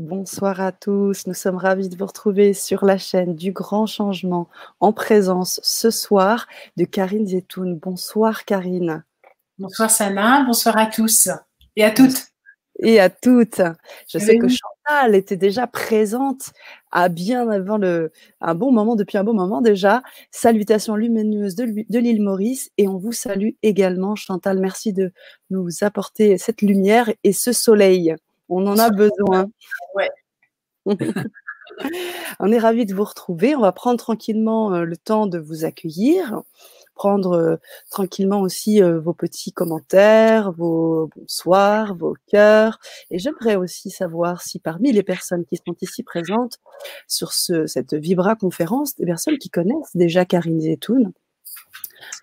Bonsoir 0.00 0.62
à 0.62 0.72
tous, 0.72 1.26
nous 1.26 1.34
sommes 1.34 1.58
ravis 1.58 1.90
de 1.90 1.94
vous 1.94 2.06
retrouver 2.06 2.54
sur 2.54 2.86
la 2.86 2.96
chaîne 2.96 3.34
du 3.34 3.52
Grand 3.52 3.84
Changement 3.84 4.48
en 4.80 4.94
présence 4.94 5.60
ce 5.62 5.90
soir 5.90 6.46
de 6.78 6.86
Karine 6.86 7.26
Zetoun. 7.26 7.78
Bonsoir 7.78 8.46
Karine. 8.46 9.04
Bonsoir 9.58 9.90
Sana, 9.90 10.42
bonsoir 10.46 10.78
à 10.78 10.86
tous 10.86 11.28
et 11.76 11.84
à 11.84 11.90
toutes. 11.90 12.28
Et 12.78 12.98
à 12.98 13.10
toutes. 13.10 13.60
Je 14.10 14.18
sais 14.18 14.38
que 14.38 14.48
Chantal 14.48 15.14
était 15.14 15.36
déjà 15.36 15.66
présente 15.66 16.52
à 16.92 17.10
bien 17.10 17.50
avant 17.50 17.76
le, 17.76 18.10
un 18.40 18.54
bon 18.54 18.72
moment, 18.72 18.96
depuis 18.96 19.18
un 19.18 19.24
bon 19.24 19.34
moment 19.34 19.60
déjà. 19.60 20.02
Salutations 20.30 20.96
lumineuses 20.96 21.56
de, 21.56 21.84
de 21.86 21.98
l'île 21.98 22.22
Maurice 22.22 22.70
et 22.78 22.88
on 22.88 22.96
vous 22.96 23.12
salue 23.12 23.50
également 23.62 24.16
Chantal. 24.16 24.60
Merci 24.60 24.94
de 24.94 25.12
nous 25.50 25.68
apporter 25.82 26.38
cette 26.38 26.62
lumière 26.62 27.12
et 27.22 27.34
ce 27.34 27.52
soleil. 27.52 28.16
On 28.50 28.66
en 28.66 28.78
a 28.78 28.90
besoin. 28.90 29.46
Ouais. 29.94 30.10
on 32.40 32.50
est 32.50 32.58
ravis 32.58 32.84
de 32.84 32.94
vous 32.94 33.04
retrouver. 33.04 33.54
On 33.54 33.60
va 33.60 33.72
prendre 33.72 33.98
tranquillement 33.98 34.74
euh, 34.74 34.84
le 34.84 34.96
temps 34.96 35.26
de 35.26 35.38
vous 35.38 35.64
accueillir, 35.64 36.42
prendre 36.96 37.32
euh, 37.32 37.56
tranquillement 37.90 38.40
aussi 38.40 38.82
euh, 38.82 38.98
vos 38.98 39.14
petits 39.14 39.52
commentaires, 39.52 40.50
vos 40.50 41.08
bonsoirs, 41.16 41.94
vos 41.94 42.16
cœurs. 42.26 42.80
Et 43.12 43.20
j'aimerais 43.20 43.54
aussi 43.54 43.88
savoir 43.88 44.42
si 44.42 44.58
parmi 44.58 44.90
les 44.90 45.04
personnes 45.04 45.44
qui 45.44 45.56
sont 45.56 45.76
ici 45.80 46.02
présentes 46.02 46.58
sur 47.06 47.32
ce, 47.32 47.66
cette 47.66 47.94
Vibra 47.94 48.34
conférence, 48.34 48.96
des 48.96 49.06
personnes 49.06 49.38
qui 49.38 49.48
connaissent 49.48 49.94
déjà 49.94 50.24
Karine 50.24 50.60
Zetoun. 50.60 51.12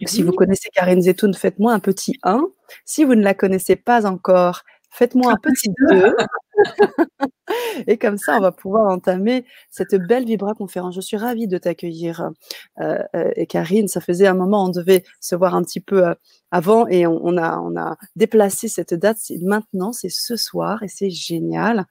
Si 0.05 0.21
vous 0.23 0.31
connaissez 0.31 0.69
Karine 0.69 1.01
Zetoun, 1.01 1.33
faites-moi 1.33 1.73
un 1.73 1.79
petit 1.79 2.15
1. 2.23 2.47
Si 2.85 3.03
vous 3.03 3.15
ne 3.15 3.23
la 3.23 3.33
connaissez 3.33 3.75
pas 3.75 4.05
encore, 4.05 4.63
Faites-moi 4.97 5.31
un 5.31 5.37
petit 5.37 5.69
2. 5.89 6.15
et 7.87 7.99
comme 7.99 8.17
ça, 8.17 8.37
on 8.37 8.41
va 8.41 8.51
pouvoir 8.51 8.91
entamer 8.91 9.45
cette 9.69 9.93
belle 9.93 10.25
Vibra 10.25 10.55
conférence. 10.55 10.95
Je 10.95 11.01
suis 11.01 11.17
ravie 11.17 11.47
de 11.47 11.59
t'accueillir, 11.59 12.31
euh, 12.79 12.97
euh, 13.15 13.31
et 13.35 13.45
Karine. 13.45 13.87
Ça 13.87 14.01
faisait 14.01 14.25
un 14.25 14.33
moment, 14.33 14.65
on 14.65 14.69
devait 14.69 15.03
se 15.21 15.35
voir 15.35 15.53
un 15.53 15.61
petit 15.61 15.81
peu 15.81 16.07
euh, 16.07 16.15
avant 16.49 16.87
et 16.87 17.05
on, 17.05 17.37
a, 17.37 17.59
on 17.59 17.77
a 17.77 17.95
déplacé 18.15 18.69
cette 18.69 18.95
date. 18.95 19.17
C'est 19.19 19.37
maintenant, 19.39 19.93
c'est 19.93 20.09
ce 20.09 20.35
soir 20.35 20.81
et 20.81 20.87
c'est 20.87 21.11
génial. 21.11 21.85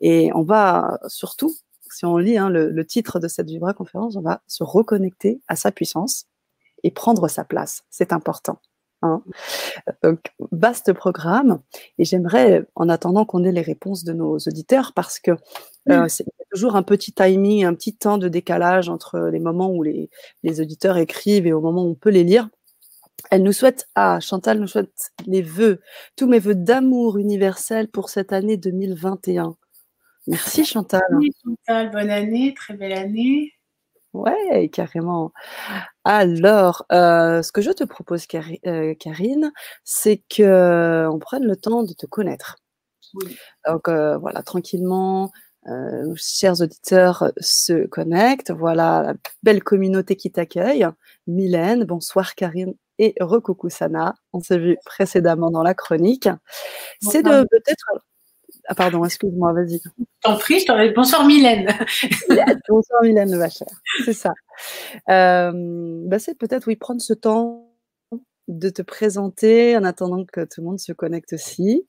Et 0.00 0.30
on 0.32 0.42
va 0.42 1.00
surtout, 1.08 1.52
si 1.90 2.04
on 2.04 2.16
lit 2.16 2.38
hein, 2.38 2.48
le, 2.48 2.86
titre 2.86 3.18
de 3.18 3.26
cette 3.26 3.48
Vibra 3.48 3.74
conférence, 3.74 4.14
on 4.14 4.22
va 4.22 4.40
se 4.46 4.62
reconnecter 4.62 5.40
à 5.48 5.56
sa 5.56 5.72
puissance 5.72 6.26
et 6.84 6.92
prendre 6.92 7.26
sa 7.26 7.44
place. 7.44 7.82
C'est 7.90 8.12
important. 8.12 8.60
Hein. 9.02 9.22
Donc, 10.02 10.32
vaste 10.52 10.92
programme. 10.92 11.60
Et 11.98 12.04
j'aimerais, 12.04 12.64
en 12.74 12.88
attendant 12.88 13.24
qu'on 13.24 13.44
ait 13.44 13.52
les 13.52 13.62
réponses 13.62 14.04
de 14.04 14.12
nos 14.12 14.36
auditeurs, 14.38 14.92
parce 14.94 15.18
que 15.18 15.32
euh, 15.90 16.06
c'est 16.08 16.24
toujours 16.52 16.76
un 16.76 16.82
petit 16.82 17.12
timing, 17.12 17.64
un 17.64 17.74
petit 17.74 17.94
temps 17.94 18.18
de 18.18 18.28
décalage 18.28 18.88
entre 18.88 19.18
les 19.32 19.40
moments 19.40 19.70
où 19.70 19.82
les, 19.82 20.08
auditeurs 20.60 20.96
écrivent 20.96 21.46
et 21.46 21.52
au 21.52 21.60
moment 21.60 21.84
où 21.84 21.90
on 21.90 21.94
peut 21.94 22.10
les 22.10 22.24
lire. 22.24 22.48
Elle 23.30 23.42
nous 23.42 23.52
souhaite, 23.52 23.88
ah, 23.94 24.18
Chantal 24.20 24.58
nous 24.58 24.66
souhaite 24.66 25.12
les 25.26 25.42
vœux, 25.42 25.80
tous 26.16 26.26
mes 26.26 26.38
vœux 26.38 26.54
d'amour 26.54 27.18
universel 27.18 27.88
pour 27.88 28.08
cette 28.08 28.32
année 28.32 28.56
2021. 28.56 29.56
Merci 30.26 30.64
Chantal. 30.64 31.02
Merci 31.10 31.32
Chantal, 31.44 31.90
bonne 31.90 32.10
année, 32.10 32.54
très 32.54 32.74
belle 32.74 32.92
année. 32.92 33.52
Ouais, 34.12 34.68
carrément. 34.68 35.32
Alors, 36.04 36.84
euh, 36.92 37.42
ce 37.42 37.50
que 37.50 37.62
je 37.62 37.70
te 37.70 37.84
propose, 37.84 38.26
euh, 38.66 38.94
Karine, 38.94 39.52
c'est 39.84 40.22
que 40.28 41.08
on 41.10 41.18
prenne 41.18 41.44
le 41.44 41.56
temps 41.56 41.82
de 41.82 41.94
te 41.94 42.06
connaître. 42.06 42.56
Donc 43.66 43.88
euh, 43.88 44.18
voilà, 44.18 44.42
tranquillement, 44.42 45.30
chers 46.16 46.60
auditeurs 46.60 47.32
se 47.38 47.86
connectent. 47.86 48.50
Voilà 48.50 49.02
la 49.02 49.14
belle 49.42 49.62
communauté 49.62 50.16
qui 50.16 50.30
t'accueille. 50.30 50.86
Mylène, 51.26 51.84
bonsoir 51.84 52.34
Karine 52.34 52.74
et 52.98 53.14
recoucou 53.20 53.70
Sana. 53.70 54.14
On 54.32 54.40
s'est 54.40 54.58
vu 54.58 54.76
précédemment 54.84 55.50
dans 55.50 55.62
la 55.62 55.74
chronique. 55.74 56.28
C'est 57.00 57.22
de 57.22 57.46
peut-être 57.50 57.86
ah 58.68 58.74
pardon, 58.74 59.04
excuse-moi, 59.04 59.52
vas-y. 59.52 59.80
T'en 60.22 60.36
prie, 60.36 60.60
je 60.60 60.66
t'en 60.66 60.76
Bonsoir 60.94 61.26
Mylène. 61.26 61.66
Bonsoir 62.68 63.02
Mylène, 63.02 63.36
ma 63.36 63.48
chère. 63.48 63.66
C'est 64.04 64.12
ça. 64.12 64.32
Euh, 65.08 65.52
bah, 66.06 66.18
c'est 66.18 66.36
peut-être, 66.36 66.66
oui, 66.66 66.76
prendre 66.76 67.00
ce 67.00 67.12
temps 67.12 67.68
de 68.48 68.68
te 68.70 68.82
présenter 68.82 69.76
en 69.76 69.84
attendant 69.84 70.24
que 70.24 70.42
tout 70.42 70.60
le 70.60 70.66
monde 70.66 70.80
se 70.80 70.92
connecte 70.92 71.32
aussi. 71.32 71.86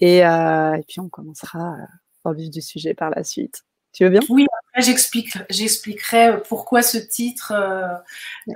Et, 0.00 0.24
euh, 0.24 0.74
et 0.74 0.82
puis, 0.88 1.00
on 1.00 1.08
commencera 1.08 1.76
au 2.24 2.32
vif 2.32 2.50
du 2.50 2.62
sujet 2.62 2.94
par 2.94 3.10
la 3.10 3.22
suite. 3.24 3.62
Tu 3.92 4.04
veux 4.04 4.10
bien? 4.10 4.20
Oui, 4.28 4.46
j'explique, 4.80 5.32
j'expliquerai 5.50 6.42
pourquoi 6.48 6.82
ce 6.82 6.98
titre 6.98 7.52
euh, 7.52 7.94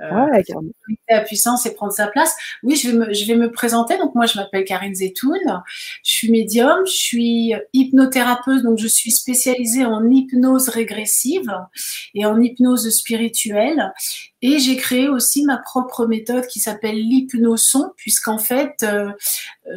ouais, 0.01 0.43
la 1.09 1.21
puissance 1.21 1.65
et 1.65 1.73
prendre 1.73 1.93
sa 1.93 2.07
place. 2.07 2.35
Oui, 2.63 2.75
je 2.75 2.89
vais 2.89 2.97
me, 2.97 3.13
je 3.13 3.25
vais 3.25 3.35
me 3.35 3.51
présenter. 3.51 3.97
Donc 3.97 4.15
moi, 4.15 4.25
je 4.25 4.37
m'appelle 4.37 4.65
Karine 4.65 4.95
Zetoun. 4.95 5.63
Je 6.03 6.11
suis 6.11 6.31
médium, 6.31 6.85
je 6.85 6.91
suis 6.91 7.53
hypnothérapeute, 7.73 8.63
donc 8.63 8.77
je 8.77 8.87
suis 8.87 9.11
spécialisée 9.11 9.85
en 9.85 10.09
hypnose 10.09 10.69
régressive 10.69 11.53
et 12.13 12.25
en 12.25 12.39
hypnose 12.41 12.89
spirituelle. 12.89 13.93
Et 14.41 14.59
j'ai 14.59 14.75
créé 14.75 15.07
aussi 15.07 15.45
ma 15.45 15.57
propre 15.57 16.05
méthode 16.05 16.47
qui 16.47 16.59
s'appelle 16.59 16.97
l'hypnoson, 16.97 17.91
puisqu'en 17.95 18.37
fait, 18.37 18.75
euh, 18.83 19.09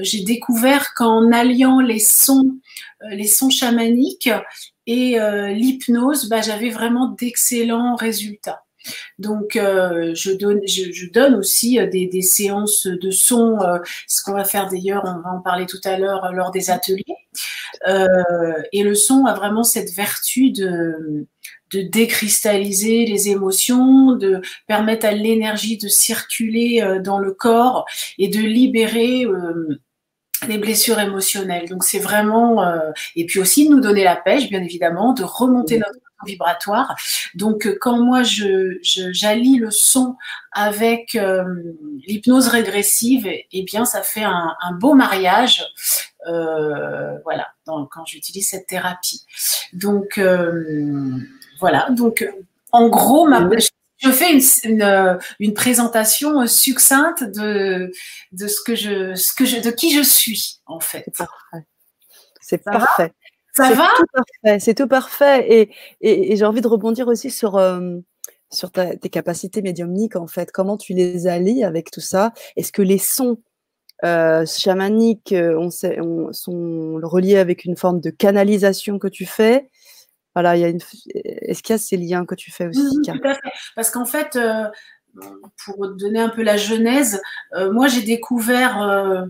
j'ai 0.01 0.23
découvert 0.23 0.93
qu'en 0.95 1.31
alliant 1.31 1.81
les 1.81 2.01
sons, 2.01 2.57
euh, 3.03 3.11
les 3.11 3.29
sons 3.29 3.51
chamaniques 3.51 4.29
et 4.87 5.21
euh, 5.21 5.49
l'hypnose, 5.49 6.29
bah, 6.29 6.41
j'avais 6.41 6.71
vraiment 6.71 7.09
d'excellents 7.09 7.97
résultats. 7.97 8.63
Donc, 9.19 9.57
euh, 9.57 10.15
je, 10.15 10.31
donne, 10.31 10.61
je, 10.65 11.11
donne 11.11 11.35
aussi 11.35 11.81
euh, 11.81 11.89
des, 11.89 12.07
des, 12.07 12.23
séances 12.23 12.87
de 12.87 13.11
son, 13.11 13.59
ce 14.07 14.23
qu'on 14.23 14.35
va 14.35 14.45
faire 14.45 14.69
d'ailleurs, 14.71 15.03
on 15.05 15.21
va 15.23 15.37
en 15.37 15.41
parler 15.41 15.67
tout 15.67 15.81
à 15.83 15.99
l'heure 15.99 16.33
lors 16.33 16.53
des 16.53 16.71
ateliers. 16.71 17.03
et 18.73 18.83
le 18.83 18.95
son 18.95 19.27
a 19.27 19.35
vraiment 19.35 19.65
cette 19.65 19.93
vertu 19.93 20.53
de, 20.53 21.27
de 21.73 21.81
décristalliser 21.83 23.07
les 23.07 23.29
émotions, 23.29 24.13
de 24.13 24.41
permettre 24.69 25.07
à 25.07 25.11
l'énergie 25.11 25.79
de 25.79 25.89
circuler 25.89 27.01
dans 27.03 27.19
le 27.19 27.33
corps 27.33 27.87
et 28.19 28.29
de 28.29 28.39
libérer 28.39 29.27
les 30.49 30.59
blessures 30.59 30.99
émotionnelles. 30.99 31.69
Donc 31.69 31.85
c'est 31.85 31.99
vraiment 31.99 32.63
euh, 32.63 32.91
et 33.15 33.27
puis 33.27 33.41
aussi 33.41 33.69
de 33.69 33.75
nous 33.75 33.81
donner 33.81 34.05
la 34.05 34.17
pêche, 34.17 34.49
bien 34.49 34.63
évidemment, 34.63 35.13
de 35.13 35.23
remonter 35.23 35.79
notre 35.79 35.99
vibratoire. 36.25 36.97
Donc 37.35 37.67
euh, 37.67 37.77
quand 37.81 37.99
moi 37.99 38.23
je 38.23 38.79
j'allie 38.83 39.57
le 39.59 39.71
son 39.71 40.17
avec 40.53 41.15
euh, 41.15 41.45
l'hypnose 42.07 42.49
régressive, 42.49 43.27
et 43.27 43.47
eh 43.53 43.63
bien 43.63 43.85
ça 43.85 44.03
fait 44.03 44.25
un, 44.25 44.55
un 44.61 44.73
beau 44.73 44.95
mariage. 44.95 45.65
voilà, 46.25 47.49
quand 47.67 48.05
j'utilise 48.07 48.49
cette 48.49 48.67
thérapie. 48.67 49.25
Donc 49.73 50.21
voilà, 51.59 51.89
donc 51.91 52.27
en 52.73 52.89
gros, 52.89 53.27
ma, 53.27 53.41
je 53.41 53.69
fais 54.13 54.33
une, 54.33 54.43
une, 54.65 55.19
une, 55.39 55.55
présentation 55.55 56.47
succincte 56.47 57.25
de, 57.25 57.91
de 58.33 58.49
ce 58.49 58.61
que 58.63 58.75
je, 58.75 59.15
ce 59.15 59.35
que 59.35 59.45
je, 59.45 59.61
de 59.61 59.71
qui 59.71 59.95
je 59.95 60.03
suis 60.03 60.61
en 60.67 60.81
fait. 60.81 61.05
C'est 61.07 61.17
parfait. 61.17 61.67
C'est 62.41 62.65
parfait. 62.65 63.13
Ça 63.55 63.73
va? 63.73 63.89
tout 63.97 64.05
parfait. 64.13 64.61
C'est 64.61 64.75
tout 64.75 64.87
parfait. 64.87 65.47
Et, 65.49 65.71
et, 66.01 66.33
et 66.33 66.37
j'ai 66.37 66.45
envie 66.45 66.61
de 66.61 66.69
rebondir 66.69 67.09
aussi 67.09 67.31
sur 67.31 67.57
euh, 67.57 67.97
sur 68.53 68.71
ta, 68.71 68.97
tes 68.97 69.09
capacités 69.09 69.63
médiumniques 69.63 70.17
en 70.17 70.27
fait. 70.27 70.53
Comment 70.53 70.77
tu 70.77 70.93
les 70.93 71.27
allies 71.27 71.65
avec 71.65 71.91
tout 71.91 72.01
ça? 72.01 72.33
Est-ce 72.57 72.73
que 72.73 72.83
les 72.83 72.99
sons 72.99 73.39
euh, 74.05 74.45
chamaniques 74.47 75.33
euh, 75.33 75.59
on 75.59 75.71
sait, 75.71 76.01
on, 76.01 76.33
sont 76.33 77.01
reliés 77.03 77.39
avec 77.39 77.65
une 77.65 77.77
forme 77.77 78.01
de 78.01 78.11
canalisation 78.11 78.99
que 78.99 79.09
tu 79.09 79.27
fais? 79.27 79.69
Voilà, 80.37 80.55
il 80.55 80.61
y 80.61 80.65
a 80.67 80.69
une... 80.69 80.81
Est-ce 81.15 81.63
qu'il 81.63 81.73
y 81.73 81.77
a 81.77 81.79
ces 81.79 81.97
liens 81.97 82.27
que 82.27 82.35
tu 82.35 82.51
fais 82.51 82.67
aussi 82.67 82.79
Tout 83.03 83.11
à 83.11 83.33
fait. 83.35 83.41
Parce 83.75 83.89
qu'en 83.89 84.05
fait, 84.05 84.37
euh, 84.37 84.65
pour 85.65 85.89
donner 85.95 86.21
un 86.21 86.29
peu 86.29 86.43
la 86.43 86.59
genèse, 86.59 87.23
euh, 87.55 87.73
moi 87.73 87.89
j'ai 87.89 88.03
découvert 88.03 88.83
euh, 88.83 89.23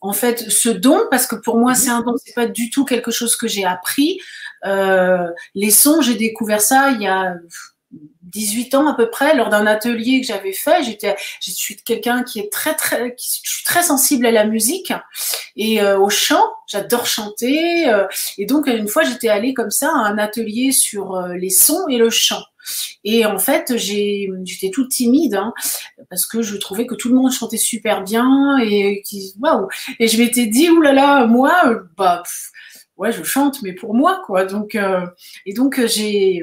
en 0.00 0.14
fait 0.14 0.38
ce 0.38 0.70
don 0.70 1.02
parce 1.10 1.26
que 1.26 1.36
pour 1.36 1.58
moi 1.58 1.72
mmh 1.72 1.74
c'est 1.74 1.90
un 1.90 2.00
don, 2.00 2.14
c'est 2.16 2.34
pas 2.34 2.46
du 2.46 2.70
tout 2.70 2.86
quelque 2.86 3.10
chose 3.10 3.36
que 3.36 3.46
j'ai 3.46 3.66
appris. 3.66 4.18
les 4.64 5.70
sons, 5.70 6.00
j'ai 6.00 6.14
découvert 6.14 6.62
ça 6.62 6.92
il 6.92 7.02
y 7.02 7.08
a 7.08 7.36
18 8.24 8.74
ans 8.74 8.88
à 8.88 8.94
peu 8.94 9.10
près, 9.10 9.36
lors 9.36 9.50
d'un 9.50 9.66
atelier 9.66 10.20
que 10.20 10.26
j'avais 10.26 10.52
fait, 10.52 10.82
j'étais, 10.82 11.14
je 11.42 11.50
suis 11.50 11.76
quelqu'un 11.76 12.22
qui 12.22 12.40
est 12.40 12.50
très 12.50 12.74
très, 12.74 13.14
je 13.18 13.50
suis 13.50 13.64
très 13.64 13.82
sensible 13.82 14.24
à 14.26 14.30
la 14.30 14.46
musique 14.46 14.92
et 15.56 15.80
euh, 15.82 15.98
au 15.98 16.08
chant. 16.08 16.44
J'adore 16.66 17.06
chanter 17.06 17.88
euh, 17.88 18.06
et 18.38 18.46
donc 18.46 18.66
une 18.66 18.88
fois 18.88 19.02
j'étais 19.02 19.28
allée 19.28 19.52
comme 19.52 19.70
ça 19.70 19.88
à 19.88 20.08
un 20.08 20.16
atelier 20.16 20.72
sur 20.72 21.14
euh, 21.14 21.34
les 21.34 21.50
sons 21.50 21.86
et 21.88 21.98
le 21.98 22.08
chant. 22.08 22.42
Et 23.04 23.26
en 23.26 23.38
fait, 23.38 23.76
j'ai, 23.76 24.30
j'étais 24.44 24.70
toute 24.70 24.90
timide 24.90 25.34
hein, 25.34 25.52
parce 26.08 26.24
que 26.24 26.40
je 26.40 26.56
trouvais 26.56 26.86
que 26.86 26.94
tout 26.94 27.10
le 27.10 27.14
monde 27.14 27.30
chantait 27.30 27.58
super 27.58 28.02
bien 28.02 28.56
et 28.56 29.02
qui, 29.04 29.34
waouh. 29.38 29.68
Et 30.00 30.08
je 30.08 30.16
m'étais 30.16 30.46
dit, 30.46 30.70
oulala, 30.70 31.26
moi, 31.26 31.74
bah, 31.98 32.22
ouais, 32.96 33.12
je 33.12 33.22
chante, 33.22 33.60
mais 33.60 33.74
pour 33.74 33.92
moi, 33.92 34.22
quoi. 34.24 34.46
Donc, 34.46 34.78
et 35.44 35.52
donc 35.52 35.84
j'ai 35.84 36.42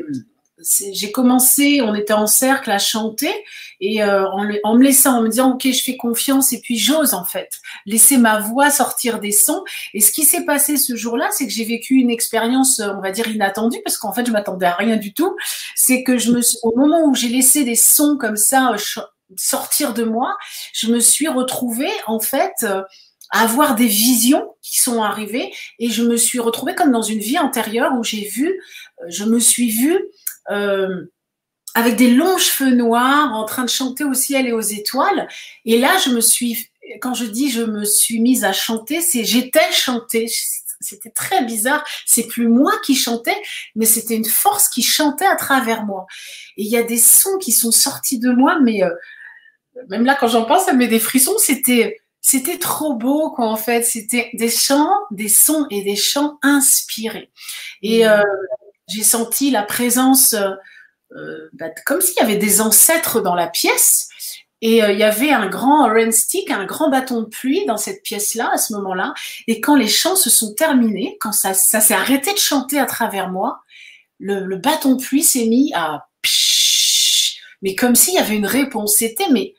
j'ai 0.63 1.11
commencé, 1.11 1.81
on 1.81 1.95
était 1.95 2.13
en 2.13 2.27
cercle 2.27 2.71
à 2.71 2.79
chanter 2.79 3.31
et 3.79 4.03
euh, 4.03 4.27
en, 4.29 4.75
me 4.75 4.83
laissant, 4.83 5.17
en 5.17 5.21
me 5.21 5.29
disant 5.29 5.53
ok, 5.53 5.67
je 5.71 5.83
fais 5.83 5.97
confiance 5.97 6.53
et 6.53 6.61
puis 6.61 6.77
j'ose 6.77 7.13
en 7.13 7.25
fait 7.25 7.49
laisser 7.85 8.17
ma 8.17 8.39
voix 8.39 8.69
sortir 8.69 9.19
des 9.19 9.31
sons. 9.31 9.63
Et 9.93 10.01
ce 10.01 10.11
qui 10.11 10.23
s'est 10.23 10.45
passé 10.45 10.77
ce 10.77 10.95
jour-là, 10.95 11.29
c'est 11.31 11.45
que 11.45 11.53
j'ai 11.53 11.65
vécu 11.65 11.95
une 11.95 12.11
expérience, 12.11 12.79
euh, 12.79 12.93
on 12.95 13.01
va 13.01 13.11
dire 13.11 13.27
inattendue, 13.27 13.81
parce 13.83 13.97
qu'en 13.97 14.13
fait 14.13 14.25
je 14.25 14.31
m'attendais 14.31 14.67
à 14.67 14.75
rien 14.75 14.97
du 14.97 15.13
tout. 15.13 15.35
C'est 15.75 16.03
que 16.03 16.17
je 16.17 16.31
me, 16.31 16.41
au 16.63 16.77
moment 16.77 17.05
où 17.05 17.15
j'ai 17.15 17.29
laissé 17.29 17.63
des 17.63 17.75
sons 17.75 18.17
comme 18.19 18.37
ça 18.37 18.71
euh, 18.71 19.01
sortir 19.37 19.93
de 19.93 20.03
moi, 20.03 20.35
je 20.73 20.91
me 20.91 20.99
suis 20.99 21.27
retrouvée 21.27 21.91
en 22.05 22.19
fait 22.19 22.65
à 23.31 23.43
avoir 23.43 23.75
des 23.75 23.87
visions 23.87 24.55
qui 24.61 24.81
sont 24.81 25.01
arrivées 25.01 25.53
et 25.79 25.89
je 25.89 26.03
me 26.03 26.17
suis 26.17 26.39
retrouvée 26.39 26.75
comme 26.75 26.91
dans 26.91 27.01
une 27.01 27.19
vie 27.19 27.39
antérieure 27.39 27.93
où 27.97 28.03
j'ai 28.03 28.27
vu, 28.27 28.61
je 29.07 29.23
me 29.23 29.39
suis 29.39 29.69
vue 29.69 29.95
euh, 29.95 30.09
avec 30.47 31.95
des 31.95 32.11
longs 32.11 32.37
cheveux 32.37 32.75
noirs, 32.75 33.33
en 33.33 33.45
train 33.45 33.63
de 33.63 33.69
chanter 33.69 34.03
au 34.03 34.13
ciel 34.13 34.47
et 34.47 34.51
aux 34.51 34.61
étoiles. 34.61 35.27
Et 35.65 35.79
là, 35.79 35.97
je 36.03 36.09
me 36.09 36.21
suis, 36.21 36.67
quand 37.01 37.13
je 37.13 37.25
dis 37.25 37.49
je 37.49 37.61
me 37.61 37.85
suis 37.85 38.19
mise 38.19 38.43
à 38.43 38.53
chanter, 38.53 39.01
c'est 39.01 39.23
j'étais 39.23 39.71
chanté. 39.71 40.27
C'était 40.83 41.11
très 41.11 41.45
bizarre. 41.45 41.85
C'est 42.07 42.27
plus 42.27 42.47
moi 42.47 42.73
qui 42.83 42.95
chantais, 42.95 43.37
mais 43.75 43.85
c'était 43.85 44.15
une 44.15 44.25
force 44.25 44.67
qui 44.67 44.81
chantait 44.81 45.27
à 45.27 45.35
travers 45.35 45.85
moi. 45.85 46.07
Et 46.57 46.63
il 46.63 46.69
y 46.69 46.77
a 46.77 46.83
des 46.83 46.97
sons 46.97 47.37
qui 47.39 47.51
sont 47.51 47.71
sortis 47.71 48.17
de 48.17 48.31
moi, 48.31 48.59
mais 48.59 48.83
euh, 48.83 48.89
même 49.89 50.05
là, 50.05 50.17
quand 50.19 50.27
j'en 50.27 50.45
pense, 50.45 50.65
ça 50.65 50.73
me 50.73 50.79
met 50.79 50.87
des 50.87 50.99
frissons. 50.99 51.37
C'était, 51.37 51.99
c'était 52.19 52.57
trop 52.57 52.95
beau, 52.95 53.29
quoi, 53.29 53.47
en 53.47 53.57
fait. 53.57 53.83
C'était 53.83 54.31
des 54.33 54.49
chants, 54.49 54.97
des 55.11 55.29
sons 55.29 55.67
et 55.69 55.83
des 55.83 55.95
chants 55.95 56.39
inspirés. 56.41 57.29
Et 57.83 58.03
mmh. 58.03 58.09
euh, 58.09 58.23
j'ai 58.91 59.03
senti 59.03 59.51
la 59.51 59.63
présence, 59.63 60.33
euh, 60.33 60.51
euh, 61.15 61.49
bah, 61.53 61.69
comme 61.85 62.01
s'il 62.01 62.15
y 62.17 62.21
avait 62.21 62.37
des 62.37 62.61
ancêtres 62.61 63.21
dans 63.21 63.35
la 63.35 63.47
pièce. 63.47 64.07
Et 64.61 64.83
euh, 64.83 64.91
il 64.91 64.99
y 64.99 65.03
avait 65.03 65.31
un 65.31 65.47
grand 65.47 65.87
rain 65.87 66.11
stick, 66.11 66.51
un 66.51 66.65
grand 66.65 66.89
bâton 66.89 67.21
de 67.21 67.27
pluie 67.27 67.65
dans 67.65 67.77
cette 67.77 68.03
pièce-là 68.03 68.51
à 68.53 68.57
ce 68.57 68.73
moment-là. 68.73 69.13
Et 69.47 69.59
quand 69.59 69.75
les 69.75 69.87
chants 69.87 70.15
se 70.15 70.29
sont 70.29 70.53
terminés, 70.53 71.17
quand 71.19 71.31
ça, 71.31 71.53
s'est 71.53 71.93
arrêté 71.93 72.31
de 72.33 72.37
chanter 72.37 72.79
à 72.79 72.85
travers 72.85 73.29
moi, 73.29 73.61
le, 74.19 74.55
bâton 74.57 74.95
de 74.95 75.03
pluie 75.03 75.23
s'est 75.23 75.47
mis 75.47 75.73
à 75.73 76.07
mais 77.63 77.75
comme 77.75 77.95
s'il 77.95 78.15
y 78.15 78.17
avait 78.17 78.35
une 78.35 78.45
réponse. 78.45 78.95
C'était 78.97 79.29
mais 79.31 79.53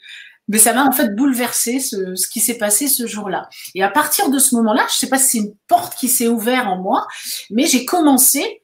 mais 0.48 0.58
ça 0.58 0.72
m'a 0.72 0.84
en 0.84 0.92
fait 0.92 1.14
bouleversé 1.14 1.78
ce, 1.78 2.16
ce 2.16 2.28
qui 2.28 2.40
s'est 2.40 2.58
passé 2.58 2.88
ce 2.88 3.06
jour-là. 3.06 3.48
Et 3.74 3.82
à 3.82 3.88
partir 3.88 4.28
de 4.28 4.38
ce 4.38 4.56
moment-là, 4.56 4.86
je 4.90 4.96
sais 4.96 5.08
pas 5.08 5.18
si 5.18 5.30
c'est 5.30 5.38
une 5.38 5.54
porte 5.68 5.96
qui 5.96 6.08
s'est 6.08 6.28
ouverte 6.28 6.66
en 6.66 6.76
moi, 6.76 7.06
mais 7.50 7.66
j'ai 7.66 7.84
commencé 7.84 8.61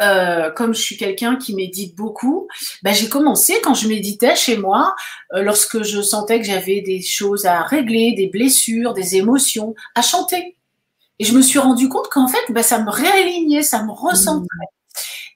euh, 0.00 0.50
comme 0.50 0.74
je 0.74 0.80
suis 0.80 0.96
quelqu'un 0.96 1.36
qui 1.36 1.54
médite 1.54 1.96
beaucoup, 1.96 2.48
ben 2.82 2.94
j'ai 2.94 3.08
commencé 3.08 3.60
quand 3.62 3.74
je 3.74 3.88
méditais 3.88 4.36
chez 4.36 4.56
moi, 4.56 4.94
euh, 5.34 5.42
lorsque 5.42 5.82
je 5.82 6.00
sentais 6.02 6.40
que 6.40 6.46
j'avais 6.46 6.80
des 6.82 7.02
choses 7.02 7.46
à 7.46 7.62
régler, 7.62 8.12
des 8.12 8.28
blessures, 8.28 8.94
des 8.94 9.16
émotions, 9.16 9.74
à 9.94 10.02
chanter. 10.02 10.56
Et 11.18 11.24
je 11.24 11.34
me 11.34 11.42
suis 11.42 11.58
rendu 11.58 11.88
compte 11.88 12.08
qu'en 12.08 12.28
fait, 12.28 12.40
ben, 12.50 12.62
ça 12.62 12.80
me 12.82 12.90
réalignait, 12.90 13.62
ça 13.62 13.82
me 13.84 13.92
recentrait. 13.92 14.46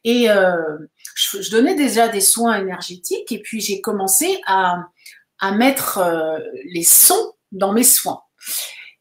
Et 0.04 0.31
euh, 0.31 0.78
je, 1.14 1.50
donnais 1.50 1.75
déjà 1.75 2.08
des 2.08 2.20
soins 2.20 2.58
énergétiques 2.60 3.32
et 3.32 3.40
puis 3.40 3.60
j'ai 3.60 3.81
commencé 3.81 4.40
à, 4.46 4.87
mettre 5.54 6.00
les 6.64 6.82
sons 6.82 7.32
dans 7.52 7.72
mes 7.72 7.84
soins. 7.84 8.22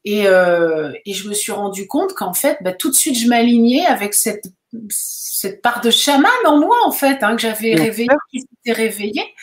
Et, 0.03 0.23
je 0.23 1.29
me 1.29 1.33
suis 1.33 1.51
rendu 1.51 1.87
compte 1.87 2.13
qu'en 2.13 2.33
fait, 2.33 2.57
ben, 2.61 2.75
tout 2.77 2.89
de 2.89 2.95
suite, 2.95 3.17
je 3.17 3.27
m'alignais 3.27 3.85
avec 3.85 4.13
cette 4.13 4.45
cette 4.89 5.61
part 5.61 5.81
de 5.81 5.91
chaman 5.91 6.31
en 6.45 6.59
moi, 6.59 6.77
en 6.85 6.91
fait, 6.91 7.23
hein, 7.23 7.35
que 7.35 7.41
j'avais 7.41 7.75
réveillé, 7.75 8.09
qui 8.31 8.41
s'était 8.41 8.71
réveillée. 8.71 9.33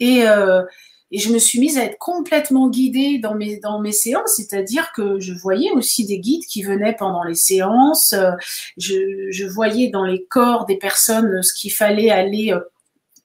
Et, 0.00 0.28
euh, 0.28 0.62
et 1.10 1.18
je 1.18 1.32
me 1.32 1.38
suis 1.38 1.58
mise 1.58 1.78
à 1.78 1.84
être 1.84 1.98
complètement 1.98 2.68
guidée 2.68 3.18
dans 3.18 3.34
mes, 3.34 3.58
dans 3.58 3.80
mes 3.80 3.92
séances, 3.92 4.34
c'est-à-dire 4.36 4.92
que 4.92 5.18
je 5.20 5.32
voyais 5.32 5.70
aussi 5.70 6.04
des 6.04 6.18
guides 6.18 6.44
qui 6.44 6.62
venaient 6.62 6.94
pendant 6.94 7.24
les 7.24 7.34
séances. 7.34 8.12
Euh, 8.12 8.32
je, 8.76 9.28
je 9.30 9.46
voyais 9.46 9.88
dans 9.88 10.04
les 10.04 10.24
corps 10.26 10.66
des 10.66 10.76
personnes 10.76 11.42
ce 11.42 11.54
qu'il 11.54 11.72
fallait 11.72 12.10
aller 12.10 12.52
euh, 12.52 12.60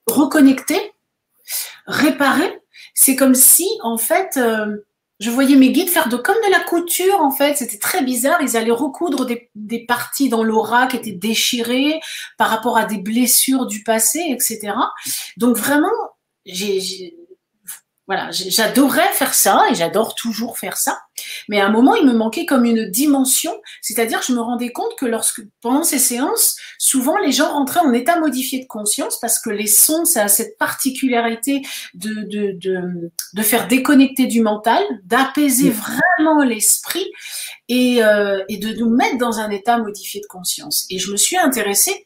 reconnecter, 0.07 0.79
réparer. 1.87 2.59
C'est 2.93 3.15
comme 3.15 3.35
si, 3.35 3.67
en 3.81 3.97
fait, 3.97 4.39
je 5.23 5.29
voyais 5.29 5.55
mes 5.55 5.71
guides 5.71 5.89
faire 5.89 6.09
de 6.09 6.17
comme 6.17 6.35
de 6.45 6.51
la 6.51 6.59
couture 6.59 7.21
en 7.21 7.31
fait. 7.31 7.55
C'était 7.55 7.77
très 7.77 8.03
bizarre. 8.03 8.41
Ils 8.41 8.57
allaient 8.57 8.71
recoudre 8.71 9.25
des, 9.25 9.49
des 9.55 9.85
parties 9.85 10.27
dans 10.27 10.43
l'aura 10.43 10.87
qui 10.87 10.97
étaient 10.97 11.13
déchirées 11.13 12.01
par 12.37 12.49
rapport 12.49 12.77
à 12.77 12.83
des 12.83 12.97
blessures 12.97 13.65
du 13.65 13.83
passé, 13.83 14.19
etc. 14.29 14.73
Donc 15.37 15.55
vraiment, 15.55 15.87
j'ai 16.45 17.15
voilà, 18.13 18.29
j'adorais 18.31 19.11
faire 19.13 19.33
ça 19.33 19.63
et 19.71 19.75
j'adore 19.75 20.13
toujours 20.13 20.59
faire 20.59 20.77
ça. 20.77 20.99
Mais 21.49 21.59
à 21.59 21.65
un 21.65 21.71
moment, 21.71 21.95
il 21.95 22.05
me 22.05 22.13
manquait 22.13 22.45
comme 22.45 22.65
une 22.65 22.89
dimension, 22.89 23.51
c'est-à-dire 23.81 24.21
je 24.21 24.33
me 24.33 24.39
rendais 24.39 24.71
compte 24.71 24.95
que 24.99 25.05
lorsque 25.05 25.41
pendant 25.61 25.83
ces 25.83 25.97
séances, 25.97 26.57
souvent 26.77 27.17
les 27.17 27.31
gens 27.31 27.51
rentraient 27.51 27.79
en 27.79 27.91
état 27.91 28.19
modifié 28.19 28.61
de 28.61 28.67
conscience 28.67 29.19
parce 29.19 29.39
que 29.39 29.49
les 29.49 29.67
sons, 29.67 30.05
ça 30.05 30.23
a 30.23 30.27
cette 30.27 30.57
particularité 30.59 31.63
de, 31.95 32.13
de, 32.23 32.51
de, 32.59 33.11
de 33.33 33.41
faire 33.41 33.67
déconnecter 33.67 34.27
du 34.27 34.41
mental, 34.41 34.83
d'apaiser 35.05 35.71
vraiment 35.71 36.43
l'esprit 36.43 37.11
et, 37.67 38.03
euh, 38.03 38.43
et 38.47 38.57
de 38.57 38.73
nous 38.73 38.89
mettre 38.89 39.17
dans 39.17 39.39
un 39.39 39.49
état 39.49 39.79
modifié 39.79 40.21
de 40.21 40.27
conscience. 40.27 40.85
Et 40.91 40.99
je 40.99 41.11
me 41.11 41.17
suis 41.17 41.37
intéressée 41.37 42.05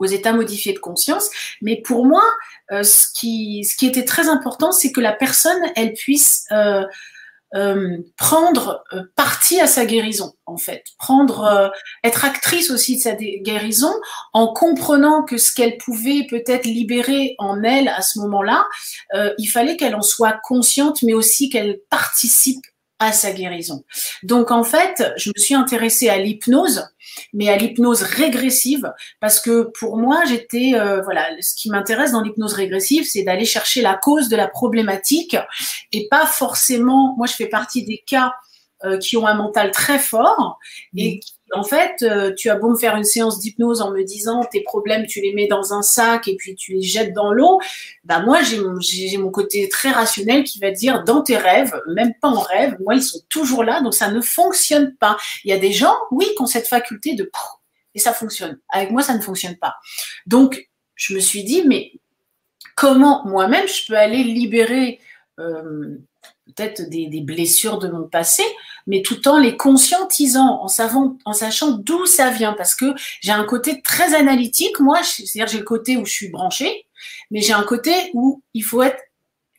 aux 0.00 0.06
états 0.06 0.32
modifiés 0.32 0.72
de 0.72 0.78
conscience. 0.80 1.30
Mais 1.62 1.80
pour 1.80 2.04
moi, 2.04 2.24
euh, 2.72 2.82
ce, 2.82 3.06
qui, 3.14 3.64
ce 3.64 3.76
qui 3.76 3.86
était 3.86 4.04
très 4.04 4.28
important, 4.28 4.72
c'est 4.72 4.90
que 4.90 5.00
la 5.00 5.12
personne, 5.12 5.60
elle 5.76 5.92
puisse 5.92 6.46
euh, 6.50 6.84
euh, 7.56 7.98
prendre 8.16 8.84
euh, 8.92 9.02
partie 9.16 9.60
à 9.60 9.66
sa 9.66 9.84
guérison, 9.84 10.34
en 10.46 10.56
fait, 10.56 10.84
prendre, 10.98 11.42
euh, 11.42 11.68
être 12.04 12.24
actrice 12.24 12.70
aussi 12.70 12.96
de 12.96 13.02
sa 13.02 13.14
guérison, 13.14 13.92
en 14.32 14.52
comprenant 14.52 15.24
que 15.24 15.36
ce 15.36 15.52
qu'elle 15.52 15.76
pouvait 15.78 16.28
peut-être 16.30 16.64
libérer 16.64 17.34
en 17.38 17.64
elle 17.64 17.88
à 17.88 18.02
ce 18.02 18.20
moment-là, 18.20 18.68
il 19.38 19.46
fallait 19.46 19.76
qu'elle 19.76 19.96
en 19.96 20.02
soit 20.02 20.38
consciente, 20.44 21.02
mais 21.02 21.12
aussi 21.12 21.48
qu'elle 21.48 21.80
participe 21.90 22.64
à 23.00 23.12
sa 23.12 23.32
guérison. 23.32 23.82
Donc 24.22 24.52
en 24.52 24.62
fait, 24.62 25.02
je 25.16 25.30
me 25.30 25.40
suis 25.40 25.54
intéressée 25.54 26.08
à 26.08 26.18
l'hypnose, 26.18 26.86
mais 27.32 27.48
à 27.48 27.56
l'hypnose 27.56 28.02
régressive, 28.02 28.92
parce 29.20 29.40
que 29.40 29.70
pour 29.78 29.96
moi, 29.96 30.24
j'étais, 30.26 30.72
euh, 30.74 31.02
voilà, 31.02 31.28
ce 31.40 31.54
qui 31.54 31.70
m'intéresse 31.70 32.12
dans 32.12 32.22
l'hypnose 32.22 32.54
régressive, 32.54 33.04
c'est 33.04 33.22
d'aller 33.22 33.44
chercher 33.44 33.82
la 33.82 33.94
cause 33.94 34.28
de 34.28 34.36
la 34.36 34.48
problématique 34.48 35.36
et 35.92 36.08
pas 36.08 36.26
forcément, 36.26 37.14
moi 37.16 37.26
je 37.26 37.34
fais 37.34 37.48
partie 37.48 37.84
des 37.84 38.02
cas 38.06 38.32
euh, 38.84 38.98
qui 38.98 39.16
ont 39.16 39.26
un 39.26 39.34
mental 39.34 39.70
très 39.72 39.98
fort 39.98 40.58
et 40.96 41.16
mmh. 41.16 41.20
En 41.52 41.64
fait, 41.64 42.02
euh, 42.02 42.32
tu 42.34 42.50
as 42.50 42.56
beau 42.56 42.70
me 42.70 42.76
faire 42.76 42.96
une 42.96 43.04
séance 43.04 43.40
d'hypnose 43.40 43.80
en 43.80 43.90
me 43.90 44.02
disant 44.04 44.44
tes 44.44 44.62
problèmes, 44.62 45.06
tu 45.06 45.20
les 45.20 45.32
mets 45.32 45.46
dans 45.46 45.72
un 45.72 45.82
sac 45.82 46.28
et 46.28 46.36
puis 46.36 46.54
tu 46.54 46.74
les 46.74 46.82
jettes 46.82 47.12
dans 47.12 47.32
l'eau. 47.32 47.60
Bah 48.04 48.20
moi, 48.20 48.42
j'ai 48.42 48.60
mon, 48.60 48.78
mon 49.18 49.30
côté 49.30 49.68
très 49.68 49.90
rationnel 49.90 50.44
qui 50.44 50.58
va 50.60 50.70
dire 50.70 51.04
dans 51.04 51.22
tes 51.22 51.36
rêves, 51.36 51.74
même 51.88 52.14
pas 52.20 52.28
en 52.28 52.40
rêve, 52.40 52.76
moi 52.80 52.94
ils 52.94 53.02
sont 53.02 53.20
toujours 53.28 53.64
là, 53.64 53.80
donc 53.80 53.94
ça 53.94 54.10
ne 54.10 54.20
fonctionne 54.20 54.94
pas. 54.96 55.16
Il 55.44 55.50
y 55.50 55.52
a 55.52 55.58
des 55.58 55.72
gens, 55.72 55.94
oui, 56.10 56.26
qui 56.36 56.42
ont 56.42 56.46
cette 56.46 56.66
faculté 56.66 57.14
de 57.14 57.30
et 57.94 57.98
ça 57.98 58.12
fonctionne. 58.12 58.58
Avec 58.68 58.90
moi, 58.90 59.02
ça 59.02 59.14
ne 59.14 59.20
fonctionne 59.20 59.56
pas. 59.56 59.76
Donc, 60.26 60.68
je 60.94 61.14
me 61.14 61.20
suis 61.20 61.44
dit, 61.44 61.64
mais 61.66 61.92
comment 62.76 63.26
moi-même 63.26 63.66
je 63.66 63.86
peux 63.86 63.96
aller 63.96 64.22
libérer 64.22 65.00
euh, 65.38 65.96
peut-être 66.50 66.88
des, 66.88 67.06
des, 67.06 67.20
blessures 67.20 67.78
de 67.78 67.88
mon 67.88 68.08
passé, 68.08 68.42
mais 68.86 69.02
tout 69.02 69.28
en 69.28 69.38
les 69.38 69.56
conscientisant, 69.56 70.62
en, 70.62 70.68
savant, 70.68 71.16
en 71.24 71.32
sachant 71.32 71.72
d'où 71.72 72.06
ça 72.06 72.30
vient, 72.30 72.52
parce 72.52 72.74
que 72.74 72.94
j'ai 73.20 73.32
un 73.32 73.44
côté 73.44 73.82
très 73.82 74.14
analytique, 74.14 74.80
moi, 74.80 75.02
c'est-à-dire 75.02 75.46
j'ai 75.46 75.58
le 75.58 75.64
côté 75.64 75.96
où 75.96 76.04
je 76.04 76.12
suis 76.12 76.28
branchée, 76.30 76.86
mais 77.30 77.40
j'ai 77.40 77.52
un 77.52 77.62
côté 77.62 77.92
où 78.14 78.42
il 78.54 78.62
faut 78.62 78.82
être 78.82 79.00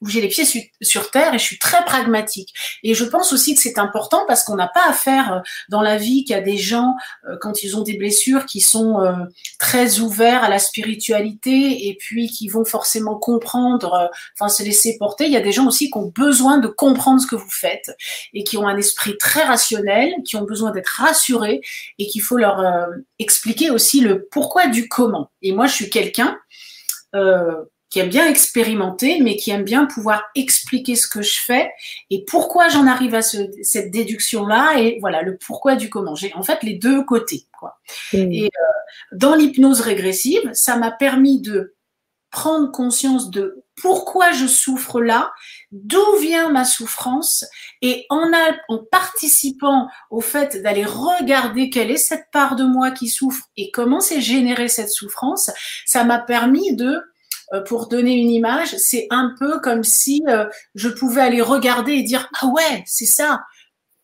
où 0.02 0.08
j'ai 0.08 0.22
les 0.22 0.28
pieds 0.28 0.46
sur 0.82 1.12
terre 1.12 1.34
et 1.34 1.40
je 1.40 1.44
suis 1.44 1.60
très 1.60 1.84
pragmatique. 1.86 2.54
Et 2.84 2.94
je 2.94 3.06
pense 3.06 3.32
aussi 3.34 3.56
que 3.56 3.62
c'est 3.62 3.78
important 3.78 4.26
parce 4.28 4.44
qu'on 4.44 4.56
n'a 4.56 4.68
pas 4.68 4.88
à 4.88 4.94
faire 4.94 5.34
euh, 5.34 5.40
dans 5.70 5.82
la 5.82 5.98
vie 5.98 6.24
qu'il 6.24 6.36
y 6.36 6.40
a 6.40 6.42
des 6.42 6.58
gens, 6.58 6.96
euh, 7.30 7.38
quand 7.40 7.64
ils 7.64 7.78
ont 7.78 7.82
des 7.82 7.98
blessures, 7.98 8.46
qui 8.46 8.62
sont 8.62 9.00
euh, 9.02 9.14
très 9.60 10.00
ouverts 10.00 10.44
à 10.44 10.50
la 10.50 10.60
spiritualité 10.60 11.88
et 11.88 11.98
puis 12.00 12.30
qui 12.30 12.48
vont 12.48 12.66
forcément 12.66 13.18
comprendre, 13.18 14.10
enfin 14.38 14.50
se 14.50 14.64
laisser 14.64 14.98
porter. 14.98 15.26
Il 15.26 15.32
y 15.32 15.38
a 15.38 15.42
des 15.42 15.52
gens 15.52 15.68
aussi 15.68 15.92
qui 15.92 15.98
ont 15.98 16.12
besoin 16.16 16.58
de 16.58 16.68
comprendre 16.68 17.22
ce 17.22 17.28
que 17.28 17.36
vous 17.36 17.52
faites 17.52 17.92
et 18.34 18.44
qui 18.44 18.58
ont 18.58 18.68
un 18.68 18.78
esprit 18.78 19.18
très 19.18 19.44
rationnel, 19.44 20.14
qui 20.26 20.36
ont 20.36 20.44
besoin 20.44 20.72
d'être 20.72 20.88
rassurés 20.88 21.62
et 22.00 22.08
qu'il 22.08 22.22
faut 22.22 22.38
leur 22.38 22.64
expliquer 23.20 23.70
aussi 23.70 24.02
le 24.02 24.26
pourquoi 24.32 24.68
du 24.68 24.88
comment. 24.88 25.30
Et 25.42 25.52
moi, 25.52 25.68
je 25.68 25.74
suis 25.74 25.90
quelqu'un... 25.90 26.40
Euh, 27.14 27.66
qui 27.92 28.00
aime 28.00 28.10
bien 28.10 28.26
expérimenter, 28.26 29.20
mais 29.22 29.36
qui 29.36 29.52
aime 29.52 29.66
bien 29.66 29.86
pouvoir 29.86 30.24
expliquer 30.34 30.96
ce 30.96 31.08
que 31.08 31.22
je 31.22 31.40
fais 31.44 31.70
et 32.10 32.24
pourquoi 32.26 32.70
j'en 32.70 32.88
arrive 32.88 33.14
à 33.14 33.22
cette 33.22 33.92
déduction-là 33.92 34.80
et 34.80 34.98
voilà 35.02 35.22
le 35.22 35.38
pourquoi 35.38 35.76
du 35.76 35.90
comment. 35.90 36.16
J'ai 36.16 36.34
en 36.34 36.42
fait 36.42 36.64
les 36.64 36.76
deux 36.76 37.04
côtés. 37.04 37.48
Quoi. 37.60 37.78
Mmh. 38.14 38.32
Et 38.32 38.46
euh, 38.46 39.18
dans 39.18 39.36
l'hypnose 39.36 39.82
régressive, 39.82 40.50
ça 40.54 40.78
m'a 40.78 40.90
permis 40.90 41.42
de 41.42 41.76
prendre 42.32 42.72
conscience 42.72 43.30
de 43.30 43.62
pourquoi 43.82 44.32
je 44.32 44.48
souffre 44.48 45.02
là, 45.02 45.34
d'où 45.72 46.16
vient 46.22 46.50
ma 46.50 46.64
souffrance, 46.64 47.46
et 47.82 48.06
en, 48.10 48.32
en 48.70 48.78
participant 48.90 49.90
au 50.10 50.22
fait 50.22 50.62
d'aller 50.62 50.86
regarder 50.86 51.70
quelle 51.70 51.92
est 51.92 51.98
cette 51.98 52.28
part 52.32 52.56
de 52.56 52.64
moi 52.64 52.92
qui 52.92 53.10
souffre 53.10 53.44
et 53.58 53.70
comment 53.72 54.00
c'est 54.00 54.22
généré 54.22 54.70
cette 54.70 54.92
souffrance, 54.92 55.52
ça 55.86 56.06
m'a 56.06 56.20
permis 56.20 56.76
de 56.76 57.02
pour 57.60 57.88
donner 57.88 58.14
une 58.14 58.30
image, 58.30 58.76
c'est 58.78 59.08
un 59.10 59.36
peu 59.38 59.60
comme 59.60 59.84
si 59.84 60.24
euh, 60.28 60.46
je 60.76 60.90
pouvais 60.90 61.22
aller 61.22 61.42
regarder 61.42 61.94
et 61.94 62.04
dire 62.04 62.30
ah 62.42 62.48
ouais, 62.48 62.84
c'est 62.86 63.06
ça. 63.06 63.42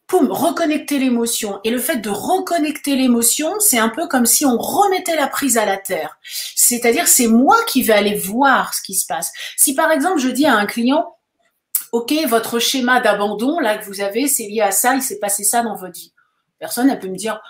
Poum, 0.05 0.31
reconnecter 0.31 0.99
l'émotion. 0.99 1.59
Et 1.65 1.69
le 1.69 1.79
fait 1.79 1.97
de 1.97 2.09
reconnecter 2.09 2.95
l'émotion, 2.95 3.59
c'est 3.59 3.77
un 3.77 3.89
peu 3.89 4.07
comme 4.07 4.25
si 4.25 4.45
on 4.45 4.57
remettait 4.57 5.17
la 5.17 5.27
prise 5.27 5.57
à 5.57 5.65
la 5.65 5.77
terre. 5.77 6.17
C'est-à-dire, 6.55 7.07
c'est 7.07 7.27
moi 7.27 7.57
qui 7.67 7.83
vais 7.83 7.93
aller 7.93 8.15
voir 8.15 8.73
ce 8.73 8.81
qui 8.81 8.95
se 8.95 9.05
passe. 9.05 9.31
Si 9.57 9.75
par 9.75 9.91
exemple, 9.91 10.19
je 10.19 10.29
dis 10.29 10.45
à 10.45 10.55
un 10.55 10.65
client, 10.65 11.17
OK, 11.91 12.13
votre 12.27 12.59
schéma 12.59 12.99
d'abandon, 13.01 13.59
là, 13.59 13.77
que 13.77 13.85
vous 13.85 14.01
avez, 14.01 14.27
c'est 14.27 14.47
lié 14.47 14.61
à 14.61 14.71
ça, 14.71 14.95
il 14.95 15.01
s'est 15.01 15.19
passé 15.19 15.43
ça 15.43 15.61
dans 15.61 15.75
votre 15.75 15.93
vie. 15.93 16.13
Personne, 16.59 16.89
elle 16.89 16.99
peut 16.99 17.07
me 17.07 17.15
dire, 17.15 17.41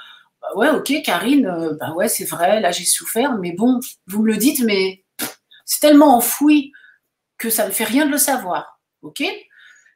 bah 0.41 0.47
ouais, 0.55 0.69
OK, 0.69 0.93
Karine, 1.03 1.47
euh, 1.47 1.73
bah 1.79 1.93
ouais, 1.93 2.07
c'est 2.07 2.25
vrai, 2.25 2.59
là, 2.59 2.71
j'ai 2.71 2.85
souffert, 2.85 3.37
mais 3.37 3.53
bon, 3.53 3.79
vous 4.07 4.21
me 4.21 4.27
le 4.27 4.37
dites, 4.37 4.61
mais 4.61 5.03
c'est 5.67 5.81
tellement 5.81 6.17
enfoui 6.17 6.71
que 7.37 7.51
ça 7.51 7.67
ne 7.67 7.71
fait 7.71 7.83
rien 7.83 8.07
de 8.07 8.11
le 8.11 8.17
savoir. 8.17 8.79
OK? 9.03 9.23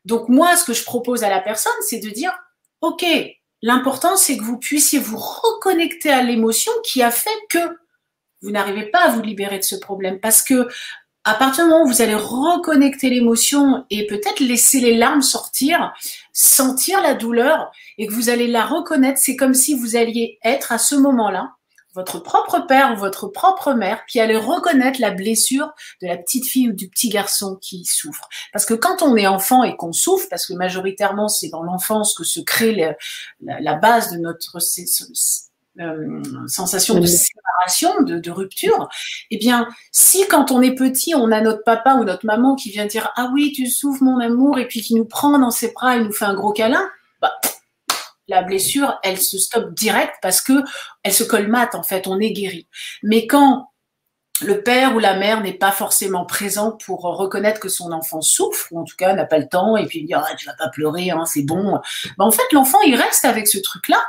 Donc 0.06 0.30
moi, 0.30 0.56
ce 0.56 0.66
que 0.66 0.74
je 0.74 0.84
propose 0.84 1.24
à 1.24 1.30
la 1.30 1.40
personne, 1.40 1.74
c'est 1.82 2.00
de 2.00 2.10
dire, 2.10 2.32
OK, 2.82 3.04
l'important, 3.64 4.16
c'est 4.18 4.38
que 4.38 4.44
vous 4.44 4.60
puissiez 4.60 5.00
vous 5.00 5.18
reconnecter 5.18 6.12
à 6.12 6.22
l'émotion 6.22 6.72
qui 6.84 7.02
a 7.02 7.10
fait 7.10 7.30
que 7.50 7.60
vous 8.42 8.52
n'arrivez 8.52 8.88
pas 8.88 9.06
à 9.06 9.10
vous 9.10 9.22
libérer 9.22 9.58
de 9.58 9.64
ce 9.64 9.76
problème. 9.76 10.20
Parce 10.20 10.44
que 10.44 10.68
à 11.24 11.36
partir 11.36 11.66
du 11.66 11.70
moment 11.70 11.84
où 11.84 11.88
vous 11.88 12.02
allez 12.02 12.16
reconnecter 12.16 13.10
l'émotion 13.10 13.86
et 13.92 14.08
peut-être 14.08 14.40
laisser 14.40 14.80
les 14.80 14.98
larmes 14.98 15.22
sortir, 15.22 15.94
sentir 16.34 17.02
la 17.02 17.14
douleur 17.14 17.72
et 18.00 18.08
que 18.08 18.12
vous 18.12 18.30
allez 18.30 18.48
la 18.48 18.66
reconnaître, 18.66 19.20
c'est 19.20 19.36
comme 19.36 19.54
si 19.54 19.76
vous 19.76 19.96
alliez 19.96 20.40
être 20.44 20.72
à 20.72 20.80
ce 20.80 20.96
moment-là 20.96 21.54
votre 21.94 22.20
propre 22.20 22.60
père 22.68 22.94
ou 22.94 22.96
votre 22.96 23.28
propre 23.28 23.74
mère 23.74 24.06
qui 24.06 24.20
allait 24.20 24.38
reconnaître 24.38 25.02
la 25.02 25.12
blessure 25.12 25.72
de 26.02 26.08
la 26.08 26.18
petite 26.18 26.48
fille 26.48 26.70
ou 26.70 26.74
du 26.74 26.88
petit 26.88 27.10
garçon 27.10 27.58
qui 27.62 27.84
souffre. 27.86 28.30
Parce 28.54 28.66
que 28.66 28.74
quand 28.74 29.02
on 29.02 29.16
est 29.16 29.28
enfant 29.28 29.64
et 29.64 29.76
qu'on 29.76 29.92
souffre, 29.92 30.28
parce 30.30 30.46
que 30.46 30.54
majoritairement 30.54 31.28
c'est 31.28 31.50
dans 31.50 31.64
l'enfance 31.64 32.14
que 32.14 32.24
se 32.24 32.40
crée 32.40 32.96
la, 33.42 33.76
base 33.76 34.12
de 34.12 34.20
notre 34.20 34.58
euh, 35.80 36.24
sensation 36.48 37.00
de 37.00 37.06
séparation, 37.06 38.04
de, 38.04 38.20
de, 38.20 38.32
rupture, 38.32 38.90
eh 39.30 39.38
bien, 39.38 39.68
si 39.92 40.28
quand 40.28 40.52
on 40.52 40.62
est 40.62 40.76
petit, 40.76 41.16
on 41.16 41.32
a 41.32 41.42
notre 41.42 41.64
papa 41.64 41.96
ou 41.96 42.04
notre 42.04 42.26
maman 42.26 42.56
qui 42.56 42.70
vient 42.72 42.86
dire 42.86 43.12
ah 43.16 43.30
oui 43.34 43.52
tu 43.54 43.70
souffres 43.70 44.04
mon 44.04 44.20
amour 44.20 44.60
et 44.60 44.68
puis 44.68 44.82
qui 44.82 44.96
nous 44.96 45.06
prend 45.06 45.38
dans 45.38 45.52
ses 45.52 45.72
bras 45.72 45.98
et 45.98 46.04
nous 46.04 46.12
fait 46.12 46.26
un 46.26 46.36
gros 46.36 46.54
câlin, 46.54 46.90
bah 47.22 47.34
la 48.32 48.42
blessure, 48.42 49.00
elle 49.04 49.20
se 49.20 49.38
stoppe 49.38 49.74
direct 49.76 50.16
parce 50.22 50.42
que 50.42 50.64
elle 51.04 51.14
se 51.14 51.24
colmate 51.24 51.76
en 51.76 51.84
fait, 51.84 52.08
on 52.08 52.20
est 52.20 52.32
guéri. 52.32 52.68
Mais 53.04 53.28
quand 53.28 53.68
le 54.44 54.64
père 54.64 54.96
ou 54.96 55.00
la 55.00 55.16
mère 55.16 55.42
n'est 55.42 55.54
pas 55.54 55.72
forcément 55.72 56.26
présent 56.26 56.78
pour 56.84 57.02
reconnaître 57.02 57.60
que 57.60 57.70
son 57.70 57.92
enfant 57.92 58.22
souffre, 58.22 58.68
ou 58.72 58.80
en 58.80 58.84
tout 58.84 58.96
cas 58.98 59.14
n'a 59.14 59.26
pas 59.26 59.38
le 59.38 59.48
temps, 59.48 59.78
et 59.78 59.86
puis 59.86 60.04
dire 60.04 60.24
ah, 60.26 60.36
tu 60.36 60.48
vas 60.48 60.56
pas 60.56 60.70
pleurer, 60.70 61.12
hein, 61.12 61.26
c'est 61.26 61.44
bon. 61.44 61.80
Ben, 62.18 62.26
en 62.26 62.32
fait, 62.32 62.52
l'enfant 62.52 62.80
il 62.86 62.96
reste 62.96 63.26
avec 63.26 63.48
ce 63.48 63.60
truc-là, 63.60 64.04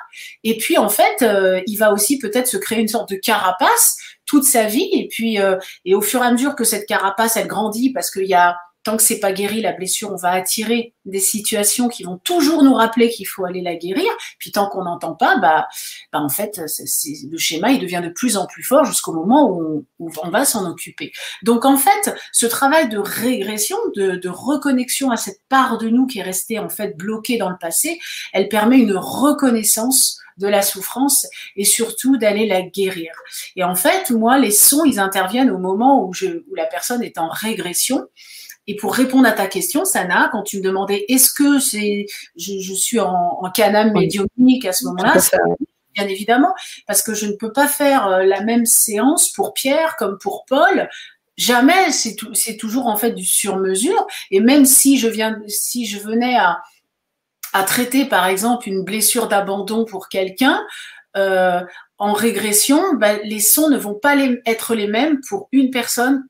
et 0.45 0.57
puis 0.57 0.79
en 0.79 0.89
fait, 0.89 1.23
euh, 1.23 1.61
il 1.67 1.77
va 1.77 1.93
aussi 1.93 2.19
peut-être 2.19 2.47
se 2.47 2.57
créer 2.57 2.81
une 2.81 2.89
sorte 2.89 3.11
de 3.11 3.17
carapace 3.17 3.97
toute 4.25 4.45
sa 4.45 4.65
vie, 4.65 4.89
et 4.93 5.09
puis 5.09 5.39
euh, 5.39 5.59
et 5.85 5.95
au 5.95 6.01
fur 6.01 6.23
et 6.23 6.27
à 6.27 6.33
mesure 6.33 6.57
que 6.57 6.65
cette 6.65 6.87
carapace 6.87 7.37
elle 7.37 7.49
grandit, 7.49 7.93
parce 7.93 8.11
qu'il 8.11 8.27
y 8.27 8.35
a 8.35 8.57
tant 8.85 8.97
que 8.97 9.03
c'est 9.03 9.21
pas 9.21 9.33
guéri, 9.33 9.61
la 9.61 9.73
blessure, 9.73 10.13
on 10.13 10.17
va 10.17 10.31
attirer 10.31 10.95
des 11.05 11.21
situations 11.21 11.89
qui 11.89 12.03
vont 12.03 12.19
toujours 12.19 12.63
nous 12.63 12.75
rappeler 12.75 13.11
qu'il 13.11 13.27
faut 13.27 13.45
aller 13.45 13.61
la 13.61 13.77
guérir. 13.77 14.11
Puis 14.39 14.51
tant 14.53 14.69
qu'on 14.69 14.85
n'entend 14.85 15.15
pas, 15.15 15.37
bah, 15.37 15.69
bah 16.13 16.21
en 16.21 16.29
fait, 16.29 16.61
c'est, 16.67 17.13
le 17.31 17.39
schéma 17.39 17.71
il 17.71 17.81
devient 17.81 18.01
de 18.03 18.09
plus 18.09 18.37
en 18.37 18.47
plus 18.47 18.63
fort 18.63 18.85
jusqu'au 18.85 19.13
moment 19.13 19.51
où 19.51 19.85
on, 19.99 20.31
va 20.31 20.45
s'en 20.45 20.69
occuper. 20.69 21.13
Donc 21.43 21.65
en 21.65 21.77
fait, 21.77 22.15
ce 22.33 22.47
travail 22.47 22.89
de 22.89 22.99
régression, 22.99 23.77
de, 23.95 24.17
de, 24.17 24.29
reconnexion 24.29 25.11
à 25.11 25.17
cette 25.17 25.41
part 25.49 25.79
de 25.79 25.89
nous 25.89 26.07
qui 26.07 26.21
est 26.21 26.23
restée 26.23 26.59
en 26.59 26.69
fait 26.69 26.97
bloquée 26.97 27.39
dans 27.39 27.51
le 27.51 27.59
passé, 27.59 27.99
elle 28.33 28.49
permet 28.49 28.79
une 28.79 28.97
reconnaissance 28.97 30.19
de 30.39 30.49
la 30.49 30.63
souffrance 30.63 31.27
et 31.57 31.65
surtout 31.65 32.17
d'aller 32.17 32.47
la 32.47 32.63
guérir. 32.63 33.13
Et 33.57 33.65
en 33.65 33.75
fait, 33.75 34.11
moi, 34.11 34.39
les 34.39 34.51
sons, 34.51 34.85
ils 34.85 34.99
interviennent 34.99 35.51
au 35.51 35.59
moment 35.59 36.07
où, 36.07 36.13
je, 36.13 36.27
où 36.51 36.55
la 36.55 36.67
personne 36.67 37.03
est 37.03 37.19
en 37.19 37.29
régression. 37.29 38.07
Et 38.67 38.77
pour 38.77 38.95
répondre 38.95 39.27
à 39.27 39.33
ta 39.33 39.47
question, 39.47 39.85
Sana, 39.85 40.29
quand 40.33 40.43
tu 40.43 40.59
me 40.59 40.63
demandais 40.63 41.05
est-ce 41.09 41.33
que 41.33 41.59
c'est, 41.59 42.07
je, 42.37 42.73
suis 42.75 43.01
en, 43.01 43.39
en 43.41 43.51
canam 43.51 43.93
médiumnique 43.93 44.65
à 44.65 44.73
ce 44.73 44.85
moment-là, 44.87 45.15
bien 45.95 46.07
évidemment, 46.07 46.55
parce 46.87 47.03
que 47.03 47.15
je 47.15 47.27
ne 47.27 47.33
peux 47.33 47.53
pas 47.53 47.69
faire 47.69 48.07
euh, 48.07 48.23
la 48.25 48.43
même 48.43 48.67
séance 48.67 49.31
pour 49.33 49.53
Pierre 49.53 49.97
comme 49.97 50.19
pour 50.19 50.45
Paul. 50.47 50.89
Jamais, 51.37 51.91
c'est 51.91 52.57
toujours 52.57 52.87
en 52.87 52.97
fait 52.97 53.13
du 53.13 53.25
sur-mesure. 53.25 54.07
Et 54.31 54.41
même 54.41 54.65
si 54.65 54.99
je 54.99 55.09
viens, 55.09 55.39
si 55.49 55.87
je 55.87 55.99
venais 55.99 56.37
à, 56.37 56.63
à 57.53 57.65
traiter 57.65 58.05
par 58.05 58.27
exemple 58.27 58.69
une 58.69 58.85
blessure 58.85 59.29
d'abandon 59.29 59.85
pour 59.85 60.09
quelqu'un, 60.09 60.63
euh, 61.17 61.61
en 61.99 62.13
régression, 62.13 62.95
ben, 62.95 63.21
les 63.25 63.41
sons 63.41 63.69
ne 63.69 63.77
vont 63.77 63.95
pas 63.95 64.17
être 64.47 64.75
les 64.75 64.87
mêmes 64.87 65.21
pour 65.29 65.49
une 65.53 65.71
personne 65.71 66.27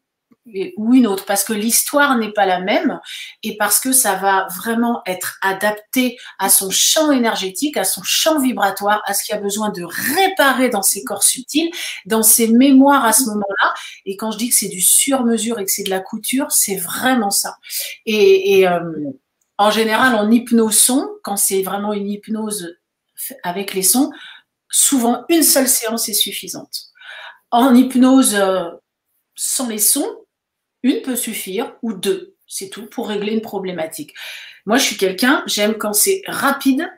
ou 0.76 0.94
une 0.94 1.06
autre, 1.06 1.24
parce 1.24 1.44
que 1.44 1.52
l'histoire 1.52 2.16
n'est 2.18 2.32
pas 2.32 2.46
la 2.46 2.60
même 2.60 3.00
et 3.44 3.56
parce 3.56 3.78
que 3.78 3.92
ça 3.92 4.16
va 4.16 4.48
vraiment 4.56 5.02
être 5.06 5.38
adapté 5.40 6.18
à 6.38 6.48
son 6.48 6.68
champ 6.70 7.12
énergétique, 7.12 7.76
à 7.76 7.84
son 7.84 8.02
champ 8.02 8.40
vibratoire, 8.40 9.02
à 9.06 9.14
ce 9.14 9.22
qu'il 9.24 9.34
a 9.34 9.38
besoin 9.38 9.70
de 9.70 9.84
réparer 9.84 10.68
dans 10.68 10.82
ses 10.82 11.04
corps 11.04 11.22
subtils, 11.22 11.70
dans 12.06 12.24
ses 12.24 12.48
mémoires 12.48 13.04
à 13.04 13.12
ce 13.12 13.24
moment-là. 13.26 13.74
Et 14.04 14.16
quand 14.16 14.32
je 14.32 14.38
dis 14.38 14.48
que 14.48 14.56
c'est 14.56 14.68
du 14.68 14.80
sur-mesure 14.80 15.60
et 15.60 15.64
que 15.64 15.70
c'est 15.70 15.84
de 15.84 15.90
la 15.90 16.00
couture, 16.00 16.50
c'est 16.50 16.76
vraiment 16.76 17.30
ça. 17.30 17.58
Et, 18.04 18.66
euh, 18.66 18.80
en 19.58 19.70
général, 19.70 20.16
en 20.16 20.28
hypnose 20.28 20.76
son, 20.76 21.08
quand 21.22 21.36
c'est 21.36 21.62
vraiment 21.62 21.92
une 21.92 22.08
hypnose 22.10 22.78
avec 23.44 23.74
les 23.74 23.82
sons, 23.82 24.10
souvent 24.70 25.24
une 25.28 25.44
seule 25.44 25.68
séance 25.68 26.08
est 26.08 26.14
suffisante. 26.14 26.86
En 27.52 27.72
hypnose 27.74 28.34
euh, 28.34 28.70
sans 29.36 29.68
les 29.68 29.78
sons, 29.78 30.21
une 30.82 31.02
peut 31.02 31.16
suffire 31.16 31.74
ou 31.82 31.92
deux, 31.92 32.36
c'est 32.46 32.68
tout 32.68 32.86
pour 32.86 33.08
régler 33.08 33.32
une 33.32 33.40
problématique. 33.40 34.14
Moi, 34.66 34.76
je 34.76 34.84
suis 34.84 34.96
quelqu'un, 34.96 35.42
j'aime 35.46 35.74
quand 35.74 35.92
c'est 35.92 36.22
rapide, 36.26 36.88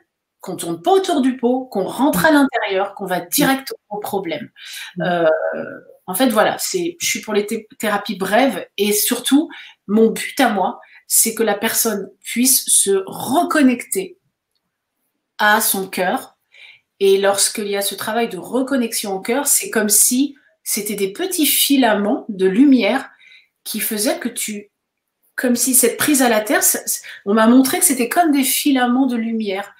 qu'on 0.41 0.55
tourne 0.55 0.81
pas 0.81 0.91
autour 0.91 1.21
du 1.21 1.37
pot, 1.37 1.65
qu'on 1.65 1.85
rentre 1.85 2.25
à 2.25 2.31
l'intérieur, 2.31 2.93
qu'on 2.93 3.07
va 3.07 3.19
direct 3.19 3.73
au 3.89 3.97
problème. 3.97 4.49
Mm. 4.97 5.03
Euh, 5.03 5.29
en 6.07 6.13
fait, 6.13 6.29
voilà, 6.29 6.57
c'est, 6.59 6.97
je 6.99 7.07
suis 7.07 7.21
pour 7.21 7.33
les 7.33 7.47
thérapies 7.79 8.15
brèves 8.15 8.67
et 8.77 8.93
surtout, 8.93 9.49
mon 9.87 10.11
but 10.11 10.39
à 10.39 10.49
moi, 10.49 10.79
c'est 11.07 11.33
que 11.33 11.43
la 11.43 11.55
personne 11.55 12.09
puisse 12.23 12.65
se 12.67 13.03
reconnecter 13.07 14.19
à 15.37 15.61
son 15.61 15.87
cœur. 15.87 16.37
Et 16.99 17.17
lorsqu'il 17.17 17.67
y 17.67 17.75
a 17.75 17.81
ce 17.81 17.95
travail 17.95 18.29
de 18.29 18.37
reconnexion 18.37 19.15
au 19.15 19.19
cœur, 19.19 19.47
c'est 19.47 19.69
comme 19.69 19.89
si 19.89 20.35
c'était 20.63 20.95
des 20.95 21.11
petits 21.11 21.45
filaments 21.45 22.25
de 22.29 22.45
lumière 22.45 23.09
qui 23.65 23.81
faisait 23.81 24.19
que 24.19 24.29
tu, 24.29 24.71
comme 25.35 25.57
si 25.57 25.73
cette 25.73 25.97
prise 25.97 26.21
à 26.21 26.29
la 26.29 26.39
terre, 26.39 26.61
on 27.25 27.33
m'a 27.33 27.47
montré 27.47 27.79
que 27.79 27.85
c'était 27.85 28.07
comme 28.07 28.31
des 28.31 28.45
filaments 28.45 29.07
de 29.07 29.17
lumière. 29.17 29.75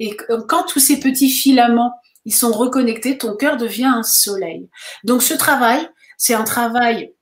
et 0.00 0.16
quand 0.48 0.64
tous 0.64 0.80
ces 0.80 0.98
petits 0.98 1.30
filaments, 1.30 1.92
ils 2.24 2.34
sont 2.34 2.52
reconnectés, 2.52 3.16
ton 3.16 3.36
cœur 3.36 3.56
devient 3.56 3.84
un 3.84 4.02
soleil. 4.02 4.68
Donc 5.04 5.22
ce 5.22 5.34
travail, 5.34 5.88
c'est 6.16 6.34
un 6.34 6.44
travail 6.44 7.12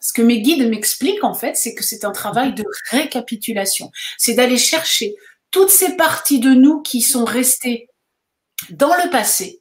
ce 0.00 0.12
que 0.12 0.22
mes 0.22 0.40
guides 0.40 0.68
m'expliquent 0.68 1.24
en 1.24 1.34
fait, 1.34 1.56
c'est 1.56 1.74
que 1.74 1.84
c'est 1.84 2.04
un 2.04 2.12
travail 2.12 2.54
de 2.54 2.64
récapitulation. 2.90 3.90
C'est 4.18 4.34
d'aller 4.34 4.58
chercher 4.58 5.14
toutes 5.50 5.70
ces 5.70 5.96
parties 5.96 6.40
de 6.40 6.50
nous 6.50 6.82
qui 6.82 7.02
sont 7.02 7.24
restées 7.24 7.88
dans 8.70 8.94
le 8.94 9.10
passé 9.10 9.60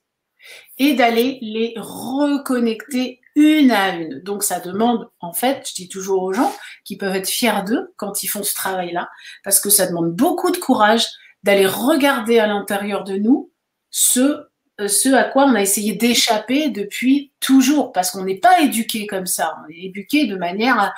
et 0.78 0.94
d'aller 0.94 1.40
les 1.42 1.74
reconnecter 1.78 3.21
une 3.36 3.72
à 3.72 3.96
une. 3.96 4.20
Donc 4.22 4.44
ça 4.44 4.60
demande, 4.60 5.10
en 5.20 5.34
fait, 5.34 5.68
je 5.70 5.76
dis 5.76 5.90
toujours 5.90 6.24
aux 6.24 6.34
gens 6.34 6.54
qui 6.84 6.98
peuvent 6.98 7.16
être 7.16 7.30
fiers 7.30 7.64
d'eux 7.66 7.94
quand 7.98 8.24
ils 8.24 8.28
font 8.28 8.44
ce 8.44 8.54
travail-là, 8.54 9.10
parce 9.44 9.60
que 9.60 9.70
ça 9.70 9.88
demande 9.88 10.14
beaucoup 10.14 10.52
de 10.52 10.58
courage 10.58 11.06
d'aller 11.44 11.68
regarder 11.68 12.40
à 12.40 12.48
l'intérieur 12.48 13.04
de 13.04 13.16
nous 13.16 13.52
ce 13.90 14.52
euh, 14.80 14.88
ce 14.88 15.10
à 15.14 15.24
quoi 15.24 15.46
on 15.46 15.56
a 15.56 15.62
essayé 15.62 15.94
d'échapper 15.94 16.70
depuis 16.70 17.34
toujours, 17.40 17.92
parce 17.92 18.12
qu'on 18.12 18.24
n'est 18.24 18.40
pas 18.40 18.62
éduqué 18.62 19.06
comme 19.06 19.26
ça. 19.26 19.56
On 19.64 19.70
est 19.70 19.86
éduqué 19.86 20.28
de 20.28 20.36
manière 20.36 20.80
à, 20.80 20.94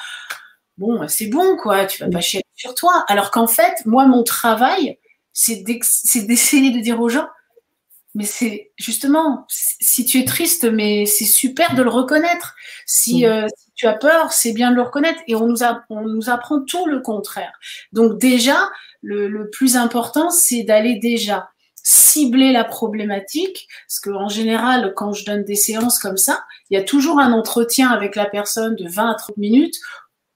bon, 0.77 1.07
c'est 1.07 1.27
bon, 1.27 1.57
quoi, 1.57 1.85
tu 1.85 2.03
vas 2.03 2.09
pas 2.09 2.21
chier 2.21 2.43
sur 2.55 2.75
toi. 2.75 3.03
Alors 3.07 3.31
qu'en 3.31 3.47
fait, 3.47 3.73
moi, 3.85 4.05
mon 4.05 4.23
travail, 4.23 4.99
c'est 5.33 5.63
d'essayer 5.63 6.71
de 6.71 6.79
dire 6.79 7.01
aux 7.01 7.09
gens, 7.09 7.27
mais 8.15 8.25
c'est 8.25 8.71
justement, 8.77 9.45
si 9.49 10.05
tu 10.05 10.19
es 10.19 10.25
triste, 10.25 10.65
mais 10.65 11.05
c'est 11.05 11.25
super 11.25 11.75
de 11.75 11.81
le 11.81 11.89
reconnaître. 11.89 12.55
Si, 12.85 13.25
euh, 13.25 13.47
si 13.57 13.71
tu 13.73 13.87
as 13.87 13.93
peur, 13.93 14.31
c'est 14.31 14.53
bien 14.53 14.69
de 14.69 14.75
le 14.75 14.83
reconnaître. 14.83 15.19
Et 15.27 15.35
on 15.35 15.47
nous, 15.47 15.63
a, 15.63 15.83
on 15.89 16.01
nous 16.01 16.29
apprend 16.29 16.61
tout 16.61 16.85
le 16.85 16.99
contraire. 16.99 17.53
Donc 17.91 18.19
déjà, 18.19 18.69
le, 19.01 19.27
le 19.27 19.49
plus 19.49 19.77
important, 19.77 20.29
c'est 20.29 20.63
d'aller 20.63 20.95
déjà 20.95 21.49
cibler 21.83 22.53
la 22.53 22.63
problématique, 22.63 23.67
parce 23.87 23.99
qu'en 23.99 24.29
général, 24.29 24.93
quand 24.95 25.11
je 25.11 25.25
donne 25.25 25.43
des 25.43 25.55
séances 25.55 25.99
comme 25.99 26.17
ça, 26.17 26.45
il 26.69 26.77
y 26.77 26.79
a 26.79 26.83
toujours 26.83 27.19
un 27.19 27.33
entretien 27.33 27.89
avec 27.89 28.15
la 28.15 28.25
personne 28.25 28.75
de 28.75 28.87
20 28.87 29.11
à 29.11 29.15
30 29.15 29.37
minutes 29.37 29.79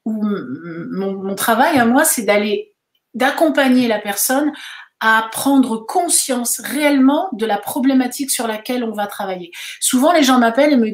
où 0.04 0.24
mon, 0.24 1.14
mon 1.14 1.36
travail 1.36 1.78
à 1.78 1.86
moi, 1.86 2.06
c'est 2.06 2.24
d'aller 2.24 2.74
d'accompagner 3.14 3.88
la 3.88 4.00
personne 4.00 4.52
à 5.00 5.30
prendre 5.32 5.78
conscience 5.78 6.60
réellement 6.60 7.30
de 7.34 7.46
la 7.46 7.58
problématique 7.58 8.32
sur 8.32 8.48
laquelle 8.48 8.84
on 8.84 8.92
va 8.92 9.08
travailler. 9.08 9.52
Souvent, 9.80 10.12
les 10.12 10.24
gens 10.24 10.40
m'appellent 10.40 10.74
et 10.74 10.78
me, 10.78 10.90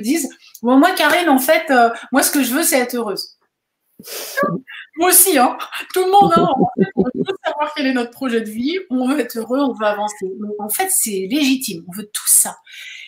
disent 0.00 0.28
moi, 0.62 0.92
Karine, 0.92 1.28
en 1.28 1.38
fait, 1.38 1.70
euh, 1.70 1.90
moi, 2.12 2.22
ce 2.22 2.30
que 2.30 2.42
je 2.42 2.52
veux, 2.52 2.62
c'est 2.62 2.78
être 2.78 2.94
heureuse. 2.94 3.38
moi 4.96 5.08
aussi, 5.08 5.38
hein. 5.38 5.56
Tout 5.94 6.04
le 6.04 6.10
monde, 6.10 6.32
hein. 6.36 6.48
on 6.96 7.02
veut 7.02 7.36
savoir 7.44 7.72
quel 7.74 7.86
est 7.86 7.94
notre 7.94 8.10
projet 8.10 8.40
de 8.40 8.50
vie, 8.50 8.78
on 8.90 9.08
veut 9.08 9.20
être 9.20 9.38
heureux, 9.38 9.60
on 9.60 9.72
veut 9.72 9.86
avancer. 9.86 10.30
en 10.58 10.68
fait, 10.68 10.88
c'est 10.90 11.26
légitime, 11.30 11.84
on 11.88 11.96
veut 11.96 12.10
tout 12.12 12.28
ça. 12.28 12.58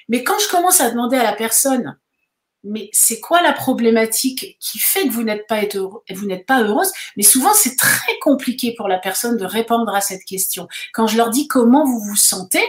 Mais 0.09 0.25
quand 0.25 0.39
je 0.39 0.49
commence 0.49 0.81
à 0.81 0.91
demander 0.91 1.17
à 1.17 1.23
la 1.23 1.35
personne 1.35 1.97
mais 2.63 2.91
c'est 2.93 3.21
quoi 3.21 3.43
la 3.43 3.53
problématique 3.53 4.57
qui 4.61 4.79
fait 4.79 5.07
que 5.07 5.13
vous 5.13 5.23
n'êtes 5.23 5.47
pas, 5.47 5.61
vous 6.11 6.27
n'êtes 6.27 6.47
pas 6.47 6.63
heureuse? 6.63 6.91
Mais 7.17 7.23
souvent, 7.23 7.55
c'est 7.55 7.77
très 7.77 8.19
compliqué 8.21 8.75
pour 8.77 8.89
la 8.89 8.99
personne 8.99 9.37
de 9.37 9.45
répondre 9.45 9.95
à 9.95 10.01
cette 10.01 10.25
question. 10.25 10.69
Quand 10.93 11.07
je 11.07 11.17
leur 11.17 11.31
dis 11.31 11.49
comment 11.49 11.85
vous 11.85 12.01
vous 12.01 12.17
sentez, 12.17 12.65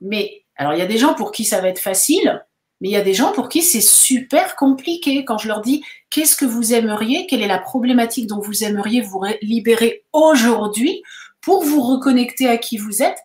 mais 0.00 0.44
alors 0.56 0.74
il 0.74 0.78
y 0.78 0.82
a 0.82 0.86
des 0.86 0.98
gens 0.98 1.14
pour 1.14 1.32
qui 1.32 1.44
ça 1.44 1.60
va 1.60 1.68
être 1.68 1.80
facile, 1.80 2.44
mais 2.80 2.88
il 2.88 2.92
y 2.92 2.96
a 2.96 3.02
des 3.02 3.14
gens 3.14 3.32
pour 3.32 3.48
qui 3.48 3.62
c'est 3.62 3.80
super 3.80 4.54
compliqué. 4.56 5.24
Quand 5.24 5.38
je 5.38 5.48
leur 5.48 5.60
dis 5.60 5.82
qu'est-ce 6.10 6.36
que 6.36 6.44
vous 6.44 6.74
aimeriez, 6.74 7.26
quelle 7.26 7.42
est 7.42 7.48
la 7.48 7.58
problématique 7.58 8.26
dont 8.26 8.40
vous 8.40 8.64
aimeriez 8.64 9.00
vous 9.00 9.22
libérer 9.42 10.04
aujourd'hui 10.12 11.02
pour 11.40 11.64
vous 11.64 11.82
reconnecter 11.82 12.48
à 12.48 12.58
qui 12.58 12.76
vous 12.76 13.02
êtes, 13.02 13.18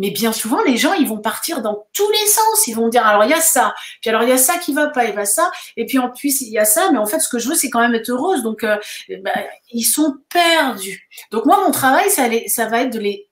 mais 0.00 0.10
bien 0.10 0.32
souvent, 0.32 0.62
les 0.62 0.78
gens, 0.78 0.94
ils 0.94 1.06
vont 1.06 1.18
partir 1.18 1.60
dans 1.60 1.86
tous 1.92 2.10
les 2.10 2.26
sens. 2.26 2.66
Ils 2.66 2.74
vont 2.74 2.88
dire, 2.88 3.06
alors 3.06 3.24
il 3.24 3.30
y 3.30 3.34
a 3.34 3.40
ça, 3.40 3.74
puis 4.00 4.08
alors 4.08 4.22
il 4.22 4.30
y 4.30 4.32
a 4.32 4.38
ça 4.38 4.56
qui 4.56 4.72
va 4.72 4.88
pas, 4.88 5.04
il 5.04 5.14
va 5.14 5.26
ça, 5.26 5.50
et 5.76 5.84
puis 5.84 5.98
en 5.98 6.08
plus 6.08 6.40
il 6.40 6.48
y 6.48 6.58
a 6.58 6.64
ça, 6.64 6.90
mais 6.90 6.96
en 6.96 7.04
fait, 7.04 7.20
ce 7.20 7.28
que 7.28 7.38
je 7.38 7.50
veux, 7.50 7.54
c'est 7.54 7.68
quand 7.68 7.80
même 7.80 7.94
être 7.94 8.08
heureuse. 8.08 8.42
Donc, 8.42 8.64
euh, 8.64 8.78
bah, 9.22 9.32
ils 9.72 9.84
sont 9.84 10.16
perdus. 10.30 11.06
Donc 11.30 11.44
moi, 11.44 11.62
mon 11.62 11.70
travail, 11.70 12.08
ça, 12.08 12.28
ça 12.46 12.64
va 12.64 12.80
être 12.80 12.94
de 12.94 12.98
les, 12.98 13.28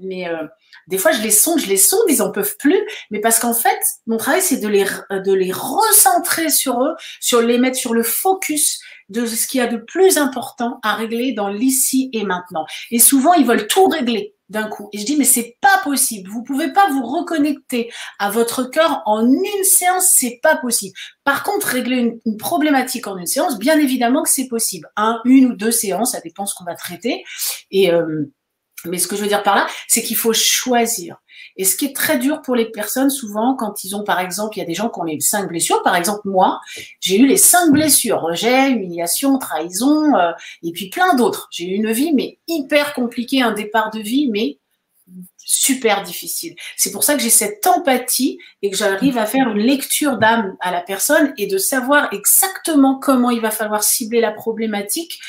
mais 0.00 0.26
euh, 0.26 0.46
des 0.88 0.96
fois, 0.96 1.12
je 1.12 1.20
les 1.20 1.30
sonde, 1.30 1.60
je 1.60 1.66
les 1.66 1.76
sonde, 1.76 2.04
ils 2.08 2.22
en 2.22 2.30
peuvent 2.32 2.56
plus, 2.58 2.80
mais 3.10 3.20
parce 3.20 3.38
qu'en 3.38 3.54
fait, 3.54 3.78
mon 4.06 4.16
travail, 4.16 4.40
c'est 4.40 4.58
de 4.58 4.68
les, 4.68 4.86
de 5.10 5.32
les 5.34 5.52
recentrer 5.52 6.48
sur 6.48 6.82
eux, 6.82 6.94
sur 7.20 7.42
les 7.42 7.58
mettre 7.58 7.76
sur 7.76 7.92
le 7.92 8.02
focus 8.02 8.80
de 9.10 9.26
ce 9.26 9.46
qu'il 9.46 9.58
y 9.58 9.62
a 9.62 9.66
de 9.66 9.76
plus 9.76 10.16
important 10.16 10.80
à 10.82 10.94
régler 10.94 11.32
dans 11.32 11.48
l'ici 11.48 12.08
et 12.14 12.24
maintenant. 12.24 12.64
Et 12.90 13.00
souvent, 13.00 13.34
ils 13.34 13.46
veulent 13.46 13.66
tout 13.66 13.86
régler 13.86 14.35
d'un 14.48 14.68
coup. 14.68 14.88
Et 14.92 14.98
je 14.98 15.06
dis, 15.06 15.16
mais 15.16 15.24
c'est 15.24 15.56
pas 15.60 15.78
possible. 15.82 16.30
Vous 16.30 16.42
pouvez 16.42 16.72
pas 16.72 16.88
vous 16.90 17.04
reconnecter 17.04 17.90
à 18.18 18.30
votre 18.30 18.64
cœur 18.64 19.02
en 19.06 19.26
une 19.26 19.64
séance, 19.64 20.08
c'est 20.10 20.38
pas 20.42 20.56
possible. 20.56 20.94
Par 21.24 21.42
contre, 21.42 21.66
régler 21.66 22.18
une, 22.24 22.36
problématique 22.36 23.06
en 23.06 23.16
une 23.16 23.26
séance, 23.26 23.58
bien 23.58 23.78
évidemment 23.78 24.22
que 24.22 24.28
c'est 24.28 24.48
possible. 24.48 24.88
Un, 24.96 25.20
une 25.24 25.46
ou 25.46 25.56
deux 25.56 25.70
séances, 25.70 26.12
ça 26.12 26.20
dépend 26.20 26.46
ce 26.46 26.54
qu'on 26.54 26.64
va 26.64 26.74
traiter. 26.74 27.24
Et 27.70 27.92
euh, 27.92 28.26
mais 28.88 28.98
ce 28.98 29.08
que 29.08 29.16
je 29.16 29.22
veux 29.22 29.28
dire 29.28 29.42
par 29.42 29.56
là, 29.56 29.66
c'est 29.88 30.02
qu'il 30.02 30.16
faut 30.16 30.32
choisir. 30.32 31.16
Et 31.56 31.64
ce 31.64 31.76
qui 31.76 31.86
est 31.86 31.96
très 31.96 32.18
dur 32.18 32.42
pour 32.42 32.54
les 32.54 32.66
personnes, 32.66 33.08
souvent, 33.08 33.54
quand 33.54 33.82
ils 33.84 33.96
ont, 33.96 34.04
par 34.04 34.20
exemple, 34.20 34.56
il 34.56 34.60
y 34.60 34.62
a 34.62 34.66
des 34.66 34.74
gens 34.74 34.90
qui 34.90 35.00
ont 35.00 35.04
les 35.04 35.20
cinq 35.20 35.48
blessures. 35.48 35.82
Par 35.82 35.96
exemple, 35.96 36.20
moi, 36.24 36.60
j'ai 37.00 37.18
eu 37.18 37.26
les 37.26 37.38
cinq 37.38 37.72
blessures 37.72 38.20
rejet, 38.20 38.70
humiliation, 38.70 39.38
trahison, 39.38 40.14
euh, 40.16 40.32
et 40.62 40.72
puis 40.72 40.90
plein 40.90 41.14
d'autres. 41.14 41.48
J'ai 41.50 41.64
eu 41.64 41.74
une 41.76 41.92
vie, 41.92 42.12
mais 42.12 42.38
hyper 42.46 42.92
compliquée, 42.92 43.40
un 43.40 43.52
départ 43.52 43.90
de 43.90 44.00
vie, 44.00 44.28
mais 44.30 44.58
super 45.38 46.02
difficile. 46.02 46.56
C'est 46.76 46.90
pour 46.90 47.04
ça 47.04 47.14
que 47.14 47.22
j'ai 47.22 47.30
cette 47.30 47.66
empathie 47.66 48.38
et 48.62 48.70
que 48.70 48.76
j'arrive 48.76 49.16
à 49.16 49.26
faire 49.26 49.48
une 49.48 49.62
lecture 49.62 50.18
d'âme 50.18 50.56
à 50.60 50.72
la 50.72 50.80
personne 50.80 51.32
et 51.38 51.46
de 51.46 51.56
savoir 51.56 52.12
exactement 52.12 52.98
comment 52.98 53.30
il 53.30 53.40
va 53.40 53.52
falloir 53.52 53.84
cibler 53.84 54.20
la 54.20 54.32
problématique 54.32 55.20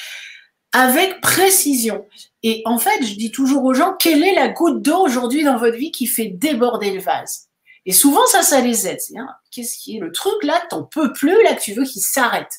avec 0.74 1.22
précision. 1.22 2.06
Et 2.50 2.62
en 2.64 2.78
fait, 2.78 3.04
je 3.04 3.16
dis 3.16 3.30
toujours 3.30 3.66
aux 3.66 3.74
gens, 3.74 3.94
quelle 4.00 4.24
est 4.24 4.34
la 4.34 4.48
goutte 4.48 4.82
d'eau 4.82 5.00
aujourd'hui 5.00 5.44
dans 5.44 5.58
votre 5.58 5.76
vie 5.76 5.92
qui 5.92 6.08
fait 6.08 6.28
déborder 6.28 6.92
le 6.92 7.02
vase? 7.02 7.50
Et 7.86 7.92
souvent, 7.92 8.26
ça, 8.28 8.42
ça 8.42 8.62
les 8.62 8.88
aide. 8.88 9.02
Hein, 9.18 9.28
qu'est-ce 9.52 9.78
qui 9.78 9.98
est 9.98 10.00
le 10.00 10.14
truc 10.14 10.42
là? 10.44 10.62
T'en 10.70 10.84
peux 10.84 11.12
plus, 11.12 11.44
là 11.44 11.56
que 11.56 11.60
tu 11.60 11.74
veux 11.74 11.84
qu'il 11.84 12.02
s'arrête 12.02 12.54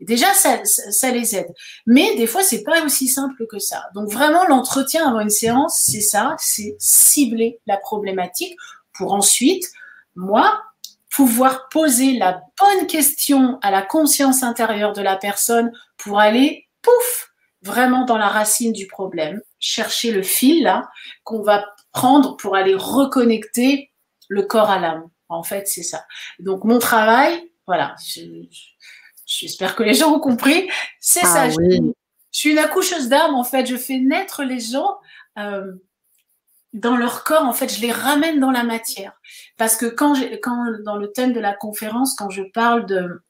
Déjà, 0.00 0.34
ça, 0.34 0.64
ça, 0.64 1.12
les 1.12 1.36
aide. 1.36 1.54
Mais 1.86 2.16
des 2.16 2.26
fois, 2.26 2.42
c'est 2.42 2.64
pas 2.64 2.84
aussi 2.84 3.06
simple 3.06 3.46
que 3.46 3.60
ça. 3.60 3.84
Donc 3.94 4.10
vraiment, 4.10 4.44
l'entretien 4.48 5.08
avant 5.08 5.20
une 5.20 5.30
séance, 5.30 5.84
c'est 5.86 6.00
ça, 6.00 6.34
c'est 6.40 6.74
cibler 6.80 7.60
la 7.68 7.76
problématique 7.76 8.56
pour 8.92 9.12
ensuite, 9.12 9.70
moi, 10.16 10.64
pouvoir 11.14 11.68
poser 11.68 12.14
la 12.14 12.42
bonne 12.58 12.88
question 12.88 13.60
à 13.62 13.70
la 13.70 13.82
conscience 13.82 14.42
intérieure 14.42 14.94
de 14.94 15.02
la 15.02 15.14
personne 15.14 15.70
pour 15.96 16.18
aller, 16.18 16.66
pouf, 16.82 17.27
vraiment 17.62 18.04
dans 18.04 18.18
la 18.18 18.28
racine 18.28 18.72
du 18.72 18.86
problème, 18.86 19.40
chercher 19.58 20.12
le 20.12 20.22
fil 20.22 20.62
là 20.62 20.88
qu'on 21.24 21.42
va 21.42 21.66
prendre 21.92 22.36
pour 22.36 22.54
aller 22.54 22.74
reconnecter 22.74 23.90
le 24.28 24.42
corps 24.42 24.70
à 24.70 24.78
l'âme. 24.78 25.08
En 25.28 25.42
fait, 25.42 25.66
c'est 25.68 25.82
ça. 25.82 26.04
Donc 26.38 26.64
mon 26.64 26.78
travail, 26.78 27.50
voilà, 27.66 27.94
j'espère 29.26 29.74
que 29.74 29.82
les 29.82 29.94
gens 29.94 30.14
ont 30.14 30.20
compris, 30.20 30.70
c'est 31.00 31.24
ah 31.24 31.50
ça. 31.50 31.50
Je, 31.50 31.92
suis 32.30 32.50
une 32.50 32.58
accoucheuse 32.58 33.08
d'âme 33.08 33.34
en 33.34 33.44
fait. 33.44 33.66
Je 33.66 33.76
fais 33.76 33.98
naître 33.98 34.44
les 34.44 34.60
gens. 34.60 34.98
Euh, 35.38 35.72
dans 36.74 36.96
leur 36.96 37.24
corps, 37.24 37.44
en 37.44 37.54
fait, 37.54 37.74
je 37.74 37.80
les 37.80 37.90
ramène 37.92 38.40
dans 38.40 38.50
la 38.50 38.62
matière. 38.62 39.18
Parce 39.56 39.74
que 39.74 39.86
quand, 39.86 40.14
quand 40.42 40.66
dans 40.84 40.96
le 40.96 41.10
thème 41.10 41.32
de 41.32 41.40
la 41.40 41.54
conférence, 41.54 42.14
quand 42.14 42.28
je 42.28 42.42
parle 42.42 42.84
de 42.84 43.22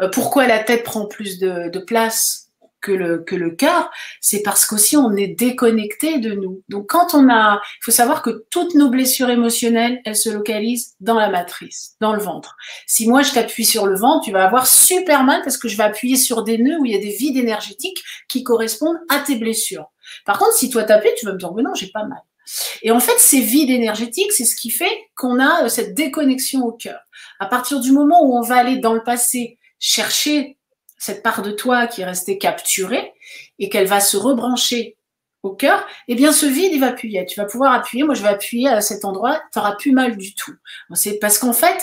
euh, 0.00 0.08
pourquoi 0.08 0.46
la 0.46 0.62
tête 0.62 0.84
prend 0.84 1.06
plus 1.06 1.38
de, 1.38 1.68
de 1.68 1.78
place 1.80 2.49
que 2.80 2.92
le, 2.92 3.18
que 3.18 3.34
le 3.36 3.50
cœur, 3.50 3.90
c'est 4.20 4.42
parce 4.42 4.66
qu'aussi 4.66 4.96
on 4.96 5.14
est 5.16 5.28
déconnecté 5.28 6.18
de 6.18 6.32
nous. 6.32 6.62
Donc 6.68 6.88
quand 6.88 7.14
on 7.14 7.28
a, 7.28 7.60
il 7.80 7.84
faut 7.84 7.90
savoir 7.90 8.22
que 8.22 8.44
toutes 8.50 8.74
nos 8.74 8.88
blessures 8.88 9.30
émotionnelles, 9.30 10.00
elles 10.04 10.16
se 10.16 10.30
localisent 10.30 10.94
dans 11.00 11.18
la 11.18 11.28
matrice, 11.28 11.96
dans 12.00 12.12
le 12.12 12.20
ventre. 12.20 12.56
Si 12.86 13.08
moi 13.08 13.22
je 13.22 13.32
t'appuie 13.32 13.64
sur 13.64 13.86
le 13.86 13.96
ventre, 13.96 14.24
tu 14.24 14.32
vas 14.32 14.44
avoir 14.44 14.66
super 14.66 15.24
mal 15.24 15.42
parce 15.42 15.56
que 15.56 15.68
je 15.68 15.76
vais 15.76 15.84
appuyer 15.84 16.16
sur 16.16 16.42
des 16.42 16.58
nœuds 16.58 16.78
où 16.80 16.86
il 16.86 16.92
y 16.92 16.96
a 16.96 17.00
des 17.00 17.10
vides 17.16 17.36
énergétiques 17.36 18.02
qui 18.28 18.42
correspondent 18.42 18.98
à 19.08 19.20
tes 19.20 19.36
blessures. 19.36 19.86
Par 20.24 20.38
contre, 20.38 20.54
si 20.54 20.70
toi 20.70 20.84
t'appuies, 20.84 21.10
tu 21.18 21.26
vas 21.26 21.32
me 21.32 21.38
dire, 21.38 21.52
mais 21.54 21.62
non, 21.62 21.74
j'ai 21.74 21.88
pas 21.88 22.04
mal. 22.04 22.18
Et 22.82 22.90
en 22.90 23.00
fait, 23.00 23.18
ces 23.18 23.40
vides 23.40 23.70
énergétiques, 23.70 24.32
c'est 24.32 24.44
ce 24.44 24.56
qui 24.56 24.70
fait 24.70 24.90
qu'on 25.16 25.38
a 25.38 25.64
euh, 25.64 25.68
cette 25.68 25.94
déconnexion 25.94 26.64
au 26.64 26.72
cœur. 26.72 27.00
À 27.38 27.46
partir 27.46 27.80
du 27.80 27.92
moment 27.92 28.24
où 28.24 28.36
on 28.36 28.42
va 28.42 28.56
aller 28.56 28.78
dans 28.78 28.94
le 28.94 29.02
passé 29.02 29.58
chercher 29.78 30.58
cette 31.00 31.22
part 31.22 31.42
de 31.42 31.50
toi 31.50 31.86
qui 31.88 32.02
est 32.02 32.04
restée 32.04 32.38
capturée 32.38 33.12
et 33.58 33.68
qu'elle 33.68 33.86
va 33.86 34.00
se 34.00 34.16
rebrancher 34.16 34.98
au 35.42 35.50
cœur, 35.50 35.86
eh 36.06 36.14
bien 36.14 36.32
ce 36.32 36.44
vide, 36.44 36.72
il 36.74 36.80
va 36.80 36.88
appuyer. 36.88 37.24
Tu 37.24 37.40
vas 37.40 37.46
pouvoir 37.46 37.72
appuyer. 37.72 38.04
Moi, 38.04 38.14
je 38.14 38.22
vais 38.22 38.28
appuyer 38.28 38.68
à 38.68 38.82
cet 38.82 39.06
endroit. 39.06 39.40
Tu 39.52 39.58
n'auras 39.58 39.76
plus 39.76 39.92
mal 39.92 40.18
du 40.18 40.34
tout. 40.34 40.52
C'est 40.92 41.18
parce 41.18 41.38
qu'en 41.38 41.54
fait, 41.54 41.82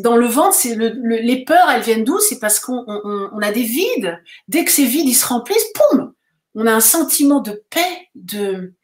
dans 0.00 0.16
le 0.16 0.26
ventre, 0.26 0.54
c'est 0.54 0.74
le, 0.74 0.90
les 0.90 1.44
peurs, 1.44 1.70
elles 1.70 1.82
viennent 1.82 2.04
d'où? 2.04 2.20
C'est 2.20 2.38
parce 2.38 2.60
qu'on 2.60 2.84
on, 2.86 3.40
a 3.40 3.50
des 3.50 3.62
vides. 3.62 4.22
Dès 4.46 4.66
que 4.66 4.70
ces 4.70 4.84
vides, 4.84 5.08
ils 5.08 5.14
se 5.14 5.26
remplissent, 5.26 5.72
poum, 5.74 6.12
on 6.54 6.66
a 6.66 6.72
un 6.72 6.80
sentiment 6.80 7.40
de 7.40 7.64
paix, 7.70 8.08
de 8.14 8.74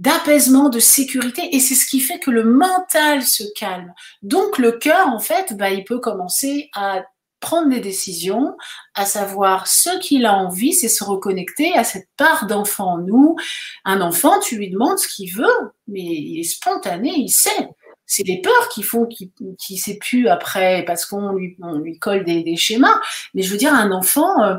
d'apaisement, 0.00 0.70
de 0.70 0.80
sécurité, 0.80 1.54
et 1.54 1.60
c'est 1.60 1.76
ce 1.76 1.86
qui 1.86 2.00
fait 2.00 2.18
que 2.18 2.32
le 2.32 2.42
mental 2.42 3.22
se 3.22 3.44
calme. 3.54 3.94
Donc 4.22 4.58
le 4.58 4.72
cœur, 4.72 5.06
en 5.06 5.20
fait, 5.20 5.56
bah, 5.56 5.70
il 5.70 5.84
peut 5.84 6.00
commencer 6.00 6.68
à 6.74 7.04
prendre 7.44 7.68
des 7.68 7.80
décisions, 7.80 8.56
à 8.94 9.04
savoir 9.04 9.66
ce 9.66 9.98
qu'il 9.98 10.24
a 10.24 10.34
envie, 10.34 10.72
c'est 10.72 10.88
se 10.88 11.04
reconnecter 11.04 11.74
à 11.74 11.84
cette 11.84 12.08
part 12.16 12.46
d'enfant 12.46 12.94
en 12.94 12.98
nous. 12.98 13.36
Un 13.84 14.00
enfant, 14.00 14.40
tu 14.40 14.56
lui 14.56 14.70
demandes 14.70 14.98
ce 14.98 15.08
qu'il 15.08 15.30
veut, 15.30 15.72
mais 15.86 16.00
il 16.00 16.40
est 16.40 16.44
spontané, 16.44 17.12
il 17.14 17.28
sait. 17.28 17.68
C'est 18.06 18.22
les 18.22 18.40
peurs 18.40 18.68
qui 18.70 18.82
font 18.82 19.04
qu'il 19.04 19.30
ne 19.38 19.76
sait 19.76 19.98
plus 19.98 20.26
après 20.28 20.84
parce 20.86 21.04
qu'on 21.04 21.32
lui, 21.32 21.98
colle 21.98 22.24
des, 22.24 22.56
schémas. 22.56 22.98
Mais 23.34 23.42
je 23.42 23.50
veux 23.50 23.58
dire, 23.58 23.74
un 23.74 23.92
enfant, 23.92 24.42
euh, 24.42 24.56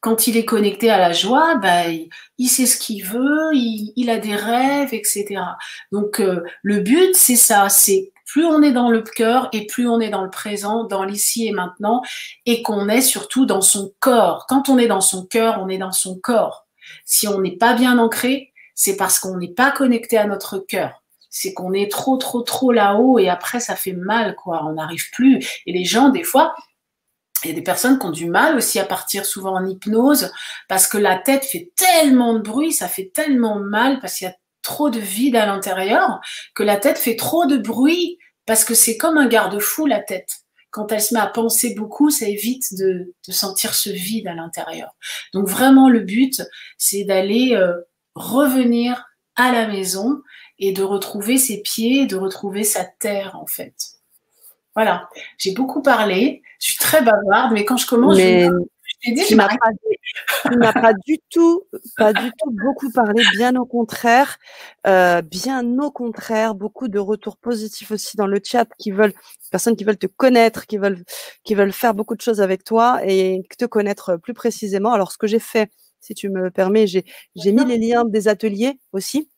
quand 0.00 0.28
il 0.28 0.36
est 0.36 0.44
connecté 0.44 0.90
à 0.90 0.98
la 0.98 1.12
joie, 1.12 1.56
bah, 1.56 1.88
il, 2.38 2.48
sait 2.48 2.66
ce 2.66 2.78
qu'il 2.78 3.04
veut, 3.04 3.50
il, 3.52 4.10
a 4.10 4.18
des 4.18 4.36
rêves, 4.36 4.94
etc. 4.94 5.40
Donc 5.90 6.20
euh, 6.20 6.44
le 6.62 6.80
but, 6.80 7.16
c'est 7.16 7.36
ça, 7.36 7.68
c'est 7.68 8.11
plus 8.32 8.46
on 8.46 8.62
est 8.62 8.72
dans 8.72 8.88
le 8.88 9.02
cœur 9.02 9.50
et 9.52 9.66
plus 9.66 9.86
on 9.86 10.00
est 10.00 10.08
dans 10.08 10.24
le 10.24 10.30
présent, 10.30 10.84
dans 10.84 11.04
l'ici 11.04 11.46
et 11.46 11.52
maintenant, 11.52 12.00
et 12.46 12.62
qu'on 12.62 12.88
est 12.88 13.02
surtout 13.02 13.44
dans 13.44 13.60
son 13.60 13.92
corps. 14.00 14.46
Quand 14.48 14.70
on 14.70 14.78
est 14.78 14.86
dans 14.86 15.02
son 15.02 15.26
cœur, 15.26 15.58
on 15.60 15.68
est 15.68 15.76
dans 15.76 15.92
son 15.92 16.18
corps. 16.18 16.66
Si 17.04 17.28
on 17.28 17.42
n'est 17.42 17.58
pas 17.58 17.74
bien 17.74 17.98
ancré, 17.98 18.54
c'est 18.74 18.96
parce 18.96 19.18
qu'on 19.18 19.36
n'est 19.36 19.52
pas 19.52 19.70
connecté 19.70 20.16
à 20.16 20.24
notre 20.26 20.56
cœur. 20.56 21.02
C'est 21.28 21.52
qu'on 21.52 21.74
est 21.74 21.90
trop, 21.90 22.16
trop, 22.16 22.40
trop 22.40 22.72
là-haut 22.72 23.18
et 23.18 23.28
après 23.28 23.60
ça 23.60 23.76
fait 23.76 23.92
mal, 23.92 24.34
quoi. 24.34 24.64
On 24.64 24.72
n'arrive 24.72 25.10
plus. 25.10 25.46
Et 25.66 25.72
les 25.74 25.84
gens, 25.84 26.08
des 26.08 26.24
fois, 26.24 26.54
il 27.44 27.48
y 27.48 27.52
a 27.52 27.54
des 27.54 27.60
personnes 27.60 27.98
qui 27.98 28.06
ont 28.06 28.12
du 28.12 28.30
mal 28.30 28.56
aussi 28.56 28.78
à 28.78 28.86
partir 28.86 29.26
souvent 29.26 29.56
en 29.56 29.66
hypnose 29.66 30.32
parce 30.70 30.86
que 30.86 30.96
la 30.96 31.18
tête 31.18 31.44
fait 31.44 31.70
tellement 31.76 32.32
de 32.32 32.38
bruit, 32.38 32.72
ça 32.72 32.88
fait 32.88 33.10
tellement 33.12 33.56
mal 33.58 34.00
parce 34.00 34.14
qu'il 34.14 34.26
y 34.26 34.30
a 34.30 34.36
trop 34.62 34.90
de 34.90 35.00
vide 35.00 35.36
à 35.36 35.46
l'intérieur 35.46 36.20
que 36.54 36.62
la 36.62 36.76
tête 36.76 36.98
fait 36.98 37.16
trop 37.16 37.46
de 37.46 37.56
bruit 37.56 38.18
parce 38.46 38.64
que 38.64 38.74
c'est 38.74 38.96
comme 38.96 39.18
un 39.18 39.28
garde-fou 39.28 39.86
la 39.86 40.00
tête. 40.00 40.30
Quand 40.70 40.90
elle 40.90 41.02
se 41.02 41.12
met 41.12 41.20
à 41.20 41.26
penser 41.26 41.74
beaucoup, 41.74 42.10
ça 42.10 42.26
évite 42.26 42.74
de, 42.78 43.12
sentir 43.28 43.74
ce 43.74 43.90
vide 43.90 44.26
à 44.26 44.34
l'intérieur. 44.34 44.94
Donc 45.34 45.46
vraiment 45.46 45.88
le 45.88 46.00
but, 46.00 46.42
c'est 46.78 47.04
d'aller 47.04 47.54
euh, 47.54 47.74
revenir 48.14 49.04
à 49.36 49.52
la 49.52 49.66
maison 49.66 50.22
et 50.58 50.72
de 50.72 50.82
retrouver 50.82 51.38
ses 51.38 51.60
pieds, 51.60 52.06
de 52.06 52.16
retrouver 52.16 52.64
sa 52.64 52.84
terre 52.84 53.36
en 53.36 53.46
fait. 53.46 53.74
Voilà, 54.74 55.10
j'ai 55.36 55.52
beaucoup 55.52 55.82
parlé, 55.82 56.42
je 56.58 56.70
suis 56.70 56.78
très 56.78 57.02
bavarde, 57.02 57.52
mais 57.52 57.66
quand 57.66 57.76
je 57.76 57.86
commence, 57.86 58.16
je 58.16 58.48
dit, 59.10 59.24
tu 59.26 59.36
n'as 59.36 59.48
pas, 59.48 60.80
pas, 60.80 60.92
du 61.06 61.18
tout, 61.30 61.64
pas 61.96 62.12
du 62.12 62.30
tout 62.30 62.50
beaucoup 62.50 62.90
parlé, 62.92 63.22
bien 63.36 63.56
au 63.56 63.66
contraire, 63.66 64.38
euh, 64.86 65.22
bien 65.22 65.66
au 65.78 65.90
contraire, 65.90 66.54
beaucoup 66.54 66.88
de 66.88 66.98
retours 66.98 67.36
positifs 67.36 67.90
aussi 67.90 68.16
dans 68.16 68.26
le 68.26 68.40
chat 68.44 68.68
qui 68.78 68.90
veulent, 68.90 69.14
personnes 69.50 69.76
qui 69.76 69.84
veulent 69.84 69.98
te 69.98 70.06
connaître, 70.06 70.66
qui 70.66 70.78
veulent, 70.78 71.02
qui 71.44 71.54
veulent 71.54 71.72
faire 71.72 71.94
beaucoup 71.94 72.14
de 72.14 72.20
choses 72.20 72.40
avec 72.40 72.64
toi 72.64 73.00
et 73.04 73.42
te 73.58 73.64
connaître 73.64 74.16
plus 74.16 74.34
précisément. 74.34 74.92
Alors, 74.92 75.10
ce 75.12 75.18
que 75.18 75.26
j'ai 75.26 75.40
fait, 75.40 75.70
si 76.00 76.14
tu 76.14 76.28
me 76.30 76.50
permets, 76.50 76.86
j'ai, 76.86 77.04
j'ai 77.36 77.52
mis 77.52 77.64
les 77.64 77.78
liens 77.78 78.04
des 78.04 78.28
ateliers 78.28 78.78
aussi 78.92 79.31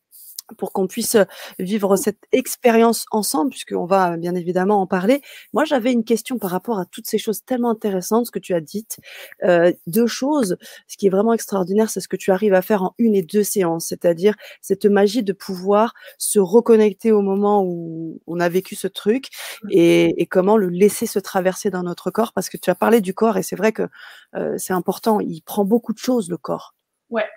pour 0.57 0.73
qu'on 0.73 0.87
puisse 0.87 1.17
vivre 1.59 1.97
cette 1.97 2.19
expérience 2.33 3.07
ensemble, 3.11 3.51
puisqu'on 3.51 3.87
va 3.87 4.17
bien 4.17 4.35
évidemment 4.35 4.81
en 4.81 4.87
parler. 4.87 5.23
Moi, 5.53 5.65
j'avais 5.65 5.93
une 5.93 6.05
question 6.05 6.39
par 6.39 6.51
rapport 6.51 6.79
à 6.79 6.85
toutes 6.85 7.07
ces 7.07 7.19
choses 7.19 7.45
tellement 7.45 7.71
intéressantes, 7.71 8.27
ce 8.27 8.31
que 8.31 8.39
tu 8.39 8.55
as 8.55 8.61
dites. 8.61 8.99
Euh, 9.43 9.73
deux 9.87 10.07
choses, 10.07 10.57
ce 10.87 10.97
qui 10.97 11.07
est 11.07 11.11
vraiment 11.11 11.33
extraordinaire, 11.33 11.91
c'est 11.91 12.01
ce 12.01 12.09
que 12.09 12.17
tu 12.17 12.31
arrives 12.31 12.55
à 12.55 12.63
faire 12.63 12.83
en 12.83 12.95
une 12.99 13.15
et 13.15 13.23
deux 13.23 13.45
séances, 13.45 13.87
c'est-à-dire 13.87 14.35
cette 14.61 14.87
magie 14.87 15.23
de 15.23 15.33
pouvoir 15.33 15.95
se 16.19 16.39
reconnecter 16.39 17.13
au 17.13 17.23
moment 17.23 17.63
où 17.65 18.21
on 18.27 18.41
a 18.41 18.49
vécu 18.49 18.75
ce 18.75 18.89
truc 18.89 19.29
mmh. 19.63 19.69
et, 19.71 20.23
et 20.23 20.27
comment 20.27 20.57
le 20.57 20.69
laisser 20.69 21.07
se 21.07 21.19
traverser 21.19 21.71
dans 21.71 21.83
notre 21.83 22.11
corps, 22.11 22.33
parce 22.33 22.49
que 22.49 22.57
tu 22.57 22.71
as 22.71 22.75
parlé 22.75 23.01
du 23.01 23.15
corps 23.15 23.37
et 23.37 23.43
c'est 23.43 23.57
vrai 23.57 23.73
que 23.73 23.89
euh, 24.35 24.55
c'est 24.59 24.73
important, 24.73 25.21
il 25.21 25.43
prend 25.43 25.65
beaucoup 25.65 25.93
de 25.93 25.99
choses, 25.99 26.29
le 26.29 26.37
corps. 26.37 26.75
Ouais, 27.11 27.29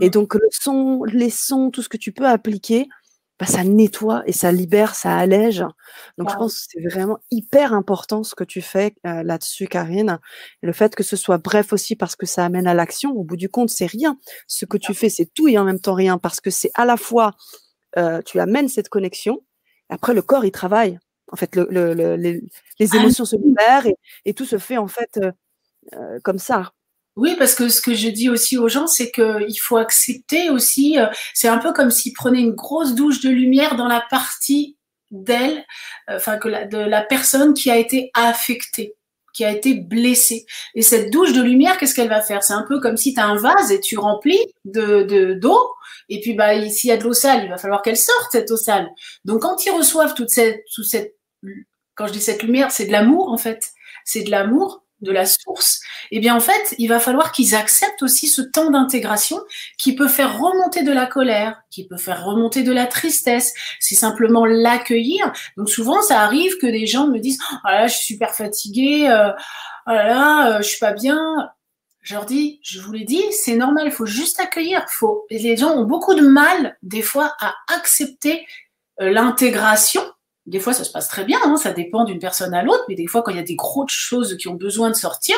et 0.00 0.10
donc, 0.10 0.34
le 0.34 0.48
son, 0.50 1.04
les 1.04 1.30
sons, 1.30 1.70
tout 1.70 1.82
ce 1.82 1.88
que 1.88 1.96
tu 1.96 2.12
peux 2.12 2.26
appliquer, 2.26 2.88
bah, 3.38 3.46
ça 3.46 3.64
nettoie 3.64 4.22
et 4.26 4.32
ça 4.32 4.52
libère, 4.52 4.94
ça 4.94 5.16
allège. 5.16 5.64
Donc, 6.16 6.30
je 6.30 6.36
pense 6.36 6.54
que 6.54 6.66
c'est 6.70 6.94
vraiment 6.94 7.18
hyper 7.30 7.72
important 7.72 8.22
ce 8.22 8.34
que 8.34 8.44
tu 8.44 8.62
fais 8.62 8.94
euh, 9.06 9.22
là-dessus, 9.22 9.66
Karine. 9.66 10.18
le 10.62 10.72
fait 10.72 10.94
que 10.94 11.02
ce 11.02 11.16
soit 11.16 11.38
bref 11.38 11.72
aussi 11.72 11.96
parce 11.96 12.14
que 12.14 12.24
ça 12.24 12.44
amène 12.44 12.66
à 12.66 12.74
l'action. 12.74 13.10
Au 13.10 13.24
bout 13.24 13.36
du 13.36 13.48
compte, 13.48 13.68
c'est 13.68 13.86
rien. 13.86 14.16
Ce 14.46 14.64
que 14.64 14.76
tu 14.78 14.94
fais, 14.94 15.08
c'est 15.08 15.26
tout 15.34 15.48
et 15.48 15.58
en 15.58 15.64
même 15.64 15.80
temps 15.80 15.94
rien 15.94 16.18
parce 16.18 16.40
que 16.40 16.50
c'est 16.50 16.70
à 16.74 16.84
la 16.84 16.96
fois, 16.96 17.32
euh, 17.98 18.22
tu 18.22 18.38
amènes 18.40 18.68
cette 18.68 18.88
connexion. 18.88 19.40
Après, 19.88 20.14
le 20.14 20.22
corps, 20.22 20.44
il 20.44 20.52
travaille. 20.52 20.98
En 21.32 21.36
fait, 21.36 21.56
le, 21.56 21.66
le, 21.70 22.16
les, 22.16 22.40
ah 22.80 22.96
émotions 22.96 23.24
se 23.24 23.36
libèrent 23.36 23.86
et, 23.86 23.96
et, 24.24 24.34
tout 24.34 24.44
se 24.44 24.58
fait 24.58 24.76
en 24.76 24.86
fait 24.86 25.18
euh, 25.94 26.20
comme 26.22 26.38
ça. 26.38 26.72
Oui, 27.16 27.36
parce 27.38 27.54
que 27.54 27.68
ce 27.68 27.82
que 27.82 27.94
je 27.94 28.08
dis 28.08 28.30
aussi 28.30 28.56
aux 28.56 28.68
gens, 28.68 28.86
c'est 28.86 29.10
qu'il 29.10 29.60
faut 29.60 29.76
accepter 29.76 30.48
aussi, 30.48 30.98
euh, 30.98 31.06
c'est 31.34 31.48
un 31.48 31.58
peu 31.58 31.72
comme 31.72 31.90
s'ils 31.90 32.14
prenaient 32.14 32.40
une 32.40 32.54
grosse 32.54 32.94
douche 32.94 33.20
de 33.20 33.28
lumière 33.28 33.76
dans 33.76 33.86
la 33.86 34.02
partie 34.08 34.78
d'elle, 35.10 35.64
euh, 36.10 36.16
enfin 36.16 36.38
que 36.38 36.48
la, 36.48 36.64
de 36.66 36.78
la 36.78 37.02
personne 37.02 37.52
qui 37.52 37.70
a 37.70 37.76
été 37.76 38.10
affectée, 38.14 38.94
qui 39.34 39.44
a 39.44 39.52
été 39.52 39.74
blessée. 39.74 40.46
Et 40.74 40.80
cette 40.80 41.10
douche 41.10 41.34
de 41.34 41.42
lumière, 41.42 41.76
qu'est-ce 41.76 41.94
qu'elle 41.94 42.08
va 42.08 42.22
faire? 42.22 42.42
C'est 42.42 42.54
un 42.54 42.64
peu 42.66 42.80
comme 42.80 42.96
si 42.96 43.12
tu 43.12 43.20
as 43.20 43.26
un 43.26 43.36
vase 43.36 43.70
et 43.72 43.80
tu 43.80 43.98
remplis 43.98 44.40
de 44.64 45.34
d'eau, 45.34 45.58
et 46.08 46.20
puis 46.20 46.32
bah 46.34 46.68
s'il 46.70 46.88
y 46.88 46.92
a 46.92 46.96
de 46.96 47.04
l'eau 47.04 47.12
sale, 47.12 47.44
il 47.44 47.50
va 47.50 47.58
falloir 47.58 47.82
qu'elle 47.82 47.96
sorte 47.96 48.32
cette 48.32 48.50
eau 48.50 48.56
sale. 48.56 48.88
Donc 49.26 49.42
quand 49.42 49.64
ils 49.66 49.70
reçoivent 49.70 50.14
toute 50.14 50.30
cette, 50.30 50.64
toute 50.74 50.86
cette, 50.86 51.14
quand 51.94 52.06
je 52.06 52.12
dis 52.12 52.20
cette 52.20 52.42
lumière, 52.42 52.70
c'est 52.70 52.86
de 52.86 52.92
l'amour 52.92 53.30
en 53.30 53.36
fait, 53.38 53.68
c'est 54.04 54.22
de 54.22 54.30
l'amour 54.30 54.82
de 55.02 55.12
la 55.12 55.26
source, 55.26 55.80
eh 56.10 56.20
bien 56.20 56.34
en 56.34 56.40
fait, 56.40 56.74
il 56.78 56.88
va 56.88 57.00
falloir 57.00 57.32
qu'ils 57.32 57.54
acceptent 57.54 58.02
aussi 58.02 58.26
ce 58.26 58.40
temps 58.40 58.70
d'intégration 58.70 59.38
qui 59.78 59.94
peut 59.94 60.08
faire 60.08 60.38
remonter 60.38 60.82
de 60.82 60.92
la 60.92 61.06
colère, 61.06 61.62
qui 61.70 61.86
peut 61.86 61.96
faire 61.96 62.24
remonter 62.24 62.62
de 62.62 62.72
la 62.72 62.86
tristesse. 62.86 63.52
C'est 63.80 63.94
simplement 63.94 64.46
l'accueillir. 64.46 65.32
Donc 65.56 65.68
souvent, 65.68 66.00
ça 66.02 66.20
arrive 66.20 66.56
que 66.58 66.66
des 66.66 66.86
gens 66.86 67.08
me 67.08 67.18
disent 67.18 67.38
"Oh 67.64 67.68
là, 67.68 67.86
je 67.86 67.94
suis 67.94 68.14
super 68.14 68.34
fatiguée, 68.34 69.08
euh, 69.10 69.32
oh 69.86 69.90
là 69.90 70.06
là, 70.06 70.48
euh, 70.48 70.56
je 70.58 70.68
suis 70.68 70.78
pas 70.78 70.92
bien." 70.92 71.18
Je 72.04 72.14
leur 72.14 72.26
dis, 72.26 72.58
je 72.64 72.80
vous 72.80 72.90
l'ai 72.90 73.04
dit, 73.04 73.22
c'est 73.30 73.54
normal, 73.54 73.84
il 73.86 73.92
faut 73.92 74.06
juste 74.06 74.40
accueillir. 74.40 74.84
Faut, 74.90 75.24
les 75.30 75.56
gens 75.56 75.70
ont 75.70 75.84
beaucoup 75.84 76.14
de 76.14 76.26
mal, 76.26 76.76
des 76.82 77.00
fois, 77.00 77.32
à 77.38 77.54
accepter 77.68 78.44
euh, 79.00 79.10
l'intégration 79.10 80.02
des 80.46 80.58
fois, 80.58 80.72
ça 80.72 80.84
se 80.84 80.90
passe 80.90 81.08
très 81.08 81.24
bien, 81.24 81.38
hein, 81.44 81.56
ça 81.56 81.72
dépend 81.72 82.04
d'une 82.04 82.18
personne 82.18 82.54
à 82.54 82.62
l'autre, 82.62 82.84
mais 82.88 82.94
des 82.94 83.06
fois, 83.06 83.22
quand 83.22 83.30
il 83.30 83.36
y 83.36 83.40
a 83.40 83.44
des 83.44 83.56
grosses 83.56 83.92
choses 83.92 84.36
qui 84.36 84.48
ont 84.48 84.54
besoin 84.54 84.90
de 84.90 84.94
sortir, 84.96 85.36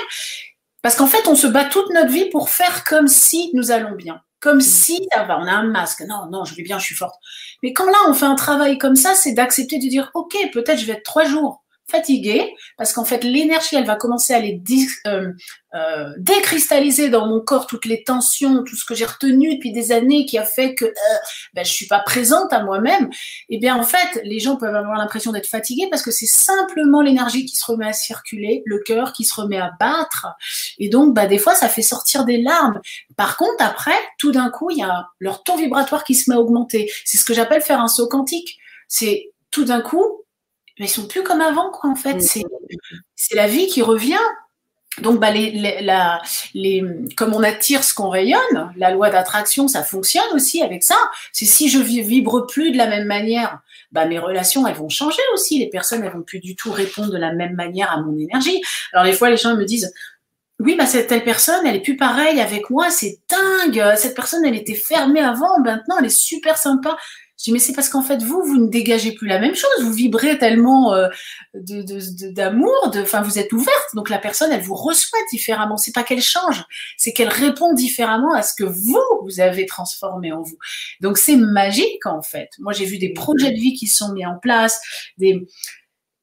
parce 0.82 0.96
qu'en 0.96 1.06
fait, 1.06 1.26
on 1.28 1.34
se 1.34 1.46
bat 1.46 1.64
toute 1.64 1.90
notre 1.90 2.10
vie 2.10 2.28
pour 2.30 2.50
faire 2.50 2.84
comme 2.84 3.08
si 3.08 3.50
nous 3.54 3.70
allons 3.70 3.94
bien, 3.94 4.20
comme 4.40 4.58
mm. 4.58 4.62
si 4.62 5.08
ça 5.12 5.24
va, 5.24 5.38
on 5.38 5.46
a 5.46 5.52
un 5.52 5.64
masque, 5.64 6.02
non, 6.06 6.26
non, 6.30 6.44
je 6.44 6.54
vais 6.54 6.62
bien, 6.62 6.78
je 6.78 6.84
suis 6.84 6.94
forte. 6.94 7.14
Mais 7.62 7.72
quand 7.72 7.86
là, 7.86 7.96
on 8.08 8.14
fait 8.14 8.26
un 8.26 8.34
travail 8.34 8.78
comme 8.78 8.96
ça, 8.96 9.14
c'est 9.14 9.32
d'accepter 9.32 9.78
de 9.78 9.88
dire, 9.88 10.10
ok, 10.14 10.36
peut-être 10.52 10.78
je 10.78 10.86
vais 10.86 10.94
être 10.94 11.02
trois 11.02 11.24
jours, 11.24 11.63
fatiguée 11.86 12.54
parce 12.78 12.92
qu'en 12.92 13.04
fait 13.04 13.24
l'énergie 13.24 13.76
elle 13.76 13.84
va 13.84 13.96
commencer 13.96 14.32
à 14.32 14.40
les 14.40 14.60
euh, 15.06 15.32
euh, 15.74 16.12
décristalliser 16.18 17.10
dans 17.10 17.26
mon 17.26 17.40
corps 17.40 17.66
toutes 17.66 17.84
les 17.84 18.02
tensions 18.02 18.64
tout 18.64 18.74
ce 18.74 18.86
que 18.86 18.94
j'ai 18.94 19.04
retenu 19.04 19.56
depuis 19.56 19.70
des 19.70 19.92
années 19.92 20.24
qui 20.24 20.38
a 20.38 20.44
fait 20.44 20.74
que 20.74 20.86
euh, 20.86 20.92
ben, 21.52 21.64
je 21.64 21.70
suis 21.70 21.86
pas 21.86 22.00
présente 22.00 22.52
à 22.52 22.62
moi-même. 22.62 23.10
Et 23.50 23.56
eh 23.56 23.58
bien 23.58 23.76
en 23.76 23.82
fait 23.82 24.20
les 24.24 24.40
gens 24.40 24.56
peuvent 24.56 24.74
avoir 24.74 24.96
l'impression 24.96 25.30
d'être 25.32 25.46
fatigués 25.46 25.88
parce 25.90 26.02
que 26.02 26.10
c'est 26.10 26.26
simplement 26.26 27.02
l'énergie 27.02 27.44
qui 27.44 27.56
se 27.56 27.66
remet 27.66 27.86
à 27.86 27.92
circuler 27.92 28.62
le 28.64 28.78
cœur 28.78 29.12
qui 29.12 29.24
se 29.24 29.34
remet 29.38 29.58
à 29.58 29.72
battre. 29.78 30.28
Et 30.78 30.88
donc 30.88 31.14
bah 31.14 31.26
des 31.26 31.38
fois 31.38 31.54
ça 31.54 31.68
fait 31.68 31.82
sortir 31.82 32.24
des 32.24 32.40
larmes. 32.40 32.80
Par 33.16 33.36
contre 33.36 33.62
après 33.62 33.98
tout 34.18 34.32
d'un 34.32 34.48
coup 34.48 34.70
il 34.70 34.78
y 34.78 34.82
a 34.82 35.06
leur 35.18 35.42
taux 35.42 35.56
vibratoire 35.56 36.04
qui 36.04 36.14
se 36.14 36.30
met 36.30 36.36
à 36.36 36.40
augmenter. 36.40 36.90
C'est 37.04 37.18
ce 37.18 37.24
que 37.24 37.34
j'appelle 37.34 37.60
faire 37.60 37.80
un 37.80 37.88
saut 37.88 38.08
quantique. 38.08 38.58
C'est 38.88 39.32
tout 39.50 39.64
d'un 39.64 39.82
coup 39.82 40.23
mais 40.78 40.86
ils 40.86 40.90
sont 40.90 41.06
plus 41.06 41.22
comme 41.22 41.40
avant, 41.40 41.70
quoi, 41.70 41.90
en 41.90 41.96
fait. 41.96 42.20
C'est, 42.20 42.44
c'est 43.14 43.36
la 43.36 43.46
vie 43.46 43.66
qui 43.66 43.82
revient. 43.82 44.16
Donc, 45.00 45.18
bah, 45.18 45.30
les, 45.30 45.50
les, 45.50 45.82
la, 45.82 46.22
les, 46.54 46.84
comme 47.16 47.34
on 47.34 47.42
attire 47.42 47.82
ce 47.82 47.94
qu'on 47.94 48.08
rayonne, 48.08 48.72
la 48.76 48.90
loi 48.90 49.10
d'attraction, 49.10 49.66
ça 49.66 49.82
fonctionne 49.82 50.22
aussi 50.34 50.62
avec 50.62 50.84
ça. 50.84 50.96
C'est 51.32 51.46
si 51.46 51.68
je 51.68 51.80
vibre 51.80 52.46
plus 52.46 52.70
de 52.70 52.78
la 52.78 52.86
même 52.86 53.06
manière, 53.06 53.60
bah, 53.90 54.06
mes 54.06 54.18
relations, 54.20 54.66
elles 54.66 54.76
vont 54.76 54.88
changer 54.88 55.22
aussi. 55.32 55.58
Les 55.58 55.68
personnes, 55.68 56.04
elles 56.04 56.12
vont 56.12 56.22
plus 56.22 56.38
du 56.38 56.54
tout 56.54 56.70
répondre 56.70 57.10
de 57.12 57.18
la 57.18 57.32
même 57.32 57.54
manière 57.54 57.90
à 57.90 58.00
mon 58.00 58.16
énergie. 58.16 58.60
Alors, 58.92 59.04
des 59.04 59.12
fois, 59.12 59.30
les 59.30 59.36
gens 59.36 59.56
me 59.56 59.64
disent, 59.64 59.92
oui, 60.60 60.76
bah, 60.76 60.86
cette 60.86 61.08
telle 61.08 61.24
personne, 61.24 61.66
elle 61.66 61.74
est 61.74 61.80
plus 61.82 61.96
pareille 61.96 62.40
avec 62.40 62.70
moi, 62.70 62.88
c'est 62.90 63.18
dingue. 63.28 63.96
Cette 63.96 64.14
personne, 64.14 64.44
elle 64.44 64.54
était 64.54 64.74
fermée 64.74 65.20
avant, 65.20 65.58
maintenant, 65.58 65.96
elle 65.98 66.06
est 66.06 66.08
super 66.08 66.56
sympa. 66.56 66.96
Je 67.38 67.44
dis, 67.44 67.52
mais 67.52 67.58
c'est 67.58 67.72
parce 67.72 67.88
qu'en 67.88 68.02
fait, 68.02 68.22
vous, 68.22 68.42
vous 68.44 68.58
ne 68.58 68.68
dégagez 68.68 69.12
plus 69.12 69.26
la 69.26 69.40
même 69.40 69.56
chose. 69.56 69.82
Vous 69.82 69.92
vibrez 69.92 70.38
tellement 70.38 70.94
euh, 70.94 71.08
d'amour, 71.52 72.90
de, 72.90 73.02
enfin, 73.02 73.22
vous 73.22 73.38
êtes 73.38 73.52
ouverte. 73.52 73.94
Donc 73.94 74.08
la 74.08 74.18
personne, 74.18 74.52
elle 74.52 74.62
vous 74.62 74.76
reçoit 74.76 75.18
différemment. 75.32 75.76
C'est 75.76 75.92
pas 75.92 76.04
qu'elle 76.04 76.22
change, 76.22 76.64
c'est 76.96 77.12
qu'elle 77.12 77.28
répond 77.28 77.74
différemment 77.74 78.34
à 78.34 78.42
ce 78.42 78.54
que 78.54 78.64
vous, 78.64 79.02
vous 79.24 79.40
avez 79.40 79.66
transformé 79.66 80.32
en 80.32 80.42
vous. 80.42 80.58
Donc 81.00 81.18
c'est 81.18 81.36
magique, 81.36 82.06
en 82.06 82.22
fait. 82.22 82.50
Moi, 82.60 82.72
j'ai 82.72 82.84
vu 82.84 82.98
des 82.98 83.12
projets 83.12 83.50
de 83.50 83.58
vie 83.58 83.74
qui 83.74 83.88
sont 83.88 84.12
mis 84.12 84.24
en 84.24 84.38
place, 84.38 84.80
des, 85.18 85.44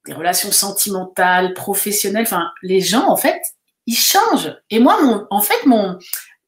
des 0.06 0.14
relations 0.14 0.50
sentimentales, 0.50 1.52
professionnelles. 1.52 2.24
Enfin, 2.26 2.50
les 2.62 2.80
gens, 2.80 3.08
en 3.08 3.16
fait, 3.16 3.40
ils 3.86 3.96
changent. 3.96 4.56
Et 4.70 4.78
moi, 4.78 5.02
mon, 5.02 5.26
en 5.30 5.40
fait, 5.40 5.66
mon, 5.66 5.98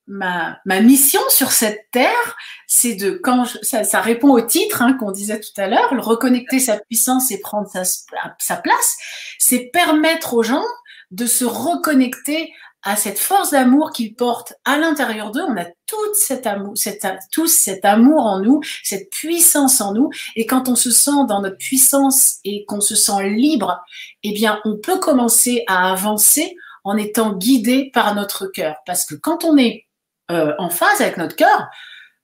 ma, 0.07 0.59
ma 0.65 0.81
mission 0.81 1.21
sur 1.29 1.51
cette 1.53 1.91
terre, 1.91 2.37
c'est 2.67 2.95
de, 2.95 3.19
quand 3.23 3.47
ça, 3.63 3.85
ça, 3.85 4.01
répond 4.01 4.31
au 4.31 4.41
titre 4.41 4.83
hein, 4.83 4.95
qu'on 4.95 5.11
disait 5.11 5.41
tout 5.41 5.59
à 5.61 5.67
l'heure, 5.67 5.91
reconnecter 6.05 6.61
sa 6.61 6.79
puissance 6.79 7.31
et 7.31 7.41
prendre 7.41 7.69
sa, 7.69 7.85
sa 7.85 8.57
place, 8.57 8.97
c'est 9.39 9.71
permettre 9.73 10.35
aux 10.35 10.43
gens 10.43 10.65
de 11.11 11.27
se 11.27 11.45
reconnecter 11.45 12.53
à 12.85 12.97
cette 12.97 13.19
force 13.19 13.51
d'amour 13.51 13.93
qu'ils 13.93 14.15
portent 14.15 14.55
à 14.65 14.77
l'intérieur 14.77 15.31
d'eux. 15.31 15.43
On 15.49 15.57
a 15.57 15.65
tout 15.87 16.15
cet 16.15 16.47
amour, 16.47 16.77
cet, 16.77 17.07
tous 17.33 17.49
cet 17.49 17.85
amour 17.85 18.27
en 18.27 18.41
nous, 18.41 18.61
cette 18.83 19.11
puissance 19.11 19.81
en 19.81 19.95
nous. 19.95 20.11
Et 20.37 20.45
quand 20.45 20.69
on 20.69 20.77
se 20.77 20.91
sent 20.91 21.25
dans 21.27 21.41
notre 21.41 21.57
puissance 21.57 22.41
et 22.45 22.67
qu'on 22.67 22.83
se 22.83 22.95
sent 22.95 23.31
libre, 23.31 23.83
eh 24.23 24.33
bien, 24.33 24.61
on 24.67 24.77
peut 24.77 24.99
commencer 24.99 25.65
à 25.67 25.93
avancer 25.93 26.57
en 26.85 26.99
étant 26.99 27.33
guidé 27.33 27.91
par 27.95 28.15
notre 28.15 28.47
cœur. 28.47 28.77
Parce 28.85 29.07
que 29.07 29.15
quand 29.15 29.45
on 29.45 29.57
est 29.57 29.84
euh, 30.31 30.55
en 30.59 30.71
phase 30.71 31.01
avec 31.01 31.17
notre 31.17 31.37
cœur, 31.37 31.69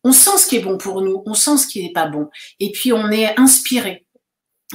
on 0.04 0.12
sent 0.12 0.38
ce 0.38 0.46
qui 0.46 0.56
est 0.56 0.60
bon 0.60 0.78
pour 0.78 1.02
nous, 1.02 1.22
on 1.26 1.34
sent 1.34 1.58
ce 1.58 1.66
qui 1.66 1.82
n'est 1.82 1.92
pas 1.92 2.06
bon. 2.06 2.28
Et 2.58 2.72
puis 2.72 2.92
on 2.92 3.10
est 3.10 3.38
inspiré 3.38 4.06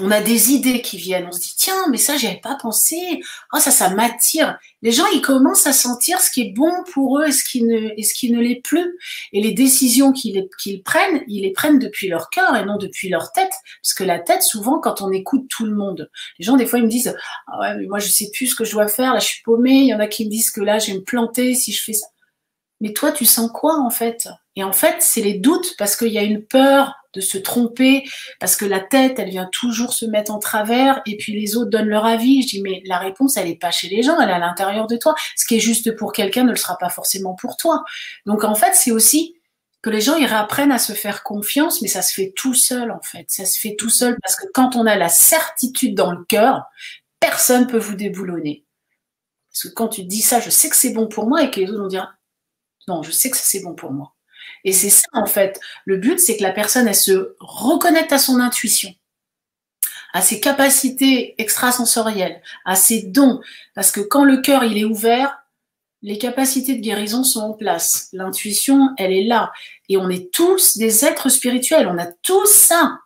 on 0.01 0.11
a 0.11 0.19
des 0.19 0.51
idées 0.51 0.81
qui 0.81 0.97
viennent, 0.97 1.27
on 1.27 1.31
se 1.31 1.39
dit 1.39 1.53
tiens, 1.57 1.87
mais 1.89 1.97
ça 1.97 2.17
j'y 2.17 2.27
avais 2.27 2.41
pas 2.41 2.57
pensé, 2.61 3.21
oh 3.53 3.59
ça 3.59 3.71
ça 3.71 3.89
m'attire. 3.89 4.57
Les 4.81 4.91
gens 4.91 5.05
ils 5.13 5.21
commencent 5.21 5.67
à 5.67 5.73
sentir 5.73 6.19
ce 6.19 6.29
qui 6.29 6.41
est 6.41 6.53
bon 6.53 6.71
pour 6.93 7.19
eux 7.19 7.27
et 7.27 7.31
ce 7.31 7.45
qui 7.45 7.63
ne 7.63 7.97
et 7.97 8.03
ce 8.03 8.13
qui 8.13 8.29
ne 8.29 8.41
l'est 8.41 8.61
plus. 8.61 8.97
Et 9.31 9.41
les 9.41 9.53
décisions 9.53 10.11
qu'ils 10.11 10.49
qu'ils 10.61 10.83
prennent, 10.83 11.23
ils 11.27 11.43
les 11.43 11.51
prennent 11.51 11.79
depuis 11.79 12.09
leur 12.09 12.29
cœur 12.29 12.55
et 12.57 12.65
non 12.65 12.77
depuis 12.77 13.07
leur 13.07 13.31
tête, 13.31 13.53
parce 13.81 13.93
que 13.93 14.03
la 14.03 14.19
tête 14.19 14.43
souvent 14.43 14.79
quand 14.79 15.01
on 15.01 15.11
écoute 15.11 15.45
tout 15.49 15.65
le 15.65 15.73
monde, 15.73 16.09
les 16.39 16.45
gens 16.45 16.57
des 16.57 16.65
fois 16.65 16.79
ils 16.79 16.85
me 16.85 16.89
disent 16.89 17.15
ah 17.47 17.59
ouais 17.61 17.75
mais 17.77 17.85
moi 17.85 17.99
je 17.99 18.09
sais 18.09 18.29
plus 18.33 18.47
ce 18.47 18.55
que 18.55 18.65
je 18.65 18.71
dois 18.71 18.87
faire, 18.87 19.13
là 19.13 19.19
je 19.19 19.27
suis 19.27 19.43
paumée, 19.43 19.79
il 19.81 19.87
y 19.87 19.93
en 19.93 19.99
a 19.99 20.07
qui 20.07 20.25
me 20.25 20.29
disent 20.29 20.51
que 20.51 20.61
là 20.61 20.77
je 20.77 20.87
vais 20.87 20.97
me 20.97 21.03
planter 21.03 21.55
si 21.55 21.71
je 21.71 21.81
fais 21.81 21.93
ça. 21.93 22.07
Mais 22.81 22.93
toi 22.93 23.11
tu 23.11 23.25
sens 23.25 23.49
quoi 23.51 23.79
en 23.79 23.89
fait? 23.89 24.27
Et 24.55 24.63
en 24.63 24.73
fait 24.73 25.01
c'est 25.01 25.21
les 25.21 25.35
doutes 25.35 25.75
parce 25.77 25.95
qu'il 25.95 26.11
y 26.11 26.17
a 26.17 26.23
une 26.23 26.43
peur 26.45 26.93
de 27.15 27.21
se 27.21 27.37
tromper, 27.37 28.03
parce 28.39 28.55
que 28.55 28.65
la 28.65 28.81
tête, 28.81 29.17
elle 29.19 29.29
vient 29.29 29.49
toujours 29.51 29.93
se 29.93 30.05
mettre 30.05 30.31
en 30.31 30.39
travers, 30.39 31.01
et 31.05 31.15
puis 31.15 31.33
les 31.33 31.55
autres 31.55 31.69
donnent 31.69 31.87
leur 31.87 32.05
avis. 32.05 32.41
Je 32.41 32.47
dis, 32.47 32.61
mais 32.61 32.81
la 32.85 32.99
réponse, 32.99 33.37
elle 33.37 33.47
n'est 33.47 33.55
pas 33.55 33.71
chez 33.71 33.87
les 33.87 34.03
gens, 34.03 34.19
elle 34.19 34.29
est 34.29 34.33
à 34.33 34.39
l'intérieur 34.39 34.85
de 34.85 34.97
toi. 34.97 35.15
Ce 35.35 35.45
qui 35.45 35.55
est 35.55 35.59
juste 35.59 35.95
pour 35.95 36.11
quelqu'un 36.11 36.43
ne 36.43 36.49
le 36.49 36.57
sera 36.57 36.77
pas 36.77 36.89
forcément 36.89 37.33
pour 37.33 37.57
toi. 37.57 37.83
Donc 38.25 38.43
en 38.43 38.53
fait, 38.53 38.75
c'est 38.75 38.91
aussi 38.91 39.37
que 39.81 39.89
les 39.89 40.01
gens 40.01 40.17
ils 40.17 40.25
réapprennent 40.25 40.71
à 40.71 40.79
se 40.79 40.93
faire 40.93 41.23
confiance, 41.23 41.81
mais 41.81 41.87
ça 41.87 42.01
se 42.01 42.13
fait 42.13 42.33
tout 42.35 42.53
seul 42.53 42.91
en 42.91 43.01
fait. 43.01 43.25
Ça 43.29 43.45
se 43.45 43.59
fait 43.59 43.75
tout 43.77 43.89
seul 43.89 44.17
parce 44.21 44.35
que 44.35 44.47
quand 44.53 44.75
on 44.75 44.85
a 44.85 44.95
la 44.95 45.09
certitude 45.09 45.95
dans 45.95 46.11
le 46.11 46.23
cœur, 46.25 46.63
personne 47.19 47.67
peut 47.67 47.77
vous 47.77 47.95
déboulonner. 47.95 48.65
Parce 49.51 49.63
que 49.63 49.69
quand 49.69 49.87
tu 49.87 50.03
dis 50.03 50.21
ça, 50.21 50.39
je 50.41 50.49
sais 50.49 50.69
que 50.69 50.75
c'est 50.75 50.91
bon 50.91 51.07
pour 51.07 51.27
moi, 51.27 51.43
et 51.43 51.51
que 51.51 51.61
les 51.61 51.69
autres 51.69 51.81
vont 51.81 51.87
dire, 51.87 52.14
non, 52.87 53.03
je 53.03 53.11
sais 53.11 53.29
que 53.29 53.37
c'est 53.37 53.61
bon 53.61 53.73
pour 53.73 53.91
moi. 53.91 54.13
Et 54.63 54.73
c'est 54.73 54.89
ça, 54.89 55.07
en 55.13 55.25
fait. 55.25 55.59
Le 55.85 55.97
but, 55.97 56.19
c'est 56.19 56.37
que 56.37 56.43
la 56.43 56.51
personne, 56.51 56.87
elle 56.87 56.95
se 56.95 57.35
reconnecte 57.39 58.11
à 58.11 58.17
son 58.17 58.39
intuition, 58.39 58.93
à 60.13 60.21
ses 60.21 60.39
capacités 60.39 61.35
extrasensorielles, 61.37 62.41
à 62.65 62.75
ses 62.75 63.03
dons. 63.03 63.41
Parce 63.75 63.91
que 63.91 64.01
quand 64.01 64.23
le 64.23 64.41
cœur, 64.41 64.63
il 64.63 64.77
est 64.77 64.85
ouvert, 64.85 65.37
les 66.01 66.17
capacités 66.17 66.75
de 66.75 66.81
guérison 66.81 67.23
sont 67.23 67.41
en 67.41 67.53
place. 67.53 68.09
L'intuition, 68.13 68.89
elle 68.97 69.11
est 69.11 69.23
là. 69.23 69.51
Et 69.89 69.97
on 69.97 70.09
est 70.09 70.31
tous 70.31 70.77
des 70.77 71.05
êtres 71.05 71.29
spirituels. 71.29 71.87
On 71.87 71.97
a 71.97 72.07
tous 72.21 72.47
ça. 72.47 72.99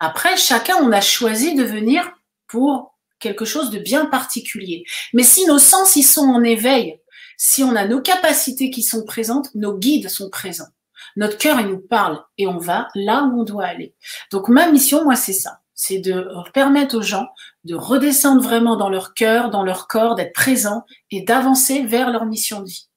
Après, 0.00 0.36
chacun, 0.36 0.76
on 0.76 0.92
a 0.92 1.00
choisi 1.00 1.54
de 1.54 1.62
venir 1.62 2.10
pour 2.48 2.96
quelque 3.20 3.44
chose 3.44 3.70
de 3.70 3.78
bien 3.78 4.06
particulier. 4.06 4.84
Mais 5.12 5.22
si 5.22 5.46
nos 5.46 5.58
sens, 5.58 5.94
ils 5.94 6.02
sont 6.02 6.26
en 6.26 6.42
éveil, 6.42 6.98
si 7.42 7.64
on 7.64 7.74
a 7.74 7.86
nos 7.86 8.02
capacités 8.02 8.68
qui 8.68 8.82
sont 8.82 9.02
présentes, 9.02 9.54
nos 9.54 9.78
guides 9.78 10.10
sont 10.10 10.28
présents. 10.28 10.68
Notre 11.16 11.38
cœur, 11.38 11.58
il 11.58 11.68
nous 11.68 11.80
parle 11.80 12.22
et 12.36 12.46
on 12.46 12.58
va 12.58 12.88
là 12.94 13.22
où 13.24 13.40
on 13.40 13.44
doit 13.44 13.64
aller. 13.64 13.94
Donc 14.30 14.50
ma 14.50 14.70
mission, 14.70 15.04
moi, 15.04 15.16
c'est 15.16 15.32
ça. 15.32 15.62
C'est 15.72 16.00
de 16.00 16.28
permettre 16.52 16.98
aux 16.98 17.02
gens 17.02 17.30
de 17.64 17.74
redescendre 17.74 18.42
vraiment 18.42 18.76
dans 18.76 18.90
leur 18.90 19.14
cœur, 19.14 19.48
dans 19.48 19.62
leur 19.62 19.88
corps, 19.88 20.16
d'être 20.16 20.34
présents 20.34 20.84
et 21.10 21.22
d'avancer 21.22 21.82
vers 21.82 22.10
leur 22.10 22.26
mission 22.26 22.60
de 22.60 22.68
vie. 22.68 22.90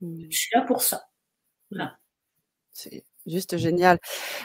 Hmm. 0.00 0.22
Je 0.30 0.38
suis 0.38 0.50
là 0.54 0.60
pour 0.60 0.80
ça. 0.80 1.06
Voilà. 1.72 1.98
Juste 3.26 3.56
génial. 3.56 3.98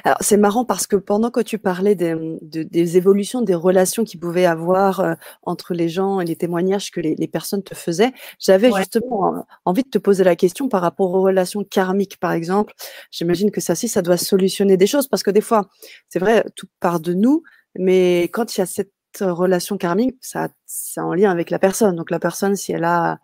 Alors 0.05 0.17
c'est 0.21 0.37
marrant 0.37 0.63
parce 0.63 0.87
que 0.87 0.95
pendant 0.95 1.31
que 1.31 1.41
tu 1.41 1.59
parlais 1.59 1.95
des, 1.95 2.15
des 2.41 2.95
évolutions 2.95 3.41
des 3.41 3.53
relations 3.53 4.05
qui 4.05 4.15
pouvaient 4.15 4.45
avoir 4.45 5.01
euh, 5.01 5.15
entre 5.43 5.73
les 5.73 5.89
gens 5.89 6.21
et 6.21 6.25
les 6.25 6.37
témoignages 6.37 6.89
que 6.89 7.01
les, 7.01 7.13
les 7.15 7.27
personnes 7.27 7.61
te 7.61 7.75
faisaient, 7.75 8.13
j'avais 8.39 8.71
justement 8.71 9.45
envie 9.65 9.83
de 9.83 9.89
te 9.89 9.97
poser 9.97 10.23
la 10.23 10.37
question 10.37 10.69
par 10.69 10.81
rapport 10.81 11.11
aux 11.13 11.21
relations 11.21 11.65
karmiques, 11.65 12.19
par 12.21 12.31
exemple. 12.31 12.73
J'imagine 13.11 13.51
que 13.51 13.59
ça 13.59 13.73
aussi, 13.73 13.89
ça 13.89 14.01
doit 14.01 14.15
solutionner 14.15 14.77
des 14.77 14.87
choses 14.87 15.09
parce 15.09 15.23
que 15.23 15.31
des 15.31 15.41
fois, 15.41 15.67
c'est 16.07 16.19
vrai, 16.19 16.45
tout 16.55 16.67
part 16.79 17.01
de 17.01 17.13
nous, 17.13 17.43
mais 17.77 18.23
quand 18.31 18.55
il 18.55 18.61
y 18.61 18.63
a 18.63 18.65
cette 18.65 18.93
relation 19.19 19.77
karmique, 19.77 20.15
ça, 20.21 20.47
c'est 20.65 21.01
en 21.01 21.13
lien 21.13 21.31
avec 21.31 21.49
la 21.49 21.59
personne. 21.59 21.95
Donc 21.97 22.11
la 22.11 22.19
personne, 22.19 22.55
si 22.55 22.71
elle 22.71 22.85
a 22.85 23.19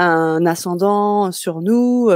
un 0.00 0.44
ascendant 0.46 1.32
sur 1.32 1.60
nous. 1.60 2.10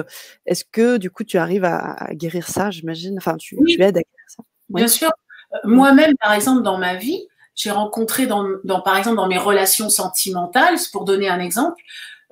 Est-ce 0.46 0.64
que 0.64 0.96
du 0.96 1.10
coup 1.10 1.24
tu 1.24 1.38
arrives 1.38 1.64
à, 1.64 2.08
guérir 2.12 2.48
ça, 2.48 2.70
j'imagine? 2.70 3.16
Enfin, 3.18 3.36
tu, 3.36 3.56
aides 3.78 3.96
à 3.96 4.02
guérir 4.02 4.26
ça? 4.26 4.42
Bien 4.68 4.88
sûr. 4.88 5.10
Euh, 5.54 5.58
moi-même, 5.64 6.14
par 6.20 6.32
exemple, 6.32 6.62
dans 6.62 6.78
ma 6.78 6.94
vie, 6.94 7.26
j'ai 7.54 7.70
rencontré 7.70 8.26
dans, 8.26 8.44
par 8.84 8.96
exemple, 8.96 9.16
dans 9.16 9.28
mes 9.28 9.38
relations 9.38 9.90
sentimentales, 9.90 10.76
pour 10.92 11.04
donner 11.04 11.28
un 11.28 11.40
exemple, 11.40 11.82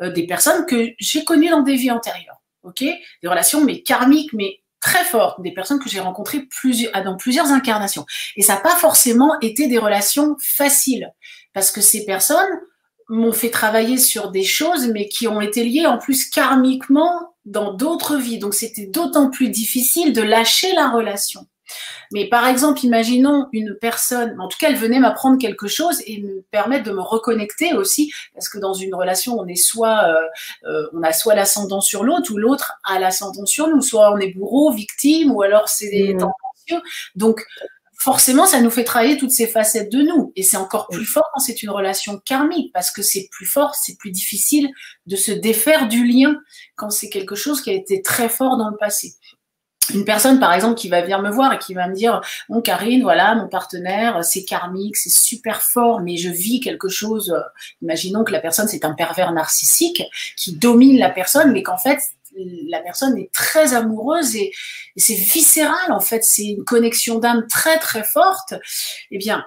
euh, 0.01 0.11
des 0.11 0.27
personnes 0.27 0.67
que 0.67 0.91
j'ai 0.99 1.25
connues 1.25 1.51
dans 1.51 1.63
des 1.63 1.77
vies 1.77 1.91
antérieures. 1.91 2.43
Ok, 2.63 2.81
des 2.81 3.29
relations 3.29 3.65
mais 3.65 3.83
karmiques, 3.83 4.33
mais 4.33 4.61
très 4.81 5.05
fortes, 5.05 5.41
des 5.41 5.53
personnes 5.53 5.79
que 5.79 5.89
j'ai 5.89 6.01
rencontrées 6.01 6.43
plusieurs, 6.51 6.93
dans 7.05 7.17
plusieurs 7.17 7.47
incarnations. 7.47 8.05
Et 8.37 8.43
ça 8.43 8.55
n'a 8.55 8.61
pas 8.61 8.75
forcément 8.75 9.39
été 9.41 9.69
des 9.69 9.79
relations 9.79 10.37
faciles, 10.41 11.13
parce 11.53 11.71
que 11.71 11.81
ces 11.81 12.05
personnes 12.05 12.61
m'ont 13.09 13.33
fait 13.33 13.51
travailler 13.51 13.99
sur 13.99 14.31
des 14.31 14.45
choses, 14.45 14.89
mais 14.89 15.09
qui 15.09 15.29
ont 15.29 15.41
été 15.41 15.65
liées 15.65 15.87
en 15.87 15.99
plus 15.99 16.29
karmiquement 16.29 17.35
dans 17.45 17.73
d'autres 17.73 18.17
vies. 18.17 18.39
Donc 18.39 18.55
c'était 18.55 18.87
d'autant 18.87 19.31
plus 19.31 19.49
difficile 19.49 20.13
de 20.13 20.23
lâcher 20.23 20.73
la 20.75 20.91
relation. 20.91 21.47
Mais 22.13 22.29
par 22.29 22.47
exemple, 22.47 22.85
imaginons 22.85 23.49
une 23.53 23.75
personne, 23.81 24.41
en 24.41 24.49
tout 24.49 24.59
cas, 24.59 24.69
elle 24.71 24.77
venait 24.77 25.01
m'apprendre 25.01 25.39
quelque 25.39 25.67
chose 25.67 26.01
et 26.07 26.23
me 26.23 26.43
permettre 26.51 26.85
de 26.85 26.93
me 26.93 27.01
reconnecter 27.01 27.75
aussi, 27.75 28.13
parce 28.35 28.49
que 28.49 28.59
dans 28.59 28.75
une 28.75 28.95
relation, 28.95 29.37
on 29.39 29.47
est 29.47 29.57
soit, 29.57 30.05
euh, 30.05 30.69
euh, 30.71 30.87
on 30.93 31.03
a 31.03 31.13
soit 31.13 31.35
l'ascendant 31.35 31.81
sur 31.81 32.05
l'autre 32.05 32.33
ou 32.33 32.37
l'autre 32.37 32.75
a 32.85 32.99
l'ascendant 32.99 33.47
sur 33.47 33.69
nous, 33.69 33.83
soit 33.83 34.13
on 34.13 34.19
est 34.19 34.33
bourreau, 34.33 34.71
victime, 34.73 35.33
ou 35.33 35.43
alors 35.43 35.69
c'est 35.69 35.91
des 35.91 36.15
mmh. 36.15 36.29
Donc, 37.15 37.45
forcément, 38.07 38.47
ça 38.47 38.61
nous 38.61 38.71
fait 38.71 38.85
travailler 38.85 39.17
toutes 39.17 39.33
ces 39.33 39.49
facettes 39.49 39.91
de 39.91 40.01
nous. 40.01 40.33
Et 40.37 40.45
c'est 40.45 40.57
encore 40.57 40.87
plus 40.87 41.05
fort 41.05 41.29
quand 41.35 41.41
c'est 41.41 41.65
une 41.65 41.71
relation 41.71 42.21
karmique, 42.25 42.73
parce 42.73 42.93
que 42.93 43.03
c'est 43.03 43.29
plus 43.33 43.47
fort, 43.47 43.75
c'est 43.75 43.99
plus 43.99 44.13
difficile 44.13 44.69
de 45.07 45.17
se 45.17 45.33
défaire 45.33 45.89
du 45.89 46.07
lien 46.07 46.37
quand 46.77 46.91
c'est 46.91 47.09
quelque 47.09 47.35
chose 47.35 47.61
qui 47.61 47.71
a 47.71 47.73
été 47.73 48.03
très 48.03 48.29
fort 48.29 48.59
dans 48.59 48.71
le 48.71 48.77
passé. 48.77 49.15
Une 49.93 50.05
personne, 50.05 50.39
par 50.39 50.53
exemple, 50.53 50.77
qui 50.77 50.89
va 50.89 51.03
venir 51.03 51.21
me 51.21 51.31
voir 51.31 51.53
et 51.53 51.59
qui 51.59 51.75
va 51.75 51.89
me 51.89 51.95
dire, 51.97 52.21
bon, 52.49 52.61
Karine, 52.61 53.03
voilà, 53.03 53.35
mon 53.35 53.49
partenaire, 53.49 54.25
c'est 54.25 54.45
karmique, 54.45 54.97
c'est 54.97 55.11
super 55.11 55.61
fort, 55.61 56.01
mais 56.01 56.17
je 56.17 56.29
vis 56.29 56.61
quelque 56.61 56.89
chose, 56.89 57.31
euh, 57.31 57.41
imaginons 57.83 58.23
que 58.23 58.31
la 58.31 58.41
personne, 58.41 58.69
c'est 58.69 58.85
un 58.85 58.95
pervers 58.95 59.33
narcissique 59.33 60.05
qui 60.37 60.55
domine 60.55 60.97
la 60.97 61.11
personne, 61.11 61.51
mais 61.51 61.65
qu'en 61.65 61.79
fait, 61.79 61.99
la 62.69 62.81
personne 62.81 63.19
est 63.19 63.33
très 63.33 63.75
amoureuse 63.75 64.37
et, 64.37 64.53
c'est 64.97 65.15
viscéral 65.15 65.93
en 65.93 66.01
fait, 66.01 66.25
c'est 66.25 66.45
une 66.45 66.65
connexion 66.65 67.19
d'âme 67.19 67.47
très 67.49 67.79
très 67.79 68.05
forte. 68.05 68.55
Eh 69.11 69.19
bien, 69.19 69.45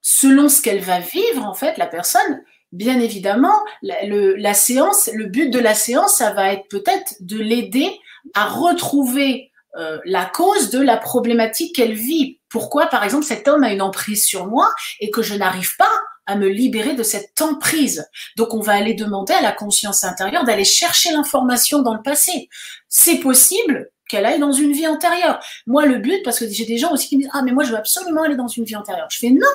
selon 0.00 0.48
ce 0.48 0.62
qu'elle 0.62 0.80
va 0.80 1.00
vivre 1.00 1.44
en 1.44 1.54
fait, 1.54 1.78
la 1.78 1.86
personne, 1.86 2.42
bien 2.72 3.00
évidemment, 3.00 3.64
la, 3.82 4.54
séance, 4.54 5.10
le 5.12 5.26
but 5.26 5.50
de 5.50 5.58
la 5.58 5.74
séance, 5.74 6.16
ça 6.16 6.32
va 6.32 6.52
être 6.52 6.68
peut-être 6.68 7.14
de 7.20 7.38
l'aider 7.38 7.98
à 8.34 8.46
retrouver 8.46 9.50
euh, 9.76 9.98
la 10.04 10.24
cause 10.24 10.70
de 10.70 10.80
la 10.80 10.96
problématique 10.96 11.76
qu'elle 11.76 11.94
vit. 11.94 12.40
Pourquoi, 12.48 12.86
par 12.86 13.04
exemple, 13.04 13.24
cet 13.24 13.48
homme 13.48 13.64
a 13.64 13.72
une 13.72 13.82
emprise 13.82 14.24
sur 14.24 14.46
moi 14.46 14.72
et 15.00 15.10
que 15.10 15.22
je 15.22 15.34
n'arrive 15.34 15.76
pas 15.76 15.90
à 16.28 16.36
me 16.36 16.46
libérer 16.46 16.94
de 16.94 17.02
cette 17.02 17.40
emprise. 17.40 18.06
Donc 18.36 18.52
on 18.52 18.60
va 18.60 18.74
aller 18.74 18.92
demander 18.92 19.32
à 19.32 19.40
la 19.40 19.50
conscience 19.50 20.04
intérieure 20.04 20.44
d'aller 20.44 20.64
chercher 20.64 21.10
l'information 21.10 21.80
dans 21.80 21.94
le 21.94 22.02
passé. 22.02 22.50
C'est 22.88 23.18
possible 23.18 23.90
qu'elle 24.08 24.26
aille 24.26 24.38
dans 24.38 24.52
une 24.52 24.72
vie 24.72 24.86
antérieure. 24.86 25.40
Moi, 25.66 25.86
le 25.86 25.96
but, 25.96 26.22
parce 26.22 26.38
que 26.38 26.46
j'ai 26.46 26.66
des 26.66 26.76
gens 26.76 26.92
aussi 26.92 27.08
qui 27.08 27.16
me 27.16 27.22
disent, 27.22 27.30
ah, 27.32 27.42
mais 27.42 27.52
moi, 27.52 27.64
je 27.64 27.70
veux 27.70 27.78
absolument 27.78 28.22
aller 28.22 28.36
dans 28.36 28.46
une 28.46 28.64
vie 28.64 28.76
antérieure. 28.76 29.08
Je 29.10 29.18
fais, 29.18 29.30
non, 29.30 29.48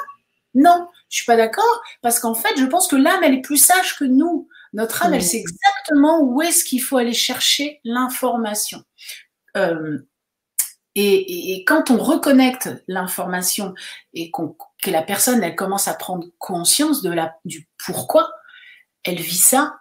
non, 0.56 0.88
je 1.10 1.18
suis 1.18 1.26
pas 1.26 1.36
d'accord, 1.36 1.82
parce 2.02 2.20
qu'en 2.20 2.34
fait, 2.34 2.56
je 2.58 2.66
pense 2.66 2.88
que 2.88 2.96
l'âme, 2.96 3.24
elle 3.24 3.36
est 3.36 3.42
plus 3.42 3.58
sage 3.58 3.96
que 3.96 4.06
nous. 4.06 4.48
Notre 4.74 5.06
âme, 5.06 5.14
elle 5.14 5.24
sait 5.24 5.38
exactement 5.38 6.22
où 6.22 6.42
est-ce 6.42 6.64
qu'il 6.64 6.82
faut 6.82 6.98
aller 6.98 7.14
chercher 7.14 7.80
l'information. 7.84 8.84
Euh, 9.58 10.00
et, 10.96 11.54
et, 11.54 11.66
quand 11.66 11.92
on 11.92 11.98
reconnecte 11.98 12.70
l'information 12.88 13.74
et 14.14 14.30
qu'on 14.32 14.56
que 14.84 14.91
la 14.91 15.02
personne 15.02 15.43
elle 15.43 15.56
commence 15.56 15.88
à 15.88 15.93
prendre 15.93 16.28
conscience 16.38 17.02
de 17.02 17.12
la 17.12 17.36
du 17.46 17.67
pourquoi 17.86 18.30
elle 19.04 19.19
vit 19.19 19.38
ça, 19.38 19.78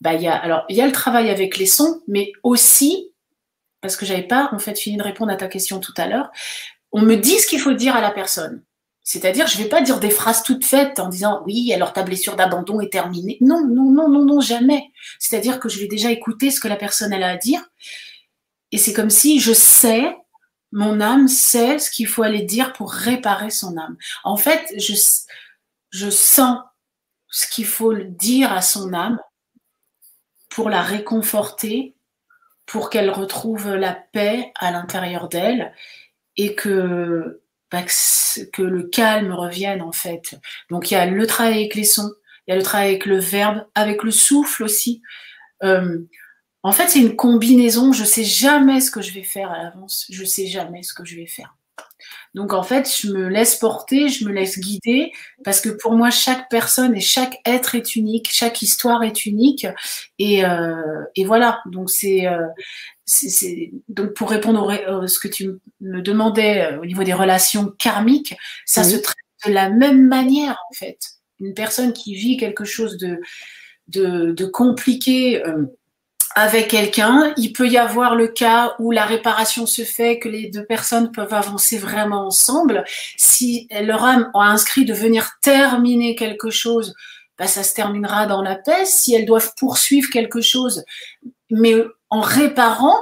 bah 0.00 0.14
y 0.14 0.26
a 0.26 0.34
alors 0.34 0.64
il 0.68 0.76
y 0.76 0.80
a 0.80 0.86
le 0.86 0.92
travail 0.92 1.30
avec 1.30 1.58
les 1.58 1.66
sons, 1.66 2.02
mais 2.08 2.32
aussi 2.42 3.12
parce 3.80 3.96
que 3.96 4.06
j'avais 4.06 4.26
pas 4.26 4.48
en 4.52 4.58
fait 4.58 4.78
fini 4.78 4.96
de 4.96 5.02
répondre 5.02 5.32
à 5.32 5.36
ta 5.36 5.48
question 5.48 5.80
tout 5.80 5.94
à 5.96 6.06
l'heure, 6.06 6.30
on 6.92 7.02
me 7.02 7.16
dit 7.16 7.38
ce 7.38 7.46
qu'il 7.46 7.60
faut 7.60 7.74
dire 7.74 7.94
à 7.94 8.00
la 8.00 8.10
personne. 8.10 8.62
C'est-à-dire, 9.08 9.46
je 9.46 9.56
ne 9.56 9.62
vais 9.62 9.68
pas 9.68 9.82
dire 9.82 10.00
des 10.00 10.10
phrases 10.10 10.42
toutes 10.42 10.64
faites 10.64 10.98
en 10.98 11.08
disant 11.08 11.42
oui, 11.46 11.72
alors 11.72 11.92
ta 11.92 12.02
blessure 12.02 12.34
d'abandon 12.34 12.80
est 12.80 12.90
terminée. 12.90 13.38
Non, 13.40 13.64
non, 13.64 13.92
non, 13.92 14.08
non, 14.08 14.24
non, 14.24 14.40
jamais. 14.40 14.90
C'est-à-dire 15.20 15.60
que 15.60 15.68
je 15.68 15.78
vais 15.78 15.86
déjà 15.86 16.10
écouter 16.10 16.50
ce 16.50 16.58
que 16.58 16.66
la 16.66 16.74
personne 16.74 17.12
a 17.12 17.28
à 17.28 17.36
dire. 17.36 17.62
Et 18.72 18.78
c'est 18.78 18.92
comme 18.92 19.10
si 19.10 19.38
je 19.38 19.52
sais, 19.52 20.16
mon 20.72 21.00
âme 21.00 21.28
sait 21.28 21.78
ce 21.78 21.90
qu'il 21.90 22.06
faut 22.06 22.22
aller 22.22 22.42
dire 22.42 22.72
pour 22.72 22.92
réparer 22.92 23.50
son 23.50 23.76
âme. 23.76 23.96
En 24.24 24.36
fait, 24.36 24.74
je, 24.78 24.94
je 25.90 26.10
sens 26.10 26.58
ce 27.28 27.46
qu'il 27.48 27.66
faut 27.66 27.94
dire 27.94 28.52
à 28.52 28.62
son 28.62 28.92
âme 28.92 29.18
pour 30.48 30.70
la 30.70 30.82
réconforter, 30.82 31.94
pour 32.64 32.90
qu'elle 32.90 33.10
retrouve 33.10 33.74
la 33.74 33.94
paix 33.94 34.52
à 34.56 34.70
l'intérieur 34.70 35.28
d'elle 35.28 35.72
et 36.36 36.54
que 36.54 37.42
bah, 37.70 37.82
que 38.52 38.62
le 38.62 38.84
calme 38.84 39.32
revienne 39.32 39.82
en 39.82 39.92
fait. 39.92 40.38
Donc 40.70 40.90
il 40.90 40.94
y 40.94 40.96
a 40.96 41.06
le 41.06 41.26
travail 41.26 41.54
avec 41.54 41.74
les 41.74 41.84
sons, 41.84 42.12
il 42.46 42.52
y 42.52 42.54
a 42.54 42.56
le 42.56 42.62
travail 42.62 42.88
avec 42.90 43.06
le 43.06 43.18
verbe, 43.18 43.66
avec 43.74 44.02
le 44.02 44.10
souffle 44.10 44.62
aussi. 44.62 45.02
Euh, 45.62 45.98
en 46.66 46.72
fait, 46.72 46.88
c'est 46.88 47.00
une 47.00 47.14
combinaison. 47.14 47.92
Je 47.92 48.02
sais 48.02 48.24
jamais 48.24 48.80
ce 48.80 48.90
que 48.90 49.00
je 49.00 49.12
vais 49.12 49.22
faire 49.22 49.52
à 49.52 49.62
l'avance. 49.62 50.04
Je 50.10 50.24
sais 50.24 50.48
jamais 50.48 50.82
ce 50.82 50.94
que 50.94 51.04
je 51.04 51.14
vais 51.14 51.26
faire. 51.26 51.56
Donc 52.34 52.52
en 52.52 52.64
fait, 52.64 52.92
je 53.00 53.12
me 53.12 53.28
laisse 53.28 53.54
porter, 53.54 54.08
je 54.08 54.24
me 54.24 54.32
laisse 54.32 54.58
guider, 54.58 55.12
parce 55.44 55.60
que 55.60 55.68
pour 55.68 55.92
moi, 55.92 56.10
chaque 56.10 56.50
personne 56.50 56.96
et 56.96 57.00
chaque 57.00 57.38
être 57.46 57.76
est 57.76 57.94
unique, 57.94 58.28
chaque 58.32 58.62
histoire 58.62 59.04
est 59.04 59.26
unique, 59.26 59.64
et, 60.18 60.44
euh, 60.44 61.04
et 61.14 61.24
voilà. 61.24 61.60
Donc 61.66 61.88
c'est 61.88 62.26
euh, 62.26 62.48
donc 63.88 64.14
pour 64.14 64.28
répondre 64.28 64.68
à 64.68 65.06
ce 65.06 65.20
que 65.20 65.28
tu 65.28 65.52
me 65.80 66.02
demandais 66.02 66.72
euh, 66.72 66.80
au 66.80 66.84
niveau 66.84 67.04
des 67.04 67.14
relations 67.14 67.72
karmiques, 67.78 68.34
ça 68.64 68.82
se 68.82 68.96
traite 68.96 69.16
de 69.46 69.52
la 69.52 69.70
même 69.70 70.08
manière 70.08 70.58
en 70.68 70.74
fait. 70.74 70.98
Une 71.38 71.54
personne 71.54 71.92
qui 71.92 72.16
vit 72.16 72.36
quelque 72.36 72.64
chose 72.64 72.96
de 72.96 73.20
de, 73.86 74.32
de 74.32 74.46
compliqué. 74.46 75.40
Avec 76.34 76.68
quelqu'un. 76.68 77.32
Il 77.36 77.52
peut 77.52 77.68
y 77.68 77.78
avoir 77.78 78.14
le 78.14 78.28
cas 78.28 78.74
où 78.78 78.90
la 78.90 79.06
réparation 79.06 79.66
se 79.66 79.82
fait, 79.82 80.18
que 80.18 80.28
les 80.28 80.50
deux 80.50 80.64
personnes 80.64 81.12
peuvent 81.12 81.32
avancer 81.32 81.78
vraiment 81.78 82.26
ensemble. 82.26 82.84
Si 83.16 83.68
leur 83.70 84.04
âme 84.04 84.30
a 84.34 84.44
inscrit 84.44 84.84
de 84.84 84.92
venir 84.92 85.30
terminer 85.40 86.14
quelque 86.14 86.50
chose, 86.50 86.94
bah, 87.38 87.46
ça 87.46 87.62
se 87.62 87.74
terminera 87.74 88.26
dans 88.26 88.42
la 88.42 88.56
paix. 88.56 88.84
Si 88.84 89.14
elles 89.14 89.26
doivent 89.26 89.52
poursuivre 89.56 90.10
quelque 90.10 90.40
chose, 90.40 90.84
mais 91.50 91.74
en 92.10 92.20
réparant, 92.20 92.98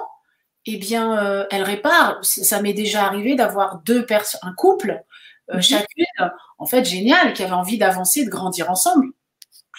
eh 0.66 0.76
bien, 0.76 1.18
euh, 1.18 1.46
elles 1.50 1.62
réparent. 1.62 2.18
Ça 2.22 2.62
m'est 2.62 2.72
déjà 2.72 3.04
arrivé 3.04 3.34
d'avoir 3.34 3.80
deux 3.84 4.06
personnes, 4.06 4.40
un 4.42 4.54
couple, 4.54 5.02
euh, 5.50 5.56
mhm. 5.56 5.62
chacune, 5.62 6.30
en 6.58 6.66
fait, 6.66 6.84
génial, 6.84 7.32
qui 7.32 7.42
avait 7.42 7.52
envie 7.52 7.78
d'avancer, 7.78 8.24
de 8.24 8.30
grandir 8.30 8.70
ensemble 8.70 9.08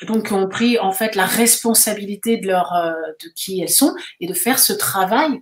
donc 0.04 0.32
ont 0.32 0.48
pris 0.48 0.78
en 0.80 0.92
fait 0.92 1.16
la 1.16 1.26
responsabilité 1.26 2.38
de 2.38 2.48
leur 2.48 2.74
euh, 2.74 2.94
de 3.24 3.30
qui 3.36 3.62
elles 3.62 3.70
sont 3.70 3.96
et 4.20 4.28
de 4.28 4.34
faire 4.34 4.60
ce 4.60 4.74
travail 4.74 5.42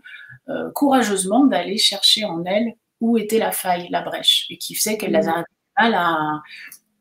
euh, 0.50 0.72
courageusement 0.72 1.46
d'aller 1.46 1.78
chercher 1.78 2.26
en 2.26 2.44
elles 2.46 2.74
où 3.02 3.18
était 3.18 3.40
la 3.40 3.52
faille, 3.52 3.88
la 3.90 4.02
brèche 4.02 4.46
et 4.50 4.58
qui 4.58 4.76
faisait 4.76 4.98
qu'elles 4.98 5.14
mmh. 5.14 5.30
avaient 5.30 5.44
mal 5.78 5.94
à, 5.96 6.42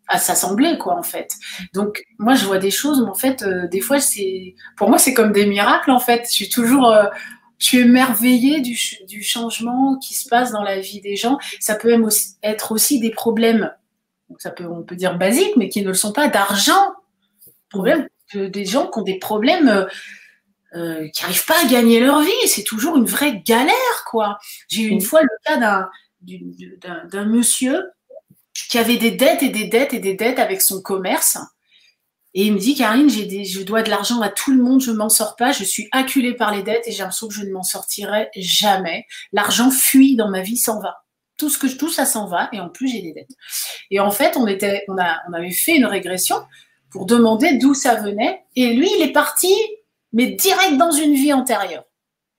à 0.08 0.18
s'assembler 0.18 0.78
quoi 0.78 0.96
en 0.96 1.02
fait. 1.02 1.34
Donc 1.74 2.02
moi 2.18 2.34
je 2.34 2.46
vois 2.46 2.58
des 2.58 2.70
choses 2.70 3.02
mais 3.02 3.10
en 3.10 3.14
fait 3.14 3.42
euh, 3.42 3.68
des 3.68 3.80
fois 3.80 4.00
c'est 4.00 4.54
pour 4.76 4.88
moi 4.88 4.98
c'est 4.98 5.14
comme 5.14 5.32
des 5.32 5.46
miracles 5.46 5.90
en 5.90 6.00
fait. 6.00 6.26
Je 6.28 6.34
suis 6.34 6.48
toujours 6.48 6.94
je 7.58 7.68
suis 7.68 7.78
émerveillée 7.78 8.60
du, 8.60 8.76
du, 9.06 9.22
changement 9.22 9.96
qui 9.98 10.14
se 10.14 10.28
passe 10.28 10.50
dans 10.50 10.64
la 10.64 10.80
vie 10.80 11.00
des 11.00 11.14
gens. 11.14 11.38
Ça 11.60 11.76
peut 11.76 11.90
même 11.90 12.02
aussi, 12.02 12.30
être 12.42 12.72
aussi 12.72 12.98
des 12.98 13.12
problèmes, 13.12 13.72
ça 14.38 14.50
peut, 14.50 14.66
on 14.66 14.82
peut 14.82 14.96
dire 14.96 15.16
basiques, 15.16 15.56
mais 15.56 15.68
qui 15.68 15.82
ne 15.82 15.86
le 15.86 15.94
sont 15.94 16.12
pas, 16.12 16.26
d'argent 16.26 16.92
des 18.35 18.64
gens 18.64 18.88
qui 18.90 18.98
ont 18.98 19.02
des 19.02 19.18
problèmes 19.18 19.68
euh, 19.68 19.87
euh, 20.74 21.08
qui 21.08 21.22
n'arrivent 21.22 21.44
pas 21.44 21.61
à 21.62 21.66
gagner 21.66 22.00
leur 22.00 22.22
vie. 22.22 22.30
C'est 22.46 22.64
toujours 22.64 22.96
une 22.96 23.04
vraie 23.04 23.42
galère, 23.44 24.04
quoi. 24.06 24.38
J'ai 24.68 24.82
eu 24.82 24.88
une 24.88 25.02
fois 25.02 25.22
le 25.22 25.28
cas 25.44 25.58
d'un, 25.58 25.90
d'un, 27.11 27.24
monsieur 27.24 27.90
qui 28.54 28.78
avait 28.78 28.96
des 28.96 29.11
dettes 29.11 29.42
et 29.42 29.50
des 29.50 29.66
dettes 29.66 29.92
et 29.92 29.98
des 29.98 30.14
dettes 30.14 30.38
avec 30.38 30.62
son 30.62 30.80
commerce. 30.80 31.38
Et 32.35 32.46
il 32.46 32.54
me 32.54 32.58
dit, 32.58 32.74
Karine, 32.74 33.11
j'ai 33.11 33.26
des, 33.26 33.44
je 33.44 33.62
dois 33.62 33.82
de 33.82 33.90
l'argent 33.90 34.22
à 34.22 34.30
tout 34.30 34.52
le 34.52 34.62
monde, 34.62 34.80
je 34.80 34.90
m'en 34.90 35.11
sors 35.11 35.37
pas, 35.37 35.52
je 35.52 35.64
suis 35.64 35.88
acculée 35.92 36.32
par 36.32 36.54
les 36.54 36.62
dettes 36.62 36.85
et 36.87 36.92
j'ai 36.92 37.00
l'impression 37.00 37.28
que 37.28 37.35
je 37.35 37.42
ne 37.42 37.52
m'en 37.52 37.62
sortirai 37.62 38.30
jamais. 38.37 39.04
L'argent 39.32 39.70
fuit 39.70 40.16
dans 40.16 40.30
ma 40.30 40.40
vie, 40.40 40.56
s'en 40.56 40.80
va. 40.80 41.04
Tout 41.37 41.50
ce 41.50 41.58
que 41.58 41.68
je 41.68 41.76
touche, 41.76 41.92
ça 41.92 42.06
s'en 42.06 42.26
va 42.26 42.48
et 42.52 42.61
en 42.61 42.70
plus 42.70 42.88
j'ai 42.88 43.02
des 43.02 43.12
dettes. 43.12 43.32
Et 43.90 44.00
en 44.00 44.11
fait, 44.11 44.38
on 44.38 44.46
était, 44.46 44.85
on 44.88 44.96
a, 44.96 45.20
on 45.28 45.35
avait 45.35 45.50
fait 45.50 45.76
une 45.76 45.85
régression 45.85 46.37
pour 46.92 47.07
demander 47.07 47.57
d'où 47.59 47.74
ça 47.74 47.96
venait. 47.96 48.44
Et 48.55 48.74
lui, 48.74 48.88
il 48.96 49.02
est 49.02 49.12
parti, 49.12 49.52
mais 50.12 50.26
direct 50.26 50.76
dans 50.76 50.92
une 50.92 51.14
vie 51.14 51.33
antérieure. 51.33 51.85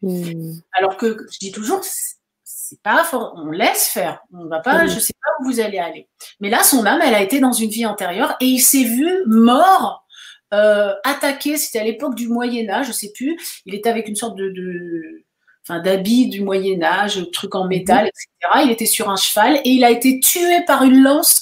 Hmm. 0.02 0.54
Alors 0.74 0.98
que 0.98 1.26
je 1.32 1.40
dis 1.40 1.52
toujours, 1.52 1.82
c'est 1.84 2.82
pas 2.82 3.10
on 3.14 3.52
laisse 3.52 3.88
faire. 3.88 4.22
On 4.34 4.46
va 4.46 4.60
pas, 4.60 4.88
je 4.88 5.00
sais 5.00 5.14
pas 5.14 5.30
où 5.40 5.52
vous 5.52 5.60
allez 5.60 5.80
aller. 5.80 6.08
Mais 6.40 6.50
là, 6.50 6.64
son 6.64 6.86
âme, 6.86 7.02
elle 7.04 7.16
a 7.16 7.22
été 7.22 7.40
dans 7.40 7.52
une 7.52 7.70
vie 7.70 7.86
antérieure 7.86 8.36
et 8.40 8.46
il 8.46 8.60
s'est 8.60 8.84
vu 8.84 9.10
mort, 9.26 10.06
euh, 10.54 10.94
attaqué. 11.04 11.58
C'était 11.58 11.80
à 11.80 11.84
l'époque 11.84 12.16
du 12.16 12.28
Moyen 12.28 12.70
Âge, 12.70 12.88
je 12.88 12.92
sais 12.92 13.12
plus. 13.14 13.38
Il 13.66 13.76
était 13.76 13.90
avec 13.90 14.08
une 14.08 14.16
sorte 14.16 14.36
de, 14.36 14.50
de 14.50 15.24
enfin 15.64 15.80
d'habit 15.80 16.28
du 16.28 16.42
Moyen 16.42 16.84
Âge, 16.84 17.26
truc 17.32 17.56
en 17.56 17.68
métal, 17.68 18.08
etc. 18.08 18.64
Il 18.66 18.72
était 18.72 18.86
sur 18.86 19.10
un 19.10 19.16
cheval 19.16 19.58
et 19.64 19.70
il 19.70 19.84
a 19.84 19.90
été 19.90 20.20
tué 20.20 20.62
par 20.66 20.84
une 20.84 21.02
lance 21.02 21.42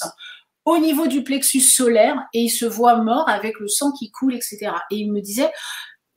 au 0.65 0.77
niveau 0.77 1.07
du 1.07 1.23
plexus 1.23 1.61
solaire 1.61 2.15
et 2.33 2.41
il 2.41 2.49
se 2.49 2.65
voit 2.65 2.97
mort 2.97 3.27
avec 3.27 3.59
le 3.59 3.67
sang 3.67 3.91
qui 3.91 4.11
coule, 4.11 4.35
etc. 4.35 4.71
Et 4.91 4.97
il 4.97 5.11
me 5.11 5.21
disait, 5.21 5.51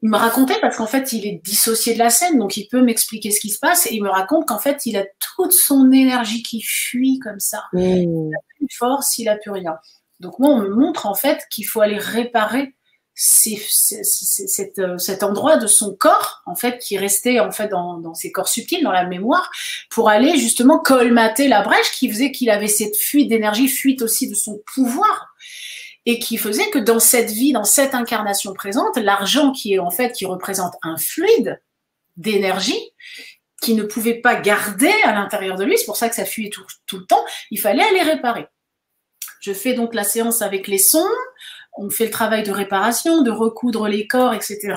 il 0.02 0.10
me 0.10 0.18
racontait 0.18 0.60
parce 0.60 0.76
qu'en 0.76 0.86
fait 0.86 1.12
il 1.12 1.26
est 1.26 1.40
dissocié 1.42 1.94
de 1.94 1.98
la 1.98 2.10
scène, 2.10 2.38
donc 2.38 2.58
il 2.58 2.68
peut 2.68 2.82
m'expliquer 2.82 3.30
ce 3.30 3.40
qui 3.40 3.48
se 3.48 3.58
passe 3.58 3.86
et 3.86 3.94
il 3.94 4.02
me 4.02 4.10
raconte 4.10 4.46
qu'en 4.46 4.58
fait 4.58 4.84
il 4.84 4.98
a 4.98 5.04
toute 5.36 5.52
son 5.52 5.90
énergie 5.92 6.42
qui 6.42 6.60
fuit 6.60 7.18
comme 7.20 7.40
ça. 7.40 7.64
Mmh. 7.72 7.80
Il 7.80 8.28
n'a 8.28 8.38
plus 8.56 8.66
de 8.66 8.72
force, 8.76 9.16
il 9.16 9.24
n'a 9.24 9.36
plus 9.36 9.50
rien. 9.50 9.76
Donc 10.20 10.38
moi 10.38 10.50
on 10.50 10.58
me 10.58 10.68
montre 10.68 11.06
en 11.06 11.14
fait 11.14 11.44
qu'il 11.50 11.66
faut 11.66 11.80
aller 11.80 11.98
réparer 11.98 12.74
c'est 13.16 13.60
euh, 14.80 14.98
cet 14.98 15.22
endroit 15.22 15.56
de 15.56 15.68
son 15.68 15.94
corps 15.94 16.42
en 16.46 16.56
fait 16.56 16.78
qui 16.78 16.98
restait 16.98 17.38
en 17.38 17.52
fait 17.52 17.68
dans, 17.68 17.98
dans, 17.98 18.14
ses 18.14 18.32
corps 18.32 18.48
subtils 18.48 18.82
dans 18.82 18.90
la 18.90 19.06
mémoire 19.06 19.52
pour 19.88 20.08
aller 20.08 20.36
justement 20.36 20.80
colmater 20.80 21.46
la 21.46 21.62
brèche 21.62 21.92
qui 21.92 22.10
faisait 22.10 22.32
qu'il 22.32 22.50
avait 22.50 22.66
cette 22.66 22.96
fuite 22.96 23.28
d'énergie 23.28 23.68
fuite 23.68 24.02
aussi 24.02 24.28
de 24.28 24.34
son 24.34 24.60
pouvoir 24.74 25.32
et 26.06 26.18
qui 26.18 26.36
faisait 26.36 26.68
que 26.70 26.78
dans 26.80 26.98
cette 26.98 27.30
vie 27.30 27.52
dans 27.52 27.64
cette 27.64 27.94
incarnation 27.94 28.52
présente 28.52 28.96
l'argent 28.96 29.52
qui 29.52 29.74
est 29.74 29.78
en 29.78 29.90
fait 29.90 30.10
qui 30.10 30.26
représente 30.26 30.74
un 30.82 30.96
fluide 30.96 31.62
d'énergie 32.16 32.90
qui 33.62 33.74
ne 33.74 33.84
pouvait 33.84 34.20
pas 34.20 34.34
garder 34.34 34.92
à 35.04 35.12
l'intérieur 35.12 35.54
de 35.56 35.64
lui 35.64 35.78
c'est 35.78 35.86
pour 35.86 35.96
ça 35.96 36.08
que 36.08 36.16
ça 36.16 36.24
fuyait 36.24 36.50
tout, 36.50 36.66
tout 36.86 36.98
le 36.98 37.06
temps 37.06 37.24
il 37.52 37.60
fallait 37.60 37.84
aller 37.84 38.02
réparer. 38.02 38.46
Je 39.40 39.52
fais 39.52 39.74
donc 39.74 39.94
la 39.94 40.04
séance 40.04 40.40
avec 40.40 40.66
les 40.68 40.78
sons 40.78 41.06
on 41.76 41.90
fait 41.90 42.04
le 42.04 42.10
travail 42.10 42.42
de 42.42 42.52
réparation, 42.52 43.22
de 43.22 43.30
recoudre 43.30 43.88
les 43.88 44.06
corps, 44.06 44.32
etc. 44.32 44.74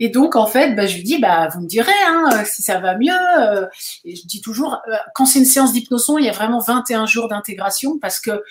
Et 0.00 0.08
donc, 0.08 0.36
en 0.36 0.46
fait, 0.46 0.74
bah, 0.74 0.86
je 0.86 0.96
lui 0.96 1.02
dis, 1.02 1.18
bah, 1.18 1.48
vous 1.48 1.60
me 1.60 1.66
direz 1.66 1.92
hein, 2.06 2.28
euh, 2.32 2.44
si 2.44 2.62
ça 2.62 2.80
va 2.80 2.96
mieux. 2.96 3.12
Euh. 3.38 3.66
Et 4.04 4.16
je 4.16 4.26
dis 4.26 4.40
toujours, 4.40 4.80
euh, 4.88 4.96
quand 5.14 5.26
c'est 5.26 5.38
une 5.38 5.44
séance 5.44 5.72
d'hypnoson, 5.72 6.18
il 6.18 6.24
y 6.24 6.28
a 6.28 6.32
vraiment 6.32 6.60
21 6.60 7.06
jours 7.06 7.28
d'intégration 7.28 7.98
parce 7.98 8.20
que 8.20 8.42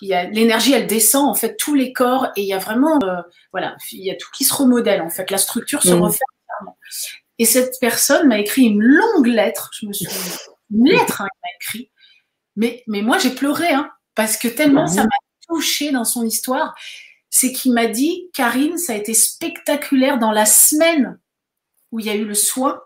l'énergie, 0.00 0.72
elle 0.72 0.86
descend 0.86 1.28
en 1.28 1.34
fait 1.34 1.56
tous 1.56 1.74
les 1.74 1.92
corps 1.92 2.28
et 2.36 2.42
il 2.42 2.48
y 2.48 2.52
a 2.52 2.58
vraiment, 2.58 2.98
voilà, 3.52 3.76
il 3.92 4.04
y 4.04 4.10
a 4.10 4.14
tout 4.14 4.28
qui 4.32 4.44
se 4.44 4.52
remodèle 4.52 5.00
en 5.00 5.08
fait. 5.08 5.30
La 5.30 5.38
structure 5.38 5.82
se 5.82 5.92
mmh. 5.92 6.02
refait. 6.02 6.24
Et 7.38 7.44
cette 7.44 7.76
personne 7.80 8.28
m'a 8.28 8.38
écrit 8.38 8.62
une 8.62 8.82
longue 8.82 9.26
lettre. 9.26 9.70
Je 9.78 9.86
me 9.86 9.92
souviens, 9.92 10.36
une 10.70 10.88
lettre 10.88 11.22
hein, 11.22 11.28
m'a 11.42 11.48
écrit. 11.60 11.90
Mais, 12.56 12.82
mais 12.86 13.02
moi, 13.02 13.18
j'ai 13.18 13.30
pleuré, 13.30 13.68
hein, 13.68 13.90
parce 14.14 14.36
que 14.36 14.48
tellement 14.48 14.86
ça 14.86 15.02
m'a 15.02 15.08
touché 15.48 15.92
dans 15.92 16.04
son 16.04 16.24
histoire, 16.24 16.74
c'est 17.30 17.52
qu'il 17.52 17.72
m'a 17.72 17.86
dit, 17.86 18.30
Karine, 18.34 18.78
ça 18.78 18.92
a 18.94 18.96
été 18.96 19.14
spectaculaire 19.14 20.18
dans 20.18 20.32
la 20.32 20.46
semaine 20.46 21.18
où 21.92 22.00
il 22.00 22.06
y 22.06 22.10
a 22.10 22.14
eu 22.14 22.24
le 22.24 22.34
soin. 22.34 22.80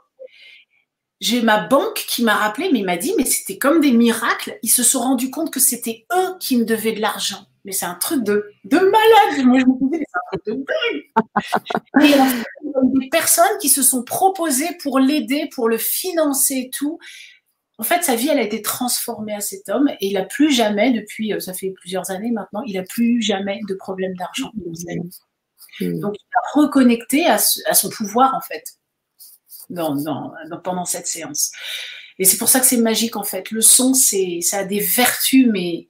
J'ai 1.21 1.43
ma 1.43 1.67
banque 1.67 2.05
qui 2.09 2.23
m'a 2.23 2.35
rappelé, 2.35 2.71
mais 2.73 2.81
il 2.81 2.87
m'a 2.87 2.97
dit, 2.97 3.15
mais 3.19 3.27
c'était 3.27 3.59
comme 3.59 3.81
des 3.81 3.93
miracles. 3.93 4.59
Ils 4.63 4.71
se 4.71 4.83
sont 4.83 5.01
rendus 5.01 5.31
compte 5.31 5.53
que 5.53 5.61
c'était 5.61 6.07
eux 6.13 6.37
qui 6.41 6.57
me 6.57 6.65
devaient 6.65 6.93
de 6.93 7.01
l'argent. 7.01 7.47
Mais 7.65 7.73
c'est 7.73 7.85
un 7.85 7.95
truc 7.95 8.25
de, 8.25 8.51
de 8.65 8.79
malade. 8.79 9.45
Moi, 9.45 9.61
je 9.61 9.67
me 9.67 9.91
disais, 9.91 10.05
c'est 10.09 10.19
un 10.19 10.39
truc 10.39 10.45
de 10.47 10.65
dingue. 10.65 12.03
Et 12.03 12.07
il 12.07 12.11
y 12.11 12.15
a 12.15 13.01
des 13.01 13.09
personnes 13.11 13.59
qui 13.61 13.69
se 13.69 13.83
sont 13.83 14.03
proposées 14.03 14.79
pour 14.83 14.99
l'aider, 14.99 15.49
pour 15.55 15.69
le 15.69 15.77
financer 15.77 16.55
et 16.55 16.71
tout. 16.71 16.99
En 17.81 17.83
fait, 17.83 18.03
sa 18.03 18.15
vie, 18.15 18.29
elle 18.29 18.39
a 18.39 18.43
été 18.43 18.61
transformée 18.61 19.35
à 19.35 19.41
cet 19.41 19.71
homme 19.71 19.89
et 19.89 20.09
il 20.09 20.13
n'a 20.13 20.27
plus 20.27 20.53
jamais, 20.53 20.93
depuis, 20.93 21.33
euh, 21.33 21.41
ça 21.41 21.55
fait 21.55 21.71
plusieurs 21.71 22.11
années 22.11 22.31
maintenant, 22.31 22.61
il 22.67 22.75
n'a 22.75 22.83
plus 22.83 23.23
jamais 23.23 23.59
de 23.67 23.75
problème 23.75 24.13
d'argent. 24.17 24.53
Mmh. 24.55 25.99
Donc, 26.01 26.15
il 26.15 26.27
a 26.37 26.61
reconnecté 26.61 27.27
à, 27.27 27.39
son 27.39 27.89
pouvoir, 27.89 28.35
en 28.35 28.43
fait, 28.43 28.65
pendant 30.63 30.85
cette 30.85 31.07
séance. 31.07 31.53
Et 32.19 32.27
c'est 32.27 32.37
pour 32.37 32.51
ça 32.51 32.61
que 32.61 32.67
c'est 32.67 32.77
magique 32.77 33.17
en 33.17 33.25
fait. 33.25 33.51
Le 33.51 33.63
son, 33.63 33.95
ça 33.95 34.59
a 34.59 34.65
des 34.65 34.81
vertus 34.81 35.49
mais 35.51 35.89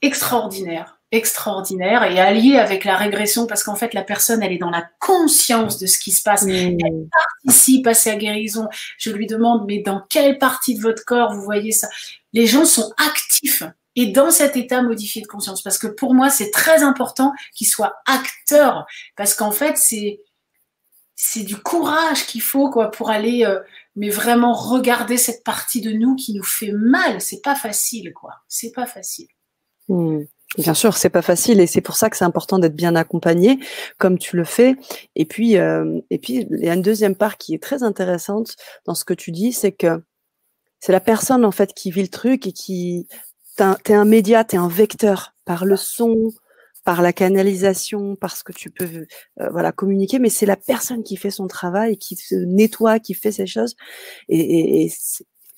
extraordinaires 0.00 1.01
extraordinaire 1.12 2.04
et 2.04 2.18
allié 2.18 2.56
avec 2.56 2.84
la 2.84 2.96
régression 2.96 3.46
parce 3.46 3.62
qu'en 3.62 3.76
fait 3.76 3.92
la 3.92 4.02
personne 4.02 4.42
elle 4.42 4.52
est 4.52 4.58
dans 4.58 4.70
la 4.70 4.88
conscience 4.98 5.78
de 5.78 5.86
ce 5.86 5.98
qui 5.98 6.10
se 6.10 6.22
passe. 6.22 6.44
Elle 6.46 6.76
participe 7.44 7.86
à 7.86 7.94
sa 7.94 8.16
guérison 8.16 8.68
je 8.98 9.10
lui 9.10 9.26
demande 9.26 9.66
mais 9.68 9.78
dans 9.80 10.02
quelle 10.08 10.38
partie 10.38 10.74
de 10.74 10.80
votre 10.80 11.04
corps 11.04 11.34
vous 11.34 11.42
voyez 11.42 11.70
ça? 11.70 11.88
Les 12.32 12.46
gens 12.46 12.64
sont 12.64 12.92
actifs 12.96 13.62
et 13.94 14.06
dans 14.06 14.30
cet 14.30 14.56
état 14.56 14.82
modifié 14.82 15.20
de 15.20 15.26
conscience. 15.26 15.62
Parce 15.62 15.78
que 15.78 15.86
pour 15.86 16.14
moi 16.14 16.30
c'est 16.30 16.50
très 16.50 16.82
important 16.82 17.32
qu'ils 17.54 17.68
soient 17.68 17.96
acteurs. 18.06 18.86
Parce 19.14 19.34
qu'en 19.34 19.52
fait 19.52 19.76
c'est 19.76 20.20
c'est 21.14 21.44
du 21.44 21.56
courage 21.56 22.26
qu'il 22.26 22.42
faut 22.42 22.70
quoi 22.70 22.90
pour 22.90 23.10
aller 23.10 23.44
euh, 23.44 23.60
mais 23.96 24.08
vraiment 24.08 24.54
regarder 24.54 25.18
cette 25.18 25.44
partie 25.44 25.82
de 25.82 25.92
nous 25.92 26.16
qui 26.16 26.32
nous 26.32 26.42
fait 26.42 26.72
mal. 26.72 27.20
C'est 27.20 27.42
pas 27.42 27.54
facile 27.54 28.14
quoi. 28.14 28.36
C'est 28.48 28.72
pas 28.72 28.86
facile. 28.86 29.28
Hmm. 29.88 30.22
Bien 30.58 30.74
sûr, 30.74 30.96
c'est 30.96 31.08
pas 31.08 31.22
facile 31.22 31.60
et 31.60 31.66
c'est 31.66 31.80
pour 31.80 31.96
ça 31.96 32.10
que 32.10 32.16
c'est 32.16 32.24
important 32.24 32.58
d'être 32.58 32.76
bien 32.76 32.94
accompagné, 32.94 33.58
comme 33.98 34.18
tu 34.18 34.36
le 34.36 34.44
fais. 34.44 34.76
Et 35.16 35.24
puis, 35.24 35.56
euh, 35.56 36.00
et 36.10 36.18
puis, 36.18 36.46
il 36.50 36.64
y 36.64 36.68
a 36.68 36.74
une 36.74 36.82
deuxième 36.82 37.16
part 37.16 37.38
qui 37.38 37.54
est 37.54 37.62
très 37.62 37.82
intéressante 37.82 38.56
dans 38.84 38.94
ce 38.94 39.04
que 39.04 39.14
tu 39.14 39.30
dis, 39.30 39.52
c'est 39.52 39.72
que 39.72 40.02
c'est 40.80 40.92
la 40.92 41.00
personne 41.00 41.44
en 41.44 41.52
fait 41.52 41.72
qui 41.74 41.90
vit 41.90 42.02
le 42.02 42.08
truc 42.08 42.46
et 42.46 42.52
qui, 42.52 43.06
t'es 43.84 43.94
un 43.94 44.04
média, 44.04 44.44
t'es 44.44 44.58
un 44.58 44.68
vecteur 44.68 45.34
par 45.46 45.64
le 45.64 45.76
son, 45.76 46.32
par 46.84 47.00
la 47.00 47.12
canalisation, 47.12 48.16
parce 48.16 48.42
que 48.42 48.52
tu 48.52 48.70
peux, 48.70 49.06
euh, 49.40 49.48
voilà, 49.50 49.72
communiquer. 49.72 50.18
Mais 50.18 50.28
c'est 50.28 50.46
la 50.46 50.56
personne 50.56 51.02
qui 51.02 51.16
fait 51.16 51.30
son 51.30 51.46
travail, 51.46 51.96
qui 51.96 52.16
se 52.16 52.34
nettoie, 52.34 52.98
qui 52.98 53.14
fait 53.14 53.32
ces 53.32 53.46
choses. 53.46 53.74
Et, 54.28 54.40
et, 54.40 54.84
et 54.84 54.92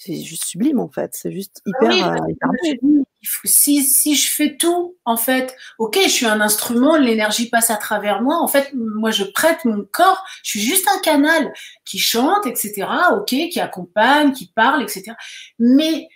c'est 0.04 0.22
juste 0.22 0.44
sublime 0.44 0.80
en 0.80 0.88
fait. 0.88 1.10
C'est 1.14 1.32
juste 1.32 1.62
hyper, 1.66 2.12
euh, 2.12 2.16
hyper 2.28 2.48
beau 2.82 3.04
si, 3.44 3.82
si 3.82 4.14
je 4.14 4.30
fais 4.32 4.56
tout, 4.56 4.96
en 5.04 5.16
fait, 5.16 5.56
ok, 5.78 5.98
je 6.02 6.08
suis 6.08 6.26
un 6.26 6.40
instrument, 6.40 6.96
l'énergie 6.96 7.48
passe 7.48 7.70
à 7.70 7.76
travers 7.76 8.22
moi. 8.22 8.36
En 8.36 8.48
fait, 8.48 8.70
moi, 8.74 9.10
je 9.10 9.24
prête 9.24 9.64
mon 9.64 9.84
corps. 9.90 10.24
Je 10.42 10.50
suis 10.50 10.60
juste 10.60 10.88
un 10.94 10.98
canal 11.00 11.52
qui 11.84 11.98
chante, 11.98 12.46
etc. 12.46 12.86
Ok, 13.12 13.28
qui 13.28 13.60
accompagne, 13.60 14.32
qui 14.32 14.52
parle, 14.54 14.82
etc. 14.82 15.12
Mais 15.58 16.08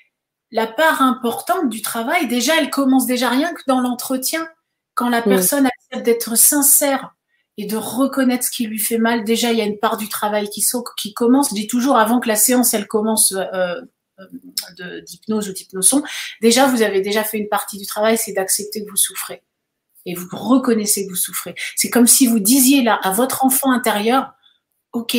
la 0.50 0.66
part 0.66 1.02
importante 1.02 1.68
du 1.68 1.82
travail, 1.82 2.26
déjà, 2.28 2.54
elle 2.58 2.70
commence 2.70 3.06
déjà 3.06 3.28
rien 3.28 3.52
que 3.54 3.62
dans 3.66 3.80
l'entretien. 3.80 4.46
Quand 4.94 5.08
la 5.08 5.22
personne 5.22 5.66
accepte 5.66 6.04
d'être 6.04 6.36
sincère 6.36 7.14
et 7.58 7.66
de 7.66 7.76
reconnaître 7.76 8.44
ce 8.44 8.50
qui 8.50 8.66
lui 8.66 8.78
fait 8.78 8.98
mal, 8.98 9.24
déjà, 9.24 9.52
il 9.52 9.58
y 9.58 9.60
a 9.60 9.64
une 9.64 9.78
part 9.78 9.96
du 9.98 10.08
travail 10.08 10.48
qui, 10.48 10.64
qui 10.96 11.12
commence. 11.12 11.50
Je 11.50 11.54
dis 11.56 11.66
toujours 11.66 11.98
avant 11.98 12.20
que 12.20 12.28
la 12.28 12.36
séance, 12.36 12.72
elle 12.72 12.86
commence. 12.86 13.32
Euh, 13.32 13.80
d'hypnose 15.06 15.48
ou 15.48 15.52
d'hypnoson, 15.52 16.02
déjà, 16.40 16.66
vous 16.66 16.82
avez 16.82 17.00
déjà 17.00 17.22
fait 17.22 17.38
une 17.38 17.48
partie 17.48 17.78
du 17.78 17.86
travail, 17.86 18.18
c'est 18.18 18.32
d'accepter 18.32 18.84
que 18.84 18.90
vous 18.90 18.96
souffrez. 18.96 19.44
Et 20.06 20.14
vous 20.14 20.26
reconnaissez 20.32 21.04
que 21.04 21.10
vous 21.10 21.16
souffrez. 21.16 21.54
C'est 21.76 21.88
comme 21.88 22.08
si 22.08 22.26
vous 22.26 22.40
disiez 22.40 22.82
là 22.82 22.98
à 23.04 23.12
votre 23.12 23.44
enfant 23.44 23.70
intérieur, 23.70 24.32
OK, 24.92 25.16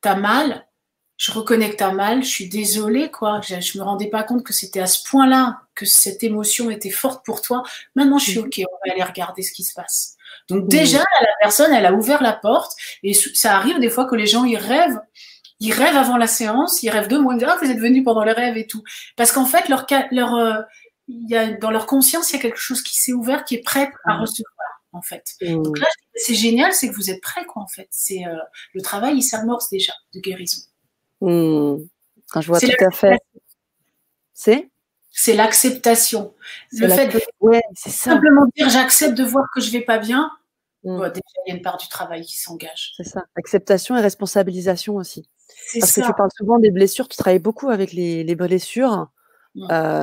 t'as 0.00 0.14
mal, 0.14 0.68
je 1.16 1.32
reconnais 1.32 1.70
que 1.70 1.76
t'as 1.76 1.92
mal, 1.92 2.22
je 2.22 2.28
suis 2.28 2.48
désolée, 2.48 3.10
quoi. 3.10 3.40
Je, 3.40 3.60
je 3.60 3.78
me 3.78 3.82
rendais 3.82 4.10
pas 4.10 4.22
compte 4.22 4.44
que 4.44 4.52
c'était 4.52 4.80
à 4.80 4.86
ce 4.86 5.08
point-là, 5.08 5.62
que 5.74 5.86
cette 5.86 6.22
émotion 6.22 6.70
était 6.70 6.90
forte 6.90 7.24
pour 7.24 7.42
toi. 7.42 7.62
Maintenant, 7.94 8.18
je 8.18 8.30
suis 8.30 8.38
OK, 8.38 8.60
on 8.60 8.86
va 8.86 8.92
aller 8.92 9.02
regarder 9.02 9.42
ce 9.42 9.52
qui 9.52 9.64
se 9.64 9.74
passe. 9.74 10.16
Donc, 10.48 10.68
déjà, 10.68 10.98
la 10.98 11.32
personne, 11.40 11.72
elle 11.72 11.86
a 11.86 11.92
ouvert 11.92 12.22
la 12.22 12.32
porte 12.32 12.72
et 13.02 13.14
ça 13.14 13.56
arrive 13.56 13.78
des 13.80 13.88
fois 13.88 14.04
que 14.04 14.14
les 14.14 14.26
gens, 14.26 14.44
y 14.44 14.56
rêvent 14.56 15.00
ils 15.60 15.72
rêvent 15.72 15.96
avant 15.96 16.16
la 16.16 16.26
séance, 16.26 16.82
ils 16.82 16.90
rêvent 16.90 17.08
deux 17.08 17.20
mois, 17.20 17.34
ils 17.34 17.46
vous 17.62 17.70
êtes 17.70 17.78
venus 17.78 18.04
pendant 18.04 18.24
les 18.24 18.32
rêves 18.32 18.56
et 18.56 18.66
tout. 18.66 18.82
Parce 19.16 19.32
qu'en 19.32 19.46
fait, 19.46 19.68
leur, 19.68 19.86
leur, 20.10 20.34
euh, 20.34 20.60
y 21.08 21.34
a, 21.36 21.52
dans 21.52 21.70
leur 21.70 21.86
conscience, 21.86 22.30
il 22.30 22.36
y 22.36 22.38
a 22.38 22.42
quelque 22.42 22.58
chose 22.58 22.82
qui 22.82 23.00
s'est 23.00 23.12
ouvert, 23.12 23.44
qui 23.44 23.54
est 23.54 23.62
prêt 23.62 23.90
à 24.04 24.16
mmh. 24.16 24.20
recevoir, 24.20 24.82
en 24.92 25.02
fait. 25.02 25.24
Mmh. 25.40 25.62
Donc 25.62 25.78
là, 25.78 25.86
c'est 26.14 26.34
génial, 26.34 26.72
c'est 26.72 26.88
que 26.88 26.94
vous 26.94 27.10
êtes 27.10 27.20
prêts, 27.20 27.44
quoi, 27.46 27.62
en 27.62 27.68
fait. 27.68 27.88
C'est 27.90 28.26
euh, 28.26 28.36
le 28.74 28.82
travail, 28.82 29.16
il 29.16 29.22
s'amorce 29.22 29.70
déjà 29.70 29.92
de 30.12 30.20
guérison. 30.20 30.60
Mmh. 31.20 31.76
Quand 32.30 32.40
je 32.40 32.48
vois 32.48 32.60
tout 32.60 32.68
à 32.80 32.90
fait. 32.90 33.18
C'est? 34.32 34.68
C'est 35.16 35.34
l'acceptation. 35.34 36.34
Le 36.72 36.88
fait 36.88 37.06
de 37.06 37.20
simplement 37.76 38.46
dire 38.56 38.68
j'accepte 38.68 39.16
de 39.16 39.22
voir 39.22 39.46
que 39.54 39.60
je 39.60 39.70
vais 39.70 39.80
pas 39.80 39.98
bien. 39.98 40.28
déjà, 40.82 41.20
il 41.46 41.48
y 41.48 41.52
a 41.52 41.54
une 41.54 41.62
part 41.62 41.76
du 41.76 41.88
travail 41.88 42.22
qui 42.22 42.36
s'engage. 42.36 42.94
C'est 42.96 43.04
ça. 43.04 43.22
Acceptation 43.36 43.96
et 43.96 44.00
responsabilisation 44.00 44.96
aussi. 44.96 45.30
Parce 45.78 45.92
que 45.92 46.00
tu 46.00 46.12
parles 46.14 46.30
souvent 46.36 46.58
des 46.58 46.72
blessures, 46.72 47.08
tu 47.08 47.16
travailles 47.16 47.38
beaucoup 47.38 47.70
avec 47.70 47.92
les, 47.92 48.24
les 48.24 48.34
blessures. 48.34 49.06
Euh, 49.70 50.02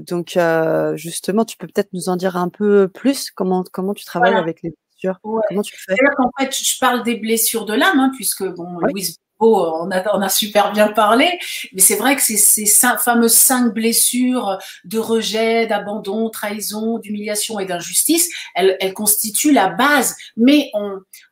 donc 0.00 0.36
euh, 0.36 0.94
justement, 0.94 1.46
tu 1.46 1.56
peux 1.56 1.66
peut-être 1.66 1.94
nous 1.94 2.10
en 2.10 2.16
dire 2.16 2.36
un 2.36 2.50
peu 2.50 2.86
plus 2.88 3.30
comment 3.30 3.64
comment 3.72 3.94
tu 3.94 4.04
travailles 4.04 4.34
avec 4.34 4.62
les 4.62 4.74
blessures? 4.92 5.20
Comment 5.22 5.62
tu 5.62 5.74
fais? 5.78 5.96
En 6.18 6.30
fait, 6.38 6.54
je 6.54 6.78
parle 6.78 7.02
des 7.02 7.16
blessures 7.16 7.64
de 7.64 7.72
l'âme, 7.72 7.98
hein, 7.98 8.12
puisque 8.14 8.44
bon, 8.44 8.78
Louise 8.80 9.16
on 9.44 9.90
a, 9.90 10.28
super 10.28 10.72
bien 10.72 10.88
parlé, 10.88 11.38
mais 11.72 11.80
c'est 11.80 11.96
vrai 11.96 12.16
que 12.16 12.22
ces, 12.22 12.66
fameuses 12.98 13.34
cinq 13.34 13.72
blessures 13.72 14.58
de 14.84 14.98
rejet, 14.98 15.66
d'abandon, 15.66 16.30
trahison, 16.30 16.98
d'humiliation 16.98 17.58
et 17.58 17.66
d'injustice, 17.66 18.28
elles, 18.54 18.94
constituent 18.94 19.52
la 19.52 19.68
base. 19.68 20.16
Mais 20.36 20.70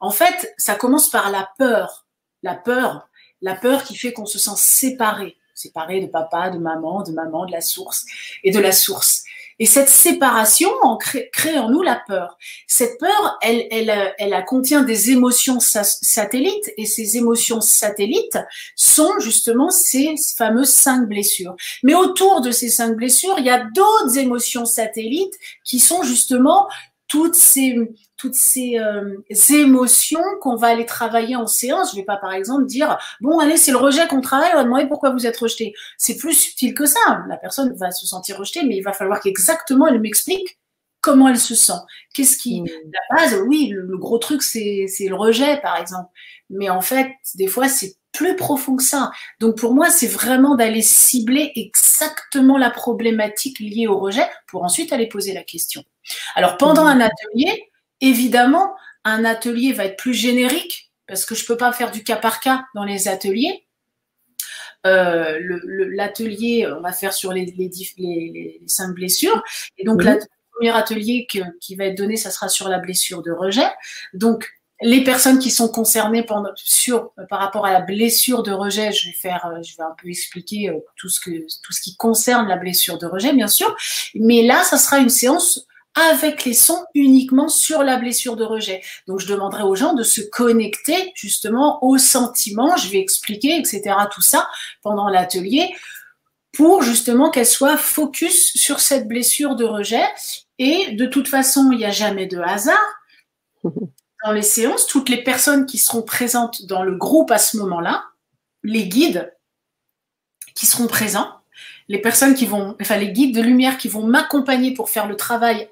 en 0.00 0.10
fait, 0.10 0.54
ça 0.56 0.74
commence 0.74 1.10
par 1.10 1.30
la 1.30 1.48
peur. 1.58 2.06
La 2.42 2.54
peur, 2.54 3.08
la 3.40 3.54
peur 3.54 3.84
qui 3.84 3.96
fait 3.96 4.12
qu'on 4.12 4.26
se 4.26 4.38
sent 4.38 4.56
séparé, 4.56 5.36
séparé 5.54 6.00
de 6.00 6.06
papa, 6.06 6.50
de 6.50 6.58
maman, 6.58 7.02
de 7.02 7.12
maman, 7.12 7.46
de 7.46 7.52
la 7.52 7.60
source 7.60 8.04
et 8.42 8.50
de 8.50 8.58
la 8.58 8.72
source. 8.72 9.24
Et 9.62 9.66
cette 9.66 9.88
séparation 9.88 10.70
crée, 10.98 11.56
en 11.56 11.70
nous 11.70 11.82
la 11.82 12.02
peur. 12.08 12.36
Cette 12.66 12.98
peur, 12.98 13.38
elle, 13.42 13.68
elle, 13.70 14.12
elle 14.18 14.44
contient 14.44 14.82
des 14.82 15.12
émotions 15.12 15.60
satellites 15.60 16.72
et 16.76 16.84
ces 16.84 17.16
émotions 17.16 17.60
satellites 17.60 18.40
sont 18.74 19.20
justement 19.20 19.70
ces 19.70 20.16
fameuses 20.36 20.70
cinq 20.70 21.06
blessures. 21.06 21.54
Mais 21.84 21.94
autour 21.94 22.40
de 22.40 22.50
ces 22.50 22.70
cinq 22.70 22.96
blessures, 22.96 23.36
il 23.38 23.44
y 23.44 23.50
a 23.50 23.64
d'autres 23.72 24.18
émotions 24.18 24.64
satellites 24.64 25.38
qui 25.62 25.78
sont 25.78 26.02
justement 26.02 26.66
toutes 27.12 27.34
ces 27.34 27.76
toutes 28.16 28.34
ces 28.34 28.78
euh, 28.78 29.18
émotions 29.50 30.22
qu'on 30.40 30.56
va 30.56 30.68
aller 30.68 30.86
travailler 30.86 31.36
en 31.36 31.46
séance. 31.46 31.90
Je 31.90 31.96
vais 31.96 32.04
pas, 32.04 32.16
par 32.16 32.32
exemple, 32.32 32.64
dire 32.64 32.96
bon, 33.20 33.38
allez, 33.38 33.58
c'est 33.58 33.70
le 33.70 33.76
rejet 33.76 34.08
qu'on 34.08 34.22
travaille. 34.22 34.52
On 34.54 34.56
va 34.56 34.64
demander 34.64 34.86
pourquoi 34.86 35.10
vous 35.10 35.26
êtes 35.26 35.36
rejeté. 35.36 35.74
C'est 35.98 36.16
plus 36.16 36.32
subtil 36.32 36.72
que 36.72 36.86
ça. 36.86 37.22
La 37.28 37.36
personne 37.36 37.74
va 37.76 37.90
se 37.90 38.06
sentir 38.06 38.38
rejetée, 38.38 38.62
mais 38.64 38.76
il 38.78 38.82
va 38.82 38.94
falloir 38.94 39.20
qu'exactement 39.20 39.86
elle 39.88 40.00
m'explique 40.00 40.58
comment 41.02 41.28
elle 41.28 41.38
se 41.38 41.54
sent. 41.54 41.80
Qu'est-ce 42.14 42.38
qui 42.38 42.62
mmh. 42.62 42.66
la 42.94 43.16
base 43.16 43.42
Oui, 43.46 43.68
le, 43.74 43.98
gros 43.98 44.18
truc 44.18 44.42
c'est 44.42 44.86
c'est 44.88 45.08
le 45.08 45.14
rejet, 45.14 45.60
par 45.60 45.76
exemple. 45.76 46.08
Mais 46.48 46.70
en 46.70 46.80
fait, 46.80 47.10
des 47.34 47.46
fois, 47.46 47.68
c'est 47.68 47.96
plus 48.12 48.36
profond 48.36 48.76
que 48.76 48.84
ça. 48.84 49.10
Donc 49.38 49.58
pour 49.58 49.74
moi, 49.74 49.90
c'est 49.90 50.06
vraiment 50.06 50.54
d'aller 50.54 50.80
cibler 50.80 51.52
exactement 51.56 52.56
la 52.56 52.70
problématique 52.70 53.58
liée 53.60 53.86
au 53.86 53.98
rejet 53.98 54.26
pour 54.46 54.64
ensuite 54.64 54.94
aller 54.94 55.08
poser 55.08 55.34
la 55.34 55.42
question. 55.42 55.84
Alors 56.34 56.56
pendant 56.56 56.84
mmh. 56.84 56.88
un 56.88 57.00
atelier, 57.00 57.70
évidemment, 58.00 58.74
un 59.04 59.24
atelier 59.24 59.72
va 59.72 59.86
être 59.86 59.96
plus 59.96 60.14
générique 60.14 60.92
parce 61.06 61.24
que 61.24 61.34
je 61.34 61.42
ne 61.42 61.46
peux 61.46 61.56
pas 61.56 61.72
faire 61.72 61.90
du 61.90 62.04
cas 62.04 62.16
par 62.16 62.40
cas 62.40 62.64
dans 62.74 62.84
les 62.84 63.08
ateliers. 63.08 63.66
Euh, 64.86 65.38
l'atelier, 65.90 66.66
on 66.66 66.80
va 66.80 66.92
faire 66.92 67.12
sur 67.12 67.32
les, 67.32 67.46
les, 67.46 68.62
cinq 68.66 68.94
blessures. 68.94 69.42
Et 69.78 69.84
donc, 69.84 70.02
le 70.02 70.18
premier 70.52 70.70
atelier 70.70 71.26
qui 71.26 71.76
va 71.76 71.84
être 71.84 71.96
donné, 71.96 72.16
ça 72.16 72.30
sera 72.30 72.48
sur 72.48 72.68
la 72.68 72.78
blessure 72.78 73.22
de 73.22 73.30
rejet. 73.30 73.68
Donc, 74.14 74.48
les 74.82 75.04
personnes 75.04 75.38
qui 75.38 75.50
sont 75.50 75.68
concernées 75.68 76.24
pendant, 76.24 76.50
sur, 76.56 77.12
par 77.28 77.38
rapport 77.38 77.64
à 77.64 77.72
la 77.72 77.80
blessure 77.80 78.42
de 78.42 78.50
rejet, 78.50 78.92
je 78.92 79.06
vais 79.06 79.14
faire, 79.14 79.46
euh, 79.46 79.62
je 79.62 79.76
vais 79.76 79.84
un 79.84 79.94
peu 80.00 80.08
expliquer 80.08 80.70
euh, 80.70 80.78
tout 80.96 81.08
ce 81.08 81.20
que, 81.20 81.30
tout 81.30 81.72
ce 81.72 81.80
qui 81.80 81.96
concerne 81.96 82.48
la 82.48 82.56
blessure 82.56 82.98
de 82.98 83.06
rejet, 83.06 83.32
bien 83.32 83.46
sûr. 83.46 83.74
Mais 84.14 84.42
là, 84.42 84.64
ça 84.64 84.78
sera 84.78 84.98
une 84.98 85.08
séance 85.08 85.66
avec 85.94 86.44
les 86.44 86.54
sons 86.54 86.84
uniquement 86.94 87.48
sur 87.48 87.82
la 87.82 87.96
blessure 87.96 88.36
de 88.36 88.44
rejet. 88.44 88.82
Donc 89.06 89.20
je 89.20 89.26
demanderai 89.26 89.62
aux 89.62 89.74
gens 89.74 89.92
de 89.92 90.02
se 90.02 90.20
connecter 90.20 91.12
justement 91.14 91.84
aux 91.84 91.98
sentiments, 91.98 92.76
je 92.76 92.88
vais 92.88 92.98
expliquer, 92.98 93.58
etc. 93.58 93.94
tout 94.12 94.22
ça 94.22 94.48
pendant 94.82 95.08
l'atelier 95.08 95.74
pour 96.52 96.82
justement 96.82 97.30
qu'elle 97.30 97.46
soit 97.46 97.76
focus 97.76 98.52
sur 98.54 98.80
cette 98.80 99.08
blessure 99.08 99.56
de 99.56 99.64
rejet. 99.64 100.04
Et 100.58 100.92
de 100.92 101.06
toute 101.06 101.28
façon, 101.28 101.70
il 101.72 101.78
n'y 101.78 101.84
a 101.84 101.90
jamais 101.90 102.26
de 102.26 102.38
hasard. 102.38 102.76
Dans 104.24 104.32
les 104.32 104.42
séances, 104.42 104.86
toutes 104.86 105.08
les 105.08 105.22
personnes 105.24 105.66
qui 105.66 105.78
seront 105.78 106.02
présentes 106.02 106.64
dans 106.66 106.84
le 106.84 106.94
groupe 106.94 107.32
à 107.32 107.38
ce 107.38 107.56
moment-là, 107.56 108.04
les 108.62 108.86
guides 108.86 109.34
qui 110.54 110.64
seront 110.66 110.86
présents, 110.86 111.40
les 111.88 111.98
personnes 111.98 112.36
qui 112.36 112.46
vont, 112.46 112.76
enfin 112.80 112.98
les 112.98 113.10
guides 113.10 113.34
de 113.34 113.42
lumière 113.42 113.78
qui 113.78 113.88
vont 113.88 114.06
m'accompagner 114.06 114.74
pour 114.74 114.90
faire 114.90 115.08
le 115.08 115.16
travail 115.16 115.68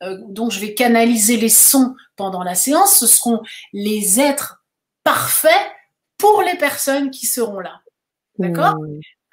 dont 0.00 0.50
je 0.50 0.60
vais 0.60 0.74
canaliser 0.74 1.36
les 1.36 1.48
sons 1.48 1.94
pendant 2.16 2.42
la 2.42 2.54
séance, 2.54 2.98
ce 2.98 3.06
seront 3.06 3.42
les 3.72 4.20
êtres 4.20 4.64
parfaits 5.04 5.72
pour 6.18 6.42
les 6.42 6.56
personnes 6.56 7.10
qui 7.10 7.26
seront 7.26 7.60
là. 7.60 7.80
D'accord? 8.38 8.76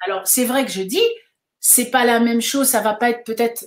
Alors, 0.06 0.26
c'est 0.26 0.44
vrai 0.44 0.64
que 0.64 0.72
je 0.72 0.82
dis, 0.82 1.02
c'est 1.60 1.90
pas 1.90 2.04
la 2.04 2.20
même 2.20 2.40
chose, 2.40 2.68
ça 2.68 2.80
va 2.80 2.94
pas 2.94 3.10
être 3.10 3.24
peut-être, 3.24 3.66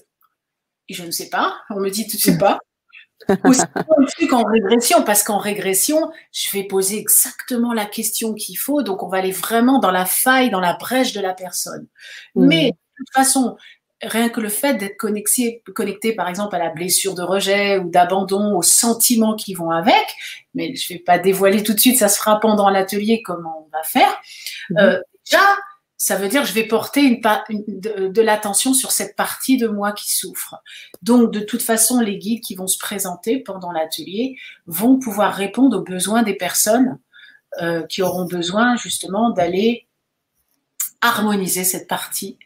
je 0.89 1.03
ne 1.03 1.11
sais 1.11 1.29
pas, 1.29 1.55
on 1.69 1.79
me 1.79 1.89
dit, 1.89 2.07
tu 2.07 2.17
sais 2.17 2.37
pas. 2.37 2.59
Ou 3.45 3.53
c'est 3.53 3.63
un 3.75 4.05
truc 4.05 4.31
en 4.31 4.43
régression, 4.43 5.03
parce 5.03 5.23
qu'en 5.23 5.37
régression, 5.37 6.09
je 6.31 6.51
vais 6.51 6.63
poser 6.63 6.97
exactement 6.97 7.73
la 7.73 7.85
question 7.85 8.33
qu'il 8.33 8.57
faut, 8.57 8.81
donc 8.81 9.03
on 9.03 9.09
va 9.09 9.17
aller 9.17 9.31
vraiment 9.31 9.79
dans 9.79 9.91
la 9.91 10.05
faille, 10.05 10.49
dans 10.49 10.61
la 10.61 10.73
brèche 10.73 11.13
de 11.13 11.19
la 11.19 11.33
personne. 11.33 11.87
Mais 12.35 12.71
de 12.71 12.77
toute 12.97 13.13
façon, 13.13 13.57
rien 14.01 14.29
que 14.29 14.39
le 14.39 14.49
fait 14.49 14.75
d'être 14.75 14.97
connecté, 14.97 15.61
connecté, 15.75 16.13
par 16.13 16.29
exemple, 16.29 16.55
à 16.55 16.59
la 16.59 16.69
blessure 16.69 17.15
de 17.15 17.21
rejet 17.21 17.77
ou 17.77 17.89
d'abandon, 17.89 18.55
aux 18.55 18.63
sentiments 18.63 19.35
qui 19.35 19.53
vont 19.53 19.71
avec, 19.71 20.05
mais 20.53 20.75
je 20.75 20.93
vais 20.93 20.99
pas 20.99 21.19
dévoiler 21.19 21.63
tout 21.63 21.73
de 21.73 21.79
suite, 21.79 21.97
ça 21.97 22.07
se 22.07 22.17
fera 22.17 22.39
pendant 22.39 22.69
l'atelier 22.69 23.21
comment 23.21 23.65
on 23.67 23.69
va 23.75 23.83
faire. 23.83 24.21
Mhm. 24.69 24.77
Euh, 24.77 25.01
déjà, 25.25 25.43
ça 25.97 26.15
veut 26.15 26.29
dire 26.29 26.43
que 26.43 26.47
je 26.47 26.53
vais 26.53 26.63
porter 26.63 27.01
une, 27.01 27.19
de, 27.67 28.07
de 28.07 28.21
l'attention 28.21 28.73
sur 28.73 28.91
cette 28.91 29.17
partie 29.17 29.57
de 29.57 29.67
moi 29.67 29.91
qui 29.91 30.15
souffre. 30.15 30.55
Donc, 31.01 31.31
de 31.33 31.41
toute 31.41 31.61
façon, 31.61 31.99
les 31.99 32.17
guides 32.17 32.41
qui 32.41 32.55
vont 32.55 32.67
se 32.67 32.77
présenter 32.77 33.39
pendant 33.39 33.71
l'atelier 33.71 34.37
vont 34.65 34.97
pouvoir 34.97 35.33
répondre 35.33 35.77
aux 35.77 35.83
besoins 35.83 36.23
des 36.23 36.35
personnes 36.35 36.99
euh, 37.61 37.85
qui 37.87 38.01
auront 38.01 38.25
besoin 38.25 38.77
justement 38.77 39.31
d'aller 39.31 39.87
harmoniser 41.01 41.63
cette 41.63 41.87
partie 41.87 42.37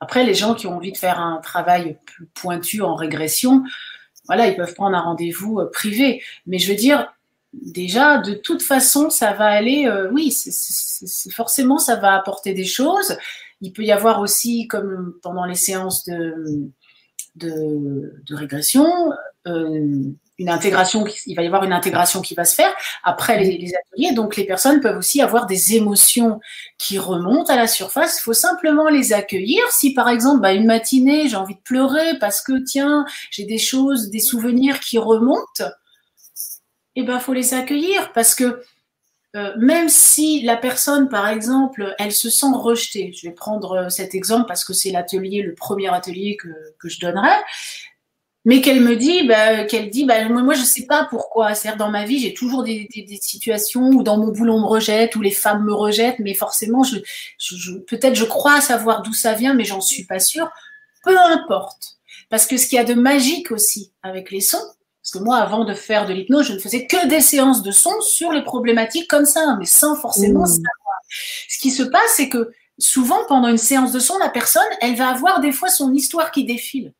Après, 0.00 0.24
les 0.24 0.34
gens 0.34 0.54
qui 0.54 0.66
ont 0.66 0.76
envie 0.76 0.92
de 0.92 0.96
faire 0.96 1.20
un 1.20 1.38
travail 1.38 1.98
plus 2.04 2.26
pointu 2.26 2.82
en 2.82 2.94
régression, 2.94 3.62
voilà, 4.26 4.48
ils 4.48 4.56
peuvent 4.56 4.74
prendre 4.74 4.96
un 4.96 5.00
rendez-vous 5.00 5.60
euh, 5.60 5.70
privé. 5.70 6.22
Mais 6.46 6.58
je 6.58 6.70
veux 6.70 6.76
dire, 6.76 7.14
déjà, 7.52 8.18
de 8.18 8.34
toute 8.34 8.62
façon, 8.62 9.10
ça 9.10 9.32
va 9.32 9.46
aller, 9.46 9.86
euh, 9.86 10.10
oui, 10.12 10.34
forcément, 11.30 11.78
ça 11.78 11.96
va 11.96 12.14
apporter 12.14 12.54
des 12.54 12.64
choses. 12.64 13.16
Il 13.60 13.72
peut 13.72 13.84
y 13.84 13.92
avoir 13.92 14.20
aussi, 14.20 14.66
comme 14.66 15.14
pendant 15.22 15.44
les 15.44 15.54
séances 15.54 16.04
de, 16.04 16.70
de, 17.36 18.34
régression, 18.34 18.86
euh, 19.46 20.02
une 20.38 20.48
intégration, 20.48 21.04
il 21.26 21.36
va 21.36 21.42
y 21.42 21.46
avoir 21.46 21.62
une 21.62 21.72
intégration 21.72 22.20
qui 22.20 22.34
va 22.34 22.44
se 22.44 22.54
faire 22.54 22.74
après 23.04 23.38
les, 23.42 23.72
ateliers. 23.74 24.12
Donc 24.12 24.36
les 24.36 24.44
personnes 24.44 24.80
peuvent 24.80 24.98
aussi 24.98 25.22
avoir 25.22 25.46
des 25.46 25.76
émotions 25.76 26.40
qui 26.78 26.98
remontent 26.98 27.52
à 27.52 27.56
la 27.56 27.68
surface. 27.68 28.18
Il 28.18 28.22
faut 28.22 28.32
simplement 28.32 28.88
les 28.88 29.12
accueillir. 29.12 29.62
Si 29.70 29.94
par 29.94 30.08
exemple, 30.08 30.40
bah, 30.40 30.52
une 30.52 30.66
matinée, 30.66 31.28
j'ai 31.28 31.36
envie 31.36 31.54
de 31.54 31.60
pleurer 31.60 32.18
parce 32.18 32.40
que 32.42 32.64
tiens, 32.64 33.04
j'ai 33.30 33.44
des 33.44 33.58
choses, 33.58 34.10
des 34.10 34.20
souvenirs 34.20 34.80
qui 34.80 34.98
remontent, 34.98 35.70
eh 36.96 37.02
ben 37.02 37.20
faut 37.20 37.32
les 37.32 37.54
accueillir 37.54 38.12
parce 38.12 38.34
que 38.34 38.62
euh, 39.36 39.52
même 39.56 39.88
si 39.88 40.42
la 40.42 40.56
personne, 40.56 41.08
par 41.08 41.26
exemple, 41.26 41.92
elle 41.98 42.12
se 42.12 42.30
sent 42.30 42.52
rejetée, 42.54 43.12
je 43.12 43.26
vais 43.26 43.34
prendre 43.34 43.72
euh, 43.72 43.88
cet 43.88 44.14
exemple 44.14 44.46
parce 44.46 44.64
que 44.64 44.72
c'est 44.72 44.92
l'atelier, 44.92 45.42
le 45.42 45.54
premier 45.54 45.92
atelier 45.92 46.36
que, 46.36 46.48
que 46.78 46.88
je 46.88 47.00
donnerai, 47.00 47.34
mais 48.44 48.60
qu'elle 48.60 48.80
me 48.80 48.94
dit, 48.96 49.26
bah, 49.26 49.64
qu'elle 49.64 49.88
dit, 49.88 50.04
bah, 50.04 50.28
moi, 50.28 50.54
je 50.54 50.62
sais 50.62 50.86
pas 50.86 51.06
pourquoi. 51.08 51.54
C'est-à-dire, 51.54 51.78
dans 51.78 51.90
ma 51.90 52.04
vie, 52.04 52.18
j'ai 52.18 52.34
toujours 52.34 52.62
des, 52.62 52.88
des, 52.94 53.02
des, 53.02 53.18
situations 53.20 53.88
où 53.88 54.02
dans 54.02 54.18
mon 54.18 54.28
boulot 54.28 54.54
on 54.54 54.60
me 54.60 54.66
rejette, 54.66 55.16
où 55.16 55.22
les 55.22 55.30
femmes 55.30 55.64
me 55.64 55.72
rejettent, 55.72 56.18
mais 56.18 56.34
forcément, 56.34 56.82
je, 56.82 56.98
je, 57.38 57.72
peut-être 57.78 58.14
je 58.14 58.24
crois 58.24 58.60
savoir 58.60 59.02
d'où 59.02 59.14
ça 59.14 59.32
vient, 59.32 59.54
mais 59.54 59.64
j'en 59.64 59.80
suis 59.80 60.04
pas 60.04 60.18
sûre. 60.18 60.50
Peu 61.02 61.16
importe. 61.18 61.98
Parce 62.28 62.46
que 62.46 62.56
ce 62.56 62.66
qu'il 62.66 62.76
y 62.76 62.80
a 62.80 62.84
de 62.84 62.94
magique 62.94 63.50
aussi 63.50 63.92
avec 64.02 64.30
les 64.30 64.40
sons, 64.40 64.58
parce 65.02 65.12
que 65.12 65.18
moi, 65.18 65.36
avant 65.36 65.64
de 65.64 65.74
faire 65.74 66.06
de 66.06 66.12
l'hypnose, 66.12 66.46
je 66.46 66.52
ne 66.54 66.58
faisais 66.58 66.86
que 66.86 67.06
des 67.08 67.20
séances 67.20 67.62
de 67.62 67.70
sons 67.70 68.00
sur 68.00 68.32
les 68.32 68.42
problématiques 68.42 69.08
comme 69.08 69.26
ça, 69.26 69.56
mais 69.58 69.66
sans 69.66 69.96
forcément 69.96 70.44
mmh. 70.44 70.46
savoir. 70.46 71.00
Ce 71.48 71.58
qui 71.58 71.70
se 71.70 71.82
passe, 71.82 72.14
c'est 72.16 72.28
que 72.28 72.50
souvent, 72.78 73.20
pendant 73.28 73.48
une 73.48 73.58
séance 73.58 73.92
de 73.92 73.98
son, 73.98 74.18
la 74.18 74.30
personne, 74.30 74.62
elle 74.80 74.96
va 74.96 75.08
avoir 75.08 75.40
des 75.40 75.52
fois 75.52 75.68
son 75.68 75.92
histoire 75.92 76.30
qui 76.30 76.44
défile. 76.44 76.92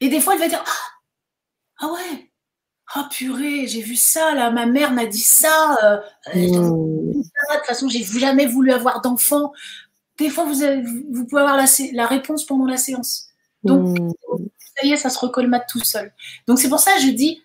Et 0.00 0.08
des 0.08 0.20
fois, 0.20 0.34
elle 0.34 0.40
va 0.40 0.48
dire 0.48 0.64
Ah, 0.66 1.86
ah 1.86 1.92
ouais, 1.92 2.30
ah 2.94 3.08
purée, 3.10 3.66
j'ai 3.66 3.82
vu 3.82 3.96
ça, 3.96 4.34
là, 4.34 4.50
ma 4.50 4.66
mère 4.66 4.92
m'a 4.92 5.06
dit 5.06 5.18
ça. 5.18 5.78
Euh, 5.84 5.96
mmh. 6.34 7.12
De 7.12 7.22
toute 7.22 7.66
façon, 7.66 7.88
j'ai 7.88 8.02
jamais 8.02 8.46
voulu 8.46 8.72
avoir 8.72 9.00
d'enfant. 9.00 9.52
Des 10.18 10.28
fois, 10.28 10.44
vous, 10.44 10.60
vous 11.10 11.26
pouvez 11.26 11.42
avoir 11.42 11.56
la, 11.56 11.66
la, 11.92 12.06
réponse 12.06 12.44
pendant 12.44 12.66
la 12.66 12.76
séance. 12.76 13.28
Donc, 13.62 13.98
mmh. 13.98 14.12
ça 14.58 14.86
y 14.86 14.92
est, 14.92 14.96
ça 14.96 15.08
se 15.08 15.18
recolmate 15.18 15.68
tout 15.68 15.84
seul. 15.84 16.12
Donc, 16.48 16.58
c'est 16.58 16.68
pour 16.68 16.80
ça 16.80 16.94
que 16.96 17.02
je 17.02 17.10
dis, 17.10 17.42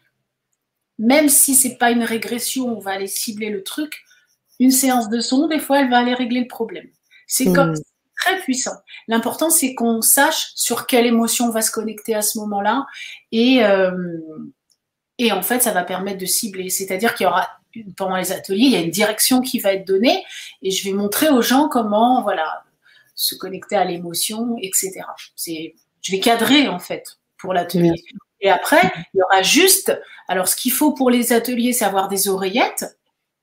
même 0.97 1.29
si 1.29 1.53
c'est 1.53 1.77
pas 1.77 1.91
une 1.91 2.03
régression, 2.03 2.75
on 2.75 2.79
va 2.79 2.91
aller 2.91 3.07
cibler 3.07 3.49
le 3.49 3.63
truc. 3.63 4.03
Une 4.59 4.71
séance 4.71 5.09
de 5.09 5.19
son, 5.19 5.47
des 5.47 5.59
fois, 5.59 5.81
elle 5.81 5.89
va 5.89 5.99
aller 5.99 6.13
régler 6.13 6.41
le 6.41 6.47
problème. 6.47 6.87
C'est 7.27 7.51
comme 7.53 7.71
mmh 7.71 7.81
très 8.25 8.39
puissant. 8.39 8.75
L'important, 9.07 9.49
c'est 9.49 9.75
qu'on 9.75 10.01
sache 10.01 10.51
sur 10.55 10.87
quelle 10.87 11.05
émotion 11.05 11.47
on 11.47 11.51
va 11.51 11.61
se 11.61 11.71
connecter 11.71 12.15
à 12.15 12.21
ce 12.21 12.37
moment-là. 12.39 12.85
Et, 13.31 13.63
euh, 13.63 14.19
et 15.17 15.31
en 15.31 15.41
fait, 15.41 15.61
ça 15.61 15.71
va 15.71 15.83
permettre 15.83 16.17
de 16.17 16.25
cibler. 16.25 16.69
C'est-à-dire 16.69 17.13
qu'il 17.15 17.25
y 17.25 17.27
aura, 17.27 17.47
pendant 17.97 18.15
les 18.15 18.31
ateliers, 18.31 18.65
il 18.65 18.71
y 18.71 18.75
a 18.75 18.81
une 18.81 18.91
direction 18.91 19.41
qui 19.41 19.59
va 19.59 19.73
être 19.73 19.87
donnée 19.87 20.23
et 20.61 20.71
je 20.71 20.83
vais 20.87 20.93
montrer 20.93 21.29
aux 21.29 21.41
gens 21.41 21.69
comment, 21.69 22.23
voilà, 22.23 22.63
se 23.13 23.35
connecter 23.35 23.75
à 23.75 23.85
l'émotion, 23.85 24.57
etc. 24.61 25.01
C'est, 25.35 25.75
je 26.01 26.11
vais 26.11 26.19
cadrer, 26.19 26.67
en 26.67 26.79
fait, 26.79 27.19
pour 27.37 27.53
l'atelier. 27.53 27.93
Et 28.41 28.49
après, 28.49 28.91
il 29.13 29.19
y 29.19 29.21
aura 29.21 29.41
juste, 29.41 29.97
alors 30.27 30.47
ce 30.47 30.55
qu'il 30.55 30.71
faut 30.71 30.93
pour 30.93 31.09
les 31.09 31.31
ateliers, 31.31 31.73
c'est 31.73 31.85
avoir 31.85 32.09
des 32.09 32.27
oreillettes, 32.27 32.85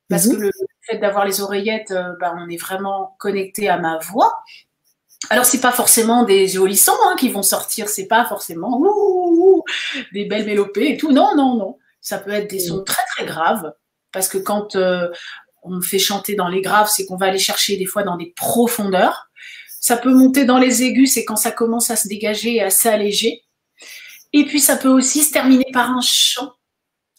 parce 0.08 0.26
mhm. 0.26 0.36
que 0.36 0.40
le 0.42 0.50
fait 0.82 0.98
d'avoir 0.98 1.24
les 1.24 1.40
oreillettes, 1.40 1.90
euh, 1.90 2.14
ben, 2.20 2.34
on 2.38 2.48
est 2.50 2.56
vraiment 2.56 3.16
connecté 3.18 3.68
à 3.68 3.78
ma 3.78 3.98
voix. 3.98 4.42
Alors, 5.30 5.44
c'est 5.44 5.60
pas 5.60 5.72
forcément 5.72 6.24
des 6.24 6.48
jolis 6.48 6.76
sons 6.76 6.92
hein, 7.04 7.16
qui 7.18 7.28
vont 7.28 7.42
sortir, 7.42 7.88
c'est 7.88 8.06
pas 8.06 8.24
forcément 8.24 8.82
des 10.12 10.24
belles 10.24 10.46
mélopées 10.46 10.92
et 10.92 10.96
tout. 10.96 11.12
Non, 11.12 11.34
non, 11.36 11.56
non. 11.56 11.78
Ça 12.00 12.18
peut 12.18 12.32
être 12.32 12.50
des 12.50 12.58
sons 12.58 12.80
mm. 12.80 12.84
très, 12.84 13.02
très 13.16 13.26
graves. 13.26 13.72
Parce 14.12 14.28
que 14.28 14.38
quand 14.38 14.76
euh, 14.76 15.08
on 15.62 15.80
fait 15.80 15.98
chanter 15.98 16.34
dans 16.34 16.48
les 16.48 16.60
graves, 16.60 16.90
c'est 16.90 17.06
qu'on 17.06 17.16
va 17.16 17.26
aller 17.26 17.38
chercher 17.38 17.76
des 17.76 17.86
fois 17.86 18.02
dans 18.02 18.16
des 18.16 18.32
profondeurs. 18.36 19.28
Ça 19.80 19.96
peut 19.96 20.12
monter 20.12 20.44
dans 20.44 20.58
les 20.58 20.82
aigus, 20.82 21.14
c'est 21.14 21.24
quand 21.24 21.36
ça 21.36 21.50
commence 21.50 21.90
à 21.90 21.96
se 21.96 22.08
dégager 22.08 22.56
et 22.56 22.62
à 22.62 22.70
s'alléger. 22.70 23.42
Et 24.32 24.44
puis, 24.44 24.60
ça 24.60 24.76
peut 24.76 24.88
aussi 24.88 25.22
se 25.22 25.32
terminer 25.32 25.66
par 25.72 25.90
un 25.90 26.00
chant. 26.00 26.52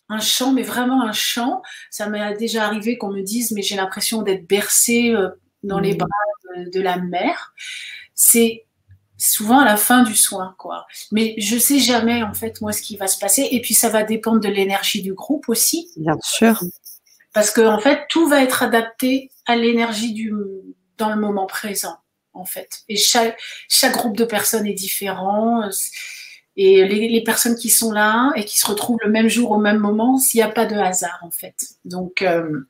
Un 0.09 0.19
chant, 0.19 0.51
mais 0.51 0.63
vraiment 0.63 1.03
un 1.03 1.13
chant. 1.13 1.61
Ça 1.89 2.07
m'est 2.07 2.35
déjà 2.35 2.65
arrivé 2.65 2.97
qu'on 2.97 3.11
me 3.11 3.21
dise, 3.21 3.51
mais 3.51 3.61
j'ai 3.61 3.75
l'impression 3.75 4.21
d'être 4.21 4.47
bercée 4.47 5.11
euh, 5.13 5.29
dans 5.63 5.79
les 5.79 5.93
mm. 5.93 5.97
bras 5.97 6.07
de 6.55 6.81
la 6.81 6.97
mère, 6.97 7.53
c'est 8.15 8.65
souvent 9.17 9.59
à 9.59 9.65
la 9.65 9.77
fin 9.77 10.03
du 10.03 10.15
soin, 10.15 10.55
quoi. 10.57 10.85
Mais 11.11 11.35
je 11.37 11.57
sais 11.57 11.79
jamais, 11.79 12.23
en 12.23 12.33
fait, 12.33 12.61
moi, 12.61 12.71
ce 12.71 12.81
qui 12.81 12.97
va 12.97 13.07
se 13.07 13.17
passer. 13.17 13.47
Et 13.51 13.61
puis, 13.61 13.73
ça 13.73 13.89
va 13.89 14.03
dépendre 14.03 14.39
de 14.39 14.49
l'énergie 14.49 15.01
du 15.01 15.13
groupe 15.13 15.49
aussi. 15.49 15.89
Bien 15.97 16.17
sûr. 16.21 16.61
Parce 17.33 17.51
que, 17.51 17.61
en 17.61 17.79
fait, 17.79 18.05
tout 18.09 18.27
va 18.27 18.43
être 18.43 18.63
adapté 18.63 19.31
à 19.45 19.55
l'énergie 19.55 20.13
du, 20.13 20.33
dans 20.97 21.09
le 21.09 21.19
moment 21.19 21.45
présent, 21.45 21.97
en 22.33 22.45
fait. 22.45 22.83
Et 22.89 22.95
chaque, 22.95 23.39
chaque 23.69 23.93
groupe 23.93 24.17
de 24.17 24.25
personnes 24.25 24.67
est 24.67 24.73
différent. 24.73 25.63
Et 26.55 26.85
les, 26.85 27.23
personnes 27.23 27.55
qui 27.55 27.69
sont 27.69 27.91
là 27.91 28.31
et 28.35 28.45
qui 28.45 28.57
se 28.57 28.67
retrouvent 28.67 28.99
le 29.03 29.09
même 29.09 29.27
jour 29.27 29.51
au 29.51 29.57
même 29.57 29.79
moment, 29.79 30.17
s'il 30.17 30.39
n'y 30.39 30.43
a 30.43 30.49
pas 30.49 30.65
de 30.65 30.75
hasard, 30.75 31.19
en 31.23 31.31
fait. 31.31 31.55
Donc, 31.85 32.21
euh, 32.21 32.67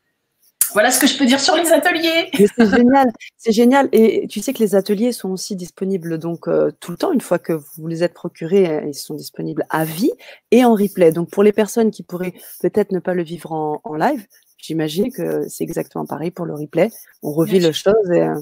voilà 0.72 0.92
ce 0.92 1.00
que 1.00 1.08
je 1.08 1.18
peux 1.18 1.26
dire 1.26 1.40
sur 1.40 1.56
les 1.56 1.72
ateliers. 1.72 2.30
C'est 2.58 2.70
génial, 2.70 3.12
c'est 3.38 3.52
génial. 3.52 3.90
Et 3.92 4.28
tu 4.28 4.42
sais 4.42 4.54
que 4.54 4.60
les 4.60 4.76
ateliers 4.76 5.12
sont 5.12 5.30
aussi 5.30 5.56
disponibles 5.56 6.18
donc 6.18 6.48
euh, 6.48 6.72
tout 6.80 6.92
le 6.92 6.98
temps. 6.98 7.12
Une 7.12 7.22
fois 7.22 7.40
que 7.40 7.54
vous 7.54 7.88
les 7.88 8.04
êtes 8.04 8.14
procurés, 8.14 8.70
euh, 8.70 8.88
ils 8.88 8.94
sont 8.94 9.16
disponibles 9.16 9.66
à 9.70 9.86
vie 9.86 10.12
et 10.52 10.64
en 10.64 10.74
replay. 10.74 11.12
Donc 11.12 11.30
pour 11.30 11.44
les 11.44 11.52
personnes 11.52 11.92
qui 11.92 12.04
pourraient 12.04 12.34
peut-être 12.62 12.92
ne 12.92 13.00
pas 13.00 13.14
le 13.14 13.24
vivre 13.24 13.52
en, 13.52 13.96
live, 13.96 14.26
j'imagine 14.58 15.12
que 15.12 15.48
c'est 15.50 15.64
exactement 15.64 16.06
pareil 16.06 16.32
pour 16.32 16.46
le 16.46 16.54
replay. 16.54 16.90
On 17.22 17.32
revit 17.32 17.60
les 17.60 17.74
choses 17.74 18.12
et, 18.12 18.22
euh, 18.22 18.40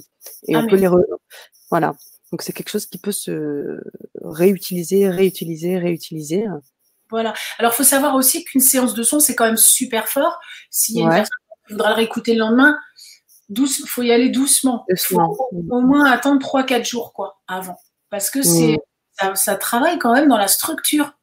et 0.47 0.55
ah, 0.55 0.59
on 0.59 0.67
peut 0.67 0.77
les 0.77 0.89
voilà. 1.69 1.93
Donc 2.31 2.41
c'est 2.41 2.53
quelque 2.53 2.69
chose 2.69 2.85
qui 2.85 2.97
peut 2.97 3.11
se 3.11 3.81
réutiliser, 4.21 5.09
réutiliser, 5.09 5.77
réutiliser. 5.77 6.45
Voilà. 7.11 7.33
Alors, 7.59 7.73
il 7.73 7.75
faut 7.75 7.83
savoir 7.83 8.15
aussi 8.15 8.45
qu'une 8.45 8.61
séance 8.61 8.93
de 8.93 9.03
son, 9.03 9.19
c'est 9.19 9.35
quand 9.35 9.45
même 9.45 9.57
super 9.57 10.07
fort. 10.07 10.39
S'il 10.69 10.95
y 10.95 11.01
a 11.01 11.03
une 11.03 11.09
personne 11.09 11.40
voudra 11.71 11.89
le 11.89 11.95
réécouter 11.95 12.33
le 12.33 12.39
lendemain, 12.39 12.77
il 13.49 13.87
faut 13.87 14.01
y 14.01 14.11
aller 14.11 14.29
doucement. 14.29 14.85
Il 14.89 14.97
faut 14.97 15.19
au 15.69 15.81
moins 15.81 16.05
attendre 16.05 16.41
3-4 16.41 16.85
jours 16.85 17.13
quoi, 17.13 17.41
avant. 17.47 17.77
Parce 18.09 18.29
que 18.29 18.41
c'est 18.41 18.77
mm. 19.23 19.35
ça, 19.35 19.55
travaille 19.55 19.99
quand 19.99 20.13
même 20.13 20.27
dans 20.27 20.37
la 20.37 20.47
structure. 20.47 21.13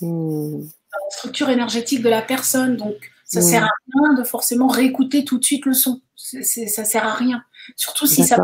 Mm. 0.00 0.60
la 0.60 1.10
structure 1.10 1.50
énergétique 1.50 2.02
de 2.02 2.08
la 2.08 2.22
personne. 2.22 2.76
Donc, 2.76 2.96
ça 3.24 3.40
mm. 3.40 3.42
sert 3.42 3.64
à 3.64 3.70
rien 3.94 4.14
de 4.14 4.24
forcément 4.24 4.68
réécouter 4.68 5.24
tout 5.24 5.38
de 5.38 5.44
suite 5.44 5.66
le 5.66 5.74
son. 5.74 6.00
C'est, 6.16 6.42
ça 6.42 6.84
sert 6.84 7.06
à 7.06 7.14
rien. 7.14 7.42
Surtout 7.76 8.06
si 8.06 8.24
ça, 8.24 8.36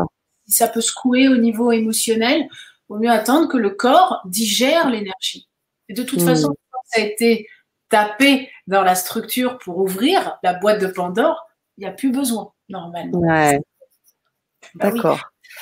si 0.47 0.55
ça 0.55 0.67
peut 0.67 0.81
secouer 0.81 1.27
au 1.27 1.37
niveau 1.37 1.71
émotionnel. 1.71 2.47
Il 2.89 2.93
vaut 2.93 2.99
mieux 2.99 3.11
attendre 3.11 3.49
que 3.49 3.57
le 3.57 3.71
corps 3.71 4.21
digère 4.25 4.89
l'énergie. 4.89 5.49
Et 5.89 5.93
de 5.93 6.03
toute 6.03 6.21
façon, 6.21 6.53
ça 6.85 7.01
a 7.01 7.03
été 7.03 7.47
tapé 7.89 8.49
dans 8.67 8.83
la 8.83 8.95
structure 8.95 9.57
pour 9.59 9.77
ouvrir 9.77 10.37
la 10.43 10.53
boîte 10.53 10.81
de 10.81 10.87
Pandore, 10.87 11.47
il 11.77 11.81
n'y 11.81 11.87
a 11.87 11.91
plus 11.93 12.11
besoin, 12.11 12.51
normalement. 12.69 13.19
Bah 13.21 13.53
D'accord. 14.75 15.19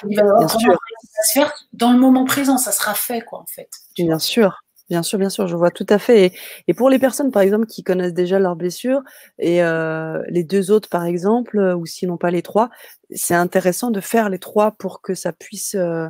Il 0.08 0.18
va 0.18 0.24
y 0.24 0.28
avoir 0.28 0.50
sûr. 0.50 0.78
se 1.24 1.34
faire 1.34 1.54
dans 1.74 1.92
le 1.92 2.00
moment 2.00 2.26
présent, 2.26 2.58
ça 2.58 2.72
sera 2.72 2.94
fait, 2.94 3.22
quoi, 3.22 3.40
en 3.40 3.46
fait. 3.46 3.70
Bien 3.98 4.20
sûr. 4.20 4.62
Bien 4.90 5.02
sûr, 5.02 5.18
bien 5.18 5.30
sûr, 5.30 5.48
je 5.48 5.56
vois 5.56 5.72
tout 5.72 5.86
à 5.90 5.98
fait. 5.98 6.32
Et, 6.68 6.74
pour 6.76 6.92
les 6.92 7.00
personnes, 7.00 7.32
par 7.32 7.42
exemple, 7.42 7.66
qui 7.66 7.84
connaissent 7.84 8.14
déjà 8.14 8.38
leurs 8.38 8.56
blessures, 8.56 9.02
et 9.40 9.64
euh, 9.64 10.22
les 10.28 10.44
deux 10.44 10.70
autres, 10.70 10.90
par 10.90 11.06
exemple, 11.06 11.58
euh, 11.58 11.76
ou 11.76 11.88
sinon 11.88 12.18
pas 12.18 12.30
les 12.30 12.44
trois, 12.44 12.70
c'est 13.10 13.34
intéressant 13.34 13.90
de 13.90 14.00
faire 14.00 14.30
les 14.30 14.38
trois 14.38 14.72
pour 14.72 15.02
que 15.02 15.16
ça 15.16 15.34
puisse, 15.34 15.74
euh, 15.74 16.08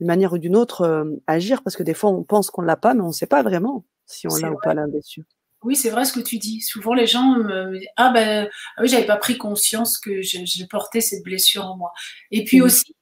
d'une 0.00 0.06
manière 0.06 0.32
ou 0.32 0.38
d'une 0.38 0.56
autre, 0.56 1.06
agir, 1.26 1.62
parce 1.62 1.76
que 1.76 1.82
des 1.82 1.92
fois, 1.92 2.10
on 2.10 2.22
pense 2.22 2.50
qu'on 2.50 2.62
l'a 2.62 2.76
pas, 2.76 2.94
mais 2.94 3.02
on 3.02 3.08
ne 3.08 3.12
sait 3.12 3.26
pas 3.26 3.42
vraiment 3.42 3.84
si 4.06 4.26
on 4.26 4.36
l'a 4.36 4.52
ou 4.52 4.56
pas 4.62 4.72
la 4.72 4.86
blessure. 4.86 5.24
Oui, 5.62 5.74
c'est 5.74 5.90
vrai 5.90 6.04
ce 6.04 6.12
que 6.12 6.20
tu 6.20 6.38
dis. 6.38 6.60
Souvent, 6.60 6.94
les 6.94 7.06
gens 7.06 7.36
me 7.36 7.78
disent 7.78 7.88
Ah, 7.96 8.10
ben, 8.10 8.48
ah 8.76 8.82
oui, 8.82 8.88
j'avais 8.88 9.06
pas 9.06 9.16
pris 9.16 9.36
conscience 9.36 9.98
que 9.98 10.22
je, 10.22 10.64
portais 10.66 11.00
cette 11.00 11.24
blessure 11.24 11.66
en 11.66 11.76
moi. 11.76 11.92
Et 12.30 12.44
puis 12.44 12.60
mmh. 12.60 12.64
aussi, 12.64 12.96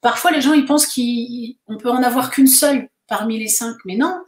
parfois, 0.00 0.30
les 0.30 0.40
gens, 0.40 0.52
ils 0.52 0.64
pensent 0.64 0.86
qu'on 0.86 1.78
peut 1.78 1.90
en 1.90 2.02
avoir 2.02 2.30
qu'une 2.30 2.46
seule 2.46 2.88
parmi 3.08 3.38
les 3.38 3.48
cinq. 3.48 3.76
Mais 3.84 3.96
non, 3.96 4.22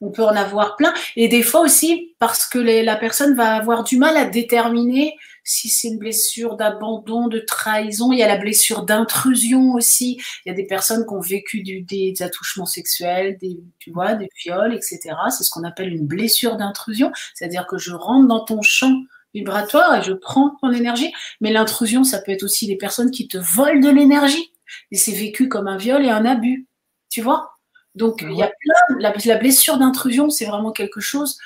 on 0.00 0.10
peut 0.10 0.24
en 0.24 0.36
avoir 0.36 0.76
plein. 0.76 0.94
Et 1.16 1.28
des 1.28 1.42
fois 1.42 1.60
aussi, 1.60 2.14
parce 2.18 2.46
que 2.46 2.58
la 2.58 2.96
personne 2.96 3.34
va 3.34 3.54
avoir 3.54 3.84
du 3.84 3.98
mal 3.98 4.16
à 4.16 4.24
déterminer 4.24 5.16
si 5.44 5.68
c'est 5.68 5.88
une 5.88 5.98
blessure 5.98 6.56
d'abandon, 6.56 7.28
de 7.28 7.38
trahison. 7.38 8.12
Il 8.12 8.18
y 8.18 8.22
a 8.22 8.26
la 8.28 8.38
blessure 8.38 8.82
d'intrusion 8.84 9.74
aussi. 9.74 10.20
Il 10.44 10.48
y 10.48 10.50
a 10.50 10.54
des 10.54 10.66
personnes 10.66 11.06
qui 11.06 11.12
ont 11.12 11.20
vécu 11.20 11.62
des 11.62 12.14
attouchements 12.20 12.66
sexuels, 12.66 13.36
des, 13.38 13.60
tu 13.78 13.90
vois, 13.90 14.14
des 14.14 14.28
viols, 14.42 14.74
etc. 14.74 15.14
C'est 15.30 15.44
ce 15.44 15.50
qu'on 15.50 15.64
appelle 15.64 15.92
une 15.92 16.06
blessure 16.06 16.56
d'intrusion. 16.56 17.12
C'est-à-dire 17.34 17.66
que 17.66 17.76
je 17.76 17.92
rentre 17.92 18.26
dans 18.26 18.44
ton 18.44 18.62
champ 18.62 18.94
vibratoire 19.34 19.96
et 19.96 20.02
je 20.02 20.12
prends 20.12 20.56
ton 20.60 20.72
énergie. 20.72 21.12
Mais 21.40 21.52
l'intrusion, 21.52 22.04
ça 22.04 22.20
peut 22.20 22.32
être 22.32 22.44
aussi 22.44 22.66
des 22.66 22.76
personnes 22.76 23.10
qui 23.10 23.28
te 23.28 23.36
volent 23.36 23.80
de 23.80 23.90
l'énergie. 23.90 24.52
Et 24.90 24.96
c'est 24.96 25.12
vécu 25.12 25.48
comme 25.48 25.68
un 25.68 25.76
viol 25.76 26.04
et 26.04 26.10
un 26.10 26.24
abus. 26.24 26.66
Tu 27.10 27.20
vois? 27.20 27.50
Donc, 27.94 28.22
il 28.22 28.36
y 28.36 28.42
a 28.42 28.48
plein, 28.48 28.98
la, 28.98 29.38
blessure 29.38 29.78
d'intrusion, 29.78 30.30
c'est 30.30 30.46
vraiment 30.46 30.72
quelque 30.72 31.00
chose 31.00 31.38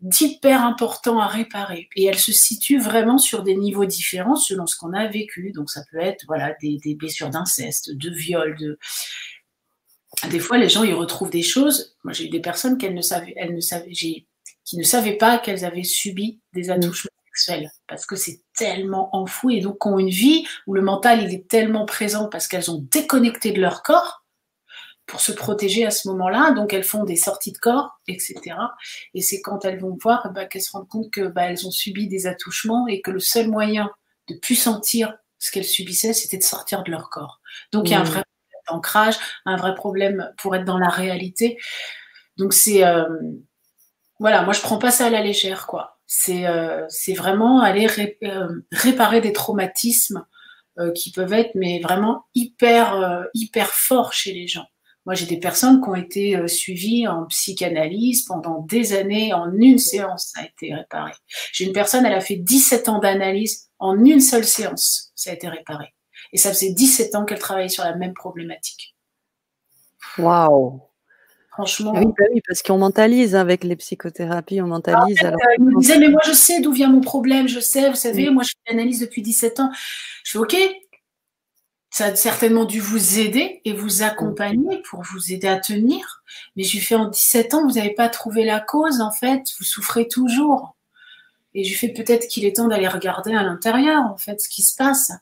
d'hyper 0.00 0.64
important 0.64 1.18
à 1.18 1.26
réparer. 1.26 1.88
Et 1.96 2.04
elle 2.04 2.18
se 2.18 2.32
situe 2.32 2.78
vraiment 2.78 3.18
sur 3.18 3.42
des 3.42 3.56
niveaux 3.56 3.86
différents 3.86 4.36
selon 4.36 4.66
ce 4.66 4.76
qu'on 4.76 4.92
a 4.92 5.06
vécu. 5.06 5.52
Donc, 5.52 5.70
ça 5.70 5.82
peut 5.90 5.98
être, 5.98 6.24
voilà, 6.26 6.54
des, 6.60 6.94
blessures 6.94 7.30
d'inceste, 7.30 7.90
de 7.94 8.10
viol, 8.10 8.56
de. 8.58 8.78
Des 10.30 10.38
fois, 10.38 10.58
les 10.58 10.68
gens, 10.68 10.84
ils 10.84 10.94
retrouvent 10.94 11.30
des 11.30 11.42
choses. 11.42 11.96
Moi, 12.04 12.12
j'ai 12.12 12.26
eu 12.26 12.30
des 12.30 12.40
personnes 12.40 12.78
qu'elles 12.78 12.94
ne 12.94 13.02
savaient, 13.02 13.34
elles 13.36 13.54
ne 13.54 13.60
savaient, 13.60 13.92
qui 14.64 14.78
ne 14.78 14.82
savaient 14.82 15.16
pas 15.16 15.38
qu'elles 15.38 15.64
avaient 15.64 15.82
subi 15.82 16.40
des 16.52 16.70
attouchements 16.70 17.10
sexuels 17.26 17.70
parce 17.86 18.06
que 18.06 18.16
c'est 18.16 18.40
tellement 18.56 19.14
enfoui 19.14 19.58
et 19.58 19.60
donc 19.60 19.84
ont 19.86 19.98
une 19.98 20.08
vie 20.08 20.46
où 20.66 20.74
le 20.74 20.82
mental 20.82 21.22
il 21.22 21.34
est 21.34 21.48
tellement 21.48 21.84
présent 21.84 22.28
parce 22.28 22.46
qu'elles 22.46 22.70
ont 22.70 22.86
déconnecté 22.90 23.52
de 23.52 23.60
leur 23.60 23.82
corps 23.82 24.23
pour 25.06 25.20
se 25.20 25.32
protéger 25.32 25.84
à 25.84 25.90
ce 25.90 26.08
moment-là. 26.08 26.52
Donc 26.52 26.72
elles 26.72 26.84
font 26.84 27.04
des 27.04 27.16
sorties 27.16 27.52
de 27.52 27.58
corps, 27.58 28.00
etc. 28.08 28.56
Et 29.14 29.20
c'est 29.20 29.40
quand 29.40 29.64
elles 29.64 29.80
vont 29.80 29.96
voir 30.00 30.32
bah, 30.32 30.46
qu'elles 30.46 30.62
se 30.62 30.72
rendent 30.72 30.88
compte 30.88 31.10
que 31.10 31.26
bah, 31.26 31.42
elles 31.44 31.66
ont 31.66 31.70
subi 31.70 32.08
des 32.08 32.26
attouchements 32.26 32.86
et 32.88 33.00
que 33.00 33.10
le 33.10 33.20
seul 33.20 33.48
moyen 33.48 33.90
de 34.28 34.34
plus 34.36 34.54
sentir 34.54 35.14
ce 35.38 35.50
qu'elles 35.50 35.64
subissaient, 35.64 36.14
c'était 36.14 36.38
de 36.38 36.42
sortir 36.42 36.82
de 36.84 36.90
leur 36.90 37.10
corps. 37.10 37.40
Donc 37.72 37.88
il 37.88 37.92
y 37.92 37.94
a 37.94 38.00
un 38.00 38.04
vrai 38.04 38.22
problème 38.22 38.62
d'ancrage, 38.68 39.16
un 39.44 39.56
vrai 39.56 39.74
problème 39.74 40.32
pour 40.38 40.56
être 40.56 40.64
dans 40.64 40.78
la 40.78 40.88
réalité. 40.88 41.58
Donc 42.38 42.54
c'est 42.54 42.84
euh, 42.84 43.04
voilà, 44.18 44.42
moi 44.42 44.54
je 44.54 44.62
prends 44.62 44.78
pas 44.78 44.90
ça 44.90 45.06
à 45.06 45.10
la 45.10 45.20
légère 45.20 45.66
quoi. 45.66 45.98
C'est 46.06 46.46
euh, 46.46 46.84
c'est 46.88 47.12
vraiment 47.12 47.60
aller 47.60 47.88
euh, 48.22 48.48
réparer 48.72 49.20
des 49.20 49.32
traumatismes 49.32 50.24
qui 50.96 51.12
peuvent 51.12 51.32
être 51.32 51.52
mais 51.54 51.78
vraiment 51.78 52.26
hyper 52.34 53.28
hyper 53.32 53.68
forts 53.68 54.12
chez 54.12 54.32
les 54.32 54.48
gens. 54.48 54.66
Moi, 55.06 55.14
j'ai 55.14 55.26
des 55.26 55.38
personnes 55.38 55.82
qui 55.82 55.88
ont 55.88 55.94
été 55.94 56.36
euh, 56.36 56.46
suivies 56.46 57.06
en 57.06 57.26
psychanalyse 57.26 58.24
pendant 58.24 58.62
des 58.62 58.94
années, 58.94 59.34
en 59.34 59.52
une 59.52 59.78
séance, 59.78 60.32
ça 60.34 60.42
a 60.42 60.44
été 60.44 60.74
réparé. 60.74 61.12
J'ai 61.52 61.64
une 61.64 61.72
personne, 61.72 62.06
elle 62.06 62.14
a 62.14 62.20
fait 62.20 62.36
17 62.36 62.88
ans 62.88 63.00
d'analyse 63.00 63.68
en 63.78 64.02
une 64.02 64.20
seule 64.20 64.44
séance, 64.44 65.12
ça 65.14 65.30
a 65.30 65.34
été 65.34 65.48
réparé. 65.48 65.94
Et 66.32 66.38
ça 66.38 66.50
faisait 66.50 66.72
17 66.72 67.14
ans 67.16 67.24
qu'elle 67.24 67.38
travaillait 67.38 67.68
sur 67.68 67.84
la 67.84 67.94
même 67.94 68.14
problématique. 68.14 68.94
Waouh 70.18 70.80
Franchement. 71.54 71.92
Oui, 71.94 72.06
bah 72.06 72.24
oui, 72.32 72.40
parce 72.48 72.62
qu'on 72.62 72.78
mentalise 72.78 73.36
avec 73.36 73.62
les 73.62 73.76
psychothérapies, 73.76 74.60
on 74.60 74.66
mentalise. 74.66 75.22
alors... 75.22 75.38
Euh, 75.38 75.62
me 75.62 75.78
disait, 75.78 76.00
mais 76.00 76.08
moi 76.08 76.20
je 76.26 76.32
sais 76.32 76.60
d'où 76.60 76.72
vient 76.72 76.88
mon 76.88 77.00
problème, 77.00 77.46
je 77.46 77.60
sais, 77.60 77.88
vous 77.88 77.94
savez, 77.94 78.28
moi 78.30 78.42
je 78.42 78.50
fais 78.50 78.74
l'analyse 78.74 78.98
depuis 78.98 79.22
17 79.22 79.60
ans. 79.60 79.70
Je 80.24 80.32
fais, 80.32 80.38
ok, 80.38 80.56
ça 81.94 82.06
a 82.06 82.16
certainement 82.16 82.64
dû 82.64 82.80
vous 82.80 83.20
aider 83.20 83.60
et 83.64 83.72
vous 83.72 84.02
accompagner 84.02 84.82
pour 84.90 85.02
vous 85.02 85.32
aider 85.32 85.46
à 85.46 85.60
tenir. 85.60 86.24
Mais 86.56 86.64
je 86.64 86.72
lui 86.72 86.80
fais 86.80 86.96
en 86.96 87.08
17 87.08 87.54
ans, 87.54 87.68
vous 87.68 87.74
n'avez 87.74 87.94
pas 87.94 88.08
trouvé 88.08 88.42
la 88.44 88.58
cause, 88.58 89.00
en 89.00 89.12
fait, 89.12 89.44
vous 89.60 89.64
souffrez 89.64 90.08
toujours. 90.08 90.74
Et 91.54 91.62
je 91.62 91.68
lui 91.68 91.76
fais 91.76 91.90
peut-être 91.90 92.26
qu'il 92.26 92.46
est 92.46 92.56
temps 92.56 92.66
d'aller 92.66 92.88
regarder 92.88 93.32
à 93.32 93.44
l'intérieur, 93.44 94.02
en 94.02 94.16
fait, 94.16 94.40
ce 94.40 94.48
qui 94.48 94.62
se 94.62 94.74
passe. 94.74 95.12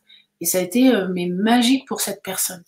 Et 0.40 0.46
ça 0.46 0.56
a 0.56 0.60
été 0.62 0.94
euh, 0.94 1.08
mais 1.12 1.26
magique 1.26 1.86
pour 1.86 2.00
cette 2.00 2.22
personne. 2.22 2.64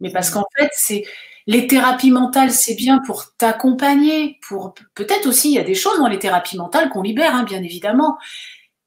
Mais 0.00 0.10
parce 0.10 0.30
qu'en 0.30 0.46
fait, 0.58 0.70
c'est 0.72 1.04
les 1.46 1.66
thérapies 1.66 2.12
mentales, 2.12 2.50
c'est 2.50 2.74
bien 2.74 3.00
pour 3.00 3.36
t'accompagner, 3.36 4.38
pour 4.48 4.72
peut-être 4.94 5.26
aussi 5.26 5.50
il 5.50 5.54
y 5.56 5.58
a 5.58 5.64
des 5.64 5.74
choses 5.74 5.98
dans 5.98 6.08
les 6.08 6.18
thérapies 6.18 6.56
mentales 6.56 6.88
qu'on 6.88 7.02
libère, 7.02 7.34
hein, 7.34 7.42
bien 7.42 7.62
évidemment. 7.62 8.16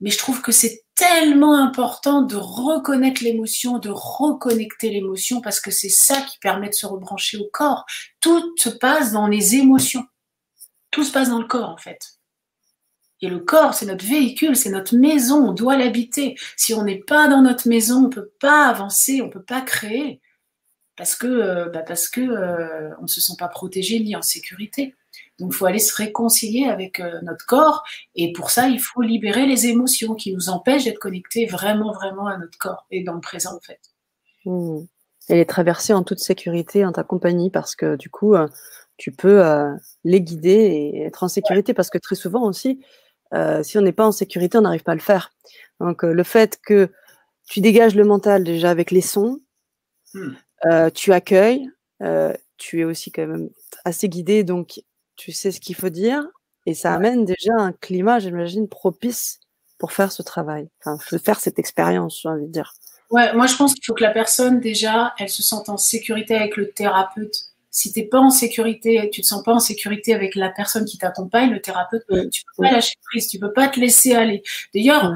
Mais 0.02 0.10
je 0.10 0.18
trouve 0.18 0.42
que 0.42 0.52
c'est 0.52 0.82
tellement 0.98 1.56
important 1.56 2.24
de 2.24 2.36
reconnaître 2.36 3.24
l'émotion, 3.24 3.78
de 3.78 3.90
reconnecter 3.90 4.90
l'émotion, 4.90 5.42
parce 5.42 5.60
que 5.60 5.72
c'est 5.72 5.90
ça 5.90 6.22
qui 6.22 6.40
permet 6.40 6.70
de 6.70 6.74
se 6.74 6.86
rebrancher 6.86 7.38
au 7.38 7.48
corps. 7.54 7.86
Tout 8.20 8.54
se 8.58 8.70
passe 8.70 9.12
dans 9.12 9.28
les 9.28 9.56
émotions. 9.56 10.06
Tout 10.92 11.04
se 11.04 11.12
passe 11.12 11.30
dans 11.30 11.40
le 11.40 11.48
corps, 11.48 11.70
en 11.70 11.78
fait. 11.78 12.18
Et 13.22 13.30
le 13.30 13.40
corps, 13.40 13.74
c'est 13.74 13.86
notre 13.86 14.06
véhicule, 14.06 14.56
c'est 14.56 14.70
notre 14.70 14.96
maison, 14.96 15.50
on 15.50 15.52
doit 15.52 15.78
l'habiter. 15.78 16.36
Si 16.56 16.74
on 16.74 16.84
n'est 16.84 17.00
pas 17.00 17.28
dans 17.28 17.42
notre 17.42 17.68
maison, 17.68 17.98
on 17.98 18.02
ne 18.02 18.14
peut 18.14 18.32
pas 18.40 18.68
avancer, 18.68 19.22
on 19.22 19.28
ne 19.28 19.32
peut 19.32 19.44
pas 19.44 19.62
créer, 19.62 20.22
parce 20.96 21.16
que 21.16 21.28
euh, 21.28 21.70
bah 21.70 21.82
parce 21.82 22.10
que 22.10 22.22
euh, 22.22 22.90
on 23.02 23.08
se 23.08 23.22
sent 23.22 23.34
pas 23.40 23.48
protégé 23.48 24.00
ni 24.00 24.16
en 24.16 24.22
sécurité. 24.22 24.96
Donc, 25.40 25.54
il 25.54 25.56
faut 25.56 25.66
aller 25.66 25.80
se 25.80 25.96
réconcilier 25.96 26.66
avec 26.66 27.00
euh, 27.00 27.20
notre 27.22 27.46
corps. 27.46 27.84
Et 28.16 28.34
pour 28.34 28.50
ça, 28.50 28.68
il 28.68 28.80
faut 28.80 29.02
libérer 29.02 29.46
les 29.46 29.68
émotions 29.68 30.16
qui 30.16 30.34
nous 30.34 30.50
empêchent 30.50 30.86
d'être 30.86 31.00
connectés 31.00 31.46
vraiment, 31.46 31.92
vraiment 31.94 32.28
à 32.28 32.38
notre 32.38 32.58
corps 32.58 32.88
et 32.90 33.04
dans 33.04 33.14
le 33.14 33.22
présent, 33.22 33.56
en 33.56 33.60
fait. 33.60 33.80
Mmh. 34.46 34.86
Et 35.30 35.36
les 35.36 35.46
traverser 35.46 35.94
en 35.94 36.04
toute 36.04 36.20
sécurité 36.20 36.86
en 36.86 36.92
ta 36.92 37.04
compagnie 37.04 37.50
parce 37.50 37.76
que 37.76 37.98
du 37.98 38.10
coup, 38.10 38.34
euh, 38.34 38.48
tu 38.96 39.12
peux 39.12 39.46
euh, 39.46 39.76
les 40.06 40.22
guider 40.22 40.50
et 40.50 41.02
être 41.02 41.24
en 41.24 41.28
sécurité 41.28 41.74
parce 41.74 41.90
que 41.90 41.98
très 41.98 42.16
souvent 42.16 42.44
aussi, 42.44 42.80
si 43.62 43.78
on 43.78 43.82
n'est 43.82 43.92
pas 43.92 44.08
en 44.08 44.14
sécurité, 44.14 44.58
on 44.58 44.62
n'arrive 44.62 44.84
pas 44.84 44.94
à 44.94 44.96
le 44.96 45.02
faire. 45.02 45.32
Donc, 45.82 46.04
le 46.04 46.24
fait 46.24 46.58
que 46.66 46.90
tu 47.46 47.60
dégages 47.60 47.94
le 47.94 48.06
mental 48.06 48.46
déjà 48.46 48.70
avec 48.70 48.90
les 48.90 49.02
sons, 49.02 49.42
mmh. 50.14 50.92
tu 50.94 51.12
accueilles, 51.12 51.70
tu 52.58 52.80
es 52.80 52.84
aussi 52.86 53.12
quand 53.12 53.28
même 53.28 53.50
assez 53.84 54.08
guidé, 54.08 54.46
donc 54.46 54.80
tu 55.18 55.32
sais 55.32 55.52
ce 55.52 55.60
qu'il 55.60 55.76
faut 55.76 55.90
dire 55.90 56.24
et 56.66 56.74
ça 56.74 56.94
amène 56.94 57.26
déjà 57.26 57.54
un 57.58 57.72
climat, 57.72 58.20
j'imagine, 58.20 58.68
propice 58.68 59.40
pour 59.78 59.92
faire 59.92 60.12
ce 60.12 60.22
travail, 60.22 60.70
enfin, 60.80 60.98
faire 61.20 61.40
cette 61.40 61.60
expérience, 61.60 62.22
j'ai 62.22 62.30
envie 62.30 62.46
de 62.46 62.52
dire. 62.52 62.74
Ouais, 63.10 63.34
moi 63.34 63.48
je 63.48 63.56
pense 63.56 63.74
qu'il 63.74 63.86
faut 63.86 63.94
que 63.94 64.04
la 64.04 64.12
personne 64.12 64.60
déjà, 64.60 65.14
elle 65.18 65.30
se 65.30 65.44
sente 65.44 65.70
en 65.70 65.78
sécurité 65.78 66.36
avec 66.36 66.58
le 66.58 66.72
thérapeute. 66.72 67.36
Si 67.72 67.94
tu 67.94 68.00
n'es 68.00 68.06
pas 68.06 68.20
en 68.20 68.32
sécurité, 68.32 69.10
tu 69.12 69.22
te 69.22 69.26
sens 69.26 69.44
pas 69.44 69.54
en 69.54 69.60
sécurité 69.60 70.14
avec 70.14 70.36
la 70.36 70.50
personne 70.50 70.84
qui 70.86 70.98
t'accompagne, 70.98 71.52
le 71.52 71.62
thérapeute, 71.62 72.04
tu 72.32 72.44
peux 72.44 72.64
pas 72.64 72.72
lâcher 72.72 72.96
prise, 73.04 73.28
tu 73.28 73.40
peux 73.40 73.54
pas 73.54 73.68
te 73.68 73.80
laisser 73.80 74.14
aller. 74.14 74.42
D'ailleurs, 74.74 75.14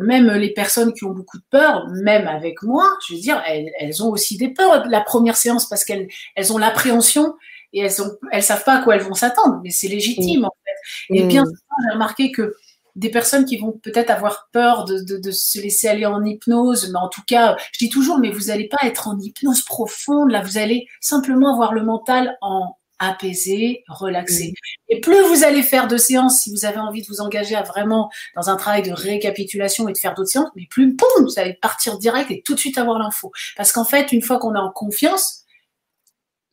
même 0.00 0.30
les 0.30 0.52
personnes 0.52 0.92
qui 0.94 1.04
ont 1.04 1.10
beaucoup 1.10 1.38
de 1.38 1.44
peur, 1.50 1.88
même 1.88 2.26
avec 2.28 2.62
moi, 2.62 2.88
je 3.06 3.14
veux 3.14 3.20
dire, 3.20 3.42
elles, 3.46 3.70
elles 3.78 4.02
ont 4.02 4.08
aussi 4.10 4.36
des 4.36 4.48
peurs 4.48 4.84
de 4.84 4.90
la 4.90 5.00
première 5.00 5.36
séance 5.36 5.68
parce 5.68 5.84
qu'elles 5.84 6.08
elles 6.36 6.52
ont 6.52 6.58
l'appréhension 6.58 7.34
et 7.76 7.80
elles 7.80 7.92
elles 8.32 8.42
savent 8.42 8.64
pas 8.64 8.78
à 8.78 8.82
quoi 8.82 8.96
elles 8.96 9.02
vont 9.02 9.14
s'attendre, 9.14 9.60
mais 9.62 9.70
c'est 9.70 9.88
légitime 9.88 10.44
en 10.44 10.52
fait. 10.64 11.16
Et 11.16 11.24
bien 11.24 11.44
souvent, 11.44 11.76
j'ai 11.84 11.92
remarqué 11.92 12.32
que 12.32 12.54
des 12.94 13.10
personnes 13.10 13.44
qui 13.44 13.58
vont 13.58 13.72
peut-être 13.72 14.10
avoir 14.10 14.48
peur 14.52 14.86
de, 14.86 15.00
de, 15.00 15.18
de, 15.18 15.30
se 15.30 15.60
laisser 15.60 15.86
aller 15.86 16.06
en 16.06 16.24
hypnose, 16.24 16.90
mais 16.90 16.98
en 16.98 17.08
tout 17.08 17.20
cas, 17.26 17.56
je 17.72 17.78
dis 17.78 17.90
toujours, 17.90 18.18
mais 18.18 18.30
vous 18.30 18.46
n'allez 18.46 18.68
pas 18.68 18.78
être 18.84 19.06
en 19.06 19.18
hypnose 19.20 19.62
profonde, 19.62 20.30
là, 20.30 20.40
vous 20.40 20.56
allez 20.56 20.86
simplement 21.00 21.52
avoir 21.52 21.74
le 21.74 21.84
mental 21.84 22.38
en 22.40 22.74
apaisé, 22.98 23.84
relaxé. 23.88 24.54
Et 24.88 25.00
plus 25.00 25.20
vous 25.28 25.44
allez 25.44 25.62
faire 25.62 25.86
de 25.86 25.98
séances, 25.98 26.40
si 26.40 26.50
vous 26.50 26.64
avez 26.64 26.78
envie 26.78 27.02
de 27.02 27.06
vous 27.06 27.20
engager 27.20 27.54
à 27.54 27.62
vraiment 27.62 28.10
dans 28.34 28.48
un 28.48 28.56
travail 28.56 28.82
de 28.82 28.92
récapitulation 28.92 29.88
et 29.88 29.92
de 29.92 29.98
faire 29.98 30.14
d'autres 30.14 30.30
séances, 30.30 30.48
mais 30.56 30.66
plus, 30.70 30.94
boum, 30.94 31.24
vous 31.24 31.38
allez 31.38 31.52
partir 31.52 31.98
direct 31.98 32.30
et 32.30 32.42
tout 32.42 32.54
de 32.54 32.58
suite 32.58 32.78
avoir 32.78 32.98
l'info. 32.98 33.32
Parce 33.56 33.72
qu'en 33.72 33.84
fait, 33.84 34.12
une 34.12 34.22
fois 34.22 34.38
qu'on 34.38 34.54
est 34.54 34.58
en 34.58 34.70
confiance, 34.70 35.45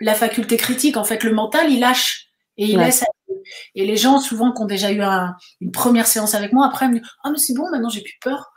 la 0.03 0.15
faculté 0.15 0.57
critique, 0.57 0.97
en 0.97 1.03
fait, 1.03 1.23
le 1.23 1.33
mental, 1.33 1.71
il 1.71 1.79
lâche 1.79 2.27
et 2.57 2.65
il 2.65 2.77
laisse. 2.77 3.03
Et 3.75 3.85
les 3.85 3.97
gens, 3.97 4.19
souvent, 4.19 4.51
qui 4.53 4.61
ont 4.61 4.65
déjà 4.65 4.91
eu 4.91 5.01
une 5.61 5.71
première 5.71 6.07
séance 6.07 6.35
avec 6.35 6.53
moi, 6.53 6.67
après, 6.67 6.87
me 6.87 6.99
disent 6.99 7.07
Ah, 7.23 7.31
mais 7.31 7.37
c'est 7.37 7.53
bon, 7.53 7.69
maintenant, 7.69 7.89
j'ai 7.89 8.01
plus 8.01 8.17
peur. 8.21 8.53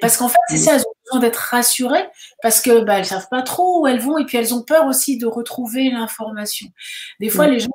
Parce 0.00 0.16
qu'en 0.16 0.28
fait, 0.28 0.38
c'est 0.48 0.56
ça, 0.56 0.74
elles 0.74 0.80
ont 0.80 0.94
besoin 1.04 1.20
d'être 1.20 1.36
rassurées 1.36 2.08
parce 2.42 2.62
que 2.62 2.80
bah, 2.80 2.98
elles 2.98 3.04
savent 3.04 3.28
pas 3.30 3.42
trop 3.42 3.82
où 3.82 3.86
elles 3.86 4.00
vont 4.00 4.16
et 4.16 4.24
puis 4.24 4.38
elles 4.38 4.54
ont 4.54 4.62
peur 4.62 4.86
aussi 4.86 5.18
de 5.18 5.26
retrouver 5.26 5.90
l'information. 5.90 6.68
Des 7.20 7.28
fois, 7.28 7.46
les 7.46 7.60
gens, 7.60 7.68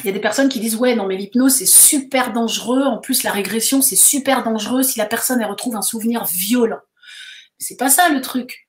il 0.00 0.06
y 0.06 0.08
a 0.08 0.12
des 0.12 0.20
personnes 0.20 0.48
qui 0.48 0.60
disent 0.60 0.76
ouais 0.76 0.96
non 0.96 1.06
mais 1.06 1.16
l'hypnose 1.16 1.54
c'est 1.56 1.66
super 1.66 2.32
dangereux. 2.32 2.82
En 2.82 2.98
plus 2.98 3.22
la 3.22 3.30
régression 3.30 3.80
c'est 3.80 3.96
super 3.96 4.42
dangereux 4.42 4.82
si 4.82 4.98
la 4.98 5.06
personne 5.06 5.40
elle 5.40 5.50
retrouve 5.50 5.76
un 5.76 5.82
souvenir 5.82 6.24
violent. 6.24 6.80
C'est 7.58 7.76
pas 7.76 7.90
ça 7.90 8.08
le 8.08 8.20
truc. 8.20 8.68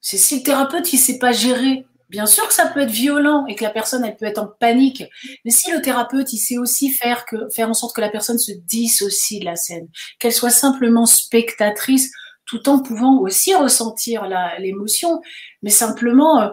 C'est 0.00 0.16
si 0.16 0.36
le 0.36 0.42
thérapeute 0.42 0.92
il 0.92 0.98
sait 0.98 1.18
pas 1.18 1.32
gérer 1.32 1.86
Bien 2.10 2.26
sûr 2.26 2.48
que 2.48 2.54
ça 2.54 2.66
peut 2.66 2.80
être 2.80 2.90
violent 2.90 3.46
et 3.46 3.54
que 3.54 3.62
la 3.62 3.70
personne, 3.70 4.04
elle 4.04 4.16
peut 4.16 4.24
être 4.24 4.38
en 4.38 4.48
panique. 4.48 5.04
Mais 5.44 5.52
si 5.52 5.70
le 5.70 5.80
thérapeute, 5.80 6.32
il 6.32 6.38
sait 6.38 6.58
aussi 6.58 6.90
faire, 6.90 7.24
que, 7.24 7.48
faire 7.50 7.70
en 7.70 7.74
sorte 7.74 7.94
que 7.94 8.00
la 8.00 8.08
personne 8.08 8.38
se 8.40 8.50
dissocie 8.50 9.38
de 9.38 9.44
la 9.44 9.54
scène, 9.54 9.88
qu'elle 10.18 10.32
soit 10.32 10.50
simplement 10.50 11.06
spectatrice, 11.06 12.10
tout 12.46 12.68
en 12.68 12.82
pouvant 12.82 13.20
aussi 13.20 13.54
ressentir 13.54 14.26
l'émotion, 14.58 15.20
mais 15.62 15.70
simplement, 15.70 16.42
euh, 16.42 16.48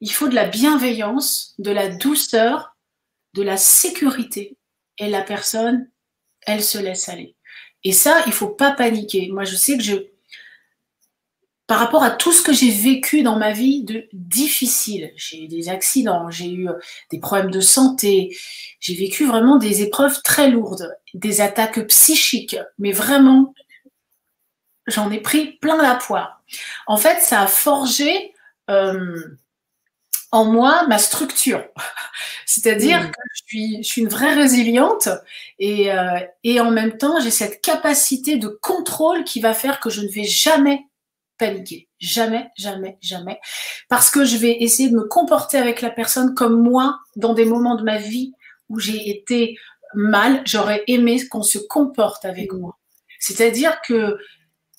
il 0.00 0.10
faut 0.10 0.28
de 0.28 0.34
la 0.34 0.48
bienveillance, 0.48 1.54
de 1.58 1.70
la 1.70 1.88
douceur, 1.88 2.74
de 3.34 3.42
la 3.42 3.58
sécurité. 3.58 4.56
Et 4.96 5.10
la 5.10 5.20
personne, 5.20 5.90
elle 6.46 6.64
se 6.64 6.78
laisse 6.78 7.10
aller. 7.10 7.36
Et 7.82 7.92
ça, 7.92 8.22
il 8.26 8.32
faut 8.32 8.48
pas 8.48 8.72
paniquer. 8.72 9.28
Moi, 9.30 9.44
je 9.44 9.56
sais 9.56 9.76
que 9.76 9.82
je, 9.82 9.96
par 11.66 11.78
rapport 11.78 12.02
à 12.02 12.10
tout 12.10 12.32
ce 12.32 12.42
que 12.42 12.52
j'ai 12.52 12.70
vécu 12.70 13.22
dans 13.22 13.38
ma 13.38 13.52
vie 13.52 13.84
de 13.84 14.06
difficile. 14.12 15.12
J'ai 15.16 15.44
eu 15.44 15.48
des 15.48 15.68
accidents, 15.70 16.30
j'ai 16.30 16.50
eu 16.50 16.68
euh, 16.68 16.74
des 17.10 17.18
problèmes 17.18 17.50
de 17.50 17.60
santé, 17.60 18.36
j'ai 18.80 18.94
vécu 18.94 19.26
vraiment 19.26 19.56
des 19.56 19.82
épreuves 19.82 20.20
très 20.22 20.50
lourdes, 20.50 20.94
des 21.14 21.40
attaques 21.40 21.86
psychiques, 21.86 22.56
mais 22.78 22.92
vraiment, 22.92 23.54
j'en 24.86 25.10
ai 25.10 25.20
pris 25.20 25.52
plein 25.52 25.80
la 25.80 25.94
poire. 25.94 26.42
En 26.86 26.98
fait, 26.98 27.20
ça 27.20 27.40
a 27.40 27.46
forgé 27.46 28.34
euh, 28.68 29.38
en 30.32 30.44
moi 30.44 30.86
ma 30.86 30.98
structure. 30.98 31.64
C'est-à-dire 32.46 33.00
mmh. 33.00 33.10
que 33.10 33.20
je 33.32 33.42
suis, 33.46 33.76
je 33.78 33.88
suis, 33.88 34.02
une 34.02 34.08
vraie 34.08 34.34
résiliente 34.34 35.08
et, 35.58 35.90
euh, 35.90 36.20
et 36.42 36.60
en 36.60 36.70
même 36.70 36.98
temps, 36.98 37.20
j'ai 37.20 37.30
cette 37.30 37.62
capacité 37.62 38.36
de 38.36 38.48
contrôle 38.48 39.24
qui 39.24 39.40
va 39.40 39.54
faire 39.54 39.80
que 39.80 39.88
je 39.88 40.02
ne 40.02 40.08
vais 40.08 40.24
jamais 40.24 40.86
Jamais, 41.98 42.50
jamais, 42.56 42.98
jamais. 43.00 43.40
Parce 43.88 44.10
que 44.10 44.24
je 44.24 44.36
vais 44.36 44.62
essayer 44.62 44.90
de 44.90 44.96
me 44.96 45.04
comporter 45.04 45.56
avec 45.58 45.80
la 45.80 45.90
personne 45.90 46.34
comme 46.34 46.60
moi, 46.60 46.98
dans 47.16 47.34
des 47.34 47.44
moments 47.44 47.76
de 47.76 47.82
ma 47.82 47.98
vie 47.98 48.32
où 48.68 48.78
j'ai 48.78 49.10
été 49.10 49.56
mal, 49.94 50.42
j'aurais 50.44 50.82
aimé 50.86 51.26
qu'on 51.28 51.42
se 51.42 51.58
comporte 51.58 52.24
avec 52.24 52.52
moi. 52.52 52.78
C'est-à-dire 53.20 53.80
que 53.82 54.18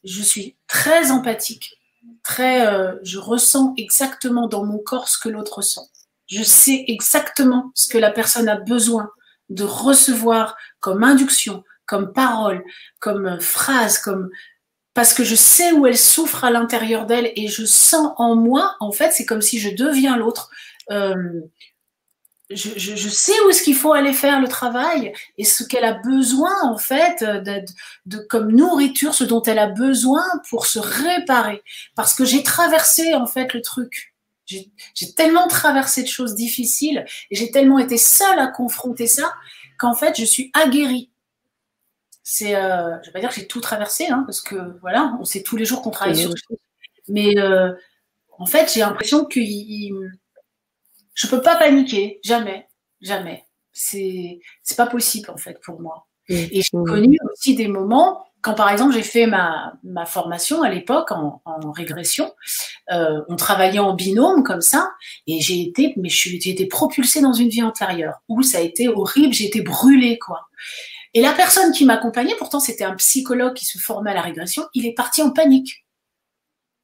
je 0.03 0.22
suis 0.22 0.55
très 0.68 1.11
empathique, 1.11 1.76
très, 2.24 2.68
euh, 2.68 2.95
je 3.03 3.18
ressens 3.18 3.74
exactement 3.78 4.47
dans 4.47 4.66
mon 4.66 4.78
corps 4.78 5.09
ce 5.09 5.18
que 5.18 5.30
l'autre 5.30 5.57
ressent. 5.57 5.88
Je 6.28 6.43
sais 6.43 6.86
exactement 6.88 7.72
ce 7.76 7.89
que 7.91 7.97
la 7.97 8.11
personne 8.11 8.49
a 8.49 8.55
besoin 8.55 9.09
de 9.49 9.63
recevoir 9.63 10.57
comme 10.80 11.03
induction, 11.03 11.63
comme 11.86 12.13
parole, 12.13 12.63
comme 12.99 13.39
phrase, 13.39 13.99
comme 13.99 14.30
parce 14.96 15.14
que 15.14 15.26
je 15.26 15.36
sais 15.36 15.74
où 15.74 15.86
elle 15.86 15.98
souffre 15.98 16.46
à 16.46 16.52
l'intérieur 16.52 17.06
d'elle 17.06 17.32
et 17.36 17.50
je 17.50 17.66
sens 17.66 18.14
en 18.18 18.36
moi, 18.36 18.78
en 18.80 18.93
fait, 18.93 19.12
c'est 19.12 19.26
comme 19.26 19.41
si 19.41 19.60
je 19.60 19.70
deviens 19.70 20.16
l'autre. 20.18 20.50
Euh, 20.89 21.41
je, 22.50 23.10
sais 23.10 23.34
où 23.41 23.50
est-ce 23.50 23.62
qu'il 23.62 23.76
faut 23.76 23.91
aller 23.91 24.14
faire 24.14 24.39
le 24.39 24.48
travail 24.48 25.12
et 25.38 25.43
ce 25.43 25.64
qu'elle 25.64 25.84
a 25.84 25.93
besoin 25.93 26.54
en 26.64 26.78
fait 26.78 27.24
de, 27.24 28.18
comme 28.30 28.52
nourriture, 28.52 29.14
ce 29.14 29.26
dont 29.26 29.41
elle 29.41 29.60
a 29.60 29.68
besoin 29.68 30.24
pour 30.50 30.66
se 30.66 30.80
réparer. 30.80 31.62
Parce 31.96 32.14
que 32.14 32.24
j'ai 32.24 32.43
traversé 32.43 33.16
en 33.16 33.26
fait 33.26 33.54
le 33.54 33.62
truc. 33.62 34.14
J'ai 34.46 35.14
tellement 35.16 35.48
traversé 35.48 36.04
de 36.04 36.08
choses 36.08 36.36
difficiles 36.36 37.04
et 37.32 37.36
j'ai 37.36 37.52
tellement 37.52 37.80
été 37.80 37.98
seule 37.98 38.39
à 38.39 38.48
confronter 38.48 39.08
ça 39.08 39.34
qu'en 39.78 39.96
fait 39.96 40.18
je 40.18 40.24
suis 40.24 40.52
aguerrie 40.54 41.10
c'est, 42.28 42.55
euh, 42.55 42.99
je 43.03 43.05
vais 43.05 43.13
pas 43.13 43.19
dire 43.19 43.30
que 43.30 43.36
j'ai 43.36 43.47
tout 43.47 43.61
traversé, 43.61 44.07
hein, 44.07 44.23
parce 44.26 44.41
que 44.41 44.55
voilà, 44.82 45.15
on 45.21 45.26
sait 45.26 45.43
tous 45.43 45.57
les 45.57 45.63
jours 45.63 45.84
qu'on 45.84 45.91
travaille 45.91 46.17
sur 46.17 46.32
des 46.32 46.36
choses. 46.36 46.57
Mais 47.07 47.38
euh, 47.38 47.71
en 48.39 48.47
fait, 48.47 48.73
j'ai 48.73 48.80
l'impression 48.80 49.26
que 49.26 49.39
il, 49.39 49.93
je 51.13 51.28
peux 51.28 51.39
pas 51.39 51.55
paniquer, 51.55 52.19
jamais, 52.23 52.67
jamais. 52.99 53.45
C'est, 53.73 54.39
c'est 54.63 54.76
pas 54.76 54.88
possible 54.88 55.30
en 55.30 55.38
fait 55.38 55.61
pour 55.61 55.80
moi. 55.80 56.07
Et 56.28 56.63
j'ai 56.63 56.71
connu 56.71 57.19
aussi 57.32 57.53
des 57.53 57.67
moments 57.67 58.26
quand 58.41 58.55
par 58.55 58.69
exemple 58.69 58.93
j'ai 58.93 59.03
fait 59.03 59.28
ma, 59.28 59.73
ma 59.84 60.05
formation 60.05 60.63
à 60.63 60.69
l'époque 60.69 61.11
en, 61.11 61.41
en 61.45 61.71
régression, 61.71 62.32
euh, 62.91 63.21
on 63.28 63.36
travaillait 63.36 63.80
en 63.80 63.93
binôme 63.93 64.43
comme 64.43 64.61
ça, 64.61 64.91
et 65.26 65.41
j'ai 65.41 65.61
été, 65.61 65.93
mais 65.97 66.09
j'ai 66.09 66.49
été 66.49 66.65
propulsée 66.67 67.21
dans 67.21 67.34
une 67.34 67.49
vie 67.49 67.63
antérieure 67.63 68.21
où 68.30 68.43
ça 68.43 68.59
a 68.59 68.61
été 68.61 68.88
horrible, 68.88 69.34
j'ai 69.34 69.45
été 69.45 69.61
brûlée 69.61 70.17
quoi. 70.19 70.47
Et 71.16 71.22
la 71.22 71.32
personne 71.32 71.72
qui 71.72 71.86
m'accompagnait, 71.86 72.36
pourtant 72.38 72.59
c'était 72.59 72.84
un 72.84 72.93
psychologue 72.95 73.53
qui 73.53 73.66
se 73.66 73.78
formait 73.78 74.11
à 74.11 74.13
la 74.13 74.22
régression, 74.22 74.68
il 74.74 74.86
est 74.86 74.93
parti 74.93 75.22
en 75.22 75.32
panique. 75.32 75.86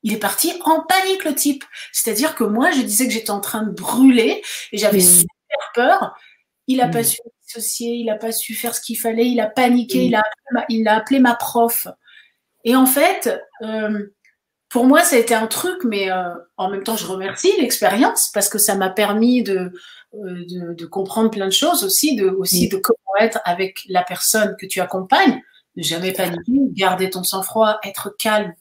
Il 0.04 0.14
est 0.14 0.20
parti 0.20 0.54
en 0.64 0.82
panique 0.82 1.26
le 1.26 1.36
type. 1.36 1.66
C'est-à-dire 1.92 2.34
que 2.34 2.46
moi, 2.46 2.72
je 2.72 2.82
disais 2.82 3.06
que 3.06 3.14
j'étais 3.14 3.30
en 3.30 3.42
train 3.42 3.64
de 3.64 3.72
brûler 3.72 4.42
et 4.72 4.78
j'avais 4.78 5.00
mmh. 5.00 5.02
super 5.02 5.72
peur. 5.76 6.16
Il 6.68 6.78
n'a 6.78 6.88
pas 6.88 7.02
mmh. 7.02 7.04
su 7.04 7.18
dissocier, 7.46 7.96
il 7.96 8.06
n'a 8.06 8.16
pas 8.16 8.32
su 8.32 8.56
faire 8.56 8.74
ce 8.74 8.80
qu'il 8.80 8.98
fallait, 8.98 9.28
il 9.28 9.40
a 9.42 9.48
paniqué, 9.48 10.00
mmh. 10.00 10.08
il, 10.08 10.16
a, 10.16 10.24
il 10.70 10.88
a 10.88 10.96
appelé 10.96 11.20
ma 11.20 11.36
prof. 11.36 11.88
Et 12.64 12.76
en 12.76 12.86
fait, 12.86 13.38
euh, 13.64 14.08
pour 14.72 14.86
moi, 14.86 15.04
ça 15.04 15.18
a 15.18 15.20
été 15.20 15.36
un 15.36 15.48
truc, 15.48 15.84
mais 15.84 16.10
euh, 16.10 16.34
en 16.56 16.70
même 16.70 16.84
temps, 16.84 16.96
je 16.96 17.06
remercie 17.06 17.52
l'expérience 17.60 18.32
parce 18.34 18.48
que 18.48 18.58
ça 18.58 18.76
m'a 18.76 18.90
permis 18.90 19.44
de, 19.44 19.74
euh, 20.14 20.46
de, 20.48 20.74
de, 20.74 20.86
comprendre 20.86 21.30
plein 21.30 21.48
de 21.48 21.52
choses 21.52 21.84
aussi, 21.84 22.16
de, 22.16 22.30
aussi 22.30 22.70
de 22.70 22.78
comment 22.78 22.98
être 23.20 23.40
avec 23.44 23.82
la 23.90 24.02
personne 24.02 24.56
que 24.58 24.66
tu 24.66 24.80
accompagnes, 24.80 25.42
ne 25.76 25.84
jamais 25.84 26.14
paniquer, 26.14 26.54
garder 26.72 27.10
ton 27.10 27.24
sang-froid, 27.24 27.80
être 27.84 28.16
calme. 28.18 28.54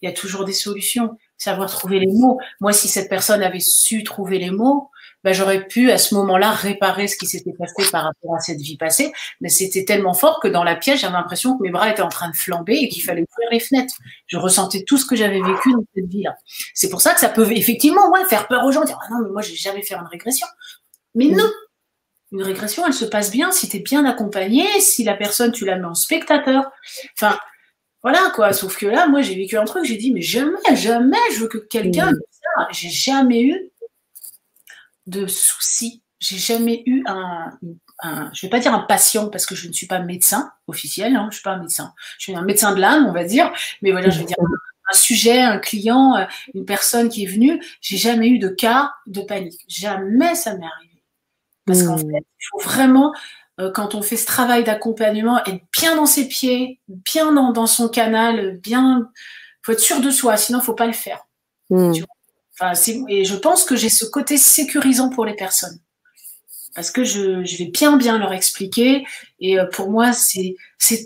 Il 0.00 0.08
y 0.08 0.12
a 0.12 0.14
toujours 0.14 0.46
des 0.46 0.54
solutions, 0.54 1.18
savoir 1.36 1.70
trouver 1.70 1.98
les 1.98 2.12
mots. 2.14 2.38
Moi, 2.60 2.72
si 2.72 2.88
cette 2.88 3.10
personne 3.10 3.42
avait 3.42 3.60
su 3.60 4.04
trouver 4.04 4.38
les 4.38 4.50
mots, 4.50 4.90
ben, 5.24 5.32
j'aurais 5.32 5.66
pu 5.66 5.90
à 5.90 5.98
ce 5.98 6.14
moment-là 6.14 6.52
réparer 6.52 7.08
ce 7.08 7.16
qui 7.16 7.26
s'était 7.26 7.52
passé 7.52 7.90
par 7.90 8.04
rapport 8.04 8.36
à 8.36 8.40
cette 8.40 8.60
vie 8.60 8.76
passée. 8.76 9.12
Mais 9.40 9.48
c'était 9.48 9.84
tellement 9.84 10.14
fort 10.14 10.40
que 10.40 10.48
dans 10.48 10.64
la 10.64 10.76
pièce, 10.76 11.00
j'avais 11.00 11.14
l'impression 11.14 11.56
que 11.56 11.62
mes 11.62 11.70
bras 11.70 11.90
étaient 11.90 12.02
en 12.02 12.08
train 12.08 12.30
de 12.30 12.36
flamber 12.36 12.76
et 12.76 12.88
qu'il 12.88 13.02
fallait 13.02 13.22
ouvrir 13.22 13.48
les 13.50 13.60
fenêtres. 13.60 13.94
Je 14.26 14.38
ressentais 14.38 14.84
tout 14.86 14.96
ce 14.96 15.06
que 15.06 15.16
j'avais 15.16 15.40
vécu 15.40 15.72
dans 15.72 15.84
cette 15.94 16.06
vie-là. 16.06 16.36
C'est 16.74 16.88
pour 16.88 17.00
ça 17.00 17.14
que 17.14 17.20
ça 17.20 17.28
peut 17.28 17.50
effectivement 17.52 18.10
ouais, 18.10 18.24
faire 18.26 18.46
peur 18.46 18.64
aux 18.64 18.72
gens, 18.72 18.84
dire 18.84 18.98
ah 19.02 19.08
non 19.10 19.24
mais 19.24 19.30
moi 19.30 19.42
j'ai 19.42 19.56
jamais 19.56 19.82
fait 19.82 19.94
une 19.94 20.06
régression. 20.06 20.46
Mais 21.14 21.26
non, 21.26 21.50
une 22.32 22.42
régression, 22.42 22.86
elle 22.86 22.92
se 22.92 23.04
passe 23.04 23.30
bien 23.30 23.50
si 23.50 23.68
tu 23.68 23.78
es 23.78 23.80
bien 23.80 24.04
accompagné, 24.04 24.64
si 24.80 25.02
la 25.02 25.14
personne, 25.14 25.50
tu 25.50 25.64
la 25.64 25.76
mets 25.76 25.86
en 25.86 25.94
spectateur. 25.94 26.70
Enfin, 27.16 27.38
voilà 28.02 28.30
quoi. 28.34 28.52
Sauf 28.52 28.76
que 28.76 28.86
là, 28.86 29.06
moi, 29.08 29.22
j'ai 29.22 29.34
vécu 29.34 29.56
un 29.56 29.64
truc, 29.64 29.84
j'ai 29.84 29.96
dit, 29.96 30.12
mais 30.12 30.20
jamais, 30.20 30.58
jamais 30.74 31.16
je 31.32 31.40
veux 31.40 31.48
que 31.48 31.58
quelqu'un 31.58 32.12
mm. 32.12 32.18
ça. 32.30 32.68
J'ai 32.70 32.90
jamais 32.90 33.42
eu 33.42 33.70
de 35.08 35.26
soucis. 35.26 36.02
J'ai 36.20 36.38
jamais 36.38 36.82
eu 36.86 37.02
un, 37.06 37.52
un, 38.00 38.30
je 38.32 38.46
vais 38.46 38.50
pas 38.50 38.60
dire 38.60 38.74
un 38.74 38.80
patient 38.80 39.28
parce 39.28 39.46
que 39.46 39.54
je 39.54 39.68
ne 39.68 39.72
suis 39.72 39.86
pas 39.86 40.00
médecin 40.00 40.52
officiel, 40.66 41.16
hein, 41.16 41.28
je 41.30 41.36
suis 41.36 41.42
pas 41.42 41.52
un 41.52 41.60
médecin. 41.60 41.94
Je 42.18 42.24
suis 42.24 42.36
un 42.36 42.42
médecin 42.42 42.74
de 42.74 42.80
l'âme, 42.80 43.06
on 43.06 43.12
va 43.12 43.24
dire. 43.24 43.52
Mais 43.82 43.92
voilà, 43.92 44.10
je 44.10 44.20
vais 44.20 44.24
dire 44.24 44.36
un 44.90 44.96
sujet, 44.96 45.40
un 45.40 45.58
client, 45.58 46.16
euh, 46.16 46.24
une 46.54 46.64
personne 46.64 47.08
qui 47.08 47.24
est 47.24 47.26
venue. 47.26 47.62
J'ai 47.80 47.96
jamais 47.96 48.28
eu 48.28 48.38
de 48.38 48.48
cas 48.48 48.92
de 49.06 49.20
panique. 49.20 49.60
Jamais 49.68 50.34
ça 50.34 50.56
m'est 50.56 50.66
arrivé. 50.66 51.02
Parce 51.66 51.82
qu'en 51.82 51.96
mmh. 51.96 52.10
fait, 52.10 52.24
il 52.40 52.46
faut 52.50 52.60
vraiment, 52.60 53.14
euh, 53.60 53.70
quand 53.70 53.94
on 53.94 54.02
fait 54.02 54.16
ce 54.16 54.26
travail 54.26 54.64
d'accompagnement, 54.64 55.44
être 55.44 55.62
bien 55.78 55.96
dans 55.96 56.06
ses 56.06 56.26
pieds, 56.26 56.80
bien 56.88 57.32
dans, 57.32 57.66
son 57.66 57.88
canal, 57.88 58.58
bien. 58.58 59.10
faut 59.62 59.72
être 59.72 59.80
sûr 59.80 60.00
de 60.00 60.10
soi, 60.10 60.36
sinon, 60.36 60.60
il 60.60 60.64
faut 60.64 60.74
pas 60.74 60.86
le 60.86 60.92
faire. 60.92 61.26
Mmh. 61.70 61.92
Enfin, 62.60 62.72
et 63.08 63.24
je 63.24 63.36
pense 63.36 63.64
que 63.64 63.76
j'ai 63.76 63.88
ce 63.88 64.04
côté 64.04 64.36
sécurisant 64.36 65.10
pour 65.10 65.24
les 65.24 65.34
personnes. 65.34 65.78
Parce 66.74 66.90
que 66.90 67.04
je, 67.04 67.44
je 67.44 67.56
vais 67.56 67.70
bien, 67.70 67.96
bien 67.96 68.18
leur 68.18 68.32
expliquer. 68.32 69.04
Et 69.40 69.58
euh, 69.58 69.66
pour 69.66 69.90
moi, 69.90 70.12
c'est 70.12 70.56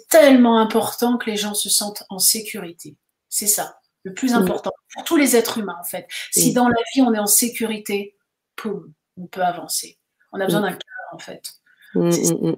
tellement 0.09 0.59
important 0.59 1.19
que 1.19 1.31
les 1.31 1.37
gens 1.37 1.55
se 1.55 1.71
sentent 1.71 2.05
en 2.09 2.19
sécurité. 2.19 2.97
C'est 3.29 3.47
ça, 3.47 3.79
le 4.03 4.13
plus 4.13 4.35
important. 4.35 4.71
Pour 4.95 5.05
tous 5.05 5.17
les 5.17 5.37
êtres 5.37 5.59
humains, 5.59 5.77
en 5.81 5.85
fait. 5.85 6.07
Si 6.31 6.53
dans 6.53 6.69
la 6.69 6.81
vie, 6.95 7.03
on 7.03 7.15
est 7.15 7.19
en 7.19 7.27
sécurité, 7.27 8.17
poum, 8.57 8.93
on 9.17 9.27
peut 9.27 9.43
avancer. 9.43 9.99
On 10.33 10.41
a 10.41 10.45
besoin 10.45 10.61
mm. 10.61 10.65
d'un 10.65 10.73
cœur, 10.73 11.13
en 11.13 11.19
fait. 11.19 11.53
Mm, 11.95 12.09
mm, 12.09 12.57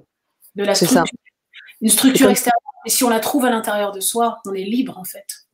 de 0.55 0.63
la 0.63 0.75
structure. 0.75 1.05
Une 1.81 1.89
structure 1.89 2.29
extérieure. 2.29 2.59
Et 2.85 2.89
si 2.89 3.03
on 3.03 3.09
la 3.09 3.19
trouve 3.19 3.45
à 3.45 3.49
l'intérieur 3.49 3.91
de 3.91 3.99
soi, 3.99 4.39
on 4.45 4.53
est 4.53 4.63
libre, 4.63 4.97
en 4.97 5.03
fait. 5.05 5.47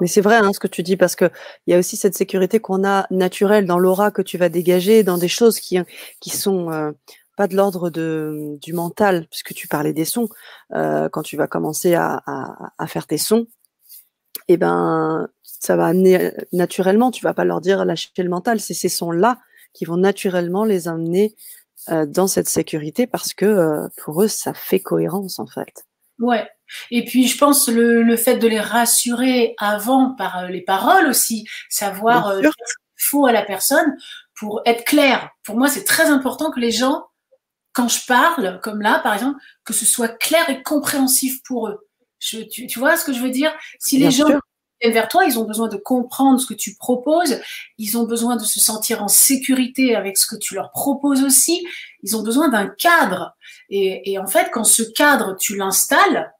Mais 0.00 0.06
c'est 0.06 0.20
vrai 0.20 0.36
hein, 0.36 0.52
ce 0.52 0.60
que 0.60 0.68
tu 0.68 0.82
dis 0.82 0.96
parce 0.96 1.16
que 1.16 1.30
il 1.66 1.72
y 1.72 1.74
a 1.74 1.78
aussi 1.78 1.96
cette 1.96 2.14
sécurité 2.14 2.60
qu'on 2.60 2.84
a 2.84 3.06
naturelle 3.10 3.66
dans 3.66 3.78
l'aura 3.78 4.10
que 4.10 4.22
tu 4.22 4.38
vas 4.38 4.48
dégager, 4.48 5.02
dans 5.02 5.18
des 5.18 5.28
choses 5.28 5.60
qui 5.60 5.78
qui 6.20 6.30
sont 6.30 6.70
euh, 6.70 6.92
pas 7.36 7.48
de 7.48 7.56
l'ordre 7.56 7.90
de 7.90 8.56
du 8.60 8.72
mental, 8.72 9.26
puisque 9.30 9.54
tu 9.54 9.68
parlais 9.68 9.92
des 9.92 10.04
sons. 10.04 10.28
Euh, 10.74 11.08
quand 11.08 11.22
tu 11.22 11.36
vas 11.36 11.46
commencer 11.46 11.94
à, 11.94 12.22
à, 12.78 12.86
faire 12.86 13.06
tes 13.06 13.18
sons 13.18 13.46
eh 14.48 14.56
ben, 14.56 15.28
ça 15.42 15.76
va 15.76 15.86
amener 15.86 16.32
naturellement, 16.52 17.10
tu 17.10 17.22
vas 17.24 17.34
pas 17.34 17.44
leur 17.44 17.60
dire 17.60 17.84
lâcher 17.84 18.10
le 18.18 18.28
mental, 18.30 18.60
c'est 18.60 18.74
ces 18.74 18.88
sons-là 18.88 19.38
qui 19.74 19.84
vont 19.84 19.96
naturellement 19.96 20.64
les 20.64 20.88
amener 20.88 21.34
euh, 21.90 22.06
dans 22.06 22.26
cette 22.26 22.48
sécurité 22.48 23.06
parce 23.06 23.34
que 23.34 23.46
euh, 23.46 23.88
pour 23.96 24.22
eux, 24.22 24.28
ça 24.28 24.54
fait 24.54 24.80
cohérence 24.80 25.38
en 25.38 25.46
fait. 25.46 25.86
Ouais. 26.18 26.48
Et 26.90 27.04
puis 27.04 27.28
je 27.28 27.38
pense 27.38 27.68
le, 27.68 28.02
le 28.02 28.16
fait 28.16 28.36
de 28.36 28.48
les 28.48 28.60
rassurer 28.60 29.54
avant 29.58 30.14
par 30.14 30.38
euh, 30.38 30.48
les 30.48 30.60
paroles 30.60 31.06
aussi, 31.06 31.46
savoir 31.68 32.34
ce 32.34 32.40
qu'il 32.40 32.52
faut 32.96 33.26
à 33.26 33.32
la 33.32 33.42
personne 33.42 33.96
pour 34.34 34.62
être 34.66 34.84
clair. 34.84 35.30
Pour 35.44 35.56
moi, 35.56 35.68
c'est 35.68 35.84
très 35.84 36.06
important 36.06 36.50
que 36.50 36.60
les 36.60 36.70
gens, 36.70 37.06
quand 37.72 37.88
je 37.88 38.04
parle, 38.06 38.60
comme 38.62 38.82
là 38.82 39.00
par 39.00 39.14
exemple, 39.14 39.40
que 39.64 39.72
ce 39.72 39.86
soit 39.86 40.08
clair 40.08 40.48
et 40.50 40.62
compréhensif 40.62 41.42
pour 41.44 41.68
eux. 41.68 41.88
Je, 42.20 42.40
tu, 42.40 42.66
tu, 42.66 42.78
vois 42.78 42.96
ce 42.96 43.04
que 43.04 43.12
je 43.12 43.20
veux 43.20 43.30
dire? 43.30 43.54
Si 43.78 43.96
les 43.96 44.10
gens 44.10 44.28
viennent 44.80 44.94
vers 44.94 45.08
toi, 45.08 45.24
ils 45.24 45.38
ont 45.38 45.44
besoin 45.44 45.68
de 45.68 45.76
comprendre 45.76 46.40
ce 46.40 46.46
que 46.46 46.54
tu 46.54 46.76
proposes, 46.76 47.40
ils 47.78 47.98
ont 47.98 48.04
besoin 48.04 48.36
de 48.36 48.44
se 48.44 48.60
sentir 48.60 49.02
en 49.02 49.08
sécurité 49.08 49.96
avec 49.96 50.16
ce 50.18 50.26
que 50.26 50.36
tu 50.36 50.54
leur 50.54 50.70
proposes 50.70 51.22
aussi, 51.24 51.66
ils 52.02 52.16
ont 52.16 52.22
besoin 52.22 52.48
d'un 52.48 52.68
cadre. 52.68 53.36
Et, 53.70 54.12
et, 54.12 54.18
en 54.18 54.26
fait, 54.26 54.50
quand 54.52 54.64
ce 54.64 54.82
cadre, 54.82 55.36
tu 55.36 55.56
l'installes, 55.56 56.32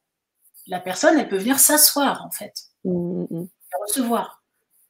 la 0.66 0.80
personne, 0.80 1.18
elle 1.18 1.28
peut 1.28 1.38
venir 1.38 1.58
s'asseoir, 1.58 2.24
en 2.24 2.30
fait, 2.30 2.54
mmh, 2.84 2.90
mmh, 2.90 3.26
mmh. 3.30 3.42
et 3.44 3.82
recevoir. 3.86 4.42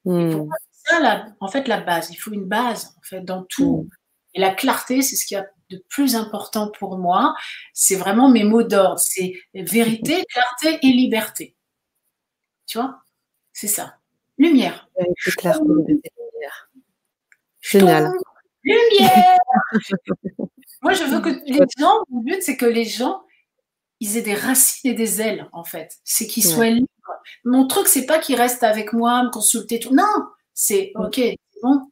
Et 0.07 0.31
pour 0.31 0.47
moi, 0.47 0.57
c'est 0.73 0.91
ça, 0.91 1.01
la, 1.01 1.27
en 1.41 1.49
fait, 1.49 1.69
la 1.69 1.81
base. 1.81 2.11
Il 2.11 2.17
faut 2.17 2.33
une 2.33 2.47
base, 2.47 2.95
en 2.99 3.03
fait, 3.03 3.21
dans 3.21 3.45
tout. 3.45 3.89
Et 4.35 4.41
la 4.41 4.55
clarté, 4.55 5.03
c'est 5.03 5.17
ce 5.17 5.27
qui 5.27 5.37
a 5.37 5.47
de 5.71 5.85
plus 5.89 6.17
important 6.17 6.71
pour 6.71 6.99
moi. 6.99 7.35
C'est 7.75 7.97
vraiment 7.97 8.29
mes 8.29 8.45
mots 8.45 8.63
d'ordre. 8.63 8.99
C'est 8.99 9.35
vérité, 9.55 10.25
clarté 10.29 10.79
et 10.87 10.93
liberté. 10.93 11.57
Tu 12.67 12.79
vois? 12.79 13.01
C'est 13.61 13.67
ça. 13.67 13.97
Lumière. 14.39 14.89
lumière. 14.97 16.71
Génial. 17.61 18.13
Lumière. 18.63 19.37
Moi, 20.83 20.93
je 20.93 21.03
veux 21.03 21.21
que 21.21 21.31
les 21.45 21.67
gens, 21.77 22.05
mon 22.09 22.21
but, 22.21 22.41
c'est 22.41 22.57
que 22.57 22.67
les 22.67 22.85
gens, 22.85 23.25
ils 23.99 24.17
aient 24.17 24.23
des 24.23 24.37
racines 24.37 24.93
et 24.93 24.95
des 24.95 25.21
ailes, 25.21 25.49
en 25.51 25.65
fait. 25.65 25.99
C'est 26.05 26.29
qu'ils 26.29 26.45
soient 26.45 26.71
libres. 26.71 26.87
Mon 27.45 27.67
truc, 27.67 27.89
c'est 27.89 28.07
pas 28.07 28.21
qu'ils 28.21 28.37
restent 28.37 28.63
avec 28.63 28.93
moi, 28.93 29.25
me 29.25 29.31
consulter 29.31 29.81
tout. 29.81 29.93
Non, 29.93 30.29
c'est 30.55 30.93
OK, 30.95 31.17
c'est 31.17 31.37
bon. 31.61 31.91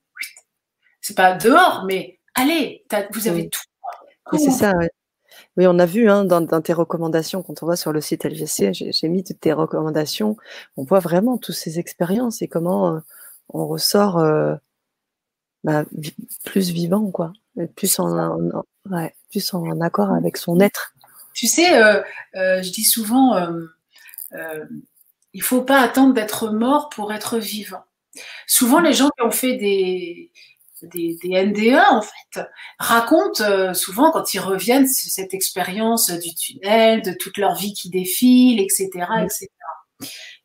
C'est 1.01 1.17
pas 1.17 1.35
dehors, 1.35 1.85
mais 1.85 2.21
allez, 2.37 2.85
vous 3.11 3.27
avez 3.27 3.49
tout. 3.49 4.39
C'est 4.39 4.53
ça, 4.53 4.71
ouais. 4.77 4.91
Oui, 5.57 5.67
on 5.67 5.79
a 5.79 5.87
vu 5.87 6.11
hein, 6.11 6.25
dans, 6.25 6.61
tes 6.61 6.75
recommandations, 6.75 7.43
quand 7.43 7.63
on 7.63 7.67
voit 7.67 7.77
sur 7.77 7.93
le 7.93 8.03
site 8.03 8.25
LGC, 8.25 8.73
j'ai 8.73 9.09
mis 9.09 9.25
toutes 9.25 9.41
tes 9.41 9.55
recommandations. 9.55 10.37
On 10.77 10.85
voit 10.85 11.01
vraiment 11.01 11.39
toutes 11.39 11.55
ces 11.55 11.79
expériences 11.79 12.43
et 12.43 12.49
comment 12.49 12.95
euh, 12.95 13.01
on 13.49 13.67
ressort 13.67 14.19
euh, 14.19 14.55
bah, 15.65 15.85
plus 16.45 16.71
vivant, 16.71 17.11
quoi, 17.11 17.33
plus 17.75 17.99
en, 17.99 18.39
plus 19.31 19.55
en 19.55 19.81
accord 19.81 20.13
avec 20.13 20.37
son 20.37 20.61
être. 20.61 20.95
Tu 21.33 21.47
sais, 21.47 21.83
euh, 21.83 22.03
je 22.35 22.71
dis 22.71 22.85
souvent, 22.85 23.35
il 25.33 25.43
faut 25.43 25.63
pas 25.63 25.81
attendre 25.81 26.13
d'être 26.13 26.51
mort 26.51 26.91
pour 26.91 27.15
être 27.15 27.39
vivant. 27.39 27.85
Souvent, 28.47 28.81
les 28.81 28.93
gens 28.93 29.09
qui 29.17 29.23
ont 29.23 29.31
fait 29.31 29.57
des, 29.57 30.31
des, 30.83 31.16
des, 31.22 31.45
NDE 31.45 31.79
en 31.91 32.03
fait 32.03 32.43
racontent 32.79 33.43
euh, 33.43 33.74
souvent 33.74 34.11
quand 34.11 34.35
ils 34.35 34.41
reviennent 34.41 34.87
cette 34.87 35.35
expérience 35.35 36.11
du 36.11 36.35
tunnel, 36.35 37.03
de 37.03 37.12
toute 37.12 37.39
leur 37.39 37.55
vie 37.55 37.72
qui 37.72 37.91
défile, 37.91 38.61
etc., 38.61 38.89
etc. 39.22 39.49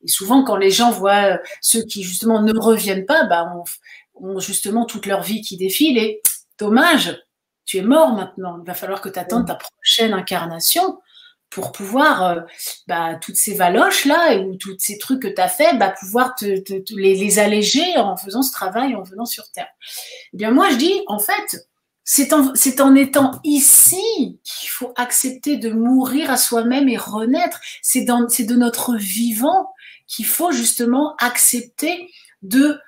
Et 0.03 0.07
souvent 0.07 0.43
quand 0.43 0.55
les 0.55 0.71
gens 0.71 0.91
voient 0.91 1.33
euh, 1.33 1.37
ceux 1.61 1.83
qui 1.83 2.03
justement 2.03 2.41
ne 2.41 2.57
reviennent 2.57 3.05
pas, 3.05 3.25
bah, 3.25 3.51
ont, 4.15 4.39
justement 4.39 4.85
toute 4.85 5.05
leur 5.05 5.23
vie 5.23 5.41
qui 5.41 5.57
défile 5.57 5.97
et 5.97 6.21
dommage, 6.59 7.19
tu 7.65 7.77
es 7.77 7.81
mort 7.81 8.13
maintenant. 8.13 8.59
Il 8.61 8.67
va 8.67 8.73
falloir 8.73 9.01
que 9.01 9.09
tu 9.09 9.19
attendes 9.19 9.47
ta 9.47 9.55
prochaine 9.55 10.13
incarnation 10.13 10.99
pour 11.51 11.73
pouvoir, 11.73 12.23
euh, 12.23 12.41
bah, 12.87 13.15
toutes 13.15 13.35
ces 13.35 13.53
valoches-là, 13.53 14.37
ou 14.39 14.55
tous 14.55 14.75
ces 14.79 14.97
trucs 14.97 15.21
que 15.21 15.27
tu 15.27 15.41
as 15.41 15.49
fait, 15.49 15.77
bah, 15.77 15.93
pouvoir 15.99 16.33
te, 16.33 16.45
les, 16.95 17.15
les, 17.15 17.39
alléger 17.39 17.97
en 17.97 18.17
faisant 18.17 18.41
ce 18.41 18.51
travail, 18.51 18.95
en 18.95 19.03
venant 19.03 19.25
sur 19.25 19.51
Terre. 19.51 19.67
Eh 20.33 20.37
bien, 20.37 20.51
moi, 20.51 20.69
je 20.71 20.77
dis, 20.77 21.01
en 21.07 21.19
fait, 21.19 21.67
c'est 22.03 22.33
en, 22.81 22.95
étant 22.95 23.39
ici 23.43 24.39
qu'il 24.43 24.69
faut 24.69 24.93
accepter 24.95 25.57
de 25.57 25.69
mourir 25.69 26.31
à 26.31 26.37
soi-même 26.37 26.89
et 26.89 26.97
renaître. 26.97 27.59
C'est, 27.81 28.05
de 28.05 28.55
notre 28.55 28.95
vivant 28.95 29.71
qu'il 30.07 30.25
faut 30.25 30.51
justement 30.51 31.15
accepter 31.19 32.09
de 32.41 32.79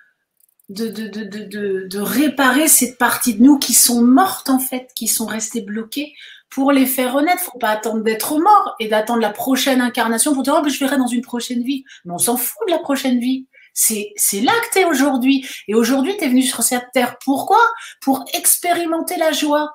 réparer 1.97 2.67
cette 2.67 2.97
partie 2.97 3.35
de 3.35 3.43
nous 3.43 3.59
qui 3.59 3.73
sont 3.73 4.01
mortes 4.01 4.49
en 4.49 4.59
fait, 4.59 4.89
qui 4.95 5.07
sont 5.07 5.25
restées 5.25 5.61
bloquées 5.61 6.13
pour 6.53 6.71
les 6.71 6.85
faire 6.85 7.13
renaître. 7.13 7.41
Faut 7.41 7.57
pas 7.57 7.69
attendre 7.69 8.03
d'être 8.03 8.37
mort 8.37 8.75
et 8.79 8.87
d'attendre 8.87 9.21
la 9.21 9.31
prochaine 9.31 9.81
incarnation 9.81 10.33
pour 10.33 10.43
dire 10.43 10.55
oh, 10.57 10.61
ben, 10.61 10.69
je 10.69 10.79
verrai 10.79 10.97
dans 10.97 11.07
une 11.07 11.21
prochaine 11.21 11.63
vie. 11.63 11.83
Mais 12.05 12.13
on 12.13 12.19
s'en 12.19 12.37
fout 12.37 12.67
de 12.67 12.73
la 12.73 12.79
prochaine 12.79 13.19
vie. 13.19 13.47
C'est, 13.73 14.13
là 14.41 14.51
que 14.61 14.73
tu 14.73 14.79
es 14.79 14.85
aujourd'hui. 14.85 15.47
Et 15.67 15.73
aujourd'hui, 15.73 16.15
tu 16.17 16.25
es 16.25 16.27
venu 16.27 16.43
sur 16.43 16.61
cette 16.61 16.91
terre. 16.93 17.17
Pourquoi? 17.25 17.59
Pour 18.01 18.23
expérimenter 18.33 19.17
la 19.17 19.31
joie. 19.31 19.73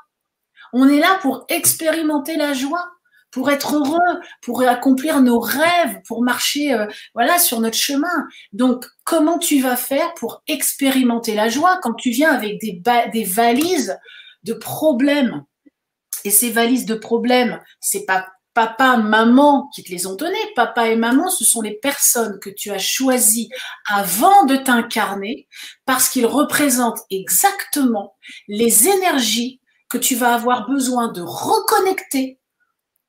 On 0.73 0.89
est 0.89 1.01
là 1.01 1.19
pour 1.21 1.47
expérimenter 1.49 2.37
la 2.37 2.53
joie, 2.53 2.87
pour 3.33 3.51
être 3.51 3.75
heureux, 3.75 4.21
pour 4.43 4.63
accomplir 4.63 5.21
nos 5.21 5.41
rêves, 5.41 6.01
pour 6.07 6.23
marcher 6.23 6.75
euh, 6.75 6.87
voilà 7.15 7.41
sur 7.41 7.61
notre 7.61 7.77
chemin. 7.77 8.27
Donc, 8.53 8.85
comment 9.03 9.39
tu 9.39 9.61
vas 9.61 9.77
faire 9.77 10.15
pour 10.15 10.43
expérimenter 10.47 11.35
la 11.35 11.49
joie 11.49 11.81
quand 11.83 11.95
tu 11.95 12.11
viens 12.11 12.31
avec 12.33 12.61
des 12.61 13.25
valises 13.25 13.99
de 14.45 14.53
problèmes? 14.53 15.43
Et 16.25 16.31
ces 16.31 16.51
valises 16.51 16.87
de 16.87 16.95
problèmes, 16.95 17.61
c'est 17.81 18.05
pas 18.05 18.27
papa, 18.59 18.97
maman 18.97 19.69
qui 19.73 19.85
te 19.85 19.91
les 19.93 20.07
ont 20.09 20.17
données. 20.17 20.37
Papa 20.57 20.89
et 20.89 20.97
maman, 20.97 21.31
ce 21.31 21.45
sont 21.45 21.61
les 21.61 21.75
personnes 21.75 22.41
que 22.41 22.51
tu 22.51 22.73
as 22.73 22.79
choisies 22.79 23.51
avant 23.87 24.47
de 24.47 24.57
t'incarner 24.57 25.47
parce 25.87 26.09
qu'ils 26.09 26.27
représentent 26.27 27.03
exactement 27.09 28.17
les 28.49 28.89
énergies 28.89 29.61
que 29.89 29.97
tu 29.97 30.17
vas 30.17 30.35
avoir 30.35 30.69
besoin 30.69 31.13
de 31.13 31.23
reconnecter 31.23 32.41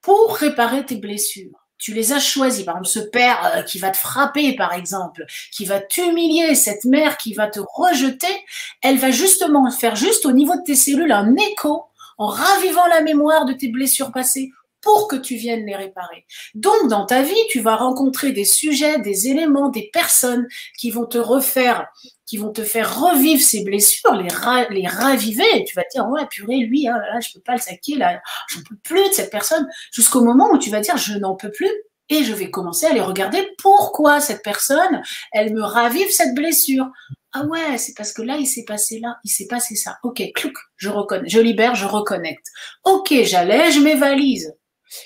pour 0.01 0.35
réparer 0.35 0.85
tes 0.85 0.97
blessures. 0.97 1.65
Tu 1.79 1.93
les 1.93 2.13
as 2.13 2.19
choisis. 2.19 2.63
Par 2.63 2.75
exemple, 2.75 2.89
ce 2.89 3.09
père 3.09 3.51
euh, 3.55 3.61
qui 3.63 3.79
va 3.79 3.89
te 3.89 3.97
frapper, 3.97 4.55
par 4.55 4.73
exemple, 4.73 5.25
qui 5.51 5.65
va 5.65 5.79
t'humilier, 5.79 6.53
cette 6.53 6.85
mère 6.85 7.17
qui 7.17 7.33
va 7.33 7.47
te 7.47 7.59
rejeter, 7.73 8.45
elle 8.83 8.97
va 8.97 9.09
justement 9.09 9.71
faire 9.71 9.95
juste 9.95 10.27
au 10.27 10.31
niveau 10.31 10.55
de 10.55 10.63
tes 10.63 10.75
cellules 10.75 11.11
un 11.11 11.35
écho 11.37 11.88
en 12.19 12.27
ravivant 12.27 12.85
la 12.87 13.01
mémoire 13.01 13.45
de 13.45 13.53
tes 13.53 13.69
blessures 13.69 14.11
passées 14.11 14.51
pour 14.81 15.07
que 15.07 15.15
tu 15.15 15.35
viennes 15.35 15.65
les 15.65 15.75
réparer. 15.75 16.25
Donc, 16.53 16.87
dans 16.87 17.05
ta 17.05 17.21
vie, 17.21 17.33
tu 17.49 17.59
vas 17.59 17.75
rencontrer 17.75 18.31
des 18.31 18.45
sujets, 18.45 18.99
des 18.99 19.27
éléments, 19.27 19.69
des 19.69 19.89
personnes 19.91 20.47
qui 20.77 20.89
vont 20.91 21.05
te 21.05 21.17
refaire, 21.17 21.87
qui 22.25 22.37
vont 22.37 22.51
te 22.51 22.63
faire 22.63 23.01
revivre 23.01 23.41
ces 23.41 23.63
blessures, 23.63 24.13
les, 24.13 24.87
raviver. 24.87 25.57
Et 25.57 25.65
tu 25.65 25.75
vas 25.75 25.83
te 25.83 25.91
dire, 25.93 26.07
ouais, 26.07 26.25
purée, 26.29 26.59
lui, 26.59 26.87
hein, 26.87 26.97
là, 26.97 27.19
je 27.19 27.33
peux 27.33 27.41
pas 27.41 27.55
le 27.55 27.61
saquer, 27.61 27.95
là, 27.95 28.21
j'en 28.49 28.61
peux 28.67 28.77
plus 28.83 29.09
de 29.09 29.13
cette 29.13 29.31
personne. 29.31 29.67
Jusqu'au 29.91 30.23
moment 30.23 30.49
où 30.51 30.57
tu 30.57 30.69
vas 30.69 30.79
dire, 30.79 30.97
je 30.97 31.17
n'en 31.17 31.35
peux 31.35 31.51
plus. 31.51 31.71
Et 32.11 32.23
je 32.23 32.33
vais 32.33 32.49
commencer 32.49 32.87
à 32.87 32.89
aller 32.89 33.01
regarder 33.01 33.47
pourquoi 33.59 34.19
cette 34.19 34.41
personne, 34.41 35.03
elle 35.31 35.53
me 35.53 35.61
ravive 35.61 36.09
cette 36.09 36.33
blessure? 36.33 36.87
Ah 37.31 37.45
ouais, 37.45 37.77
c'est 37.77 37.93
parce 37.95 38.11
que 38.11 38.23
là, 38.23 38.37
il 38.37 38.47
s'est 38.47 38.65
passé 38.65 38.99
là, 38.99 39.17
il 39.23 39.29
s'est 39.29 39.47
passé 39.47 39.75
ça. 39.75 39.99
Ok, 40.03 40.21
clouc, 40.33 40.53
je 40.77 40.89
reconnais, 40.89 41.29
je 41.29 41.39
libère, 41.39 41.75
je 41.75 41.85
reconnecte. 41.85 42.47
Ok, 42.83 43.13
j'allège 43.23 43.79
mes 43.79 43.95
valises. 43.95 44.55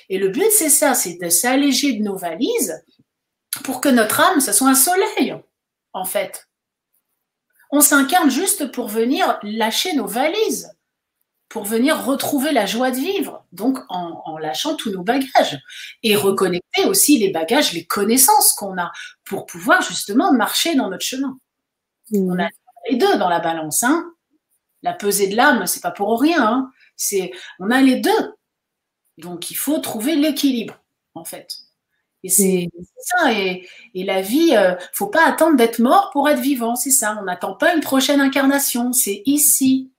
Et 0.08 0.18
le 0.18 0.28
but, 0.28 0.50
c'est 0.50 0.70
ça, 0.70 0.94
c'est 0.94 1.18
de 1.20 1.28
s'alléger 1.28 1.92
de 1.92 2.02
nos 2.02 2.16
valises 2.16 2.82
pour 3.62 3.80
que 3.80 3.88
notre 3.90 4.20
âme, 4.20 4.40
ça 4.40 4.52
soit 4.54 4.68
un 4.68 4.74
soleil, 4.74 5.36
en 5.92 6.04
fait. 6.06 6.48
On 7.70 7.80
s'incarne 7.80 8.30
juste 8.30 8.72
pour 8.72 8.88
venir 8.88 9.38
lâcher 9.42 9.94
nos 9.94 10.06
valises, 10.06 10.70
pour 11.48 11.64
venir 11.64 12.04
retrouver 12.04 12.52
la 12.52 12.66
joie 12.66 12.90
de 12.90 12.96
vivre, 12.96 13.44
donc 13.52 13.78
en, 13.88 14.22
en 14.24 14.38
lâchant 14.38 14.76
tous 14.76 14.90
nos 14.90 15.02
bagages 15.02 15.58
et 16.02 16.16
reconnecter 16.16 16.84
aussi 16.86 17.18
les 17.18 17.30
bagages, 17.30 17.72
les 17.72 17.86
connaissances 17.86 18.52
qu'on 18.54 18.78
a 18.78 18.90
pour 19.24 19.46
pouvoir 19.46 19.82
justement 19.82 20.32
marcher 20.32 20.74
dans 20.74 20.88
notre 20.88 21.04
chemin. 21.04 21.38
On 22.12 22.38
a 22.38 22.48
les 22.90 22.96
deux 22.96 23.16
dans 23.18 23.28
la 23.28 23.40
balance. 23.40 23.82
Hein. 23.82 24.12
La 24.82 24.92
pesée 24.92 25.28
de 25.28 25.36
l'âme, 25.36 25.66
c'est 25.66 25.82
pas 25.82 25.90
pour 25.90 26.20
rien. 26.20 26.42
Hein. 26.46 26.70
C'est, 26.96 27.32
on 27.58 27.70
a 27.70 27.80
les 27.80 27.96
deux. 27.96 28.34
Donc 29.18 29.50
il 29.50 29.54
faut 29.54 29.78
trouver 29.78 30.16
l'équilibre, 30.16 30.78
en 31.14 31.24
fait. 31.24 31.48
Et 32.22 32.30
c'est 32.30 32.70
ça. 32.98 33.32
Et, 33.32 33.68
la 33.94 34.22
vie, 34.22 34.52
ne 34.52 34.56
euh, 34.56 34.74
faut 34.92 35.08
pas 35.08 35.26
attendre 35.26 35.56
d'être 35.56 35.78
mort 35.78 36.10
pour 36.12 36.28
être 36.28 36.40
vivant. 36.40 36.74
C'est 36.74 36.90
ça. 36.90 37.18
On 37.20 37.24
n'attend 37.24 37.54
pas 37.54 37.74
une 37.74 37.82
prochaine 37.82 38.20
incarnation. 38.20 38.92
C'est 38.94 39.22
ici. 39.26 39.90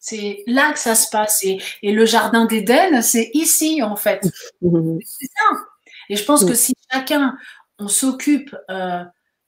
C'est 0.00 0.42
là 0.46 0.72
que 0.72 0.78
ça 0.78 0.94
se 0.94 1.10
passe. 1.10 1.44
Et, 1.44 1.60
et 1.82 1.92
le 1.92 2.06
jardin 2.06 2.46
d'Éden, 2.46 3.02
c'est 3.02 3.30
ici, 3.34 3.82
en 3.82 3.96
fait. 3.96 4.22
C'est 4.62 5.26
ça. 5.26 5.58
Et 6.08 6.16
je 6.16 6.24
pense 6.24 6.44
que 6.44 6.54
si 6.54 6.72
chacun 6.90 7.36
on 7.78 7.88
s'occupe 7.88 8.56
euh, 8.70 9.04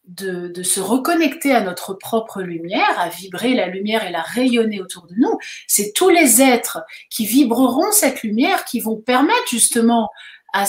de, 0.09 0.63
se 0.63 0.81
reconnecter 0.81 1.55
à 1.55 1.61
notre 1.61 1.95
propre 1.95 2.43
lumière, 2.43 2.99
à 2.99 3.09
vibrer 3.09 3.55
la 3.55 3.67
lumière 3.67 4.05
et 4.07 4.11
la 4.11 4.23
rayonner 4.23 4.81
autour 4.81 5.07
de 5.07 5.15
nous, 5.17 5.39
c'est 5.67 5.93
tous 5.95 6.09
les 6.09 6.41
êtres 6.41 6.83
qui 7.11 7.27
vibreront 7.27 7.93
cette 7.93 8.23
lumière 8.23 8.65
qui 8.65 8.81
vont 8.81 8.97
permettre 8.97 9.49
justement 9.51 10.11
à, 10.53 10.65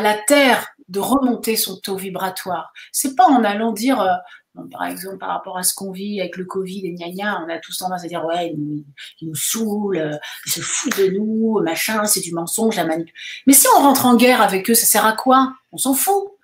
la 0.00 0.14
Terre 0.26 0.68
de 0.88 1.00
remonter 1.00 1.56
son 1.56 1.76
taux 1.76 1.96
vibratoire. 1.96 2.72
C'est 2.92 3.16
pas 3.16 3.26
en 3.26 3.42
allant 3.42 3.72
dire, 3.72 4.00
euh, 4.00 4.62
par 4.70 4.84
exemple, 4.84 5.18
par 5.18 5.30
rapport 5.30 5.58
à 5.58 5.64
ce 5.64 5.74
qu'on 5.74 5.90
vit 5.90 6.20
avec 6.20 6.36
le 6.36 6.44
Covid 6.44 6.86
et 6.86 6.92
gna 6.92 7.42
on 7.44 7.50
a 7.50 7.58
tous 7.58 7.78
tendance 7.78 8.04
à 8.04 8.06
dire, 8.06 8.24
ouais, 8.24 8.52
il 8.52 8.60
nous, 8.60 8.84
il 9.20 9.28
nous 9.28 9.34
saoule, 9.34 9.96
euh, 9.96 10.16
il 10.46 10.52
se 10.52 10.60
fout 10.60 10.96
de 10.96 11.08
nous, 11.08 11.60
machin, 11.60 12.04
c'est 12.04 12.20
du 12.20 12.32
mensonge, 12.32 12.76
la 12.76 12.84
manip. 12.84 13.08
Mais 13.46 13.52
si 13.52 13.66
on 13.76 13.80
rentre 13.80 14.06
en 14.06 14.14
guerre 14.16 14.42
avec 14.42 14.70
eux, 14.70 14.74
ça 14.74 14.86
sert 14.86 15.04
à 15.04 15.14
quoi? 15.14 15.54
On 15.72 15.78
s'en 15.78 15.94
fout. 15.94 16.34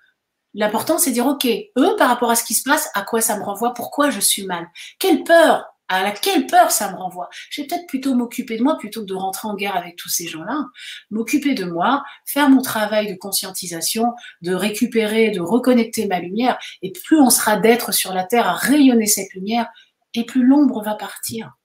L'important, 0.53 0.97
c'est 0.97 1.11
de 1.11 1.15
dire, 1.15 1.27
OK, 1.27 1.45
eux, 1.45 1.95
par 1.97 2.09
rapport 2.09 2.31
à 2.31 2.35
ce 2.35 2.43
qui 2.43 2.53
se 2.53 2.63
passe, 2.63 2.89
à 2.93 3.03
quoi 3.03 3.21
ça 3.21 3.37
me 3.37 3.43
renvoie, 3.43 3.73
pourquoi 3.73 4.09
je 4.09 4.19
suis 4.19 4.45
mal, 4.45 4.67
quelle 4.99 5.23
peur, 5.23 5.65
à 5.87 6.03
laquelle 6.03 6.47
peur 6.47 6.71
ça 6.71 6.91
me 6.91 6.97
renvoie? 6.97 7.29
Je 7.49 7.61
vais 7.61 7.67
peut-être 7.67 7.87
plutôt 7.87 8.15
m'occuper 8.15 8.57
de 8.57 8.63
moi 8.63 8.77
plutôt 8.77 9.01
que 9.01 9.05
de 9.05 9.13
rentrer 9.13 9.47
en 9.47 9.55
guerre 9.55 9.75
avec 9.75 9.97
tous 9.97 10.09
ces 10.09 10.27
gens-là. 10.27 10.65
M'occuper 11.09 11.53
de 11.53 11.65
moi, 11.65 12.03
faire 12.25 12.49
mon 12.49 12.61
travail 12.61 13.11
de 13.11 13.17
conscientisation, 13.17 14.13
de 14.41 14.53
récupérer, 14.53 15.31
de 15.31 15.41
reconnecter 15.41 16.07
ma 16.07 16.19
lumière. 16.19 16.57
Et 16.81 16.91
plus 16.91 17.19
on 17.19 17.29
sera 17.29 17.57
d'être 17.57 17.93
sur 17.93 18.13
la 18.13 18.23
Terre 18.23 18.47
à 18.47 18.53
rayonner 18.53 19.05
cette 19.05 19.33
lumière, 19.33 19.67
et 20.13 20.25
plus 20.25 20.45
l'ombre 20.45 20.81
va 20.83 20.95
partir. 20.95 21.57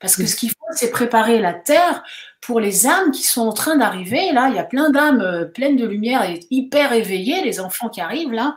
Parce 0.00 0.16
que 0.16 0.26
ce 0.26 0.36
qu'il 0.36 0.50
faut, 0.50 0.56
c'est 0.72 0.90
préparer 0.90 1.40
la 1.40 1.54
terre 1.54 2.04
pour 2.40 2.60
les 2.60 2.86
âmes 2.86 3.10
qui 3.10 3.22
sont 3.22 3.42
en 3.42 3.52
train 3.52 3.76
d'arriver. 3.76 4.32
Là, 4.32 4.48
il 4.48 4.56
y 4.56 4.58
a 4.58 4.64
plein 4.64 4.90
d'âmes 4.90 5.20
euh, 5.20 5.44
pleines 5.44 5.76
de 5.76 5.86
lumière 5.86 6.22
et 6.22 6.40
hyper 6.50 6.92
éveillées, 6.92 7.42
les 7.42 7.60
enfants 7.60 7.88
qui 7.88 8.00
arrivent 8.00 8.32
là. 8.32 8.56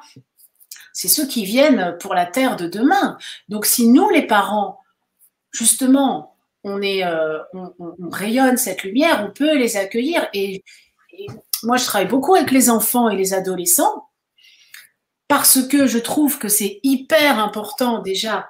C'est 0.94 1.08
ceux 1.08 1.26
qui 1.26 1.46
viennent 1.46 1.98
pour 2.00 2.14
la 2.14 2.26
terre 2.26 2.58
de 2.58 2.68
demain. 2.68 3.18
Donc, 3.48 3.66
si 3.66 3.88
nous, 3.88 4.10
les 4.10 4.28
parents, 4.28 4.80
justement, 5.52 6.36
euh, 6.66 7.40
on, 7.54 7.74
rayonne 8.12 8.58
cette 8.58 8.84
lumière, 8.84 9.26
on 9.28 9.32
peut 9.32 9.58
les 9.58 9.78
accueillir. 9.78 10.28
et 10.34 10.64
moi, 11.64 11.78
je 11.78 11.86
travaille 11.86 12.08
beaucoup 12.08 12.36
avec 12.36 12.52
les 12.52 12.70
enfants 12.70 13.10
et 13.10 13.16
les 13.16 13.34
adolescents 13.34 14.08
parce 15.32 15.66
que 15.66 15.88
je 15.88 15.98
trouve 15.98 16.40
que 16.40 16.50
c'est 16.50 16.82
hyper 16.84 17.40
important 17.40 18.00
déjà, 18.00 18.50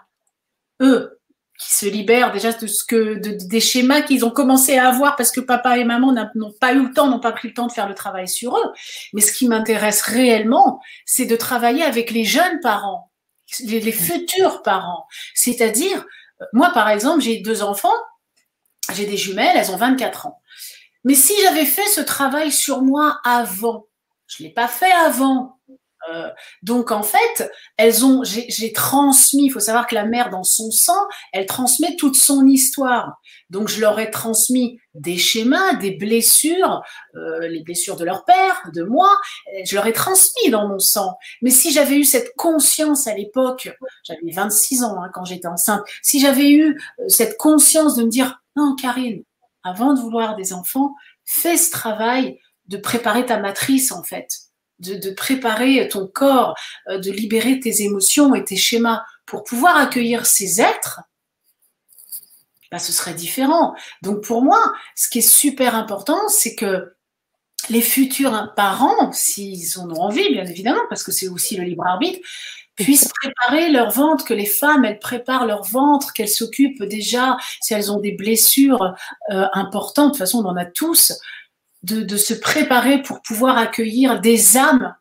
eux, 0.81 1.20
qui 1.61 1.71
se 1.71 1.85
libèrent 1.85 2.31
déjà 2.31 2.51
de 2.51 2.65
ce 2.65 2.83
que 2.83 3.13
des 3.13 3.59
schémas 3.59 4.01
qu'ils 4.01 4.25
ont 4.25 4.31
commencé 4.31 4.79
à 4.79 4.87
avoir 4.87 5.15
parce 5.15 5.31
que 5.31 5.39
papa 5.39 5.77
et 5.77 5.83
maman 5.83 6.11
n'ont 6.33 6.51
pas 6.59 6.73
eu 6.73 6.87
le 6.87 6.91
temps, 6.91 7.07
n'ont 7.07 7.19
pas 7.19 7.31
pris 7.31 7.49
le 7.49 7.53
temps 7.53 7.67
de 7.67 7.71
faire 7.71 7.87
le 7.87 7.93
travail 7.93 8.27
sur 8.27 8.57
eux. 8.57 8.73
Mais 9.13 9.21
ce 9.21 9.31
qui 9.31 9.47
m'intéresse 9.47 10.01
réellement, 10.01 10.81
c'est 11.05 11.27
de 11.27 11.35
travailler 11.35 11.83
avec 11.83 12.09
les 12.09 12.23
jeunes 12.23 12.59
parents, 12.61 13.11
les, 13.63 13.79
les 13.79 13.91
futurs 13.91 14.63
parents. 14.63 15.05
C'est-à-dire, 15.35 16.03
moi 16.51 16.71
par 16.73 16.89
exemple, 16.89 17.21
j'ai 17.21 17.41
deux 17.41 17.61
enfants, 17.61 17.93
j'ai 18.93 19.05
des 19.05 19.17
jumelles, 19.17 19.55
elles 19.55 19.69
ont 19.69 19.77
24 19.77 20.25
ans. 20.25 20.41
Mais 21.03 21.13
si 21.13 21.33
j'avais 21.43 21.65
fait 21.65 21.87
ce 21.89 22.01
travail 22.01 22.51
sur 22.51 22.81
moi 22.81 23.19
avant, 23.23 23.85
je 24.25 24.41
l'ai 24.41 24.51
pas 24.51 24.67
fait 24.67 24.91
avant, 24.91 25.59
euh, 26.09 26.29
donc 26.63 26.91
en 26.91 27.03
fait, 27.03 27.51
elles 27.77 28.05
ont, 28.05 28.23
j'ai 28.23 28.73
transmis. 28.73 29.45
Il 29.45 29.49
faut 29.49 29.59
savoir 29.59 29.87
que 29.87 29.95
la 29.95 30.05
mère, 30.05 30.29
dans 30.29 30.43
son 30.43 30.71
sang, 30.71 31.07
elle 31.33 31.45
transmet 31.45 31.95
toute 31.95 32.15
son 32.15 32.47
histoire. 32.47 33.19
Donc 33.49 33.67
je 33.67 33.81
leur 33.81 33.99
ai 33.99 34.09
transmis 34.09 34.79
des 34.93 35.17
schémas, 35.17 35.75
des 35.75 35.91
blessures, 35.91 36.81
euh, 37.15 37.47
les 37.47 37.61
blessures 37.61 37.97
de 37.97 38.05
leur 38.05 38.25
père, 38.25 38.69
de 38.73 38.83
moi. 38.83 39.09
Je 39.63 39.75
leur 39.75 39.85
ai 39.85 39.93
transmis 39.93 40.49
dans 40.49 40.67
mon 40.67 40.79
sang. 40.79 41.17
Mais 41.41 41.51
si 41.51 41.71
j'avais 41.71 41.95
eu 41.95 42.03
cette 42.03 42.35
conscience 42.35 43.07
à 43.07 43.13
l'époque, 43.13 43.69
j'avais 44.03 44.31
26 44.31 44.83
ans 44.83 45.01
hein, 45.01 45.09
quand 45.13 45.25
j'étais 45.25 45.47
enceinte. 45.47 45.83
Si 46.01 46.19
j'avais 46.19 46.49
eu 46.49 46.77
euh, 46.99 47.03
cette 47.07 47.37
conscience 47.37 47.95
de 47.95 48.03
me 48.03 48.09
dire 48.09 48.41
non, 48.55 48.75
Karine, 48.75 49.23
avant 49.63 49.93
de 49.93 49.99
vouloir 49.99 50.35
des 50.35 50.53
enfants, 50.53 50.95
fais 51.25 51.57
ce 51.57 51.71
travail 51.71 52.39
de 52.67 52.77
préparer 52.77 53.25
ta 53.25 53.37
matrice 53.37 53.91
en 53.91 54.03
fait 54.03 54.27
de, 54.81 55.11
préparer 55.11 55.87
ton 55.89 56.07
corps, 56.07 56.55
euh, 56.89 56.97
de 56.97 57.11
libérer 57.11 57.59
tes 57.59 57.83
émotions 57.83 58.35
et 58.35 58.43
tes 58.43 58.57
schémas 58.57 59.03
pour 59.25 59.43
pouvoir 59.43 59.77
accueillir 59.77 60.25
ces 60.25 60.61
êtres, 60.61 61.01
bah, 62.71 62.79
ce 62.79 62.91
serait 62.91 63.13
différent. 63.13 63.75
Donc 64.01 64.23
pour 64.23 64.41
moi, 64.41 64.73
ce 64.95 65.09
qui 65.09 65.19
est 65.19 65.29
super 65.29 65.75
important, 65.75 66.29
c'est 66.29 66.55
que 66.55 66.93
les 67.69 67.81
futurs 67.81 68.53
parents, 68.55 69.11
s'ils 69.11 69.79
en 69.79 69.89
ont 69.91 70.01
envie, 70.01 70.29
bien 70.31 70.45
évidemment, 70.45 70.81
parce 70.89 71.03
que 71.03 71.11
c'est 71.11 71.27
aussi 71.27 71.57
le 71.57 71.63
libre 71.63 71.85
arbitre, 71.85 72.19
puissent 72.75 73.11
préparer 73.21 73.69
leur 73.69 73.91
ventre, 73.91 74.25
que 74.25 74.33
les 74.33 74.45
femmes, 74.45 74.85
elles 74.85 74.99
préparent 74.99 75.45
leur 75.45 75.63
ventre, 75.63 76.13
qu'elles 76.13 76.29
s'occupent 76.29 76.83
déjà, 76.83 77.37
si 77.61 77.73
elles 77.73 77.91
ont 77.91 77.99
des 77.99 78.13
blessures 78.13 78.95
euh, 79.31 79.45
importantes, 79.53 80.07
de 80.07 80.11
toute 80.11 80.19
façon 80.19 80.39
on 80.39 80.49
en 80.49 80.57
a 80.57 80.65
tous, 80.65 81.13
de, 81.83 82.17
se 82.17 82.33
préparer 82.33 83.01
pour 83.01 83.21
pouvoir 83.21 83.57
accueillir 83.57 84.21
des 84.21 84.57
âmes 84.57 84.95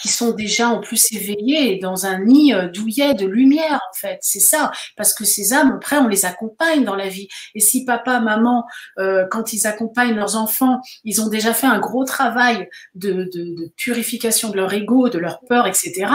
qui 0.00 0.08
sont 0.08 0.30
déjà 0.30 0.68
en 0.68 0.80
plus 0.80 1.12
éveillées 1.12 1.80
dans 1.80 2.06
un 2.06 2.20
nid 2.20 2.54
euh, 2.54 2.68
douillet 2.68 3.14
de 3.14 3.26
lumière 3.26 3.80
en 3.90 3.98
fait. 3.98 4.18
C'est 4.22 4.40
ça, 4.40 4.70
parce 4.96 5.12
que 5.12 5.24
ces 5.24 5.52
âmes 5.52 5.72
après 5.74 5.98
on 5.98 6.06
les 6.06 6.24
accompagne 6.24 6.84
dans 6.84 6.94
la 6.94 7.08
vie. 7.08 7.26
Et 7.56 7.60
si 7.60 7.84
papa, 7.84 8.20
maman, 8.20 8.64
euh, 9.00 9.26
quand 9.28 9.52
ils 9.52 9.66
accompagnent 9.66 10.14
leurs 10.14 10.36
enfants, 10.36 10.80
ils 11.02 11.20
ont 11.20 11.28
déjà 11.28 11.52
fait 11.52 11.66
un 11.66 11.80
gros 11.80 12.04
travail 12.04 12.68
de, 12.94 13.28
purification 13.76 14.50
de 14.50 14.56
leur 14.56 14.72
ego, 14.72 15.08
de 15.08 15.18
leur 15.18 15.40
peur, 15.40 15.66
etc. 15.66 16.06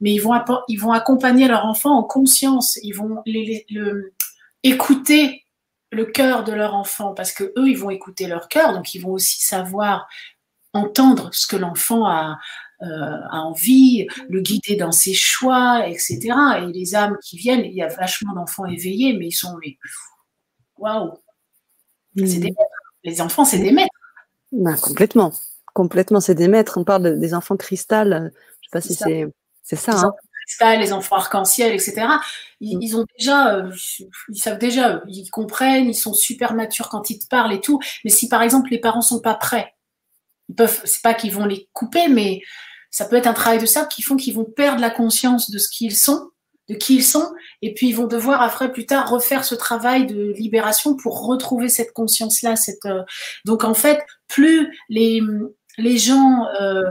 Mais 0.00 0.12
ils 0.14 0.20
vont 0.20 0.32
ils 0.68 0.80
vont 0.80 0.92
accompagner 0.92 1.46
leur 1.46 1.66
enfant 1.66 1.98
en 1.98 2.04
conscience. 2.04 2.78
Ils 2.82 2.94
vont 2.94 3.18
les, 3.26 3.66
écouter 4.62 5.45
le 5.96 6.04
cœur 6.04 6.44
de 6.44 6.52
leur 6.52 6.74
enfant, 6.74 7.14
parce 7.14 7.32
que 7.32 7.44
eux, 7.56 7.68
ils 7.68 7.78
vont 7.78 7.90
écouter 7.90 8.26
leur 8.26 8.48
cœur, 8.48 8.72
donc 8.74 8.94
ils 8.94 9.00
vont 9.00 9.12
aussi 9.12 9.42
savoir 9.42 10.06
entendre 10.72 11.30
ce 11.32 11.46
que 11.46 11.56
l'enfant 11.56 12.06
a, 12.06 12.38
euh, 12.82 13.18
envie, 13.32 14.06
le 14.28 14.40
guider 14.42 14.76
dans 14.76 14.92
ses 14.92 15.14
choix, 15.14 15.88
etc. 15.88 16.18
Et 16.60 16.72
les 16.72 16.94
âmes 16.94 17.16
qui 17.22 17.38
viennent, 17.38 17.64
il 17.64 17.72
y 17.72 17.82
a 17.82 17.88
vachement 17.88 18.34
d'enfants 18.34 18.66
éveillés, 18.66 19.14
mais 19.14 19.28
ils 19.28 19.32
sont, 19.32 19.56
waouh, 20.76 21.14
c'est 22.16 22.38
des 22.38 22.50
maîtres. 22.50 22.60
Les 23.02 23.20
enfants, 23.22 23.46
c'est 23.46 23.60
des 23.60 23.72
maîtres. 23.72 23.94
Ben, 24.52 24.76
complètement, 24.76 25.32
complètement, 25.72 26.20
c'est 26.20 26.34
des 26.34 26.48
maîtres. 26.48 26.76
On 26.76 26.84
parle 26.84 27.18
des 27.18 27.32
enfants 27.32 27.56
cristal. 27.56 28.30
Je 28.60 28.66
sais 28.66 28.70
pas 28.70 28.80
si 28.82 28.94
c'est, 28.94 29.26
c'est 29.62 29.76
ça. 29.76 29.98
Hein 29.98 30.12
les 30.78 30.92
enfants 30.92 31.16
arc-en-ciel, 31.16 31.72
etc. 31.72 32.06
Mm. 32.60 32.78
Ils, 32.80 32.96
ont 32.96 33.04
déjà, 33.18 33.56
euh, 33.56 33.72
ils 34.28 34.38
savent 34.38 34.58
déjà, 34.58 35.02
ils 35.08 35.30
comprennent, 35.30 35.88
ils 35.88 35.94
sont 35.94 36.14
super 36.14 36.54
matures 36.54 36.88
quand 36.88 37.10
ils 37.10 37.18
te 37.18 37.26
parlent 37.26 37.52
et 37.52 37.60
tout. 37.60 37.80
Mais 38.04 38.10
si 38.10 38.28
par 38.28 38.42
exemple 38.42 38.70
les 38.70 38.78
parents 38.78 39.02
sont 39.02 39.20
pas 39.20 39.34
prêts, 39.34 39.74
ils 40.48 40.54
peuvent, 40.54 40.80
c'est 40.84 41.02
pas 41.02 41.14
qu'ils 41.14 41.32
vont 41.32 41.46
les 41.46 41.68
couper, 41.72 42.08
mais 42.08 42.40
ça 42.90 43.04
peut 43.04 43.16
être 43.16 43.26
un 43.26 43.34
travail 43.34 43.58
de 43.58 43.66
ça 43.66 43.84
qui 43.84 44.02
font 44.02 44.16
qu'ils 44.16 44.34
vont 44.34 44.44
perdre 44.44 44.80
la 44.80 44.90
conscience 44.90 45.50
de 45.50 45.58
ce 45.58 45.68
qu'ils 45.68 45.96
sont, 45.96 46.30
de 46.68 46.74
qui 46.74 46.96
ils 46.96 47.04
sont, 47.04 47.32
et 47.62 47.74
puis 47.74 47.88
ils 47.88 47.96
vont 47.96 48.06
devoir 48.06 48.42
après 48.42 48.72
plus 48.72 48.86
tard 48.86 49.10
refaire 49.10 49.44
ce 49.44 49.54
travail 49.54 50.06
de 50.06 50.32
libération 50.36 50.96
pour 50.96 51.26
retrouver 51.26 51.68
cette 51.68 51.92
conscience-là. 51.92 52.56
Cette, 52.56 52.86
euh, 52.86 53.02
Donc 53.44 53.64
en 53.64 53.74
fait, 53.74 54.04
plus 54.28 54.72
les 54.88 55.20
les 55.78 55.98
gens 55.98 56.46
euh, 56.60 56.90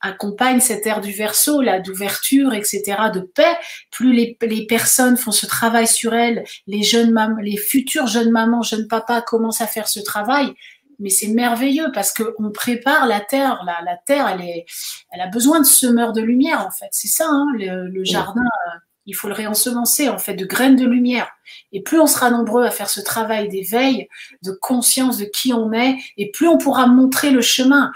accompagne 0.00 0.60
cette 0.60 0.86
ère 0.86 1.00
du 1.00 1.12
verso, 1.12 1.60
là, 1.60 1.80
d'ouverture, 1.80 2.54
etc., 2.54 2.82
de 3.12 3.20
paix, 3.20 3.56
plus 3.90 4.12
les, 4.12 4.38
les, 4.42 4.66
personnes 4.66 5.16
font 5.16 5.32
ce 5.32 5.46
travail 5.46 5.86
sur 5.86 6.14
elles, 6.14 6.44
les 6.66 6.82
jeunes 6.82 7.10
mamans, 7.10 7.40
les 7.40 7.56
futures 7.56 8.06
jeunes 8.06 8.30
mamans, 8.30 8.62
jeunes 8.62 8.88
papas 8.88 9.22
commencent 9.22 9.60
à 9.60 9.66
faire 9.66 9.88
ce 9.88 10.00
travail, 10.00 10.54
mais 10.98 11.10
c'est 11.10 11.28
merveilleux 11.28 11.90
parce 11.92 12.12
qu'on 12.12 12.50
prépare 12.50 13.06
la 13.06 13.20
terre. 13.20 13.62
La, 13.66 13.82
la, 13.84 13.96
terre, 13.96 14.28
elle, 14.28 14.42
est, 14.42 14.66
elle 15.10 15.20
a 15.20 15.26
besoin 15.26 15.60
de 15.60 15.66
semeurs 15.66 16.12
de 16.12 16.22
lumière, 16.22 16.64
en 16.66 16.70
fait. 16.70 16.88
C'est 16.90 17.08
ça, 17.08 17.26
hein, 17.28 17.46
le, 17.54 18.04
jardin. 18.04 18.42
Euh, 18.42 18.78
il 19.08 19.14
faut 19.14 19.28
le 19.28 19.34
réensemencer, 19.34 20.08
en 20.08 20.18
fait, 20.18 20.34
de 20.34 20.44
graines 20.44 20.74
de 20.76 20.86
lumière. 20.86 21.28
Et 21.72 21.80
plus 21.82 22.00
on 22.00 22.06
sera 22.06 22.30
nombreux 22.30 22.64
à 22.64 22.70
faire 22.70 22.90
ce 22.90 23.00
travail 23.00 23.48
d'éveil, 23.48 24.08
de 24.42 24.50
conscience 24.50 25.18
de 25.18 25.26
qui 25.26 25.52
on 25.52 25.72
est, 25.72 25.96
et 26.16 26.30
plus 26.32 26.48
on 26.48 26.58
pourra 26.58 26.86
montrer 26.86 27.30
le 27.30 27.40
chemin 27.40 27.92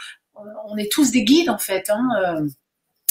on 0.67 0.77
est 0.77 0.91
tous 0.91 1.11
des 1.11 1.25
guides 1.25 1.51
en 1.51 1.59
fait, 1.59 1.91
hein, 1.91 2.09
euh, 2.23 2.49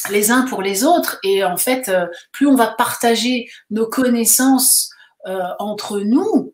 les 0.09 0.31
uns 0.31 0.43
pour 0.43 0.61
les 0.61 0.83
autres. 0.83 1.19
Et 1.23 1.43
en 1.43 1.57
fait, 1.57 1.89
euh, 1.89 2.07
plus 2.31 2.47
on 2.47 2.55
va 2.55 2.67
partager 2.67 3.49
nos 3.69 3.87
connaissances 3.87 4.89
euh, 5.27 5.43
entre 5.59 5.99
nous, 5.99 6.53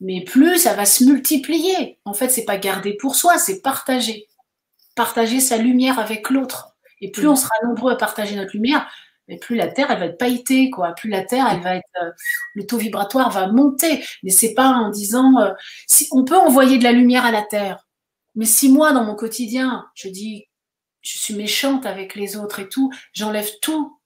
mais 0.00 0.22
plus 0.24 0.58
ça 0.58 0.74
va 0.74 0.84
se 0.84 1.04
multiplier. 1.04 1.98
En 2.04 2.14
fait, 2.14 2.28
c'est 2.28 2.44
pas 2.44 2.58
garder 2.58 2.94
pour 2.94 3.16
soi, 3.16 3.38
c'est 3.38 3.62
partager. 3.62 4.28
Partager 4.94 5.40
sa 5.40 5.56
lumière 5.56 5.98
avec 5.98 6.28
l'autre. 6.30 6.76
Et 7.00 7.10
plus 7.10 7.26
on 7.26 7.36
sera 7.36 7.54
nombreux 7.64 7.92
à 7.92 7.96
partager 7.96 8.36
notre 8.36 8.52
lumière, 8.52 8.86
mais 9.26 9.38
plus 9.38 9.56
la 9.56 9.68
Terre, 9.68 9.90
elle 9.90 9.98
va 9.98 10.06
être 10.06 10.18
pailletée, 10.18 10.70
quoi. 10.70 10.92
Plus 10.92 11.08
la 11.08 11.24
Terre, 11.24 11.48
elle 11.50 11.60
va 11.60 11.76
être, 11.76 12.14
le 12.54 12.66
taux 12.66 12.76
vibratoire 12.76 13.30
va 13.30 13.46
monter. 13.48 14.04
Mais 14.22 14.30
c'est 14.30 14.54
pas 14.54 14.68
en 14.68 14.90
disant, 14.90 15.32
si 15.88 16.06
on 16.12 16.24
peut 16.24 16.36
envoyer 16.36 16.78
de 16.78 16.84
la 16.84 16.92
lumière 16.92 17.24
à 17.24 17.32
la 17.32 17.42
Terre, 17.42 17.84
mais 18.34 18.46
si 18.46 18.70
moi, 18.70 18.92
dans 18.92 19.04
mon 19.04 19.14
quotidien, 19.14 19.86
je 19.94 20.08
dis 20.08 20.48
je 21.02 21.18
suis 21.18 21.34
méchante 21.34 21.84
avec 21.84 22.14
les 22.14 22.36
autres 22.36 22.60
et 22.60 22.68
tout, 22.68 22.92
j'enlève 23.12 23.48
tout, 23.60 23.98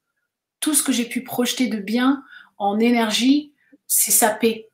tout 0.60 0.74
ce 0.74 0.82
que 0.82 0.92
j'ai 0.92 1.04
pu 1.04 1.22
projeter 1.22 1.68
de 1.68 1.78
bien 1.78 2.24
en 2.56 2.80
énergie, 2.80 3.52
c'est 3.86 4.10
sapé. 4.10 4.68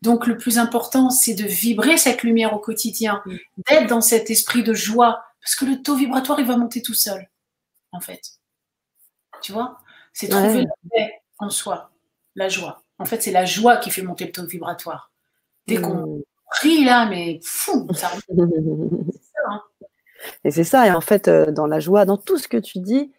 Donc 0.00 0.26
le 0.26 0.36
plus 0.36 0.58
important, 0.58 1.10
c'est 1.10 1.34
de 1.34 1.44
vibrer 1.44 1.96
cette 1.98 2.22
lumière 2.22 2.54
au 2.54 2.58
quotidien, 2.58 3.22
mm. 3.26 3.36
d'être 3.68 3.86
dans 3.88 4.00
cet 4.00 4.30
esprit 4.30 4.62
de 4.62 4.72
joie, 4.72 5.24
parce 5.40 5.56
que 5.56 5.64
le 5.64 5.82
taux 5.82 5.96
vibratoire, 5.96 6.40
il 6.40 6.46
va 6.46 6.56
monter 6.56 6.80
tout 6.80 6.94
seul, 6.94 7.28
en 7.92 8.00
fait. 8.00 8.38
Tu 9.42 9.52
vois? 9.52 9.80
C'est 10.12 10.28
trouver 10.28 10.62
la 10.62 10.90
paix 10.90 11.22
en 11.38 11.50
soi, 11.50 11.90
la 12.36 12.48
joie. 12.48 12.82
En 12.98 13.04
fait, 13.04 13.20
c'est 13.20 13.32
la 13.32 13.44
joie 13.44 13.78
qui 13.78 13.90
fait 13.90 14.02
monter 14.02 14.24
le 14.26 14.32
taux 14.32 14.46
vibratoire. 14.46 15.10
Dès 15.66 15.80
qu'on 15.80 16.22
mm. 16.64 16.84
là, 16.84 17.06
mais 17.06 17.40
fou, 17.42 17.86
ça. 17.92 18.10
Et 20.44 20.50
c'est 20.50 20.64
ça, 20.64 20.86
et 20.86 20.90
en 20.90 21.00
fait, 21.00 21.28
euh, 21.28 21.50
dans 21.50 21.66
la 21.66 21.80
joie, 21.80 22.04
dans 22.04 22.16
tout 22.16 22.38
ce 22.38 22.48
que 22.48 22.56
tu 22.56 22.78
dis, 22.78 23.12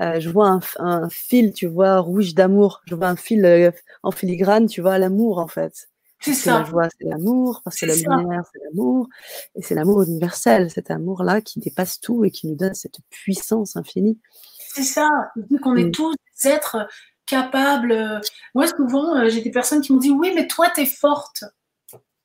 euh, 0.00 0.18
je 0.18 0.28
vois 0.28 0.58
un, 0.78 1.08
fil, 1.08 1.52
tu 1.52 1.66
vois, 1.66 1.98
rouge 1.98 2.34
d'amour. 2.34 2.82
Je 2.86 2.94
vois 2.94 3.08
un 3.08 3.16
fil 3.16 3.44
euh, 3.44 3.70
en 4.02 4.10
filigrane, 4.10 4.66
tu 4.66 4.80
vois, 4.80 4.98
l'amour, 4.98 5.38
en 5.38 5.46
fait. 5.46 5.88
C'est 6.20 6.34
ça. 6.34 6.60
La 6.60 6.64
joie, 6.64 6.88
c'est 6.98 7.06
l'amour, 7.06 7.60
parce 7.64 7.78
que 7.78 7.86
la 7.86 7.94
lumière, 7.94 8.42
c'est 8.52 8.60
l'amour. 8.64 9.08
Et 9.54 9.62
c'est 9.62 9.74
l'amour 9.74 10.02
universel, 10.02 10.70
cet 10.70 10.90
amour-là 10.90 11.42
qui 11.42 11.60
dépasse 11.60 12.00
tout 12.00 12.24
et 12.24 12.30
qui 12.30 12.48
nous 12.48 12.56
donne 12.56 12.74
cette 12.74 12.98
puissance 13.10 13.76
infinie. 13.76 14.18
C'est 14.58 14.82
ça. 14.82 15.08
Vu 15.50 15.60
qu'on 15.60 15.76
est 15.76 15.84
mm. 15.84 15.92
tous 15.92 16.14
des 16.42 16.48
êtres 16.48 16.88
capables. 17.26 18.20
Moi, 18.54 18.66
souvent, 18.66 19.28
j'ai 19.28 19.42
des 19.42 19.50
personnes 19.50 19.80
qui 19.80 19.92
m'ont 19.92 19.98
dit 19.98 20.10
Oui, 20.10 20.32
mais 20.34 20.48
toi, 20.48 20.68
tu 20.74 20.80
es 20.80 20.86
forte. 20.86 21.44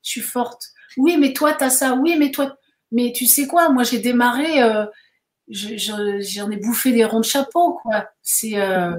Je 0.02 0.10
suis 0.10 0.20
forte. 0.20 0.68
Oui, 0.96 1.16
mais 1.16 1.32
toi, 1.32 1.52
tu 1.54 1.64
as 1.64 1.70
ça. 1.70 1.94
Oui, 1.94 2.16
mais 2.18 2.30
toi. 2.30 2.56
Mais 2.92 3.12
tu 3.12 3.26
sais 3.26 3.46
quoi? 3.46 3.68
Moi, 3.68 3.84
j'ai 3.84 3.98
démarré 3.98 4.62
j'en 5.50 6.50
ai 6.50 6.56
bouffé 6.56 6.92
des 6.92 7.04
ronds 7.04 7.20
de 7.20 7.24
chapeau, 7.24 7.78
quoi. 7.82 8.08
C'est 8.22 8.58
euh, 8.58 8.94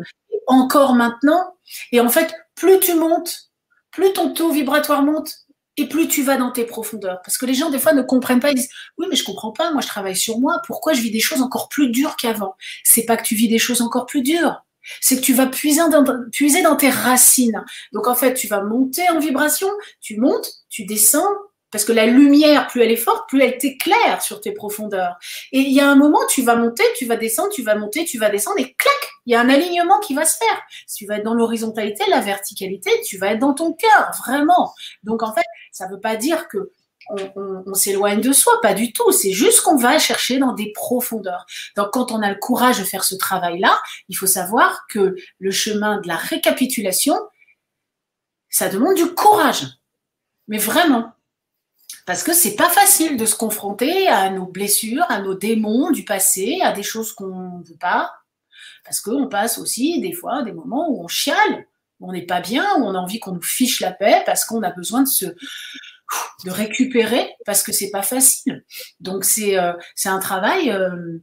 encore 0.48 0.96
maintenant. 0.96 1.56
Et 1.92 2.00
en 2.00 2.10
fait, 2.10 2.34
plus 2.56 2.80
tu 2.80 2.94
montes, 2.96 3.52
plus 3.92 4.14
ton 4.14 4.34
taux 4.34 4.52
vibratoire 4.52 5.04
monte, 5.04 5.46
et 5.78 5.88
plus 5.88 6.08
tu 6.08 6.24
vas 6.24 6.38
dans 6.38 6.52
tes 6.52 6.66
profondeurs. 6.66 7.22
Parce 7.24 7.38
que 7.38 7.46
les 7.46 7.54
gens, 7.54 7.70
des 7.70 7.80
fois, 7.80 7.94
ne 7.94 8.02
comprennent 8.02 8.42
pas. 8.42 8.52
Ils 8.52 8.56
disent 8.56 8.70
Oui, 8.98 9.08
mais 9.10 9.16
je 9.16 9.24
comprends 9.24 9.52
pas. 9.52 9.72
Moi, 9.72 9.82
je 9.82 9.88
travaille 9.88 10.16
sur 10.16 10.40
moi. 10.40 10.62
Pourquoi 10.68 10.94
je 10.94 11.02
vis 11.02 11.12
des 11.12 11.20
choses 11.20 11.42
encore 11.42 11.70
plus 11.70 11.90
dures 11.90 12.18
qu'avant? 12.18 12.56
C'est 12.84 13.06
pas 13.06 13.18
que 13.18 13.24
tu 13.24 13.36
vis 13.36 13.48
des 13.48 13.60
choses 13.60 13.82
encore 13.82 14.06
plus 14.06 14.22
dures. 14.22 14.64
C'est 15.00 15.18
que 15.18 15.22
tu 15.22 15.34
vas 15.34 15.48
puiser 15.48 15.82
dans, 15.90 16.04
puiser 16.32 16.62
dans 16.62 16.76
tes 16.76 16.90
racines. 16.90 17.64
Donc, 17.94 18.08
en 18.08 18.16
fait, 18.16 18.34
tu 18.34 18.48
vas 18.48 18.64
monter 18.64 19.08
en 19.10 19.20
vibration. 19.20 19.70
Tu 20.00 20.18
montes, 20.18 20.50
tu 20.70 20.86
descends, 20.86 21.28
parce 21.72 21.86
que 21.86 21.94
la 21.94 22.06
lumière, 22.06 22.68
plus 22.68 22.82
elle 22.82 22.92
est 22.92 22.98
forte, 22.98 23.30
plus 23.30 23.42
elle 23.42 23.58
t'éclaire 23.58 24.22
sur 24.22 24.42
tes 24.42 24.52
profondeurs. 24.52 25.16
Et 25.54 25.60
il 25.60 25.72
y 25.72 25.80
a 25.80 25.90
un 25.90 25.96
moment, 25.96 26.20
tu 26.30 26.42
vas 26.42 26.56
monter, 26.56 26.84
tu 26.98 27.06
vas 27.06 27.16
descendre, 27.16 27.50
tu 27.50 27.64
vas 27.64 27.76
monter, 27.76 28.04
tu 28.04 28.20
vas 28.20 28.30
descendre, 28.30 28.60
et 28.60 28.74
clac, 28.74 28.94
il 29.26 29.32
y 29.32 29.36
a 29.36 29.42
un 29.42 29.50
alignement 29.50 30.00
qui 30.00 30.14
va 30.14 30.26
se 30.26 30.38
faire. 30.38 30.62
Tu 30.94 31.06
vas 31.06 31.18
être 31.18 31.24
dans 31.24 31.34
l'horizontalité, 31.34 32.04
la 32.10 32.20
verticalité, 32.20 32.92
tu 33.06 33.18
vas 33.18 33.32
être 33.32 33.40
dans 33.40 33.54
ton 33.54 33.72
cœur, 33.72 34.12
vraiment. 34.26 34.74
Donc 35.04 35.24
en 35.24 35.34
fait, 35.34 35.46
ça 35.72 35.88
ne 35.88 35.94
veut 35.94 36.00
pas 36.00 36.18
dire 36.18 36.50
que 36.50 36.72
on, 37.10 37.74
s'éloigne 37.74 38.22
de 38.22 38.32
soi, 38.32 38.54
pas 38.62 38.74
du 38.74 38.94
tout. 38.94 39.12
C'est 39.12 39.32
juste 39.32 39.62
qu'on 39.62 39.78
va 39.78 40.00
chercher 40.00 40.38
dans 40.38 40.54
des 40.54 40.72
profondeurs. 40.72 41.46
Donc, 41.76 41.92
quand 41.92 42.12
on 42.12 42.22
a 42.22 42.30
le 42.30 42.40
courage 42.40 42.80
de 42.80 42.84
faire 42.84 43.04
ce 43.04 43.16
travail-là, 43.16 43.80
il 44.10 44.16
faut 44.16 44.28
savoir 44.28 44.86
que 44.90 45.16
le 45.40 45.52
chemin 45.52 46.00
de 46.00 46.08
la 46.08 46.16
récapitulation, 46.16 47.16
ça 48.50 48.70
demande 48.70 48.96
du 48.96 49.08
courage. 49.14 49.68
Mais 50.48 50.58
vraiment, 50.58 51.14
parce 52.06 52.24
que 52.24 52.34
c'est 52.34 52.56
pas 52.56 52.70
facile 52.70 53.18
de 53.18 53.26
se 53.26 53.36
confronter 53.36 54.08
à 54.08 54.30
nos 54.30 54.46
blessures, 54.46 55.06
à 55.10 55.22
nos 55.22 55.34
démons 55.34 55.92
du 55.92 56.04
passé, 56.04 56.60
à 56.62 56.72
des 56.72 56.84
choses 56.84 57.14
qu'on 57.14 57.60
ne 57.60 57.64
veut 57.64 57.78
pas. 57.80 58.12
Parce 58.84 59.00
qu'on 59.00 59.28
passe 59.28 59.58
aussi 59.58 60.02
des 60.02 60.12
fois 60.12 60.44
des 60.44 60.52
moments 60.52 60.90
où 60.90 61.04
on 61.04 61.08
chiale, 61.08 61.68
où 62.00 62.10
on 62.10 62.14
n'est 62.14 62.26
pas 62.26 62.42
bien, 62.42 62.66
où 62.78 62.84
on 62.84 62.96
a 62.96 62.98
envie 62.98 63.20
qu'on 63.20 63.34
nous 63.34 63.42
fiche 63.42 63.80
la 63.80 63.92
paix, 63.92 64.24
parce 64.26 64.44
qu'on 64.46 64.64
a 64.64 64.72
besoin 64.72 65.04
de 65.04 65.08
se 65.08 65.26
de 66.46 66.52
récupérer, 66.52 67.36
parce 67.46 67.64
que 67.64 67.72
c'est 67.72 67.92
pas 67.92 68.04
facile. 68.04 68.64
Donc 69.00 69.24
c'est 69.24 69.58
euh, 69.58 69.74
c'est 69.96 70.10
un 70.10 70.20
travail 70.20 70.72
euh, 70.72 71.20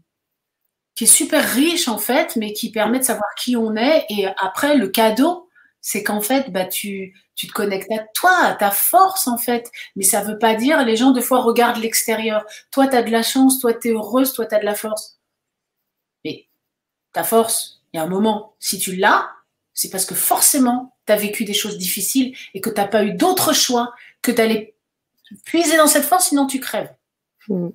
qui 0.95 1.05
est 1.05 1.07
super 1.07 1.45
riche 1.45 1.89
en 1.89 1.99
fait, 1.99 2.37
mais 2.37 2.53
qui 2.53 2.71
permet 2.71 2.99
de 2.99 3.05
savoir 3.05 3.29
qui 3.37 3.57
on 3.57 3.77
est. 3.77 4.05
Et 4.11 4.27
après, 4.39 4.77
le 4.77 4.89
cadeau, 4.89 5.49
c'est 5.81 6.03
qu'en 6.03 6.21
fait, 6.21 6.51
bah, 6.51 6.65
tu, 6.67 7.15
tu 7.35 7.47
te 7.47 7.53
connectes 7.53 7.91
à 7.93 8.05
toi, 8.15 8.37
à 8.43 8.55
ta 8.55 8.71
force 8.71 9.29
en 9.29 9.39
fait. 9.39 9.71
Mais 9.97 10.05
ça 10.05 10.23
veut 10.23 10.39
pas 10.39 10.55
dire, 10.55 10.85
les 10.85 10.97
gens 10.97 11.13
de 11.13 11.21
fois 11.21 11.41
regardent 11.41 11.81
l'extérieur. 11.81 12.45
Toi, 12.73 12.89
tu 12.89 12.97
as 12.97 13.03
de 13.03 13.11
la 13.11 13.23
chance, 13.23 13.61
toi, 13.61 13.73
tu 13.75 13.89
es 13.89 13.93
heureuse, 13.93 14.33
toi, 14.33 14.47
tu 14.47 14.55
as 14.55 14.59
de 14.59 14.65
la 14.65 14.75
force. 14.75 15.21
Mais 16.25 16.49
ta 17.13 17.25
force, 17.25 17.83
il 17.93 17.99
y 17.99 18.01
a 18.01 18.03
un 18.03 18.09
moment, 18.09 18.55
si 18.59 18.79
tu 18.79 18.97
l'as, 18.97 19.31
c'est 19.75 19.91
parce 19.91 20.05
que 20.05 20.17
forcément, 20.17 20.97
tu 21.07 21.13
as 21.13 21.17
vécu 21.17 21.45
des 21.45 21.55
choses 21.55 21.79
difficiles 21.79 22.37
et 22.55 22.61
que 22.61 22.71
tu 22.71 22.77
n'as 22.77 22.89
pas 22.89 23.05
eu 23.05 23.13
d'autre 23.13 23.53
choix 23.53 23.95
que 24.21 24.33
d'aller 24.33 24.75
puiser 25.45 25.77
dans 25.77 25.87
cette 25.87 26.05
force, 26.05 26.29
sinon 26.29 26.47
tu 26.47 26.61
crèves. 26.61 26.93
Mm. 27.49 27.69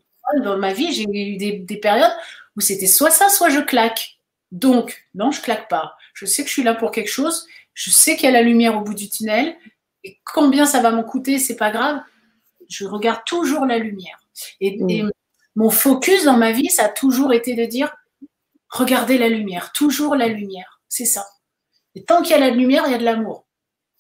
Dans 0.44 0.58
ma 0.58 0.74
vie, 0.74 0.94
j'ai 0.94 1.04
eu 1.04 1.38
des, 1.38 1.60
des 1.60 1.78
périodes 1.78 2.16
où 2.56 2.62
c'était 2.62 2.88
soit 2.88 3.12
ça, 3.12 3.30
soit 3.30 3.50
je 3.50 3.60
claque. 3.60 4.20
Donc, 4.52 5.06
non, 5.16 5.32
je 5.32 5.42
claque 5.42 5.68
pas. 5.68 5.96
Je 6.14 6.26
sais 6.26 6.44
que 6.44 6.48
je 6.48 6.54
suis 6.54 6.64
là 6.64 6.76
pour 6.76 6.92
quelque 6.92 7.10
chose 7.10 7.48
je 7.74 7.90
sais 7.90 8.16
qu'il 8.16 8.26
y 8.26 8.30
a 8.30 8.32
la 8.32 8.42
lumière 8.42 8.78
au 8.78 8.82
bout 8.82 8.94
du 8.94 9.10
tunnel, 9.10 9.56
et 10.04 10.20
combien 10.26 10.66
ça 10.66 10.82
va 10.82 10.92
m'en 10.92 11.04
coûter, 11.04 11.40
c'est 11.40 11.56
pas 11.56 11.72
grave. 11.72 12.02
Je 12.70 12.86
regarde 12.86 13.24
toujours 13.26 13.66
la 13.66 13.78
lumière. 13.78 14.20
Et, 14.60 14.78
mm. 14.82 15.12
mon 15.56 15.70
focus 15.70 16.26
dans 16.26 16.38
ma 16.38 16.52
vie, 16.52 16.70
ça 16.70 16.86
a 16.86 16.90
toujours 16.90 17.34
été 17.34 17.56
de 17.56 17.66
dire 17.66 17.94
regardez 18.70 19.18
la 19.18 19.30
lumière, 19.30 19.72
toujours 19.72 20.16
la 20.16 20.28
lumière. 20.28 20.82
C'est 20.90 21.06
ça. 21.06 21.26
Et 21.96 22.04
tant 22.04 22.22
qu'il 22.22 22.32
y 22.32 22.34
a 22.34 22.40
la 22.40 22.50
lumière, 22.50 22.84
il 22.88 22.92
y 22.92 22.96
a 22.96 22.98
de 22.98 23.04
l'amour. 23.04 23.43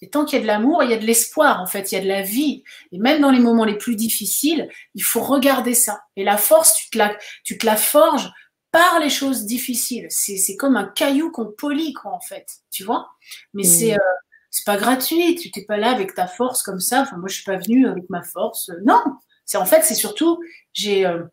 Et 0.03 0.09
tant 0.09 0.25
qu'il 0.25 0.37
y 0.37 0.39
a 0.39 0.41
de 0.41 0.47
l'amour, 0.47 0.83
il 0.83 0.89
y 0.89 0.93
a 0.93 0.97
de 0.97 1.05
l'espoir, 1.05 1.61
en 1.61 1.65
fait, 1.65 1.91
il 1.91 1.95
y 1.95 1.97
a 1.97 2.01
de 2.01 2.09
la 2.09 2.23
vie. 2.23 2.65
Et 2.91 2.97
même 2.97 3.21
dans 3.21 3.31
les 3.31 3.39
moments 3.39 3.63
les 3.63 3.77
plus 3.77 3.95
difficiles, 3.95 4.67
il 4.95 5.01
faut 5.01 5.21
regarder 5.21 5.73
ça. 5.73 6.01
Et 6.17 6.25
la 6.25 6.35
force, 6.35 6.75
tu 6.75 6.89
te 6.89 6.97
la, 6.97 7.15
tu 7.45 7.57
te 7.57 7.65
la 7.65 7.77
forges 7.77 8.29
par 8.71 8.99
les 8.99 9.09
choses 9.09 9.45
difficiles. 9.45 10.07
C'est 10.09 10.57
comme 10.57 10.75
un 10.75 10.83
caillou 10.83 11.31
qu'on 11.31 11.45
polie, 11.45 11.93
quoi, 11.93 12.11
en 12.11 12.19
fait. 12.19 12.47
Tu 12.69 12.83
vois? 12.83 13.11
Mais 13.53 13.63
c'est 13.63 13.93
mm. 13.93 13.99
euh, 14.01 14.13
c'est 14.51 14.65
pas 14.65 14.75
gratuit. 14.75 15.35
Tu 15.35 15.51
t'es 15.51 15.63
pas 15.63 15.77
là 15.77 15.91
avec 15.91 16.13
ta 16.15 16.27
force 16.27 16.63
comme 16.63 16.81
ça. 16.81 17.03
Enfin, 17.03 17.15
moi, 17.15 17.29
je 17.29 17.35
suis 17.35 17.45
pas 17.45 17.55
venue 17.55 17.87
avec 17.87 18.09
ma 18.09 18.23
force. 18.23 18.71
Non. 18.83 19.01
C'est 19.45 19.57
en 19.57 19.65
fait, 19.65 19.83
c'est 19.83 19.95
surtout, 19.95 20.37
j'ai 20.73 21.05
euh, 21.05 21.23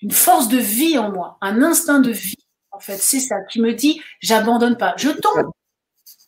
une 0.00 0.12
force 0.12 0.46
de 0.46 0.58
vie 0.58 0.96
en 0.96 1.10
moi, 1.10 1.38
un 1.40 1.60
instinct 1.60 1.98
de 1.98 2.12
vie. 2.12 2.36
En 2.70 2.78
fait, 2.78 2.98
c'est 2.98 3.18
ça 3.18 3.40
qui 3.50 3.60
me 3.60 3.74
dit, 3.74 4.00
j'abandonne 4.20 4.76
pas. 4.76 4.94
Je 4.96 5.10
tombe, 5.10 5.50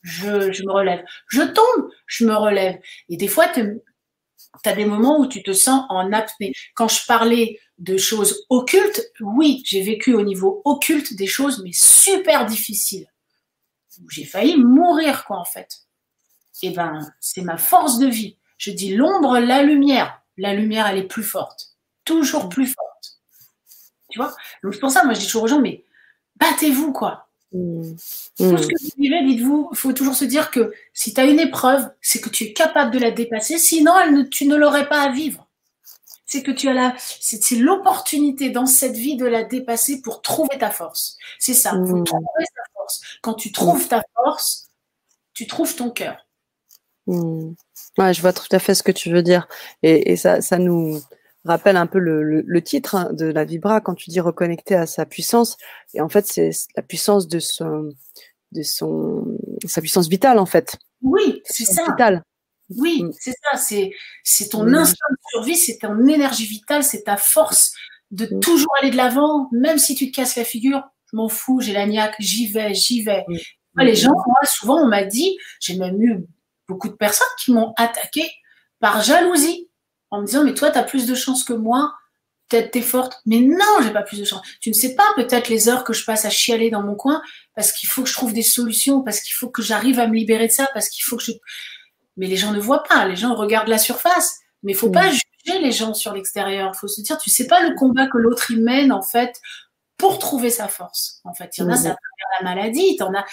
je, 0.04 0.62
me 0.62 0.70
relève. 0.70 1.02
Je 1.28 1.42
tombe, 1.42 1.90
je 2.06 2.26
me 2.26 2.34
relève. 2.36 2.78
Et 3.08 3.16
des 3.16 3.26
fois, 3.26 3.48
tu 3.48 3.80
as 4.64 4.74
des 4.74 4.84
moments 4.84 5.18
où 5.18 5.26
tu 5.26 5.42
te 5.42 5.52
sens 5.52 5.84
en 5.88 6.12
apnée. 6.12 6.52
Quand 6.74 6.88
je 6.88 7.04
parlais 7.06 7.58
de 7.78 7.96
choses 7.96 8.44
occultes, 8.50 9.02
oui, 9.20 9.62
j'ai 9.64 9.82
vécu 9.82 10.14
au 10.14 10.22
niveau 10.22 10.60
occulte 10.64 11.14
des 11.14 11.26
choses, 11.26 11.62
mais 11.64 11.72
super 11.72 12.46
difficiles. 12.46 13.08
J'ai 14.10 14.24
failli 14.24 14.56
mourir, 14.56 15.24
quoi, 15.24 15.38
en 15.38 15.44
fait. 15.44 15.80
Et 16.62 16.68
eh 16.68 16.70
ben, 16.70 17.00
c'est 17.20 17.42
ma 17.42 17.56
force 17.56 17.98
de 17.98 18.06
vie. 18.06 18.38
Je 18.58 18.70
dis 18.70 18.94
l'ombre, 18.94 19.38
la 19.38 19.62
lumière. 19.62 20.22
La 20.36 20.54
lumière, 20.54 20.86
elle 20.86 20.98
est 20.98 21.08
plus 21.08 21.22
forte. 21.22 21.76
Toujours 22.04 22.48
plus 22.48 22.66
forte. 22.66 23.20
Tu 24.10 24.18
vois? 24.18 24.34
Donc, 24.62 24.74
c'est 24.74 24.80
pour 24.80 24.90
ça, 24.90 25.04
moi, 25.04 25.14
je 25.14 25.20
dis 25.20 25.26
toujours 25.26 25.44
aux 25.44 25.48
gens, 25.48 25.60
mais 25.60 25.84
battez-vous, 26.36 26.92
quoi. 26.92 27.23
Mmh. 27.54 27.94
Tout 28.36 28.58
ce 28.58 28.66
que 28.66 28.82
vous 28.82 28.90
vivez, 28.98 29.24
dites-vous, 29.24 29.68
il 29.72 29.78
faut 29.78 29.92
toujours 29.92 30.16
se 30.16 30.24
dire 30.24 30.50
que 30.50 30.72
si 30.92 31.14
tu 31.14 31.20
as 31.20 31.24
une 31.24 31.38
épreuve, 31.38 31.88
c'est 32.02 32.20
que 32.20 32.28
tu 32.28 32.44
es 32.44 32.52
capable 32.52 32.90
de 32.90 32.98
la 32.98 33.12
dépasser, 33.12 33.58
sinon 33.58 33.92
elle 33.98 34.28
tu 34.28 34.46
ne 34.46 34.56
l'aurais 34.56 34.88
pas 34.88 35.02
à 35.02 35.12
vivre 35.12 35.48
c'est 36.26 36.42
que 36.42 36.50
tu 36.50 36.68
as 36.68 36.72
la, 36.72 36.94
c'est 36.98 37.54
l'opportunité 37.54 38.50
dans 38.50 38.66
cette 38.66 38.96
vie 38.96 39.16
de 39.16 39.26
la 39.26 39.44
dépasser 39.44 40.00
pour 40.02 40.20
trouver 40.20 40.58
ta 40.58 40.70
force. 40.70 41.16
C'est 41.38 41.54
ça, 41.54 41.70
faut 41.70 41.96
mmh. 41.96 42.04
trouver 42.04 42.44
ta 42.56 42.62
force. 42.74 43.00
Quand 43.22 43.34
tu 43.34 43.52
trouves 43.52 43.86
ta 43.86 44.02
force, 44.14 44.70
tu 45.32 45.46
trouves 45.46 45.76
ton 45.76 45.90
cœur. 45.90 46.26
Mmh. 47.06 47.52
Ouais, 47.98 48.14
je 48.14 48.20
vois 48.20 48.32
tout 48.32 48.48
à 48.50 48.58
fait 48.58 48.74
ce 48.74 48.82
que 48.82 48.90
tu 48.90 49.12
veux 49.12 49.22
dire. 49.22 49.46
Et, 49.84 50.16
ça, 50.16 50.40
ça 50.40 50.58
nous 50.58 51.00
rappelle 51.44 51.76
un 51.76 51.86
peu 51.86 51.98
le, 51.98 52.62
titre 52.62 52.94
hein, 52.94 53.10
de 53.12 53.26
la 53.26 53.44
Vibra 53.44 53.80
quand 53.80 53.94
tu 53.94 54.10
dis 54.10 54.20
reconnecter 54.20 54.74
à 54.74 54.86
sa 54.86 55.06
puissance. 55.06 55.56
Et 55.92 56.00
en 56.00 56.08
fait, 56.08 56.26
c'est 56.26 56.50
la 56.76 56.82
puissance 56.82 57.28
de 57.28 57.38
son, 57.38 57.90
de 58.52 58.62
son, 58.62 59.38
sa 59.66 59.80
puissance 59.80 60.08
vitale 60.08 60.38
en 60.38 60.46
fait. 60.46 60.76
Oui, 61.02 61.42
c'est 61.44 61.64
ça. 61.64 61.84
Vitale. 61.84 62.22
Oui, 62.70 63.02
mm. 63.02 63.12
c'est 63.18 63.34
ça, 63.42 63.58
c'est, 63.58 63.90
c'est 64.22 64.48
ton 64.48 64.72
instinct 64.72 65.06
de 65.10 65.16
survie, 65.30 65.56
c'est 65.56 65.78
ton 65.78 66.06
énergie 66.06 66.46
vitale, 66.46 66.82
c'est 66.82 67.02
ta 67.02 67.16
force 67.16 67.72
de 68.10 68.26
mm. 68.30 68.40
toujours 68.40 68.72
aller 68.80 68.90
de 68.90 68.96
l'avant, 68.96 69.48
même 69.52 69.78
si 69.78 69.94
tu 69.94 70.10
te 70.10 70.16
casses 70.16 70.36
la 70.36 70.44
figure, 70.44 70.82
je 71.12 71.16
m'en 71.16 71.28
fous, 71.28 71.60
j'ai 71.60 71.72
la 71.72 71.86
niaque, 71.86 72.14
j'y 72.18 72.46
vais, 72.46 72.74
j'y 72.74 73.02
vais. 73.02 73.24
les 73.76 73.94
gens, 73.94 74.12
moi, 74.12 74.40
souvent, 74.44 74.78
on 74.82 74.86
m'a 74.86 75.04
dit, 75.04 75.36
j'ai 75.60 75.76
même 75.76 76.00
eu 76.02 76.24
beaucoup 76.68 76.88
de 76.88 76.94
personnes 76.94 77.26
qui 77.44 77.52
m'ont 77.52 77.72
attaqué 77.76 78.22
par 78.80 79.02
jalousie, 79.02 79.68
en 80.14 80.20
me 80.22 80.26
disant, 80.26 80.44
mais 80.44 80.54
toi, 80.54 80.70
tu 80.70 80.78
as 80.78 80.82
plus 80.82 81.06
de 81.06 81.14
chance 81.14 81.44
que 81.44 81.52
moi, 81.52 81.94
Peut-être 82.50 82.72
t'es 82.72 82.82
forte, 82.82 83.20
mais 83.24 83.40
non, 83.40 83.80
j'ai 83.82 83.90
pas 83.90 84.02
plus 84.02 84.20
de 84.20 84.24
chance. 84.24 84.46
Tu 84.60 84.68
ne 84.68 84.74
sais 84.74 84.94
pas 84.94 85.06
peut-être 85.16 85.48
les 85.48 85.68
heures 85.68 85.82
que 85.82 85.94
je 85.94 86.04
passe 86.04 86.26
à 86.26 86.30
chialer 86.30 86.70
dans 86.70 86.82
mon 86.82 86.94
coin 86.94 87.22
parce 87.54 87.72
qu'il 87.72 87.88
faut 87.88 88.02
que 88.02 88.08
je 88.08 88.12
trouve 88.12 88.34
des 88.34 88.42
solutions, 88.42 89.02
parce 89.02 89.20
qu'il 89.20 89.32
faut 89.32 89.48
que 89.48 89.62
j'arrive 89.62 89.98
à 89.98 90.06
me 90.06 90.14
libérer 90.14 90.48
de 90.48 90.52
ça, 90.52 90.68
parce 90.74 90.90
qu'il 90.90 91.02
faut 91.04 91.16
que 91.16 91.22
je. 91.22 91.32
Mais 92.16 92.26
les 92.26 92.36
gens 92.36 92.52
ne 92.52 92.60
voient 92.60 92.82
pas, 92.82 93.06
les 93.06 93.16
gens 93.16 93.34
regardent 93.34 93.68
la 93.68 93.78
surface. 93.78 94.40
Mais 94.62 94.72
il 94.72 94.74
faut 94.74 94.90
pas 94.90 95.08
juger 95.08 95.58
les 95.60 95.72
gens 95.72 95.94
sur 95.94 96.12
l'extérieur. 96.12 96.72
Il 96.74 96.78
faut 96.78 96.86
se 96.86 97.00
dire, 97.00 97.16
tu 97.16 97.30
sais 97.30 97.46
pas 97.46 97.66
le 97.66 97.74
combat 97.76 98.06
que 98.08 98.18
l'autre 98.18 98.50
y 98.50 98.56
mène 98.56 98.92
en 98.92 99.02
fait 99.02 99.40
pour 99.96 100.18
trouver 100.18 100.50
sa 100.50 100.68
force. 100.68 101.20
En 101.24 101.32
fait, 101.32 101.56
il 101.56 101.62
y 101.62 101.64
en 101.64 101.70
a, 101.70 101.76
ça 101.76 101.96
la 102.40 102.54
maladie, 102.54 102.96
t'en 102.96 103.12
as, 103.14 103.24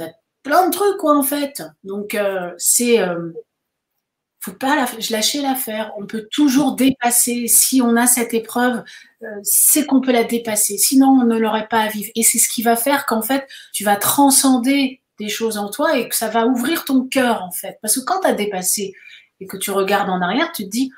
as 0.00 0.10
plein 0.42 0.66
de 0.66 0.72
trucs 0.72 0.98
quoi 0.98 1.16
en 1.16 1.22
fait. 1.22 1.62
Donc 1.84 2.14
euh, 2.14 2.52
c'est 2.58 3.00
euh, 3.00 3.32
faut 4.46 4.52
pas 4.52 4.86
lâcher 5.10 5.42
l'affaire. 5.42 5.92
On 5.98 6.06
peut 6.06 6.28
toujours 6.30 6.76
dépasser. 6.76 7.48
Si 7.48 7.82
on 7.82 7.96
a 7.96 8.06
cette 8.06 8.32
épreuve, 8.32 8.84
euh, 9.22 9.26
c'est 9.42 9.86
qu'on 9.86 10.00
peut 10.00 10.12
la 10.12 10.22
dépasser. 10.22 10.78
Sinon, 10.78 11.08
on 11.08 11.24
ne 11.24 11.36
l'aurait 11.36 11.66
pas 11.66 11.80
à 11.80 11.88
vivre. 11.88 12.10
Et 12.14 12.22
c'est 12.22 12.38
ce 12.38 12.48
qui 12.48 12.62
va 12.62 12.76
faire 12.76 13.06
qu'en 13.06 13.22
fait, 13.22 13.48
tu 13.72 13.82
vas 13.82 13.96
transcender 13.96 15.02
des 15.18 15.28
choses 15.28 15.58
en 15.58 15.68
toi 15.68 15.98
et 15.98 16.08
que 16.08 16.14
ça 16.14 16.28
va 16.28 16.46
ouvrir 16.46 16.84
ton 16.84 17.04
cœur 17.04 17.42
en 17.42 17.50
fait. 17.50 17.78
Parce 17.82 17.96
que 17.96 18.04
quand 18.04 18.20
tu 18.20 18.28
as 18.28 18.34
dépassé 18.34 18.92
et 19.40 19.46
que 19.46 19.56
tu 19.56 19.72
regardes 19.72 20.10
en 20.10 20.20
arrière, 20.20 20.52
tu 20.52 20.64
te 20.64 20.70
dis 20.70 20.92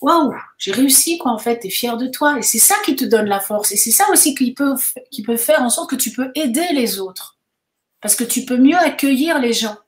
waouh, 0.00 0.34
j'ai 0.58 0.72
réussi 0.72 1.18
quoi 1.18 1.32
en 1.32 1.38
fait, 1.38 1.60
tu 1.60 1.68
es 1.68 1.70
fier 1.70 1.96
de 1.96 2.06
toi 2.06 2.38
et 2.38 2.42
c'est 2.42 2.58
ça 2.58 2.74
qui 2.84 2.94
te 2.94 3.06
donne 3.06 3.26
la 3.26 3.40
force 3.40 3.72
et 3.72 3.76
c'est 3.76 3.90
ça 3.90 4.04
aussi 4.12 4.34
qui 4.34 4.52
peut 4.52 5.36
faire 5.36 5.62
en 5.62 5.70
sorte 5.70 5.88
que 5.88 5.96
tu 5.96 6.12
peux 6.12 6.30
aider 6.34 6.66
les 6.72 7.00
autres. 7.00 7.38
Parce 8.02 8.14
que 8.14 8.24
tu 8.24 8.44
peux 8.44 8.58
mieux 8.58 8.76
accueillir 8.76 9.40
les 9.40 9.54
gens. 9.54 9.78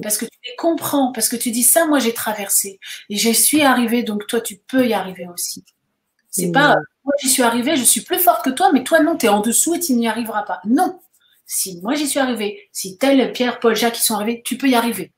Parce 0.00 0.16
que 0.16 0.24
tu 0.24 0.38
les 0.44 0.56
comprends, 0.56 1.12
parce 1.12 1.28
que 1.28 1.36
tu 1.36 1.50
dis 1.50 1.62
ça, 1.62 1.86
moi 1.86 1.98
j'ai 1.98 2.14
traversé 2.14 2.78
et 3.10 3.16
j'y 3.16 3.34
suis 3.34 3.62
arrivée, 3.62 4.02
donc 4.02 4.26
toi 4.26 4.40
tu 4.40 4.56
peux 4.56 4.86
y 4.86 4.94
arriver 4.94 5.26
aussi. 5.32 5.64
C'est 6.30 6.50
pas 6.50 6.76
moi 7.04 7.14
j'y 7.20 7.28
suis 7.28 7.42
arrivée, 7.42 7.76
je 7.76 7.84
suis 7.84 8.00
plus 8.00 8.18
forte 8.18 8.44
que 8.44 8.50
toi, 8.50 8.70
mais 8.72 8.84
toi 8.84 9.00
non, 9.00 9.16
tu 9.16 9.26
es 9.26 9.28
en 9.28 9.40
dessous 9.40 9.74
et 9.74 9.80
tu 9.80 9.92
n'y 9.94 10.08
arriveras 10.08 10.44
pas. 10.44 10.60
Non, 10.64 11.00
si 11.46 11.80
moi 11.82 11.94
j'y 11.94 12.06
suis 12.06 12.20
arrivée, 12.20 12.68
si 12.72 12.96
tel 12.96 13.32
Pierre, 13.32 13.60
Paul, 13.60 13.76
Jacques 13.76 13.94
qui 13.94 14.02
sont 14.02 14.14
arrivés, 14.14 14.42
tu 14.44 14.56
peux 14.56 14.68
y 14.68 14.74
arriver. 14.74 15.12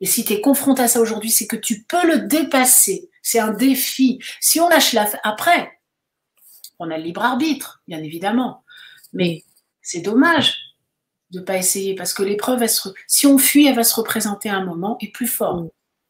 Et 0.00 0.06
si 0.06 0.24
tu 0.24 0.32
es 0.32 0.40
confronté 0.40 0.82
à 0.82 0.88
ça 0.88 1.00
aujourd'hui, 1.00 1.30
c'est 1.30 1.46
que 1.46 1.56
tu 1.56 1.82
peux 1.82 2.06
le 2.06 2.20
dépasser. 2.20 3.10
C'est 3.22 3.38
un 3.38 3.52
défi. 3.52 4.18
Si 4.40 4.60
on 4.60 4.68
lâche 4.68 4.92
la... 4.92 5.08
Après, 5.22 5.80
on 6.78 6.90
a 6.90 6.98
le 6.98 7.04
libre 7.04 7.22
arbitre, 7.22 7.82
bien 7.86 8.02
évidemment. 8.02 8.64
Mais 9.12 9.44
c'est 9.82 10.00
dommage 10.00 10.63
de 11.34 11.40
ne 11.40 11.44
pas 11.44 11.56
essayer 11.56 11.94
parce 11.94 12.14
que 12.14 12.22
l'épreuve, 12.22 12.64
si 13.06 13.26
on 13.26 13.38
fuit, 13.38 13.66
elle 13.66 13.76
va 13.76 13.84
se 13.84 13.94
représenter 13.94 14.48
à 14.48 14.56
un 14.56 14.64
moment 14.64 14.96
et 15.00 15.10
plus 15.10 15.26
fort. 15.26 15.66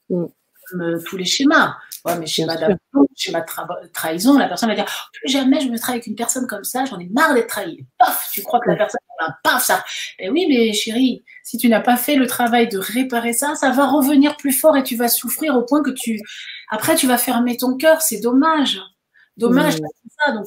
Mm. 0.08 0.16
Mm. 0.16 0.26
Comme 0.70 0.80
euh, 0.80 1.02
tous 1.04 1.16
les 1.16 1.24
schémas. 1.24 1.76
Ouais, 2.04 2.18
mais 2.18 2.26
schéma 2.26 2.56
d'amour, 2.56 3.08
schéma 3.16 3.40
de 3.40 3.88
trahison, 3.88 4.36
la 4.36 4.46
personne 4.46 4.68
va 4.68 4.74
dire 4.74 5.10
plus 5.12 5.32
jamais 5.32 5.60
je 5.60 5.68
me 5.68 5.78
trahi 5.78 5.94
avec 5.94 6.06
une 6.06 6.14
personne 6.14 6.46
comme 6.46 6.64
ça, 6.64 6.84
j'en 6.84 6.98
ai 6.98 7.06
marre 7.06 7.32
d'être 7.32 7.46
trahi. 7.46 7.86
Paf, 7.98 8.28
tu 8.30 8.42
crois 8.42 8.60
que 8.60 8.68
la 8.68 8.76
personne 8.76 9.00
va 9.18 9.34
paf 9.42 9.64
ça. 9.64 9.82
Ben 10.18 10.30
oui, 10.30 10.46
mais 10.48 10.72
chérie, 10.74 11.24
si 11.42 11.56
tu 11.56 11.68
n'as 11.70 11.80
pas 11.80 11.96
fait 11.96 12.16
le 12.16 12.26
travail 12.26 12.68
de 12.68 12.76
réparer 12.76 13.32
ça, 13.32 13.54
ça 13.54 13.70
va 13.70 13.86
revenir 13.86 14.36
plus 14.36 14.52
fort 14.52 14.76
et 14.76 14.82
tu 14.82 14.96
vas 14.96 15.08
souffrir 15.08 15.56
au 15.56 15.62
point 15.62 15.82
que 15.82 15.90
tu 15.90 16.20
après 16.70 16.94
tu 16.94 17.06
vas 17.06 17.16
fermer 17.16 17.56
ton 17.56 17.74
cœur. 17.76 18.02
C'est 18.02 18.20
dommage, 18.20 18.80
dommage. 19.38 19.74
Ça. 19.74 20.32
Donc 20.32 20.46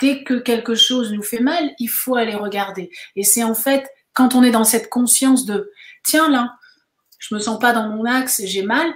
dès 0.00 0.22
que 0.22 0.34
quelque 0.34 0.74
chose 0.74 1.12
nous 1.12 1.22
fait 1.22 1.40
mal, 1.40 1.70
il 1.78 1.88
faut 1.88 2.16
aller 2.16 2.34
regarder. 2.34 2.90
Et 3.16 3.24
c'est 3.24 3.42
en 3.42 3.54
fait 3.54 3.88
quand 4.12 4.34
on 4.34 4.42
est 4.42 4.50
dans 4.50 4.64
cette 4.64 4.90
conscience 4.90 5.44
de 5.46 5.72
tiens 6.04 6.28
là, 6.28 6.56
je 7.18 7.34
me 7.34 7.40
sens 7.40 7.58
pas 7.58 7.72
dans 7.72 7.88
mon 7.88 8.04
axe, 8.04 8.42
j'ai 8.44 8.62
mal, 8.62 8.92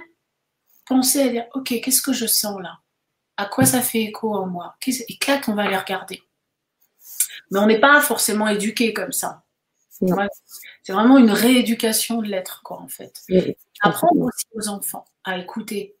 penser 0.85 1.21
à 1.21 1.29
dire, 1.29 1.45
ok, 1.53 1.79
qu'est-ce 1.81 2.01
que 2.01 2.13
je 2.13 2.25
sens 2.25 2.61
là? 2.61 2.79
À 3.37 3.45
quoi 3.45 3.65
ça 3.65 3.81
fait 3.81 4.03
écho 4.03 4.33
en 4.33 4.47
moi? 4.47 4.75
Et 4.85 5.17
clac, 5.17 5.47
on 5.47 5.55
va 5.55 5.63
aller 5.63 5.77
regarder. 5.77 6.21
Mais 7.51 7.59
on 7.59 7.65
n'est 7.65 7.79
pas 7.79 7.99
forcément 8.01 8.47
éduqué 8.47 8.93
comme 8.93 9.11
ça. 9.11 9.43
C'est 9.89 10.93
vraiment 10.93 11.17
une 11.17 11.31
rééducation 11.31 12.21
de 12.21 12.27
l'être, 12.27 12.61
quoi, 12.63 12.81
en 12.81 12.87
fait. 12.87 13.21
Apprendre 13.81 14.21
aussi 14.21 14.45
aux 14.53 14.67
enfants 14.69 15.05
à 15.23 15.37
écouter 15.37 15.95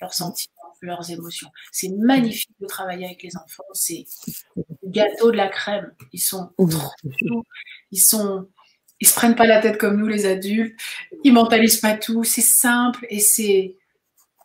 leurs 0.00 0.14
sentiments, 0.14 0.59
leurs 0.80 1.10
émotions. 1.10 1.48
C'est 1.72 1.90
magnifique 1.90 2.50
de 2.60 2.66
travailler 2.66 3.06
avec 3.06 3.22
les 3.22 3.36
enfants. 3.36 3.64
C'est 3.72 4.04
le 4.56 4.64
gâteau 4.84 5.30
de 5.30 5.36
la 5.36 5.48
crème. 5.48 5.92
Ils 6.12 6.20
sont 6.20 6.52
trop 6.56 7.44
Ils 7.90 8.00
sont 8.00 8.48
ils 9.02 9.08
se 9.08 9.14
prennent 9.14 9.34
pas 9.34 9.46
la 9.46 9.62
tête 9.62 9.78
comme 9.78 9.96
nous 9.96 10.08
les 10.08 10.26
adultes. 10.26 10.78
Ils 11.24 11.32
mentalisent 11.32 11.80
pas 11.80 11.96
tout. 11.96 12.22
C'est 12.22 12.42
simple 12.42 13.06
et 13.08 13.18
c'est 13.18 13.76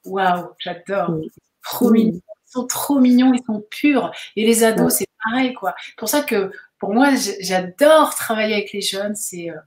Waouh, 0.06 0.50
j'adore. 0.60 1.20
Trop 1.64 1.90
mignons. 1.90 2.22
Ils 2.48 2.52
sont 2.52 2.68
trop 2.68 3.00
mignons, 3.00 3.34
ils 3.34 3.44
sont 3.46 3.66
purs. 3.70 4.12
Et 4.36 4.46
les 4.46 4.64
ados, 4.64 4.94
c'est 4.94 5.08
pareil, 5.24 5.54
quoi. 5.54 5.76
Pour 5.98 6.08
ça 6.08 6.22
que 6.22 6.52
pour 6.80 6.94
moi, 6.94 7.10
j'adore 7.42 8.16
travailler 8.16 8.54
avec 8.54 8.72
les 8.72 8.82
jeunes. 8.82 9.16
C'est 9.16 9.50
euh, 9.50 9.58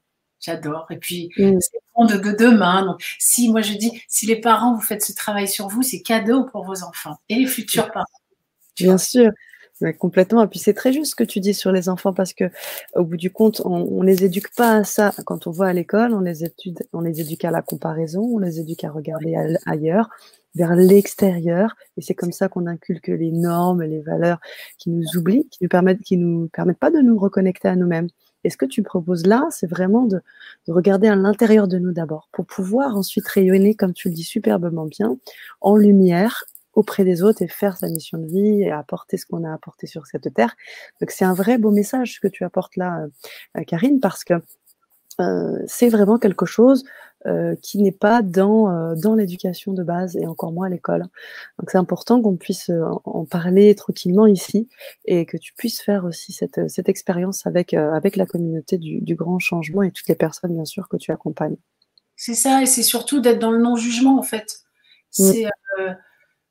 j'adore. 0.40 0.86
Et 0.90 0.96
puis, 0.96 1.28
mm. 1.36 1.58
c'est 1.60 1.80
de, 2.04 2.16
de 2.16 2.32
demain. 2.32 2.84
Donc, 2.84 3.02
si 3.18 3.50
moi 3.50 3.62
je 3.62 3.74
dis, 3.74 4.02
si 4.08 4.26
les 4.26 4.36
parents 4.36 4.74
vous 4.74 4.80
faites 4.80 5.02
ce 5.02 5.12
travail 5.12 5.48
sur 5.48 5.68
vous, 5.68 5.82
c'est 5.82 6.00
cadeau 6.00 6.44
pour 6.44 6.64
vos 6.64 6.82
enfants 6.82 7.18
et 7.28 7.36
les 7.36 7.46
futurs 7.46 7.90
parents. 7.90 8.06
Bien 8.76 8.98
sûr. 8.98 9.30
complètement. 9.98 10.42
Et 10.42 10.46
puis 10.46 10.58
c'est 10.58 10.74
très 10.74 10.92
juste 10.92 11.12
ce 11.12 11.16
que 11.16 11.24
tu 11.24 11.40
dis 11.40 11.54
sur 11.54 11.72
les 11.72 11.88
enfants 11.88 12.12
parce 12.12 12.32
que 12.32 12.50
au 12.94 13.04
bout 13.04 13.16
du 13.16 13.30
compte, 13.30 13.60
on, 13.64 14.02
ne 14.02 14.06
les 14.06 14.24
éduque 14.24 14.54
pas 14.56 14.76
à 14.76 14.84
ça. 14.84 15.12
Quand 15.24 15.46
on 15.46 15.50
voit 15.50 15.68
à 15.68 15.72
l'école, 15.72 16.14
on 16.14 16.20
les 16.20 16.44
étude, 16.44 16.78
on 16.92 17.00
les 17.00 17.20
éduque 17.20 17.44
à 17.44 17.50
la 17.50 17.62
comparaison, 17.62 18.22
on 18.22 18.38
les 18.38 18.60
éduque 18.60 18.84
à 18.84 18.90
regarder 18.90 19.36
ailleurs, 19.66 20.08
vers 20.54 20.74
l'extérieur. 20.74 21.76
Et 21.96 22.02
c'est 22.02 22.14
comme 22.14 22.32
ça 22.32 22.48
qu'on 22.48 22.66
inculque 22.66 23.08
les 23.08 23.30
normes, 23.30 23.82
les 23.82 24.00
valeurs 24.00 24.38
qui 24.78 24.90
nous 24.90 25.16
oublient, 25.16 25.48
qui 25.50 25.58
nous 25.62 25.68
permettent, 25.68 26.02
qui 26.02 26.16
nous 26.16 26.48
permettent 26.52 26.78
pas 26.78 26.90
de 26.90 27.00
nous 27.00 27.18
reconnecter 27.18 27.68
à 27.68 27.76
nous-mêmes. 27.76 28.08
Et 28.48 28.50
ce 28.50 28.56
que 28.56 28.64
tu 28.64 28.82
proposes 28.82 29.26
là, 29.26 29.46
c'est 29.50 29.66
vraiment 29.66 30.06
de, 30.06 30.22
de, 30.66 30.72
regarder 30.72 31.06
à 31.06 31.14
l'intérieur 31.14 31.68
de 31.68 31.76
nous 31.76 31.92
d'abord, 31.92 32.30
pour 32.32 32.46
pouvoir 32.46 32.96
ensuite 32.96 33.28
rayonner, 33.28 33.74
comme 33.74 33.92
tu 33.92 34.08
le 34.08 34.14
dis 34.14 34.24
superbement 34.24 34.86
bien, 34.86 35.18
en 35.60 35.76
lumière 35.76 36.44
auprès 36.72 37.04
des 37.04 37.22
autres 37.22 37.42
et 37.42 37.48
faire 37.48 37.76
sa 37.76 37.88
mission 37.88 38.16
de 38.16 38.26
vie 38.26 38.62
et 38.62 38.70
apporter 38.70 39.18
ce 39.18 39.26
qu'on 39.26 39.44
a 39.44 39.52
apporté 39.52 39.86
sur 39.86 40.06
cette 40.06 40.32
terre. 40.32 40.56
Donc 40.98 41.10
c'est 41.10 41.26
un 41.26 41.34
vrai 41.34 41.58
beau 41.58 41.70
message 41.70 42.20
que 42.20 42.28
tu 42.28 42.42
apportes 42.42 42.76
là, 42.76 43.04
euh, 43.58 43.64
Karine, 43.64 44.00
parce 44.00 44.24
que 44.24 44.32
euh, 45.20 45.58
c'est 45.66 45.90
vraiment 45.90 46.16
quelque 46.16 46.46
chose 46.46 46.84
euh, 47.26 47.56
qui 47.62 47.78
n'est 47.78 47.90
pas 47.90 48.22
dans, 48.22 48.70
euh, 48.70 48.94
dans 48.94 49.14
l'éducation 49.14 49.72
de 49.72 49.82
base 49.82 50.16
et 50.16 50.26
encore 50.26 50.52
moins 50.52 50.66
à 50.66 50.70
l'école. 50.70 51.02
Donc 51.58 51.70
c'est 51.70 51.78
important 51.78 52.22
qu'on 52.22 52.36
puisse 52.36 52.70
euh, 52.70 52.84
en 53.04 53.24
parler 53.24 53.74
tranquillement 53.74 54.26
ici 54.26 54.68
et 55.04 55.26
que 55.26 55.36
tu 55.36 55.52
puisses 55.54 55.82
faire 55.82 56.04
aussi 56.04 56.32
cette, 56.32 56.70
cette 56.70 56.88
expérience 56.88 57.44
avec, 57.44 57.74
avec 57.74 58.14
la 58.14 58.24
communauté 58.24 58.78
du, 58.78 59.00
du 59.00 59.16
grand 59.16 59.40
changement 59.40 59.82
et 59.82 59.90
toutes 59.90 60.06
les 60.06 60.14
personnes 60.14 60.54
bien 60.54 60.64
sûr 60.64 60.88
que 60.88 60.96
tu 60.96 61.10
accompagnes. 61.10 61.56
C'est 62.14 62.34
ça 62.34 62.62
et 62.62 62.66
c'est 62.66 62.84
surtout 62.84 63.20
d'être 63.20 63.40
dans 63.40 63.50
le 63.50 63.58
non-jugement 63.58 64.16
en 64.16 64.22
fait. 64.22 64.60
Mm. 65.18 65.24
C'est 65.24 65.46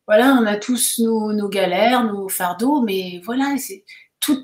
voilà, 0.06 0.38
on 0.42 0.46
a 0.46 0.56
tous 0.56 1.00
nos, 1.00 1.34
nos, 1.34 1.50
galères, 1.50 2.06
nos 2.06 2.30
fardeaux, 2.30 2.82
mais 2.82 3.22
voilà, 3.26 3.56
c'est 3.58 3.84
tout. 4.22 4.42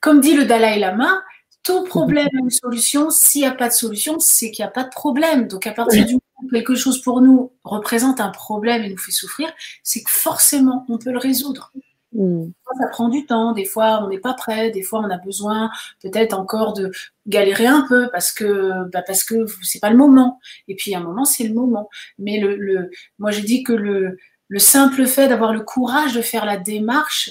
Comme 0.00 0.20
dit 0.20 0.34
le 0.34 0.44
Dalai 0.44 0.78
Lama, 0.78 1.22
tout 1.62 1.84
problème 1.84 2.28
a 2.34 2.38
une 2.38 2.50
solution. 2.50 3.10
S'il 3.10 3.42
n'y 3.42 3.46
a 3.46 3.52
pas 3.52 3.68
de 3.68 3.74
solution, 3.74 4.18
c'est 4.18 4.50
qu'il 4.50 4.64
n'y 4.64 4.68
a 4.68 4.72
pas 4.72 4.84
de 4.84 4.90
problème. 4.90 5.48
Donc, 5.48 5.66
à 5.66 5.72
partir 5.72 6.04
du 6.04 6.14
moment 6.14 6.22
où 6.42 6.48
quelque 6.48 6.74
chose 6.74 7.00
pour 7.00 7.20
nous 7.20 7.52
représente 7.64 8.20
un 8.20 8.30
problème 8.30 8.82
et 8.82 8.90
nous 8.90 8.98
fait 8.98 9.12
souffrir, 9.12 9.52
c'est 9.82 10.02
que 10.02 10.10
forcément, 10.10 10.84
on 10.88 10.98
peut 10.98 11.12
le 11.12 11.18
résoudre. 11.18 11.72
Mm. 12.12 12.50
Ça 12.78 12.88
prend 12.88 13.08
du 13.08 13.26
temps, 13.26 13.52
des 13.52 13.64
fois 13.64 14.00
on 14.02 14.08
n'est 14.08 14.18
pas 14.18 14.34
prêt, 14.34 14.70
des 14.70 14.82
fois 14.82 15.00
on 15.00 15.10
a 15.10 15.18
besoin 15.18 15.70
peut-être 16.02 16.32
encore 16.38 16.72
de 16.72 16.90
galérer 17.26 17.66
un 17.66 17.86
peu 17.88 18.08
parce 18.10 18.32
que 18.32 18.88
bah 18.90 19.02
parce 19.06 19.24
que 19.24 19.46
c'est 19.62 19.80
pas 19.80 19.90
le 19.90 19.96
moment. 19.96 20.38
Et 20.68 20.74
puis 20.74 20.94
à 20.94 20.98
un 20.98 21.02
moment 21.02 21.24
c'est 21.24 21.44
le 21.44 21.54
moment. 21.54 21.88
Mais 22.18 22.38
le, 22.40 22.56
le 22.56 22.90
moi 23.18 23.30
je 23.30 23.40
dis 23.40 23.62
que 23.62 23.72
le, 23.72 24.18
le 24.48 24.58
simple 24.58 25.06
fait 25.06 25.28
d'avoir 25.28 25.52
le 25.52 25.60
courage 25.60 26.14
de 26.14 26.22
faire 26.22 26.44
la 26.44 26.58
démarche, 26.58 27.30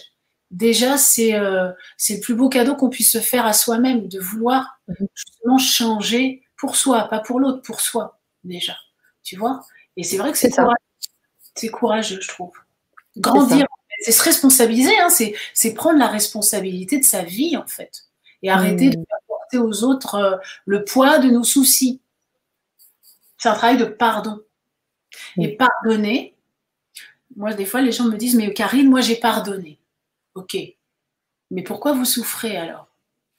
déjà, 0.52 0.94
euh, 0.94 1.72
c'est 1.98 2.16
le 2.16 2.20
plus 2.20 2.36
beau 2.36 2.50
cadeau 2.50 2.76
qu'on 2.76 2.90
puisse 2.90 3.12
se 3.12 3.20
faire 3.20 3.46
à 3.46 3.54
soi-même, 3.54 4.08
de 4.08 4.20
vouloir 4.20 4.80
mhm. 4.88 5.08
justement 5.16 5.58
changer 5.58 6.44
pour 6.58 6.76
soi, 6.76 7.08
pas 7.10 7.20
pour 7.20 7.40
l'autre, 7.40 7.62
pour 7.62 7.82
soi, 7.82 8.22
déjà. 8.44 8.76
Tu 9.24 9.38
vois? 9.38 9.66
Et 9.98 10.04
c'est 10.04 10.18
vrai 10.18 10.32
que 10.32 10.38
c'est 10.38 10.52
courageux, 10.52 10.76
c'est 11.56 11.70
courageux, 11.70 12.20
je 12.22 12.28
trouve. 12.28 12.54
Grandir, 13.18 13.66
c'est 14.02 14.12
se 14.12 14.24
responsabiliser, 14.24 14.98
hein, 15.00 15.10
c'est 15.10 15.74
prendre 15.74 16.00
la 16.00 16.08
responsabilité 16.08 17.00
de 17.00 17.04
sa 17.04 17.24
vie, 17.24 17.58
en 17.58 17.68
fait. 17.68 18.06
Et 18.44 18.50
arrêter 18.50 18.90
de 18.90 18.98
porter 19.28 19.58
aux 19.60 19.84
autres 19.84 20.16
euh, 20.16 20.38
le 20.66 20.84
poids 20.84 21.20
de 21.20 21.30
nos 21.30 21.44
soucis. 21.44 22.02
C'est 23.38 23.50
un 23.50 23.54
travail 23.54 23.78
de 23.78 23.86
pardon. 23.86 24.42
Et 25.38 25.56
pardonner, 25.56 26.36
moi, 27.36 27.54
des 27.54 27.66
fois, 27.66 27.82
les 27.82 27.92
gens 27.92 28.06
me 28.06 28.18
disent, 28.18 28.36
mais 28.36 28.54
Karine, 28.54 28.90
moi, 28.90 29.02
j'ai 29.02 29.16
pardonné. 29.16 29.81
Ok. 30.36 30.58
Mais 31.52 31.64
pourquoi 31.64 31.94
vous 31.94 32.06
souffrez 32.06 32.58
alors? 32.58 32.88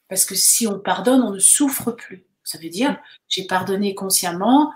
Parce 0.09 0.25
que 0.25 0.35
si 0.35 0.67
on 0.67 0.79
pardonne, 0.79 1.23
on 1.23 1.31
ne 1.31 1.39
souffre 1.39 1.93
plus. 1.93 2.27
Ça 2.45 2.59
veut 2.59 2.69
dire, 2.69 3.01
j'ai 3.29 3.47
pardonné 3.47 3.95
consciemment, 3.95 4.73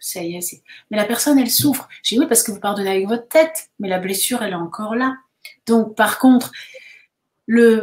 ça 0.00 0.22
y 0.22 0.36
est. 0.36 0.62
Mais 0.90 0.96
la 0.96 1.04
personne, 1.04 1.38
elle 1.38 1.50
souffre. 1.50 1.88
J'ai 2.02 2.18
oui, 2.18 2.26
parce 2.26 2.42
que 2.42 2.50
vous 2.52 2.60
pardonnez 2.60 2.90
avec 2.90 3.06
votre 3.06 3.28
tête, 3.28 3.70
mais 3.78 3.88
la 3.88 3.98
blessure, 3.98 4.42
elle 4.42 4.52
est 4.52 4.56
encore 4.56 4.94
là. 4.94 5.16
Donc, 5.66 5.96
par 5.96 6.18
contre, 6.18 6.52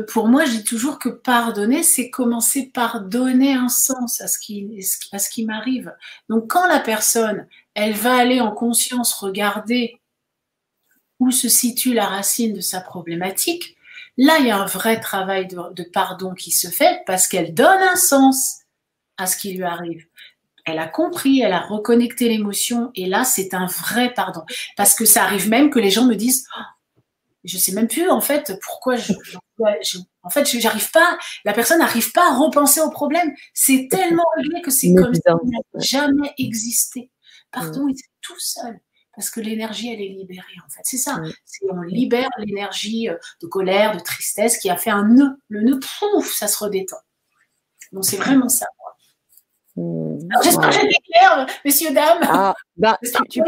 pour 0.10 0.28
moi, 0.28 0.46
je 0.46 0.52
dis 0.52 0.64
toujours 0.64 1.00
que 1.00 1.10
pardonner, 1.10 1.82
c'est 1.82 2.12
commencer 2.12 2.70
par 2.72 3.02
donner 3.02 3.54
un 3.54 3.70
sens 3.70 4.22
à 4.22 4.28
ce 4.28 4.38
qui, 4.38 4.80
à 5.12 5.18
ce 5.18 5.30
qui 5.30 5.46
m'arrive. 5.46 5.92
Donc, 6.30 6.52
quand 6.52 6.68
la 6.68 6.80
personne, 6.80 7.48
elle 7.74 7.94
va 7.94 8.16
aller 8.16 8.42
en 8.42 8.52
conscience 8.52 9.14
regarder 9.14 10.00
où 11.20 11.32
se 11.32 11.50
situe 11.50 11.94
la 11.94 12.06
racine 12.06 12.54
de 12.54 12.62
sa 12.62 12.82
problématique, 12.82 13.78
là, 14.18 14.38
il 14.40 14.48
y 14.48 14.52
a 14.52 14.58
un 14.58 14.66
vrai 14.66 15.00
travail 15.00 15.48
de, 15.48 15.74
de 15.74 15.84
pardon 15.84 16.34
qui 16.34 16.52
se 16.52 16.68
fait 16.68 17.02
parce 17.06 17.28
qu'elle 17.28 17.54
donne 17.54 17.82
un 17.82 17.96
sens 17.96 18.60
à 19.18 19.28
ce 19.28 19.38
qui 19.38 19.54
lui 19.54 19.64
arrive. 19.64 20.06
Elle 20.66 20.80
a 20.80 20.88
compris, 20.88 21.42
elle 21.42 21.54
a 21.54 21.60
reconnecté 21.60 22.28
l'émotion 22.28 22.92
et 22.96 23.06
là, 23.06 23.24
c'est 23.24 23.54
un 23.54 23.68
vrai 23.68 24.14
pardon. 24.14 24.44
Parce 24.76 24.96
que 24.96 25.06
ça 25.06 25.24
arrive 25.24 25.48
même 25.50 25.70
que 25.70 25.80
les 25.80 25.92
gens 25.92 26.06
me 26.06 26.16
disent, 26.16 26.48
oh, 26.58 26.62
je 27.46 27.58
sais 27.58 27.72
même 27.72 27.88
plus 27.88 28.10
en 28.10 28.22
fait 28.22 28.54
pourquoi 28.64 28.96
je, 28.98 29.14
en 30.24 30.30
fait 30.30 30.46
j'arrive 30.60 30.90
pas 30.92 31.18
la 31.46 31.54
personne 31.54 31.80
n'arrive 31.80 32.12
pas 32.12 32.32
à 32.32 32.36
repenser 32.36 32.82
au 32.82 32.90
problème. 32.90 33.34
C'est 33.54 33.88
tellement 33.90 34.26
réglé 34.36 34.62
que 34.62 34.72
c'est 34.72 34.94
comme 34.96 35.14
si 35.14 35.22
ça 35.26 35.34
n'a 35.34 35.80
jamais 35.80 36.34
existé. 36.38 37.12
Pardon 37.52 37.88
il 37.88 37.94
est 37.94 38.10
tout 38.22 38.40
seul 38.40 38.80
parce 39.16 39.30
que 39.30 39.40
l'énergie 39.40 39.92
elle 39.92 40.02
est 40.02 40.10
libérée 40.10 40.58
en 40.66 40.70
fait 40.70 40.82
c'est 40.84 40.98
ça 40.98 41.22
on 41.70 41.82
libère 41.82 42.30
l'énergie 42.38 43.10
euh, 43.10 43.18
de 43.42 43.48
colère 43.48 43.96
de 43.96 44.02
tristesse 44.02 44.58
qui 44.58 44.70
a 44.70 44.78
fait 44.78 44.90
un 44.90 45.04
nœud 45.04 45.38
le 45.50 45.62
nœud 45.62 45.80
pouf 45.80 46.34
ça 46.34 46.48
se 46.48 46.64
redétend 46.64 47.00
donc 47.92 48.06
c'est 48.06 48.18
vraiment 48.18 48.50
ça 48.50 48.68
mmh. 49.76 50.30
J'espère 50.44 50.70
que 50.70 50.76
j'ai 50.76 50.86
été 50.86 50.96
claire, 51.12 51.46
messieurs, 51.64 51.94
dames. 51.94 52.20
Ah, 52.24 52.56
bah, 52.78 52.98
tu, 53.30 53.42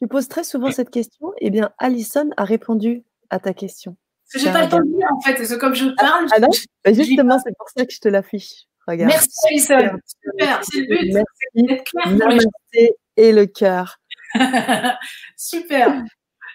tu 0.00 0.08
poses 0.08 0.28
très 0.28 0.44
souvent 0.44 0.70
cette 0.70 0.90
question. 0.90 1.32
Eh 1.38 1.50
bien, 1.50 1.70
Alison 1.78 2.30
a 2.36 2.44
répondu 2.44 3.04
à 3.30 3.38
ta 3.38 3.54
question. 3.54 3.96
J'ai 4.34 4.50
pas 4.50 4.64
le 4.64 4.68
temps 4.68 4.80
de 4.80 4.96
dire 4.96 5.08
en 5.12 5.20
fait, 5.20 5.44
c'est 5.44 5.58
comme 5.58 5.74
je 5.74 5.86
parle. 5.90 6.26
Ah, 6.32 6.40
non 6.40 6.48
bah, 6.84 6.92
Justement, 6.92 7.38
c'est 7.38 7.56
pour 7.56 7.68
ça 7.68 7.84
que 7.84 7.92
je 7.92 8.00
te 8.00 8.08
l'affiche. 8.08 8.64
Regarde. 8.86 9.10
Merci 9.10 9.30
Alison. 9.48 9.98
Super, 10.24 10.60
c'est 10.64 10.80
le 10.80 10.86
but. 10.86 11.12
Merci. 11.54 11.84
Merci 12.06 12.90
et 13.16 13.32
le 13.32 13.46
cœur. 13.46 13.98
Super. 15.36 16.02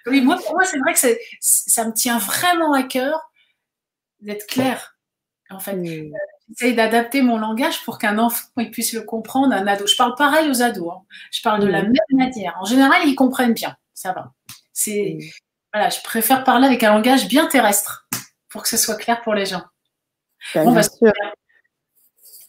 Oui, 0.08 0.22
moi, 0.22 0.38
pour 0.38 0.54
moi, 0.54 0.64
c'est 0.64 0.80
vrai 0.80 0.94
que 0.94 1.00
ça 1.40 1.86
me 1.86 1.94
tient 1.94 2.18
vraiment 2.18 2.74
à 2.74 2.84
cœur 2.84 3.32
d'être 4.20 4.48
clair. 4.48 4.98
En 5.50 5.60
fait, 5.60 5.78
j'essaye 5.84 6.76
d'adapter 6.76 7.22
mon 7.22 7.38
langage 7.38 7.84
pour 7.84 7.98
qu'un 7.98 8.18
enfant 8.18 8.48
puisse 8.72 8.94
le 8.94 9.02
comprendre, 9.02 9.54
un 9.54 9.68
ado. 9.68 9.86
Je 9.86 9.96
parle 9.96 10.16
pareil 10.16 10.50
aux 10.50 10.62
ados. 10.62 10.92
Hein. 10.92 11.02
Je 11.32 11.42
parle 11.42 11.62
de 11.62 11.68
la 11.68 11.84
même 11.84 11.94
manière. 12.12 12.58
En 12.60 12.66
général, 12.66 13.02
ils 13.06 13.16
comprennent 13.16 13.54
bien. 13.54 13.76
Ça 13.94 14.14
va. 14.14 14.32
C'est 14.74 15.20
voilà, 15.74 15.90
je 15.90 16.02
préfère 16.02 16.44
parler 16.44 16.68
avec 16.68 16.84
un 16.84 16.94
langage 16.94 17.28
bien 17.28 17.48
terrestre 17.48 18.08
pour 18.50 18.64
que 18.64 18.68
ce 18.68 18.78
soit 18.78 18.96
clair 18.96 19.22
pour 19.22 19.34
les 19.34 19.46
gens. 19.46 19.64
Bah, 20.54 20.66
bien 20.66 20.84
sûr. 20.84 21.14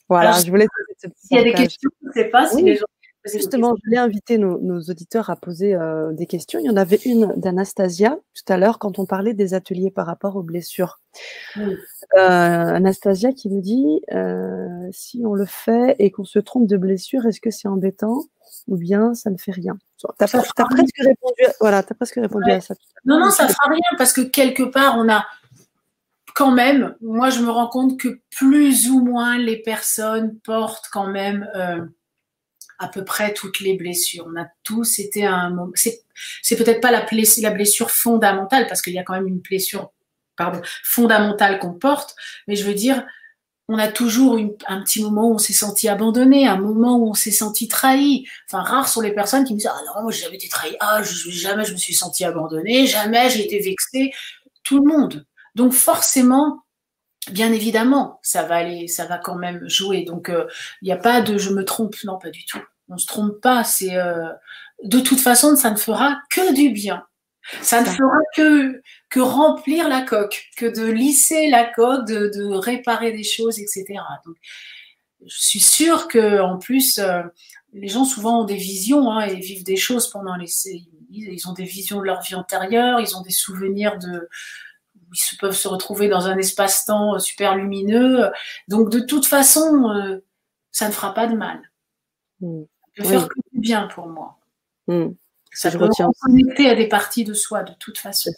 Voilà, 0.09 0.41
je 0.41 0.51
voulais. 0.51 0.67
S'il 1.17 1.37
y 1.37 1.41
a 1.41 1.45
des 1.45 1.55
questions, 1.55 1.91
je 2.03 2.09
ne 2.09 2.13
sais 2.13 2.25
pas 2.27 2.49
si 2.49 2.63
les 2.63 2.77
gens 2.77 2.87
Justement, 3.25 3.75
je 3.77 3.85
voulais 3.87 3.99
inviter 3.99 4.37
nos, 4.37 4.81
auditeurs 4.81 5.31
à 5.31 5.37
poser 5.37 5.75
euh, 5.75 6.13
des 6.13 6.27
questions. 6.27 6.59
Il 6.59 6.67
y 6.67 6.71
en 6.71 6.77
avait 6.77 7.01
une 7.05 7.33
d'Anastasia 7.37 8.19
tout 8.35 8.53
à 8.53 8.57
l'heure 8.57 8.79
quand 8.81 8.99
on 8.99 9.07
parlait 9.07 9.35
des 9.35 9.55
ateliers 9.55 9.93
par 9.93 10.07
rapport 10.07 10.35
aux 10.35 10.43
blessures. 10.43 11.01
Euh, 11.57 11.69
Anastasia 12.15 13.33
qui 13.33 13.49
me 13.49 13.61
dit 13.61 14.01
euh, 14.13 14.89
si 14.91 15.23
on 15.25 15.35
le 15.35 15.47
fait 15.47 15.95
et 15.99 16.11
qu'on 16.11 16.25
se 16.25 16.41
trompe 16.41 16.67
de 16.67 16.77
blessure, 16.77 17.25
est-ce 17.27 17.41
que 17.41 17.51
c'est 17.51 17.69
embêtant 17.69 18.25
ou 18.67 18.77
bien 18.77 19.15
ça 19.15 19.31
ne 19.31 19.37
fait 19.37 19.53
rien? 19.53 19.79
Tu 19.99 20.07
as, 20.07 20.27
presque 20.27 20.59
répondu, 20.99 21.45
à, 21.47 21.53
voilà, 21.61 21.79
as 21.79 21.95
presque 21.95 22.17
répondu 22.17 22.51
à 22.51 22.61
ça. 22.61 22.75
Non, 23.05 23.21
non, 23.21 23.31
ça 23.31 23.45
ne 23.45 23.51
fera 23.51 23.71
rien 23.71 23.81
parce 23.99 24.13
que 24.13 24.23
quelque 24.23 24.65
part, 24.65 24.97
on 24.99 25.09
a 25.09 25.25
quand 26.35 26.51
même, 26.51 26.97
moi 27.01 27.31
je 27.31 27.41
me 27.41 27.51
rends 27.51 27.69
compte 27.69 28.01
que 28.01 28.21
plus 28.37 28.91
ou 28.91 29.05
moins 29.05 29.39
les 29.39 29.59
personnes 29.59 30.39
portent 30.41 30.89
quand 30.91 31.07
même 31.07 31.49
à 32.83 32.89
peu 32.89 33.05
près 33.05 33.33
toutes 33.33 33.61
les 33.61 33.75
blessures. 33.75 34.27
On 34.33 34.41
a 34.41 34.47
tous 34.65 34.99
été 34.99 35.25
à 35.25 35.35
un 35.35 35.51
moment. 35.51 35.73
C'est 35.75 36.57
peut-être 36.57 36.81
pas 36.81 36.91
la, 36.91 37.07
la 37.39 37.51
blessure 37.51 37.91
fondamentale, 37.91 38.67
parce 38.67 38.83
qu'il 38.83 38.93
y 38.93 38.99
a 38.99 39.03
quand 39.05 39.15
même 39.15 39.29
une 39.29 39.41
blessure 39.41 39.93
pardon, 40.37 40.61
fondamentale 40.83 41.59
qu'on 41.59 41.75
porte, 41.75 42.15
mais 42.49 42.57
je 42.57 42.65
veux 42.65 42.75
dire, 42.75 43.05
on 43.69 43.79
a 43.79 43.89
toujours 43.89 44.39
un 44.67 44.83
petit 44.83 45.03
moment 45.03 45.29
où 45.29 45.35
on 45.35 45.39
s'est 45.39 45.53
senti 45.53 45.89
abandonné, 45.89 46.47
un 46.47 46.57
moment 46.57 46.97
où 46.99 47.09
on 47.09 47.15
s'est 47.15 47.31
senti 47.31 47.69
trahi. 47.69 48.27
Enfin, 48.49 48.63
rares 48.63 48.89
sont 48.89 49.01
les 49.01 49.15
personnes 49.15 49.45
qui 49.45 49.55
me 49.55 49.59
disent 49.59 49.71
Ah 49.73 49.81
non, 49.87 50.03
moi 50.03 50.13
j'ai 50.13 50.23
jamais 50.23 50.37
été 50.37 50.49
trahi, 50.49 50.77
ah, 50.81 51.01
jamais 51.03 51.65
je 51.65 51.73
me 51.73 51.79
suis 51.79 51.95
senti 51.95 52.25
abandonné, 52.25 52.87
jamais 52.87 53.31
j'ai 53.31 53.45
été 53.45 53.61
vexé. 53.61 54.13
Tout 54.65 54.85
le 54.85 54.93
monde. 54.93 55.27
Donc 55.55 55.73
forcément, 55.73 56.65
bien 57.31 57.53
évidemment, 57.53 58.21
ça 58.23 58.43
va 58.45 58.57
aller, 58.57 58.89
ça 58.89 59.07
va 59.07 59.19
quand 59.19 59.37
même 59.37 59.67
jouer. 59.69 60.05
Donc 60.05 60.27
il 60.29 60.35
euh, 60.35 60.47
n'y 60.83 60.93
a 60.93 60.97
pas 60.97 61.21
de 61.21 61.39
je 61.39 61.51
me 61.51 61.65
trompe, 61.65 61.95
non, 62.05 62.19
pas 62.19 62.31
du 62.31 62.45
tout 62.45 62.63
on 62.89 62.99
se 62.99 63.07
trompe 63.07 63.41
pas. 63.41 63.65
C'est 63.65 63.97
euh, 63.97 64.29
de 64.85 65.01
toute 65.01 65.21
façon, 65.21 65.57
ça 65.57 65.71
ne 65.71 65.77
fera 65.77 66.21
que 66.31 66.55
du 66.55 66.71
bien. 66.71 67.05
Ça 67.61 67.81
ne 67.81 67.87
fera 67.87 68.19
que 68.37 68.81
que 69.11 69.21
remplir 69.21 69.89
la 69.89 70.03
coque, 70.03 70.49
que 70.57 70.67
de 70.67 70.91
lisser 70.91 71.49
la 71.51 71.65
coque, 71.65 72.07
de, 72.07 72.55
réparer 72.55 73.13
des 73.13 73.25
choses, 73.25 73.59
etc. 73.59 73.85
Donc, 74.25 74.37
je 75.27 75.37
suis 75.39 75.61
sûre 75.61 76.09
que 76.09 76.41
en 76.41 76.59
plus, 76.59 76.99
euh, 76.99 77.23
les 77.73 77.89
gens 77.89 78.05
souvent 78.05 78.43
ont 78.43 78.45
des 78.45 78.57
visions 78.57 79.11
hein, 79.11 79.23
et 79.27 79.37
vivent 79.37 79.65
des 79.65 79.77
choses 79.77 80.09
pendant 80.09 80.37
les. 80.37 80.51
Ils 81.11 81.49
ont 81.49 81.53
des 81.53 81.65
visions 81.65 82.01
de 82.01 82.07
leur 82.07 82.23
vie 82.23 82.35
antérieure, 82.35 83.01
ils 83.01 83.17
ont 83.17 83.23
des 83.23 83.31
souvenirs 83.31 83.99
de. 83.99 84.29
Ils 84.95 85.37
peuvent 85.39 85.57
se 85.57 85.69
retrouver 85.69 86.09
dans 86.09 86.27
un 86.27 86.39
espace-temps 86.39 87.19
super 87.19 87.57
lumineux. 87.57 88.31
Donc, 88.69 88.89
de 88.91 89.01
toute 89.01 89.27
façon, 89.27 89.91
euh, 89.91 90.25
ça 90.71 90.87
ne 90.87 90.93
fera 90.93 91.13
pas 91.13 91.27
de 91.27 91.37
mal. 91.37 91.61
Mm 92.41 92.63
peut 92.97 93.05
faire 93.05 93.29
que 93.29 93.41
du 93.53 93.61
bien 93.61 93.89
pour 93.89 94.07
moi. 94.09 94.39
Hmm. 94.87 95.11
Ça 95.53 95.71
je 95.71 95.79
peut 95.79 95.87
me 95.87 96.21
connecter 96.27 96.71
à 96.71 96.75
des 96.75 96.89
parties 96.89 97.25
de 97.25 97.35
soi 97.35 97.63
de 97.63 97.75
toute 97.79 97.99
façon. 97.99 98.31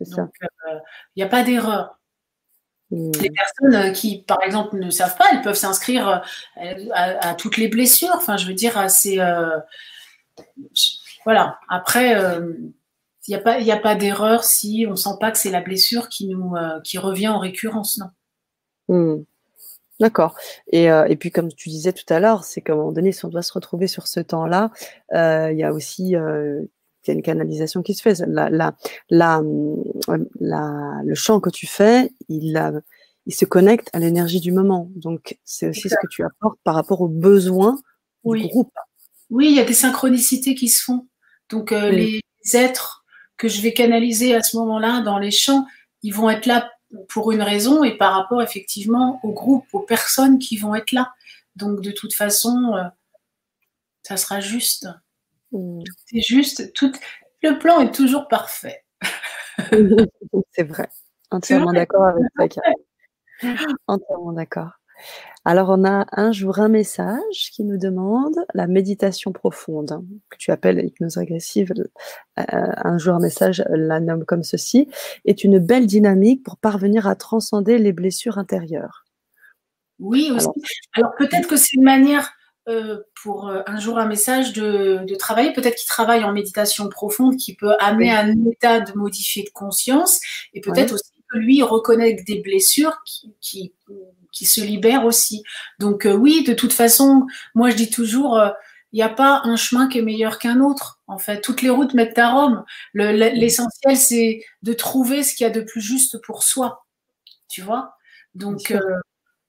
Donc, 0.00 0.30
il 0.40 0.46
euh, 0.70 0.78
n'y 1.16 1.22
a 1.22 1.28
pas 1.28 1.42
d'erreur. 1.42 1.98
Hmm. 2.90 3.10
Les 3.20 3.30
personnes 3.30 3.74
euh, 3.74 3.92
qui, 3.92 4.22
par 4.22 4.42
exemple, 4.42 4.76
ne 4.76 4.90
savent 4.90 5.16
pas, 5.16 5.26
elles 5.32 5.42
peuvent 5.42 5.56
s'inscrire 5.56 6.22
euh, 6.62 6.88
à, 6.92 7.34
toutes 7.34 7.56
les 7.56 7.68
blessures. 7.68 8.14
Enfin, 8.14 8.36
je 8.36 8.46
veux 8.46 8.54
dire, 8.54 8.88
c'est. 8.90 9.18
voilà. 11.24 11.58
Après, 11.68 12.12
il 12.12 12.72
n'y 13.28 13.34
a 13.34 13.38
pas, 13.40 13.76
pas 13.82 13.94
d'erreur 13.94 14.44
si 14.44 14.84
on 14.86 14.92
ne 14.92 14.96
sent 14.96 15.16
pas 15.20 15.32
que 15.32 15.38
c'est 15.38 15.50
la 15.50 15.60
blessure 15.60 16.08
qui, 16.08 16.28
nous, 16.28 16.54
qui 16.84 16.98
revient 16.98 17.28
en 17.28 17.38
récurrence, 17.38 17.98
non. 17.98 18.10
Hmm. 18.88 19.24
D'accord. 20.00 20.36
Et, 20.70 20.90
euh, 20.90 21.06
et 21.06 21.16
puis, 21.16 21.30
comme 21.30 21.52
tu 21.52 21.68
disais 21.68 21.92
tout 21.92 22.12
à 22.12 22.20
l'heure, 22.20 22.44
c'est 22.44 22.60
qu'à 22.60 22.72
un 22.72 22.76
moment 22.76 22.92
donné, 22.92 23.12
si 23.12 23.24
on 23.24 23.28
doit 23.28 23.42
se 23.42 23.52
retrouver 23.52 23.88
sur 23.88 24.06
ce 24.06 24.20
temps-là, 24.20 24.70
euh, 25.14 25.50
il 25.50 25.58
y 25.58 25.64
a 25.64 25.72
aussi 25.72 26.14
euh, 26.14 26.62
y 27.06 27.10
a 27.10 27.14
une 27.14 27.22
canalisation 27.22 27.82
qui 27.82 27.94
se 27.94 28.02
fait. 28.02 28.18
La, 28.26 28.50
la, 28.50 28.76
la, 29.08 29.42
la, 30.40 31.00
le 31.04 31.14
chant 31.14 31.40
que 31.40 31.50
tu 31.50 31.66
fais, 31.66 32.12
il, 32.28 32.82
il 33.26 33.34
se 33.34 33.44
connecte 33.44 33.88
à 33.92 33.98
l'énergie 33.98 34.40
du 34.40 34.52
moment. 34.52 34.90
Donc, 34.94 35.38
c'est 35.44 35.68
aussi 35.68 35.88
ce 35.88 35.94
que 35.94 36.08
tu 36.10 36.22
apportes 36.22 36.58
par 36.64 36.74
rapport 36.74 37.00
aux 37.00 37.08
besoins 37.08 37.78
du 38.24 38.46
groupe. 38.48 38.72
Oui, 39.30 39.48
il 39.48 39.56
y 39.56 39.60
a 39.60 39.64
des 39.64 39.74
synchronicités 39.74 40.54
qui 40.54 40.68
se 40.68 40.82
font. 40.82 41.08
Donc, 41.48 41.70
les 41.70 42.20
êtres 42.52 43.04
que 43.36 43.48
je 43.48 43.62
vais 43.62 43.72
canaliser 43.72 44.34
à 44.34 44.42
ce 44.42 44.56
moment-là 44.58 45.00
dans 45.00 45.18
les 45.18 45.30
chants, 45.30 45.64
ils 46.02 46.12
vont 46.12 46.28
être 46.28 46.46
là 46.46 46.70
pour 47.08 47.32
une 47.32 47.42
raison 47.42 47.84
et 47.84 47.96
par 47.96 48.14
rapport 48.14 48.42
effectivement 48.42 49.20
au 49.22 49.32
groupe, 49.32 49.66
aux 49.72 49.80
personnes 49.80 50.38
qui 50.38 50.56
vont 50.56 50.74
être 50.74 50.92
là. 50.92 51.12
Donc 51.56 51.80
de 51.80 51.90
toute 51.90 52.14
façon, 52.14 52.74
euh, 52.74 52.84
ça 54.02 54.16
sera 54.16 54.40
juste. 54.40 54.88
Mm. 55.52 55.82
C'est 56.06 56.20
juste. 56.20 56.72
Tout, 56.72 56.92
le 57.42 57.58
plan 57.58 57.80
est 57.80 57.94
toujours 57.94 58.28
parfait. 58.28 58.84
C'est 60.52 60.64
vrai. 60.64 60.88
Entièrement 61.30 61.72
d'accord 61.72 62.12
avec 62.38 62.54
ça. 62.54 62.62
Entièrement 63.86 64.32
d'accord. 64.32 64.70
Alors, 65.44 65.70
on 65.70 65.84
a 65.84 66.06
un 66.12 66.30
jour 66.32 66.58
un 66.58 66.68
message 66.68 67.50
qui 67.52 67.64
nous 67.64 67.78
demande 67.78 68.34
la 68.54 68.66
méditation 68.66 69.32
profonde, 69.32 70.04
que 70.28 70.36
tu 70.36 70.50
appelles 70.50 70.84
hypnose 70.84 71.16
régressive. 71.16 71.72
Euh, 72.38 72.42
un 72.44 72.98
jour 72.98 73.14
un 73.14 73.20
message 73.20 73.64
la 73.70 74.00
nomme 74.00 74.24
comme 74.24 74.42
ceci, 74.42 74.88
est 75.24 75.44
une 75.44 75.58
belle 75.58 75.86
dynamique 75.86 76.42
pour 76.42 76.58
parvenir 76.58 77.06
à 77.06 77.14
transcender 77.14 77.78
les 77.78 77.92
blessures 77.92 78.36
intérieures. 78.38 79.04
Oui, 79.98 80.30
aussi. 80.34 80.48
Alors, 80.94 81.12
peut-être 81.18 81.48
que 81.48 81.56
c'est 81.56 81.74
une 81.74 81.84
manière 81.84 82.30
euh, 82.68 82.98
pour 83.22 83.48
euh, 83.48 83.62
un 83.66 83.80
jour 83.80 83.96
un 83.98 84.06
message 84.06 84.52
de, 84.52 85.02
travailler, 85.18 85.54
peut-être 85.54 85.76
qu'il 85.76 85.88
travaille 85.88 86.24
en 86.24 86.32
méditation 86.32 86.90
profonde 86.90 87.38
qui 87.38 87.56
peut 87.56 87.74
amener 87.80 88.10
un 88.10 88.34
état 88.44 88.80
de 88.80 88.92
modifier 88.92 89.44
de 89.44 89.50
conscience 89.50 90.20
et 90.52 90.60
peut-être 90.60 90.92
aussi 90.92 91.10
que 91.32 91.38
lui 91.38 91.62
reconnaît 91.62 92.22
des 92.26 92.40
blessures 92.40 92.98
qui 93.06 93.34
qui 93.40 93.72
se 94.32 94.60
libère 94.60 95.04
aussi. 95.04 95.42
Donc 95.78 96.06
euh, 96.06 96.14
oui, 96.14 96.44
de 96.44 96.54
toute 96.54 96.72
façon, 96.72 97.26
moi 97.54 97.70
je 97.70 97.76
dis 97.76 97.90
toujours, 97.90 98.38
euh, 98.38 98.50
il 98.92 98.96
n'y 98.96 99.02
a 99.02 99.08
pas 99.08 99.42
un 99.44 99.56
chemin 99.56 99.88
qui 99.88 99.98
est 99.98 100.02
meilleur 100.02 100.38
qu'un 100.38 100.60
autre. 100.60 101.00
En 101.06 101.18
fait, 101.18 101.40
toutes 101.40 101.62
les 101.62 101.70
routes 101.70 101.94
mettent 101.94 102.18
à 102.18 102.30
Rome. 102.30 102.64
L'essentiel, 102.94 103.96
c'est 103.96 104.42
de 104.62 104.72
trouver 104.72 105.22
ce 105.22 105.34
qu'il 105.34 105.44
y 105.44 105.46
a 105.46 105.52
de 105.52 105.60
plus 105.60 105.80
juste 105.80 106.18
pour 106.22 106.42
soi. 106.42 106.86
Tu 107.48 107.60
vois? 107.60 107.94
Donc, 108.34 108.70
euh, 108.70 108.80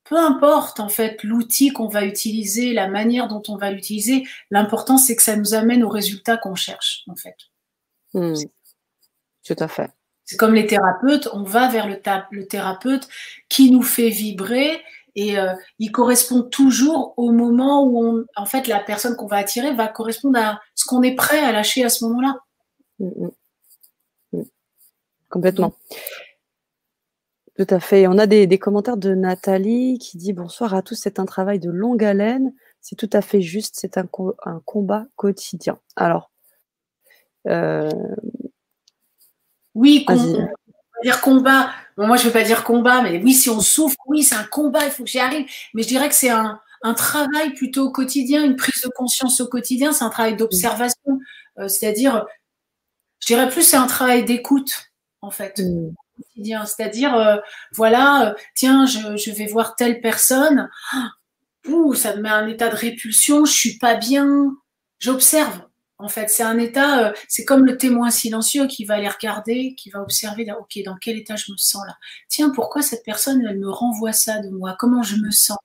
peu 0.04 0.18
importe 0.18 0.80
en 0.80 0.90
fait 0.90 1.24
l'outil 1.24 1.72
qu'on 1.72 1.88
va 1.88 2.04
utiliser, 2.04 2.74
la 2.74 2.88
manière 2.88 3.28
dont 3.28 3.44
on 3.48 3.58
va 3.58 3.72
l'utiliser, 3.72 4.28
l'important 4.50 4.98
c'est 4.98 5.16
que 5.16 5.22
ça 5.22 5.36
nous 5.36 5.54
amène 5.54 5.84
au 5.84 5.90
résultat 5.90 6.38
qu'on 6.38 6.56
cherche 6.56 7.04
en 7.08 7.16
fait. 7.16 7.36
Hmm. 8.14 8.34
Tout 9.46 9.56
à 9.60 9.68
fait. 9.68 9.92
C'est 10.30 10.38
comme 10.38 10.54
les 10.54 10.68
thérapeutes, 10.68 11.28
on 11.34 11.42
va 11.42 11.70
vers 11.70 11.88
le, 11.88 12.46
thérapeute 12.46 13.08
qui 13.50 13.72
nous 13.72 13.82
fait 13.82 14.10
vibrer 14.10 14.80
et 15.16 15.40
euh, 15.40 15.56
il 15.80 15.92
correspond 15.92 16.44
toujours 16.44 17.16
au 17.18 17.32
moment 17.32 17.84
où 17.84 18.06
on, 18.06 18.26
en 18.36 18.46
fait, 18.46 18.68
la 18.68 18.80
personne 18.80 19.16
qu'on 19.16 19.26
va 19.26 19.38
attirer 19.38 19.74
va 19.74 19.88
correspondre 19.88 20.38
à 20.38 20.62
ce 20.76 20.86
qu'on 20.86 21.02
est 21.02 21.16
prêt 21.16 21.40
à 21.40 21.52
lâcher 21.52 21.84
à 21.84 21.90
ce 21.90 22.06
moment-là. 22.06 22.36
Mm, 23.00 23.08
mm. 23.08 23.30
Mm. 24.34 24.44
Complètement. 25.30 25.74
Tout 27.58 27.68
à 27.68 27.80
fait. 27.80 28.06
On 28.06 28.20
a 28.20 28.28
des, 28.28 28.60
commentaires 28.60 28.98
de 28.98 29.16
Nathalie 29.16 29.98
qui 29.98 30.18
dit 30.18 30.34
bonsoir 30.34 30.76
à 30.76 30.84
tous. 30.84 30.94
C'est 30.94 31.18
un 31.18 31.26
travail 31.26 31.58
de 31.58 31.72
longue 31.72 32.04
haleine. 32.04 32.54
C'est 32.82 32.96
tout 32.96 33.10
à 33.14 33.22
fait 33.22 33.42
juste. 33.42 33.78
C'est 33.80 33.98
un, 33.98 34.08
un, 34.46 34.62
combat 34.64 35.08
quotidien. 35.16 35.80
Alors, 35.96 36.30
euh, 37.48 37.90
oui, 39.76 40.06
dire 41.04 41.22
combat. 41.22 41.72
moi, 41.98 42.18
je 42.18 42.24
ne 42.24 42.28
veux 42.28 42.34
pas 42.34 42.44
dire 42.44 42.64
combat, 42.64 43.02
mais 43.02 43.22
oui, 43.24 43.34
si 43.34 43.50
on 43.50 43.62
souffre, 43.62 43.98
oui, 44.08 44.24
c'est 44.24 44.36
un 44.36 44.44
combat, 44.44 44.86
il 44.86 44.92
faut 44.92 45.04
que 45.04 45.10
j'y 45.10 45.20
arrive. 45.20 45.46
Mais 45.74 45.84
je 45.84 45.88
dirais 45.88 46.10
que 46.10 46.16
c'est 46.16 46.30
un, 46.30 46.60
travail 46.96 47.54
plutôt 47.54 47.92
quotidien, 47.92 48.44
une 48.44 48.56
prise 48.56 48.82
de 48.82 48.90
conscience 48.90 49.42
au 49.42 49.48
quotidien, 49.48 49.92
c'est 49.92 50.04
un 50.04 50.10
travail 50.10 50.36
d'observation. 50.36 51.20
Euh, 51.60 51.68
c'est-à-dire, 51.68 52.26
je 53.20 53.28
dirais 53.28 53.50
plus, 53.50 53.64
c'est 53.64 53.78
un 53.78 53.88
travail 53.88 54.24
d'écoute, 54.24 54.92
en 55.22 55.32
fait. 55.32 55.60
Mm. 55.60 55.94
quotidien. 56.18 56.66
C'est-à-dire, 56.66 57.16
euh, 57.16 57.38
voilà, 57.74 58.30
euh, 58.30 58.34
tiens, 58.56 58.86
je, 58.86 59.32
vais 59.32 59.46
voir 59.46 59.76
telle 59.76 60.00
personne. 60.02 60.70
Ouh, 61.68 61.94
ça 61.94 62.16
me 62.16 62.22
met 62.22 62.30
un 62.30 62.48
état 62.48 62.70
de 62.70 62.76
répulsion, 62.76 63.46
je 63.46 63.52
suis 63.52 63.78
pas 63.78 63.96
bien. 63.96 64.56
J'observe. 65.00 65.69
En 66.02 66.08
fait, 66.08 66.30
c'est 66.30 66.44
un 66.44 66.58
état, 66.58 67.10
euh, 67.10 67.14
c'est 67.28 67.44
comme 67.44 67.66
le 67.66 67.78
témoin 67.78 68.10
silencieux 68.10 68.68
qui 68.68 68.86
va 68.86 68.96
aller 68.96 69.10
regarder, 69.10 69.76
qui 69.76 69.90
va 69.90 70.02
observer, 70.02 70.48
ok, 70.58 70.80
dans 70.86 70.96
quel 70.96 71.18
état 71.18 71.36
je 71.36 71.52
me 71.52 71.58
sens 71.58 71.86
là? 71.86 71.98
Tiens, 72.30 72.52
pourquoi 72.52 72.82
cette 72.82 73.04
personne, 73.04 73.46
elle 73.46 73.60
me 73.60 73.70
renvoie 73.70 74.14
ça 74.14 74.40
de 74.40 74.50
moi? 74.50 74.78
Comment 74.80 75.04
je 75.04 75.18
me 75.18 75.30
sens? 75.30 75.58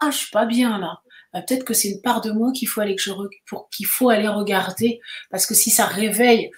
Ah, 0.00 0.10
je 0.10 0.16
suis 0.16 0.30
pas 0.30 0.46
bien 0.46 0.78
là. 0.78 1.00
Bah, 1.34 1.42
peut-être 1.42 1.64
que 1.64 1.74
c'est 1.74 1.90
une 1.90 2.00
part 2.00 2.22
de 2.22 2.32
moi 2.32 2.50
qu'il 2.52 2.66
faut 2.66 2.80
aller 2.80 2.96
qu'il 2.96 3.86
faut 3.86 4.08
aller 4.08 4.28
regarder, 4.28 5.00
parce 5.30 5.46
que 5.46 5.54
si 5.54 5.70
ça 5.70 5.84
réveille 5.86 6.50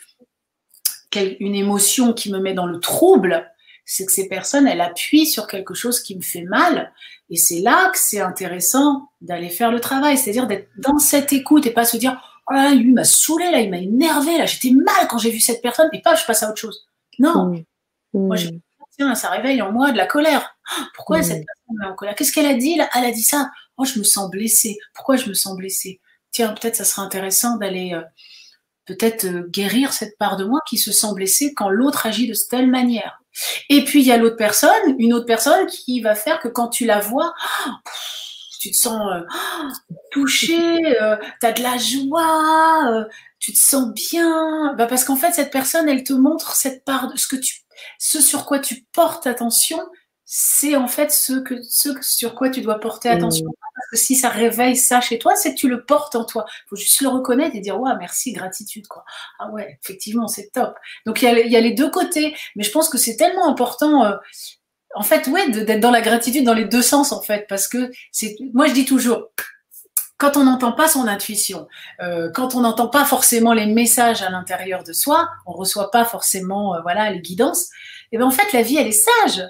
une 1.41 1.55
émotion 1.55 2.13
qui 2.13 2.31
me 2.31 2.39
met 2.39 2.55
dans 2.55 2.67
le 2.67 2.79
trouble, 2.79 3.51
c'est 3.85 4.05
que 4.05 4.13
ces 4.13 4.29
personnes, 4.29 4.69
elles 4.69 4.81
appuient 4.81 5.27
sur 5.27 5.47
quelque 5.47 5.75
chose 5.75 6.01
qui 6.01 6.15
me 6.15 6.21
fait 6.21 6.43
mal, 6.43 6.93
et 7.31 7.37
c'est 7.37 7.61
là 7.61 7.91
que 7.91 7.99
c'est 7.99 8.21
intéressant 8.21 9.09
d'aller 9.21 9.49
faire 9.49 9.73
le 9.73 9.81
travail, 9.81 10.17
c'est-à-dire 10.19 10.47
d'être 10.47 10.69
dans 10.79 10.99
cette 10.99 11.33
écoute 11.33 11.67
et 11.67 11.73
pas 11.73 11.85
se 11.85 11.97
dire 11.97 12.36
oh 12.51 12.55
là, 12.55 12.75
lui 12.75 12.93
m'a 12.93 13.05
saoulé, 13.05 13.51
là, 13.51 13.61
il 13.61 13.71
m'a 13.71 13.79
énervé, 13.79 14.39
là, 14.39 14.47
j'étais 14.47 14.71
mal 14.71 15.09
quand 15.09 15.19
j'ai 15.19 15.31
vu 15.31 15.41
cette 15.41 15.63
personne, 15.63 15.89
et 15.93 16.01
pas, 16.03 16.15
je 16.15 16.25
passe 16.25 16.43
à 16.43 16.51
autre 16.51 16.61
chose. 16.61 16.87
Non. 17.19 17.47
Mmh. 17.47 17.65
Moi, 18.15 18.37
je 18.37 18.49
tiens, 18.97 19.15
ça 19.15 19.31
réveille 19.31 19.61
en 19.63 19.73
moi 19.73 19.93
de 19.93 19.97
la 19.97 20.07
colère. 20.07 20.57
Pourquoi 20.95 21.19
mmh. 21.19 21.23
cette 21.23 21.45
personne 21.47 21.77
est 21.83 21.93
en 21.93 21.95
colère? 21.95 22.15
Qu'est-ce 22.15 22.33
qu'elle 22.33 22.47
a 22.47 22.55
dit 22.55 22.77
là? 22.77 22.89
Elle 22.95 23.05
a 23.05 23.13
dit 23.13 23.23
ça. 23.23 23.51
Oh, 23.77 23.85
je 23.85 23.99
me 23.99 24.05
sens 24.05 24.31
blessée. 24.31 24.79
Pourquoi 24.95 25.17
je 25.17 25.29
me 25.29 25.35
sens 25.35 25.57
blessée? 25.57 26.01
Tiens, 26.31 26.55
peut-être 26.55 26.77
ça 26.77 26.85
serait 26.85 27.03
intéressant 27.03 27.57
d'aller 27.57 27.93
euh, 27.95 28.03
peut-être 28.87 29.25
euh, 29.27 29.47
guérir 29.49 29.93
cette 29.93 30.17
part 30.17 30.37
de 30.37 30.45
moi 30.45 30.61
qui 30.69 30.79
se 30.79 30.93
sent 30.93 31.13
blessée 31.15 31.53
quand 31.55 31.69
l'autre 31.69 32.07
agit 32.07 32.27
de 32.27 32.35
telle 32.49 32.71
manière. 32.71 33.21
Et 33.69 33.85
puis 33.85 34.01
il 34.01 34.07
y 34.07 34.13
a 34.13 34.17
l'autre 34.17 34.37
personne, 34.37 34.71
une 34.99 35.13
autre 35.13 35.27
personne 35.27 35.67
qui 35.67 36.01
va 36.01 36.15
faire 36.15 36.41
que 36.41 36.49
quand 36.49 36.69
tu 36.69 36.87
la 36.87 37.01
vois, 37.01 37.35
tu 38.59 38.71
te 38.71 38.77
sens 38.77 39.01
euh, 39.13 39.21
touché, 40.13 41.01
euh, 41.01 41.17
tu 41.41 41.47
as 41.47 41.53
de 41.53 41.63
la 41.63 41.79
joie, 41.79 42.91
euh, 42.91 43.05
tu 43.39 43.53
te 43.53 43.59
sens 43.59 43.93
bien. 43.93 44.75
Bah 44.75 44.87
parce 44.87 45.05
qu'en 45.05 45.17
fait, 45.17 45.33
cette 45.33 45.53
personne, 45.53 45.89
elle 45.89 46.05
te 46.05 46.13
montre 46.13 46.55
cette 46.55 46.85
part 46.85 47.13
de 47.13 47.17
ce 47.17 47.27
que 47.27 47.37
tu, 47.37 47.63
ce 47.99 48.21
sur 48.21 48.47
quoi 48.47 48.59
tu 48.59 48.87
portes 48.93 49.27
attention, 49.27 49.81
c'est 50.25 50.77
en 50.77 50.89
fait 50.89 51.13
ce, 51.13 51.35
que, 51.35 51.55
ce 51.63 51.91
sur 52.03 52.35
quoi 52.35 52.51
tu 52.51 52.61
dois 52.61 52.81
porter 52.81 53.09
attention. 53.09 53.47
Mmh. 53.47 53.67
Parce 53.75 53.91
que 53.91 53.97
si 53.99 54.17
ça 54.17 54.31
réveille 54.31 54.77
ça 54.77 55.01
chez 55.01 55.19
toi, 55.19 55.37
c'est 55.37 55.55
que 55.55 55.59
tu 55.59 55.69
le 55.69 55.85
portes 55.85 56.17
en 56.17 56.25
toi. 56.25 56.47
Il 56.49 56.69
faut 56.71 56.77
juste 56.77 57.03
le 57.03 57.09
reconnaître 57.09 57.55
et 57.55 57.61
dire, 57.61 57.79
ouais, 57.79 57.93
merci, 57.99 58.33
gratitude, 58.33 58.87
quoi. 58.89 59.05
Ah 59.39 59.51
ouais, 59.51 59.79
effectivement, 59.85 60.29
c'est 60.29 60.51
top. 60.51 60.77
Donc, 61.05 61.21
il 61.21 61.27
y, 61.27 61.29
a, 61.29 61.39
il 61.41 61.53
y, 61.53 61.57
a, 61.57 61.61
les 61.61 61.73
deux 61.73 61.91
côtés. 61.91 62.35
Mais 62.57 62.65
je 62.65 62.71
pense 62.73 62.89
que 62.89 62.97
c'est 62.97 63.17
tellement 63.17 63.47
important 63.47 64.19
en 64.95 65.03
fait, 65.03 65.27
ouais, 65.27 65.51
d'être 65.51 65.81
dans 65.81 65.91
la 65.91 66.01
gratitude 66.01 66.45
dans 66.45 66.55
les 66.55 66.65
deux 66.65 66.83
sens, 66.83 67.13
en 67.13 67.21
fait, 67.21 67.47
parce 67.49 67.69
que 67.69 67.91
c'est, 68.13 68.37
moi 68.55 68.67
je 68.67 68.73
dis 68.73 68.85
toujours, 68.85 69.31
quand 70.19 70.37
on 70.37 70.45
n'entend 70.45 70.73
pas 70.73 70.89
son 70.89 71.07
intuition, 71.07 71.69
euh, 72.01 72.31
quand 72.33 72.55
on 72.55 72.61
n'entend 72.61 72.89
pas 72.89 73.05
forcément 73.05 73.53
les 73.53 73.67
messages 73.67 74.23
à 74.23 74.31
l'intérieur 74.31 74.83
de 74.85 74.93
soi, 74.93 75.29
on 75.45 75.53
reçoit 75.53 75.91
pas 75.91 76.05
forcément, 76.05 76.75
euh, 76.75 76.81
voilà, 76.83 77.11
les 77.11 77.21
guidances. 77.21 77.65
Et 78.13 78.17
eh 78.17 78.19
ben 78.19 78.27
en 78.27 78.31
fait, 78.31 78.53
la 78.53 78.63
vie, 78.63 78.77
elle 78.77 78.87
est 78.87 78.93
sage. 78.93 79.43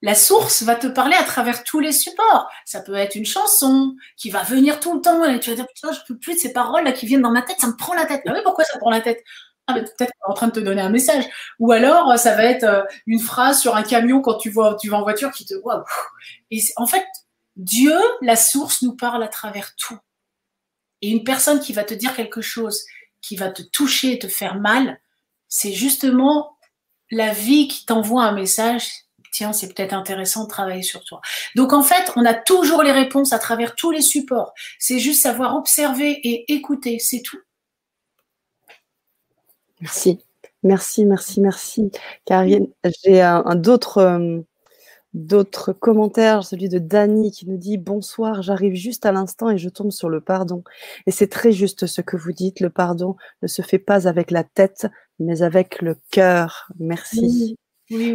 La 0.00 0.14
source 0.14 0.62
va 0.62 0.76
te 0.76 0.86
parler 0.86 1.16
à 1.16 1.24
travers 1.24 1.64
tous 1.64 1.80
les 1.80 1.92
supports. 1.92 2.48
Ça 2.64 2.80
peut 2.80 2.94
être 2.94 3.16
une 3.16 3.26
chanson 3.26 3.96
qui 4.16 4.30
va 4.30 4.44
venir 4.44 4.78
tout 4.78 4.94
le 4.94 5.00
temps 5.00 5.24
et 5.24 5.40
tu 5.40 5.50
vas 5.50 5.56
dire 5.56 5.66
putain, 5.74 5.90
je 5.92 5.98
peux 6.06 6.16
plus 6.16 6.34
de 6.34 6.38
ces 6.38 6.52
paroles 6.52 6.84
là 6.84 6.92
qui 6.92 7.06
viennent 7.06 7.22
dans 7.22 7.32
ma 7.32 7.42
tête, 7.42 7.56
ça 7.60 7.66
me 7.66 7.76
prend 7.76 7.94
la 7.94 8.06
tête. 8.06 8.22
Ah 8.26 8.32
oui, 8.32 8.40
pourquoi 8.44 8.64
ça 8.64 8.76
me 8.76 8.80
prend 8.80 8.90
la 8.90 9.00
tête? 9.00 9.24
Ah, 9.68 9.74
peut-être 9.74 10.12
en 10.26 10.32
train 10.32 10.46
de 10.46 10.52
te 10.52 10.60
donner 10.60 10.80
un 10.80 10.88
message. 10.88 11.24
Ou 11.58 11.72
alors, 11.72 12.10
euh, 12.10 12.16
ça 12.16 12.34
va 12.34 12.44
être 12.44 12.64
euh, 12.64 12.82
une 13.06 13.20
phrase 13.20 13.60
sur 13.60 13.76
un 13.76 13.82
camion 13.82 14.22
quand 14.22 14.36
tu, 14.38 14.48
vois, 14.48 14.76
tu 14.80 14.88
vas 14.88 14.96
en 14.96 15.02
voiture 15.02 15.30
qui 15.30 15.44
te 15.44 15.54
waouh. 15.54 15.84
Et 16.50 16.60
en 16.76 16.86
fait, 16.86 17.04
Dieu, 17.56 17.98
la 18.22 18.36
source, 18.36 18.82
nous 18.82 18.96
parle 18.96 19.22
à 19.22 19.28
travers 19.28 19.76
tout. 19.76 19.98
Et 21.02 21.10
une 21.10 21.22
personne 21.22 21.60
qui 21.60 21.74
va 21.74 21.84
te 21.84 21.92
dire 21.92 22.16
quelque 22.16 22.40
chose, 22.40 22.82
qui 23.20 23.36
va 23.36 23.50
te 23.50 23.62
toucher 23.62 24.18
te 24.18 24.26
faire 24.26 24.54
mal, 24.54 24.98
c'est 25.48 25.72
justement 25.72 26.56
la 27.10 27.32
vie 27.32 27.68
qui 27.68 27.84
t'envoie 27.84 28.24
un 28.24 28.32
message. 28.32 28.88
Tiens, 29.32 29.52
c'est 29.52 29.72
peut-être 29.74 29.92
intéressant 29.92 30.44
de 30.44 30.48
travailler 30.48 30.82
sur 30.82 31.04
toi. 31.04 31.20
Donc 31.54 31.74
en 31.74 31.82
fait, 31.82 32.10
on 32.16 32.24
a 32.24 32.32
toujours 32.32 32.82
les 32.82 32.92
réponses 32.92 33.34
à 33.34 33.38
travers 33.38 33.74
tous 33.74 33.90
les 33.90 34.00
supports. 34.00 34.54
C'est 34.78 34.98
juste 34.98 35.22
savoir 35.22 35.54
observer 35.56 36.12
et 36.24 36.52
écouter, 36.52 36.98
c'est 36.98 37.20
tout. 37.20 37.38
Merci, 39.80 40.18
merci, 40.62 41.04
merci, 41.04 41.40
merci. 41.40 41.90
Karine, 42.24 42.68
j'ai 43.04 43.20
un, 43.20 43.54
d'autres, 43.54 43.98
euh, 43.98 44.40
d'autres 45.14 45.72
commentaires, 45.72 46.44
celui 46.44 46.68
de 46.68 46.78
Dani 46.78 47.30
qui 47.30 47.48
nous 47.48 47.56
dit 47.56 47.78
Bonsoir, 47.78 48.42
j'arrive 48.42 48.74
juste 48.74 49.06
à 49.06 49.12
l'instant 49.12 49.50
et 49.50 49.58
je 49.58 49.68
tombe 49.68 49.92
sur 49.92 50.08
le 50.08 50.20
pardon. 50.20 50.64
Et 51.06 51.10
c'est 51.10 51.28
très 51.28 51.52
juste 51.52 51.86
ce 51.86 52.00
que 52.00 52.16
vous 52.16 52.32
dites, 52.32 52.60
le 52.60 52.70
pardon 52.70 53.16
ne 53.42 53.48
se 53.48 53.62
fait 53.62 53.78
pas 53.78 54.08
avec 54.08 54.30
la 54.30 54.44
tête, 54.44 54.86
mais 55.18 55.42
avec 55.42 55.80
le 55.80 55.96
cœur. 56.10 56.68
Merci. 56.78 57.56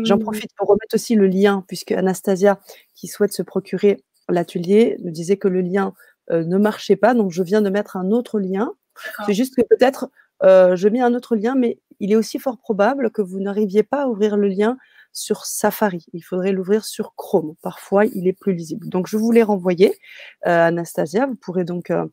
J'en 0.04 0.20
profite 0.20 0.52
pour 0.56 0.68
remettre 0.68 0.96
aussi 0.96 1.16
le 1.16 1.28
lien, 1.28 1.64
puisque 1.68 1.92
Anastasia, 1.94 2.60
qui 2.94 3.08
souhaite 3.08 3.34
se 3.34 3.42
procurer 3.42 4.04
l'atelier, 4.30 4.98
nous 5.04 5.12
disait 5.12 5.38
que 5.38 5.48
le 5.48 5.62
lien 5.62 5.94
euh, 6.32 6.44
ne 6.44 6.58
marchait 6.58 6.96
pas, 6.96 7.14
donc 7.14 7.32
je 7.32 7.42
viens 7.42 7.62
de 7.62 7.70
mettre 7.70 7.98
un 7.98 8.12
autre 8.12 8.40
lien. 8.40 8.74
C'est 9.26 9.34
juste 9.34 9.56
que 9.56 9.64
peut-être 9.64 10.10
euh, 10.44 10.76
je 10.76 10.88
mets 10.88 11.02
un 11.02 11.14
autre 11.14 11.36
lien, 11.36 11.56
mais 11.56 11.80
il 12.00 12.12
est 12.12 12.16
aussi 12.16 12.40
fort 12.40 12.58
probable 12.58 13.12
que 13.12 13.22
vous 13.22 13.40
n'arriviez 13.40 13.84
pas 13.84 14.04
à 14.04 14.08
ouvrir 14.08 14.38
le 14.38 14.48
lien 14.48 14.78
sur 15.14 15.46
Safari. 15.46 16.06
Il 16.14 16.22
faudrait 16.22 16.52
l'ouvrir 16.52 16.86
sur 16.86 17.16
Chrome. 17.16 17.56
Parfois, 17.62 18.06
il 18.06 18.28
est 18.28 18.34
plus 18.34 18.54
lisible. 18.54 18.90
Donc, 18.90 19.08
je 19.08 19.18
vous 19.18 19.32
l'ai 19.32 19.44
renvoyé, 19.44 19.96
euh, 20.48 20.68
Anastasia. 20.68 21.28
Vous 21.28 21.36
pourrez 21.36 21.64
donc 21.64 21.92
euh, 21.92 22.06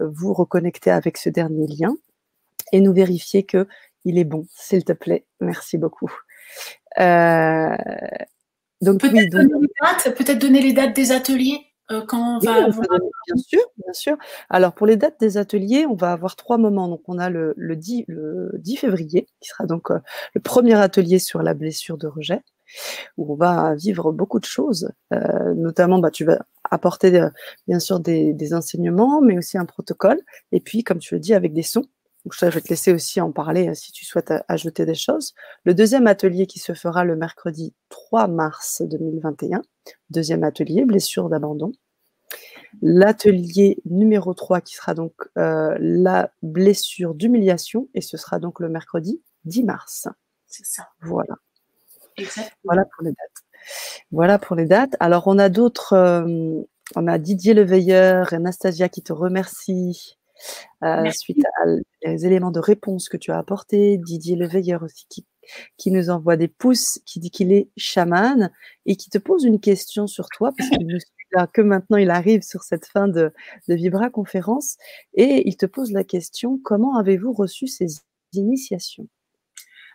vous 0.00 0.32
reconnecter 0.32 0.90
avec 0.90 1.18
ce 1.18 1.28
dernier 1.28 1.66
lien 1.66 1.94
et 2.72 2.80
nous 2.80 2.92
vérifier 2.92 3.44
que 3.44 3.66
il 4.04 4.18
est 4.18 4.24
bon, 4.24 4.46
s'il 4.54 4.84
te 4.84 4.92
plaît. 4.92 5.26
Merci 5.40 5.78
beaucoup. 5.78 6.12
donc, 6.96 9.00
peut-être 9.00 10.38
donner 10.38 10.62
les 10.62 10.72
dates 10.72 10.94
des 10.94 11.10
ateliers 11.10 11.65
euh, 11.92 12.04
quand 12.06 12.36
on 12.36 12.38
va 12.38 12.68
Bien 12.68 13.36
sûr, 13.36 13.60
bien 13.76 13.92
sûr. 13.92 14.16
Alors 14.50 14.72
pour 14.72 14.86
les 14.86 14.96
dates 14.96 15.20
des 15.20 15.36
ateliers, 15.36 15.86
on 15.86 15.94
va 15.94 16.12
avoir 16.12 16.36
trois 16.36 16.58
moments. 16.58 16.88
Donc 16.88 17.02
on 17.06 17.18
a 17.18 17.30
le, 17.30 17.54
le, 17.56 17.76
10, 17.76 18.04
le 18.08 18.50
10 18.58 18.76
février, 18.76 19.26
qui 19.40 19.48
sera 19.48 19.66
donc 19.66 19.90
euh, 19.90 19.98
le 20.34 20.40
premier 20.40 20.74
atelier 20.74 21.18
sur 21.18 21.42
la 21.42 21.54
blessure 21.54 21.98
de 21.98 22.06
rejet, 22.06 22.42
où 23.16 23.32
on 23.32 23.36
va 23.36 23.74
vivre 23.74 24.12
beaucoup 24.12 24.40
de 24.40 24.44
choses. 24.44 24.90
Euh, 25.12 25.54
notamment, 25.54 25.98
bah, 25.98 26.10
tu 26.10 26.24
vas 26.24 26.38
apporter 26.68 27.20
bien 27.68 27.78
sûr 27.78 28.00
des, 28.00 28.32
des, 28.32 28.54
enseignements, 28.54 29.20
mais 29.20 29.38
aussi 29.38 29.56
un 29.56 29.66
protocole. 29.66 30.20
Et 30.52 30.60
puis, 30.60 30.82
comme 30.82 30.98
tu 30.98 31.14
le 31.14 31.20
dis, 31.20 31.34
avec 31.34 31.52
des 31.52 31.62
sons. 31.62 31.84
Donc, 32.26 32.34
je 32.36 32.44
vais 32.46 32.60
te 32.60 32.70
laisser 32.70 32.92
aussi 32.92 33.20
en 33.20 33.30
parler 33.30 33.72
si 33.76 33.92
tu 33.92 34.04
souhaites 34.04 34.34
ajouter 34.48 34.84
des 34.84 34.96
choses. 34.96 35.32
Le 35.62 35.74
deuxième 35.74 36.08
atelier 36.08 36.48
qui 36.48 36.58
se 36.58 36.74
fera 36.74 37.04
le 37.04 37.14
mercredi 37.14 37.72
3 37.88 38.26
mars 38.26 38.82
2021 38.84 39.62
deuxième 40.10 40.42
atelier, 40.42 40.84
blessure 40.84 41.28
d'abandon. 41.28 41.70
l'atelier 42.82 43.78
numéro 43.84 44.34
3 44.34 44.60
qui 44.60 44.74
sera 44.74 44.92
donc 44.94 45.12
euh, 45.38 45.76
la 45.78 46.32
blessure 46.42 47.14
d'humiliation 47.14 47.88
et 47.94 48.00
ce 48.00 48.16
sera 48.16 48.40
donc 48.40 48.58
le 48.58 48.68
mercredi 48.70 49.22
10 49.44 49.62
mars. 49.62 50.08
C'est 50.48 50.66
ça. 50.66 50.88
Voilà. 51.02 51.36
Voilà 52.64 52.84
pour 52.86 53.04
les 53.04 53.10
dates. 53.10 53.44
Voilà 54.10 54.38
pour 54.40 54.56
les 54.56 54.66
dates. 54.66 54.96
Alors 54.98 55.28
on 55.28 55.38
a 55.38 55.48
d'autres, 55.48 55.92
euh, 55.92 56.60
on 56.96 57.06
a 57.06 57.18
Didier 57.18 57.54
Leveilleur 57.54 58.32
et 58.32 58.36
Anastasia 58.36 58.88
qui 58.88 59.02
te 59.02 59.12
remercient 59.12 60.18
euh, 60.84 61.10
suite 61.10 61.44
aux 62.04 62.16
éléments 62.16 62.50
de 62.50 62.60
réponse 62.60 63.08
que 63.08 63.16
tu 63.16 63.30
as 63.30 63.38
apportés. 63.38 63.98
Didier 63.98 64.36
Leveilleur 64.36 64.82
aussi 64.82 65.06
qui, 65.08 65.26
qui 65.76 65.90
nous 65.90 66.10
envoie 66.10 66.36
des 66.36 66.48
pouces, 66.48 67.00
qui 67.06 67.20
dit 67.20 67.30
qu'il 67.30 67.52
est 67.52 67.68
chaman 67.76 68.50
et 68.84 68.96
qui 68.96 69.10
te 69.10 69.18
pose 69.18 69.44
une 69.44 69.60
question 69.60 70.06
sur 70.06 70.28
toi 70.28 70.52
parce 70.56 70.70
qu'il 70.70 70.86
ne 70.86 70.98
suit 70.98 71.10
là 71.32 71.46
que 71.46 71.62
maintenant 71.62 71.96
il 71.96 72.10
arrive 72.10 72.42
sur 72.42 72.62
cette 72.62 72.86
fin 72.86 73.08
de, 73.08 73.32
de 73.68 73.74
Vibra 73.74 74.10
conférence 74.10 74.76
et 75.14 75.48
il 75.48 75.56
te 75.56 75.66
pose 75.66 75.92
la 75.92 76.04
question 76.04 76.60
comment 76.62 76.96
avez-vous 76.96 77.32
reçu 77.32 77.66
ces 77.66 77.86
initiations? 78.32 79.08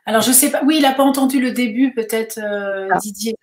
Alors 0.06 0.24
je 0.24 0.32
sais 0.32 0.50
pas, 0.50 0.62
oui, 0.66 0.78
il 0.80 0.86
a 0.86 0.94
pas 0.94 1.04
entendu 1.04 1.40
le 1.40 1.52
début 1.52 1.94
peut-être 1.94 2.40
euh, 2.40 2.90
ah, 2.92 2.98
Didier. 2.98 3.36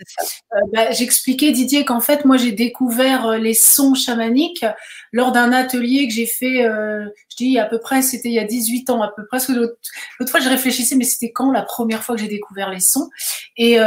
Euh, 0.55 0.59
bah, 0.73 0.91
J'expliquais 0.91 1.53
Didier 1.53 1.85
qu'en 1.85 2.01
fait 2.01 2.25
moi 2.25 2.37
j'ai 2.37 2.51
découvert 2.51 3.27
euh, 3.27 3.39
les 3.39 3.55
sons 3.55 3.95
chamaniques 3.95 4.67
lors 5.13 5.31
d'un 5.31 5.53
atelier 5.53 6.09
que 6.09 6.15
j'ai 6.15 6.27
fait, 6.27 6.65
je 6.65 7.37
dis 7.37 7.59
à 7.59 7.67
peu 7.67 7.79
près, 7.79 8.03
c'était 8.03 8.29
il 8.29 8.35
y 8.35 8.39
a 8.39 8.45
18 8.45 8.91
ans 8.91 9.03
à 9.03 9.13
peu 9.15 9.25
près. 9.27 9.39
L'autre 9.49 10.31
fois 10.31 10.41
je 10.41 10.49
réfléchissais, 10.49 10.97
mais 10.97 11.05
c'était 11.05 11.33
quand 11.33 11.51
la 11.53 11.63
première 11.63 12.03
fois 12.03 12.17
que 12.17 12.21
j'ai 12.21 12.29
découvert 12.29 12.71
les 12.71 12.81
sons? 12.81 13.09
Et 13.57 13.79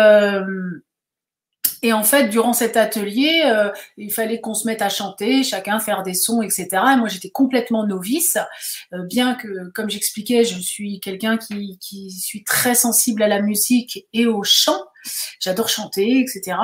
et 1.83 1.93
en 1.93 2.03
fait, 2.03 2.27
durant 2.27 2.53
cet 2.53 2.77
atelier, 2.77 3.43
euh, 3.45 3.71
il 3.97 4.13
fallait 4.13 4.39
qu'on 4.39 4.53
se 4.53 4.67
mette 4.67 4.81
à 4.81 4.89
chanter, 4.89 5.43
chacun 5.43 5.79
faire 5.79 6.03
des 6.03 6.13
sons, 6.13 6.41
etc. 6.41 6.67
Et 6.93 6.95
moi, 6.97 7.07
j'étais 7.07 7.31
complètement 7.31 7.85
novice, 7.87 8.37
euh, 8.93 9.03
bien 9.03 9.33
que, 9.33 9.69
comme 9.73 9.89
j'expliquais, 9.89 10.43
je 10.43 10.59
suis 10.59 10.99
quelqu'un 10.99 11.37
qui, 11.37 11.79
qui 11.79 12.11
suis 12.11 12.43
très 12.43 12.75
sensible 12.75 13.23
à 13.23 13.27
la 13.27 13.41
musique 13.41 14.05
et 14.13 14.27
au 14.27 14.43
chant. 14.43 14.79
J'adore 15.40 15.69
chanter, 15.69 16.19
etc. 16.19 16.57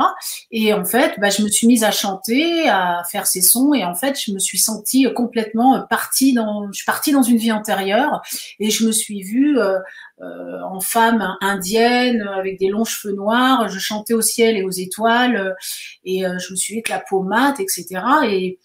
Et 0.51 0.73
en 0.73 0.85
fait, 0.85 1.19
bah, 1.19 1.29
je 1.29 1.41
me 1.41 1.49
suis 1.49 1.67
mise 1.67 1.83
à 1.83 1.91
chanter, 1.91 2.69
à 2.69 3.03
faire 3.09 3.27
ces 3.27 3.41
sons, 3.41 3.73
et 3.73 3.83
en 3.83 3.95
fait, 3.95 4.19
je 4.19 4.31
me 4.31 4.39
suis 4.39 4.59
sentie 4.59 5.07
complètement 5.15 5.85
partie 5.89 6.33
dans, 6.33 6.67
je 6.71 6.77
suis 6.77 6.85
partie 6.85 7.11
dans 7.11 7.23
une 7.23 7.37
vie 7.37 7.51
antérieure, 7.51 8.21
et 8.59 8.69
je 8.69 8.85
me 8.85 8.91
suis 8.91 9.23
vue 9.23 9.59
euh, 9.59 9.79
euh, 10.19 10.61
en 10.63 10.79
femme 10.79 11.37
indienne 11.41 12.27
avec 12.35 12.57
des 12.59 12.69
longs 12.69 12.85
cheveux 12.85 13.13
noirs. 13.13 13.69
Je 13.69 13.77
chantais 13.77 14.15
au 14.15 14.21
ciel 14.21 14.57
et 14.57 14.63
aux 14.63 14.71
étoiles 14.71 15.55
et 16.03 16.25
euh, 16.25 16.39
je 16.39 16.51
me 16.51 16.55
suis 16.55 16.73
avec 16.75 16.89
la 16.89 16.99
peau 16.99 17.21
mate, 17.21 17.59
etc. 17.59 18.01
Et, 18.25 18.59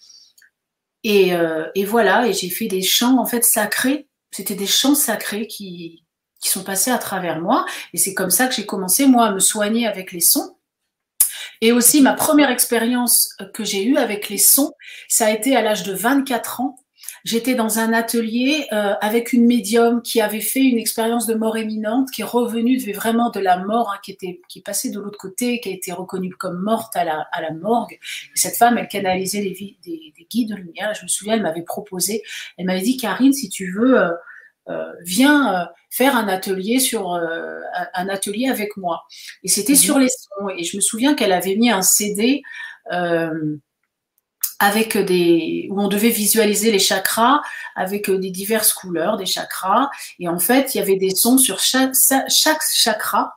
et, 1.04 1.34
euh, 1.34 1.66
et 1.74 1.84
voilà, 1.84 2.26
et 2.26 2.32
j'ai 2.32 2.48
fait 2.48 2.68
des 2.68 2.82
chants 2.82 3.18
en 3.18 3.26
fait 3.26 3.44
sacrés. 3.44 4.08
C'était 4.30 4.54
des 4.54 4.66
chants 4.66 4.94
sacrés 4.94 5.46
qui, 5.46 6.04
qui 6.42 6.50
sont 6.50 6.64
passés 6.64 6.90
à 6.90 6.98
travers 6.98 7.40
moi. 7.40 7.64
Et 7.94 7.96
c'est 7.96 8.12
comme 8.12 8.30
ça 8.30 8.46
que 8.48 8.54
j'ai 8.54 8.66
commencé, 8.66 9.06
moi, 9.06 9.26
à 9.26 9.32
me 9.32 9.38
soigner 9.38 9.86
avec 9.86 10.12
les 10.12 10.20
sons. 10.20 10.56
Et 11.62 11.72
aussi, 11.72 12.02
ma 12.02 12.12
première 12.12 12.50
expérience 12.50 13.34
que 13.54 13.64
j'ai 13.64 13.84
eue 13.84 13.96
avec 13.96 14.28
les 14.28 14.36
sons, 14.36 14.74
ça 15.08 15.26
a 15.26 15.30
été 15.30 15.56
à 15.56 15.62
l'âge 15.62 15.84
de 15.84 15.94
24 15.94 16.60
ans 16.60 16.76
J'étais 17.24 17.54
dans 17.54 17.78
un 17.78 17.92
atelier 17.92 18.66
euh, 18.72 18.94
avec 19.00 19.32
une 19.32 19.46
médium 19.46 20.02
qui 20.02 20.20
avait 20.20 20.40
fait 20.40 20.62
une 20.62 20.78
expérience 20.78 21.26
de 21.26 21.34
mort 21.34 21.56
éminente, 21.56 22.10
qui 22.10 22.22
est 22.22 22.24
revenue 22.24 22.78
de, 22.78 22.92
vraiment 22.92 23.30
de 23.30 23.38
la 23.38 23.58
mort, 23.58 23.92
hein, 23.92 23.98
qui 24.02 24.10
était 24.10 24.40
qui 24.48 24.58
est 24.58 24.62
passée 24.62 24.90
de 24.90 24.98
l'autre 24.98 25.18
côté, 25.18 25.60
qui 25.60 25.68
a 25.68 25.72
été 25.72 25.92
reconnue 25.92 26.34
comme 26.34 26.60
morte 26.60 26.96
à 26.96 27.04
la, 27.04 27.28
à 27.30 27.40
la 27.40 27.52
morgue. 27.52 27.92
Et 27.92 28.36
cette 28.36 28.56
femme, 28.56 28.76
elle 28.76 28.88
canalisait 28.88 29.40
les 29.40 29.52
des, 29.52 29.76
des, 29.84 30.26
guides 30.28 30.50
de 30.50 30.56
lumière. 30.56 30.94
Je 30.94 31.04
me 31.04 31.08
souviens, 31.08 31.34
elle 31.34 31.42
m'avait 31.42 31.62
proposé, 31.62 32.22
elle 32.58 32.66
m'avait 32.66 32.80
dit, 32.80 32.96
Karine, 32.96 33.32
si 33.32 33.48
tu 33.48 33.70
veux, 33.72 34.00
euh, 34.00 34.10
euh, 34.68 34.92
viens 35.02 35.68
faire 35.90 36.16
un 36.16 36.28
atelier 36.28 36.78
sur 36.78 37.12
un 37.14 38.08
atelier 38.08 38.48
avec 38.48 38.76
moi. 38.76 39.04
Et 39.42 39.48
c'était 39.48 39.72
mhm. 39.72 39.78
sur 39.78 39.98
les 39.98 40.08
sons. 40.08 40.48
Et 40.56 40.64
je 40.64 40.76
me 40.76 40.80
souviens 40.80 41.14
qu'elle 41.14 41.32
avait 41.32 41.56
mis 41.56 41.70
un 41.70 41.82
CD. 41.82 42.42
Euh, 42.92 43.56
avec 44.58 44.96
des 44.96 45.66
où 45.70 45.80
on 45.80 45.88
devait 45.88 46.10
visualiser 46.10 46.70
les 46.70 46.78
chakras 46.78 47.42
avec 47.74 48.08
des 48.08 48.30
diverses 48.30 48.72
couleurs 48.72 49.16
des 49.16 49.26
chakras 49.26 49.90
et 50.20 50.28
en 50.28 50.38
fait 50.38 50.74
il 50.74 50.78
y 50.78 50.80
avait 50.80 50.96
des 50.96 51.10
sons 51.10 51.36
sur 51.36 51.58
chaque, 51.58 51.94
chaque 52.28 52.62
chakra 52.72 53.34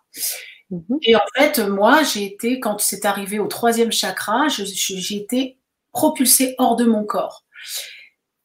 mhm. 0.70 1.00
et 1.02 1.16
en 1.16 1.26
fait 1.36 1.60
moi 1.60 2.04
j'ai 2.04 2.26
été 2.26 2.60
quand 2.60 2.80
c'est 2.80 3.06
arrivé 3.06 3.40
au 3.40 3.48
troisième 3.48 3.92
chakra 3.92 4.48
j'ai 4.50 5.16
été 5.16 5.58
propulsée 5.92 6.54
hors 6.60 6.76
de 6.76 6.86
mon 6.86 7.04
corps 7.04 7.44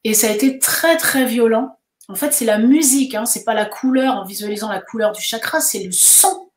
et 0.05 0.15
ça 0.15 0.29
a 0.29 0.31
été 0.31 0.59
très 0.59 0.97
très 0.97 1.27
violent 1.27 1.80
en 2.11 2.15
fait 2.15 2.33
c'est 2.33 2.45
la 2.45 2.59
musique 2.59 3.15
hein, 3.15 3.25
c'est 3.25 3.45
pas 3.45 3.55
la 3.55 3.65
couleur 3.65 4.17
en 4.17 4.25
visualisant 4.25 4.69
la 4.69 4.81
couleur 4.81 5.13
du 5.13 5.23
chakra 5.23 5.61
c'est 5.61 5.83
le 5.83 5.93
son 5.93 6.51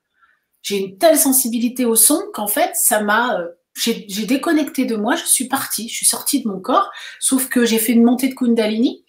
j'ai 0.62 0.78
une 0.78 0.98
telle 0.98 1.18
sensibilité 1.18 1.86
au 1.86 1.96
son 1.96 2.22
qu'en 2.34 2.48
fait 2.48 2.72
ça 2.76 3.02
m'a 3.02 3.40
euh, 3.40 3.48
j'ai 3.76 4.26
déconnecté 4.26 4.86
de 4.86 4.96
moi, 4.96 5.16
je 5.16 5.26
suis 5.26 5.48
partie, 5.48 5.90
je 5.90 5.96
suis 5.96 6.06
sortie 6.06 6.44
de 6.44 6.48
mon 6.48 6.60
corps, 6.60 6.92
sauf 7.20 7.50
que 7.50 7.66
j'ai 7.66 7.80
fait 7.80 7.94
une 7.94 8.04
montée 8.04 8.30
de 8.30 8.36
Kundalini. 8.36 9.04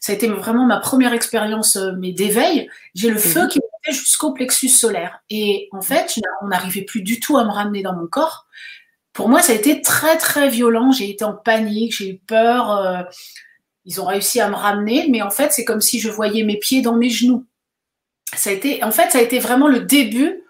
Ça 0.00 0.12
a 0.12 0.14
été 0.14 0.28
vraiment 0.28 0.64
ma 0.64 0.78
première 0.78 1.12
expérience 1.12 1.76
euh, 1.76 1.92
mais 1.98 2.12
d'éveil. 2.12 2.68
J'ai 2.94 3.10
le 3.10 3.18
feu 3.18 3.46
qui 3.48 3.60
montait 3.60 3.96
jusqu'au 3.96 4.32
plexus 4.32 4.68
solaire. 4.68 5.20
Et 5.30 5.68
en 5.72 5.82
fait, 5.82 6.18
on 6.42 6.48
n'arrivait 6.48 6.82
plus 6.82 7.02
du 7.02 7.20
tout 7.20 7.36
à 7.36 7.44
me 7.44 7.50
ramener 7.50 7.82
dans 7.82 7.94
mon 7.94 8.06
corps. 8.06 8.46
Pour 9.12 9.28
moi, 9.28 9.42
ça 9.42 9.52
a 9.52 9.56
été 9.56 9.82
très, 9.82 10.16
très 10.16 10.48
violent. 10.48 10.92
J'ai 10.92 11.10
été 11.10 11.24
en 11.24 11.34
panique, 11.34 11.96
j'ai 11.96 12.10
eu 12.10 12.18
peur. 12.18 13.06
Ils 13.88 14.02
ont 14.02 14.04
réussi 14.04 14.38
à 14.38 14.50
me 14.50 14.54
ramener, 14.54 15.08
mais 15.08 15.22
en 15.22 15.30
fait, 15.30 15.50
c'est 15.50 15.64
comme 15.64 15.80
si 15.80 15.98
je 15.98 16.10
voyais 16.10 16.44
mes 16.44 16.58
pieds 16.58 16.82
dans 16.82 16.94
mes 16.94 17.08
genoux. 17.08 17.46
Ça 18.36 18.50
a 18.50 18.52
été, 18.52 18.84
en 18.84 18.90
fait, 18.90 19.10
ça 19.10 19.18
a 19.18 19.22
été 19.22 19.38
vraiment 19.38 19.66
le 19.66 19.80
début 19.80 20.42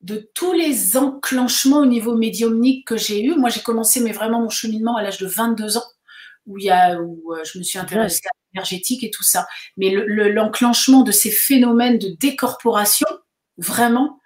de 0.00 0.28
tous 0.34 0.52
les 0.52 0.96
enclenchements 0.96 1.82
au 1.82 1.86
niveau 1.86 2.16
médiumnique 2.16 2.84
que 2.88 2.96
j'ai 2.96 3.22
eu. 3.22 3.36
Moi, 3.36 3.50
j'ai 3.50 3.60
commencé 3.60 4.00
mais 4.00 4.10
vraiment 4.10 4.40
mon 4.40 4.48
cheminement 4.48 4.96
à 4.96 5.02
l'âge 5.02 5.18
de 5.18 5.28
22 5.28 5.76
ans, 5.76 5.84
où, 6.46 6.58
il 6.58 6.64
y 6.64 6.70
a, 6.70 7.00
où 7.00 7.32
euh, 7.32 7.44
je 7.44 7.56
me 7.56 7.62
suis 7.62 7.78
intéressée 7.78 8.22
à 8.26 8.34
l'énergétique 8.52 9.04
et 9.04 9.12
tout 9.12 9.22
ça. 9.22 9.46
Mais 9.76 9.90
l'enclenchement 9.90 11.02
de 11.02 11.12
ces 11.12 11.30
phénomènes 11.30 11.98
de 11.98 12.08
décorporation, 12.18 13.06
vraiment, 13.58 14.18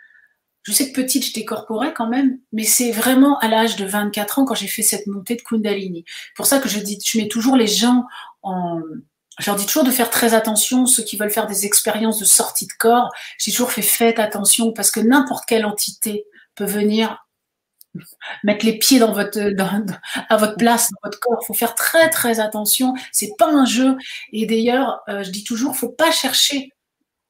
je 0.66 0.72
sais 0.72 0.90
que 0.90 1.00
petite, 1.00 1.24
je 1.24 1.32
décorporais 1.32 1.94
quand 1.94 2.08
même, 2.08 2.40
mais 2.52 2.64
c'est 2.64 2.90
vraiment 2.90 3.38
à 3.38 3.46
l'âge 3.46 3.76
de 3.76 3.84
24 3.84 4.40
ans 4.40 4.44
quand 4.44 4.56
j'ai 4.56 4.66
fait 4.66 4.82
cette 4.82 5.06
montée 5.06 5.36
de 5.36 5.42
Kundalini. 5.42 6.04
Pour 6.34 6.46
ça 6.46 6.58
que 6.58 6.68
je 6.68 6.80
dis, 6.80 6.98
je 7.04 7.18
mets 7.18 7.28
toujours 7.28 7.54
les 7.54 7.68
gens 7.68 8.04
en, 8.42 8.80
je 9.38 9.48
leur 9.48 9.54
dis 9.54 9.64
toujours 9.64 9.84
de 9.84 9.92
faire 9.92 10.10
très 10.10 10.34
attention, 10.34 10.86
ceux 10.86 11.04
qui 11.04 11.16
veulent 11.16 11.30
faire 11.30 11.46
des 11.46 11.66
expériences 11.66 12.18
de 12.18 12.24
sortie 12.24 12.66
de 12.66 12.72
corps. 12.80 13.12
J'ai 13.38 13.52
toujours 13.52 13.70
fait 13.70 13.80
faites 13.80 14.18
attention 14.18 14.72
parce 14.72 14.90
que 14.90 14.98
n'importe 14.98 15.44
quelle 15.46 15.66
entité 15.66 16.24
peut 16.56 16.64
venir 16.64 17.24
mettre 18.42 18.66
les 18.66 18.76
pieds 18.76 18.98
dans 18.98 19.12
votre, 19.12 19.38
à 20.28 20.36
votre 20.36 20.56
place, 20.56 20.90
dans 20.90 21.08
votre 21.08 21.20
corps. 21.20 21.38
Il 21.42 21.46
faut 21.46 21.54
faire 21.54 21.76
très 21.76 22.10
très 22.10 22.40
attention. 22.40 22.92
C'est 23.12 23.36
pas 23.38 23.48
un 23.48 23.66
jeu. 23.66 23.96
Et 24.32 24.46
d'ailleurs, 24.46 25.00
euh, 25.08 25.22
je 25.22 25.30
dis 25.30 25.44
toujours, 25.44 25.76
faut 25.76 25.90
pas 25.90 26.10
chercher. 26.10 26.70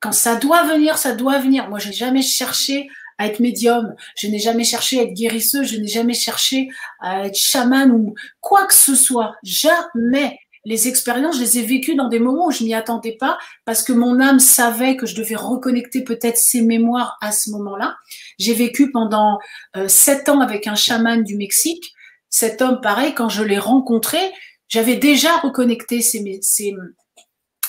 Quand 0.00 0.12
ça 0.12 0.36
doit 0.36 0.62
venir, 0.64 0.96
ça 0.96 1.12
doit 1.12 1.38
venir. 1.38 1.68
Moi, 1.68 1.80
j'ai 1.80 1.92
jamais 1.92 2.22
cherché 2.22 2.88
à 3.18 3.26
être 3.26 3.40
médium. 3.40 3.94
Je 4.16 4.28
n'ai 4.28 4.38
jamais 4.38 4.64
cherché 4.64 4.98
à 5.00 5.02
être 5.02 5.14
guérisseuse. 5.14 5.68
Je 5.72 5.78
n'ai 5.78 5.88
jamais 5.88 6.14
cherché 6.14 6.68
à 7.00 7.26
être 7.26 7.36
chaman 7.36 7.90
ou 7.90 8.14
quoi 8.40 8.66
que 8.66 8.74
ce 8.74 8.94
soit. 8.94 9.34
Jamais 9.42 10.38
les 10.66 10.88
expériences, 10.88 11.36
je 11.36 11.42
les 11.42 11.58
ai 11.58 11.62
vécues 11.62 11.94
dans 11.94 12.08
des 12.08 12.18
moments 12.18 12.48
où 12.48 12.50
je 12.50 12.64
m'y 12.64 12.74
attendais 12.74 13.16
pas 13.18 13.38
parce 13.64 13.84
que 13.84 13.92
mon 13.92 14.20
âme 14.20 14.40
savait 14.40 14.96
que 14.96 15.06
je 15.06 15.14
devais 15.14 15.36
reconnecter 15.36 16.02
peut-être 16.02 16.36
ses 16.36 16.60
mémoires 16.60 17.16
à 17.20 17.30
ce 17.30 17.50
moment-là. 17.52 17.96
J'ai 18.40 18.52
vécu 18.52 18.90
pendant 18.90 19.38
euh, 19.76 19.86
sept 19.86 20.28
ans 20.28 20.40
avec 20.40 20.66
un 20.66 20.74
chaman 20.74 21.22
du 21.22 21.36
Mexique. 21.36 21.92
Cet 22.30 22.60
homme, 22.62 22.80
pareil, 22.80 23.14
quand 23.14 23.28
je 23.28 23.44
l'ai 23.44 23.60
rencontré, 23.60 24.18
j'avais 24.66 24.96
déjà 24.96 25.36
reconnecté 25.36 26.02
ces, 26.02 26.40
ces, 26.42 26.74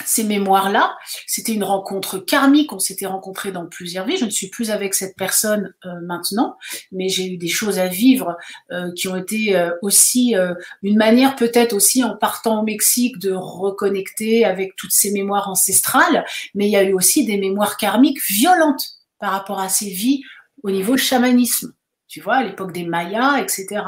ces 0.08 0.24
mémoires-là. 0.24 0.98
C'était 1.26 1.54
une 1.54 1.64
rencontre 1.64 2.18
karmique, 2.18 2.74
on 2.74 2.80
s'était 2.80 3.06
rencontrés 3.06 3.52
dans 3.52 3.66
plusieurs 3.66 4.06
vies. 4.06 4.18
Je 4.18 4.26
ne 4.26 4.30
suis 4.30 4.48
plus 4.48 4.72
avec 4.72 4.94
cette 4.94 5.16
personne 5.16 5.74
euh, 5.86 6.00
maintenant, 6.02 6.58
mais 6.92 7.10
j'ai 7.10 7.28
eu 7.28 7.38
des 7.38 7.50
choses 7.50 7.78
à 7.78 7.88
vivre 7.88 8.38
euh, 8.72 8.92
qui 8.94 9.08
ont 9.08 9.16
été 9.16 9.56
euh, 9.56 9.72
aussi 9.82 10.36
une 10.82 10.98
manière 10.98 11.36
peut-être 11.36 11.74
aussi 11.74 12.04
en 12.04 12.16
partant 12.16 12.62
au 12.62 12.64
Mexique 12.64 13.20
de 13.20 13.34
reconnecter 13.34 14.46
avec 14.46 14.76
toutes 14.76 14.92
ces 14.92 15.12
mémoires 15.12 15.50
ancestrales, 15.50 16.26
mais 16.56 16.68
il 16.68 16.72
y 16.72 16.78
a 16.78 16.84
eu 16.84 16.94
aussi 16.94 17.26
des 17.26 17.38
mémoires 17.38 17.78
karmiques 17.78 18.22
violentes 18.28 18.98
par 19.20 19.32
rapport 19.32 19.60
à 19.60 19.70
ces 19.70 19.90
vies 19.90 20.22
au 20.64 20.72
niveau 20.72 20.98
chamanisme 20.98 21.74
tu 22.08 22.22
vois, 22.22 22.38
à 22.38 22.44
l'époque 22.44 22.72
des 22.72 22.86
Mayas, 22.86 23.40
etc. 23.40 23.84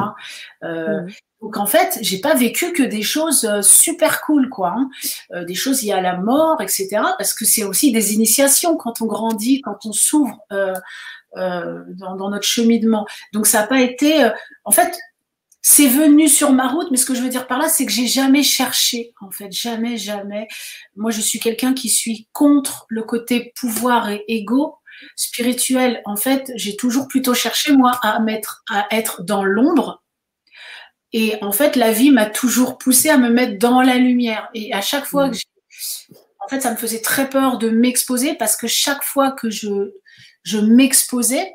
Euh, 0.63 1.07
donc 1.41 1.57
en 1.57 1.65
fait, 1.65 1.97
j'ai 2.01 2.19
pas 2.19 2.33
vécu 2.33 2.73
que 2.73 2.83
des 2.83 3.01
choses 3.01 3.45
euh, 3.45 3.61
super 3.61 4.21
cool, 4.21 4.49
quoi, 4.49 4.73
hein. 4.75 4.89
euh, 5.33 5.45
des 5.45 5.55
choses 5.55 5.81
liées 5.81 5.93
à 5.93 6.01
la 6.01 6.17
mort, 6.17 6.61
etc. 6.61 6.87
Parce 7.17 7.33
que 7.33 7.45
c'est 7.45 7.63
aussi 7.63 7.91
des 7.91 8.13
initiations 8.13 8.75
quand 8.75 9.01
on 9.01 9.05
grandit, 9.05 9.61
quand 9.61 9.85
on 9.85 9.93
s'ouvre 9.93 10.37
euh, 10.51 10.73
dans, 11.35 12.15
dans, 12.15 12.29
notre 12.29 12.45
cheminement. 12.45 13.05
Donc 13.33 13.47
ça 13.47 13.61
n'a 13.61 13.67
pas 13.67 13.81
été, 13.81 14.29
en 14.65 14.71
fait, 14.71 14.97
c'est 15.61 15.87
venu 15.87 16.27
sur 16.27 16.51
ma 16.51 16.67
route, 16.67 16.89
mais 16.91 16.97
ce 16.97 17.05
que 17.05 17.13
je 17.13 17.21
veux 17.21 17.29
dire 17.29 17.47
par 17.47 17.59
là, 17.59 17.69
c'est 17.69 17.85
que 17.85 17.91
j'ai 17.91 18.07
jamais 18.07 18.43
cherché, 18.43 19.13
en 19.21 19.29
fait, 19.29 19.51
jamais, 19.51 19.97
jamais. 19.97 20.47
Moi, 20.95 21.11
je 21.11 21.21
suis 21.21 21.39
quelqu'un 21.39 21.73
qui 21.73 21.89
suis 21.89 22.27
contre 22.33 22.85
le 22.89 23.03
côté 23.03 23.53
pouvoir 23.55 24.09
et 24.09 24.25
ego 24.27 24.75
spirituel. 25.15 26.01
En 26.05 26.15
fait, 26.15 26.51
j'ai 26.55 26.75
toujours 26.75 27.07
plutôt 27.07 27.33
cherché 27.33 27.71
moi 27.71 27.91
à 28.01 28.19
mettre, 28.19 28.63
à 28.69 28.87
être 28.91 29.23
dans 29.23 29.43
l'ombre. 29.43 30.01
Et 31.13 31.35
en 31.41 31.51
fait, 31.51 31.75
la 31.75 31.91
vie 31.91 32.11
m'a 32.11 32.27
toujours 32.27 32.77
poussé 32.77 33.09
à 33.09 33.17
me 33.17 33.29
mettre 33.29 33.57
dans 33.57 33.81
la 33.81 33.95
lumière. 33.95 34.49
Et 34.53 34.73
à 34.73 34.81
chaque 34.81 35.05
fois 35.05 35.29
que 35.29 35.35
j'ai, 35.35 36.15
en 36.45 36.47
fait, 36.49 36.61
ça 36.61 36.71
me 36.71 36.77
faisait 36.77 37.01
très 37.01 37.29
peur 37.29 37.57
de 37.57 37.69
m'exposer 37.69 38.35
parce 38.35 38.55
que 38.55 38.67
chaque 38.67 39.03
fois 39.03 39.31
que 39.31 39.49
je, 39.49 39.91
je 40.43 40.57
m'exposais, 40.59 41.53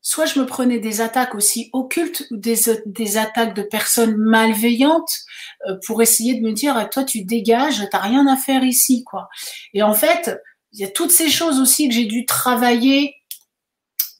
soit 0.00 0.26
je 0.26 0.38
me 0.40 0.46
prenais 0.46 0.78
des 0.78 1.00
attaques 1.00 1.34
aussi 1.34 1.68
occultes 1.72 2.26
ou 2.30 2.36
des, 2.36 2.56
des 2.86 3.18
attaques 3.18 3.54
de 3.54 3.62
personnes 3.62 4.16
malveillantes 4.16 5.18
euh, 5.66 5.76
pour 5.86 6.00
essayer 6.02 6.34
de 6.34 6.40
me 6.40 6.52
dire 6.52 6.88
toi 6.90 7.04
tu 7.04 7.24
dégages, 7.24 7.86
t'as 7.90 7.98
rien 7.98 8.26
à 8.26 8.36
faire 8.36 8.64
ici 8.64 9.04
quoi. 9.04 9.28
Et 9.74 9.82
en 9.82 9.94
fait, 9.94 10.40
il 10.72 10.80
y 10.80 10.84
a 10.84 10.88
toutes 10.88 11.10
ces 11.10 11.28
choses 11.28 11.58
aussi 11.58 11.88
que 11.88 11.94
j'ai 11.94 12.06
dû 12.06 12.24
travailler, 12.24 13.16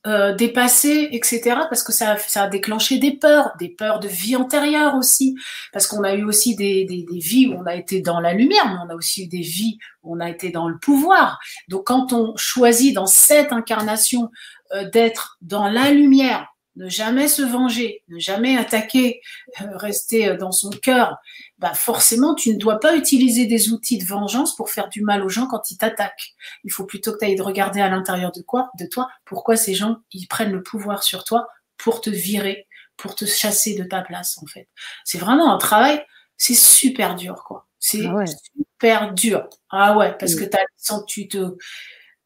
euh, 0.08 0.34
dépasser, 0.34 1.08
etc. 1.12 1.42
Parce 1.68 1.82
que 1.82 1.92
ça, 1.92 2.16
ça 2.16 2.44
a 2.44 2.48
déclenché 2.48 2.98
des 2.98 3.12
peurs, 3.12 3.52
des 3.58 3.68
peurs 3.68 4.00
de 4.00 4.08
vie 4.08 4.36
antérieure 4.36 4.94
aussi. 4.94 5.36
Parce 5.72 5.86
qu'on 5.86 6.02
a 6.02 6.14
eu 6.14 6.24
aussi 6.24 6.56
des, 6.56 6.86
des, 6.86 7.04
des, 7.04 7.18
vies 7.18 7.48
où 7.48 7.58
on 7.60 7.66
a 7.66 7.74
été 7.74 8.00
dans 8.00 8.18
la 8.18 8.32
lumière, 8.32 8.66
mais 8.66 8.78
on 8.86 8.90
a 8.90 8.94
aussi 8.94 9.24
eu 9.24 9.26
des 9.28 9.42
vies 9.42 9.78
où 10.02 10.16
on 10.16 10.20
a 10.20 10.30
été 10.30 10.50
dans 10.50 10.66
le 10.68 10.78
pouvoir. 10.78 11.38
Donc 11.68 11.86
quand 11.86 12.14
on 12.14 12.34
choisit 12.36 12.94
dans 12.94 13.06
cette 13.06 13.52
incarnation 13.52 14.30
euh, 14.72 14.88
d'être 14.88 15.36
dans 15.42 15.68
la 15.68 15.90
lumière, 15.90 16.46
ne 16.78 16.88
jamais 16.88 17.28
se 17.28 17.42
venger, 17.42 18.02
ne 18.08 18.18
jamais 18.18 18.56
attaquer, 18.56 19.20
euh, 19.60 19.76
rester 19.76 20.28
euh, 20.28 20.36
dans 20.36 20.52
son 20.52 20.70
cœur, 20.70 21.18
bah 21.58 21.74
forcément, 21.74 22.34
tu 22.34 22.54
ne 22.54 22.58
dois 22.58 22.78
pas 22.78 22.96
utiliser 22.96 23.46
des 23.46 23.72
outils 23.72 23.98
de 23.98 24.04
vengeance 24.04 24.54
pour 24.56 24.70
faire 24.70 24.88
du 24.88 25.02
mal 25.02 25.24
aux 25.24 25.28
gens 25.28 25.46
quand 25.48 25.70
ils 25.70 25.76
t'attaquent. 25.76 26.34
Il 26.64 26.72
faut 26.72 26.84
plutôt 26.84 27.12
que 27.12 27.18
tu 27.18 27.24
ailles 27.24 27.36
de 27.36 27.42
regarder 27.42 27.80
à 27.80 27.88
l'intérieur 27.88 28.30
de 28.32 28.42
quoi, 28.42 28.70
de 28.78 28.86
toi, 28.86 29.08
pourquoi 29.24 29.56
ces 29.56 29.74
gens 29.74 29.98
ils 30.12 30.26
prennent 30.28 30.52
le 30.52 30.62
pouvoir 30.62 31.02
sur 31.02 31.24
toi 31.24 31.48
pour 31.76 32.00
te 32.00 32.10
virer, 32.10 32.66
pour 32.96 33.16
te 33.16 33.24
chasser 33.24 33.74
de 33.74 33.84
ta 33.84 34.02
place 34.02 34.38
en 34.42 34.46
fait. 34.46 34.68
C'est 35.04 35.18
vraiment 35.18 35.52
un 35.52 35.58
travail, 35.58 36.02
c'est 36.36 36.54
super 36.54 37.16
dur 37.16 37.42
quoi. 37.44 37.66
C'est 37.80 38.06
ah 38.06 38.24
super 38.56 39.14
dur. 39.14 39.48
Ah 39.70 39.96
ouais, 39.96 40.16
parce 40.18 40.34
que 40.34 40.44
as, 40.44 41.02
tu 41.06 41.28
te 41.28 41.56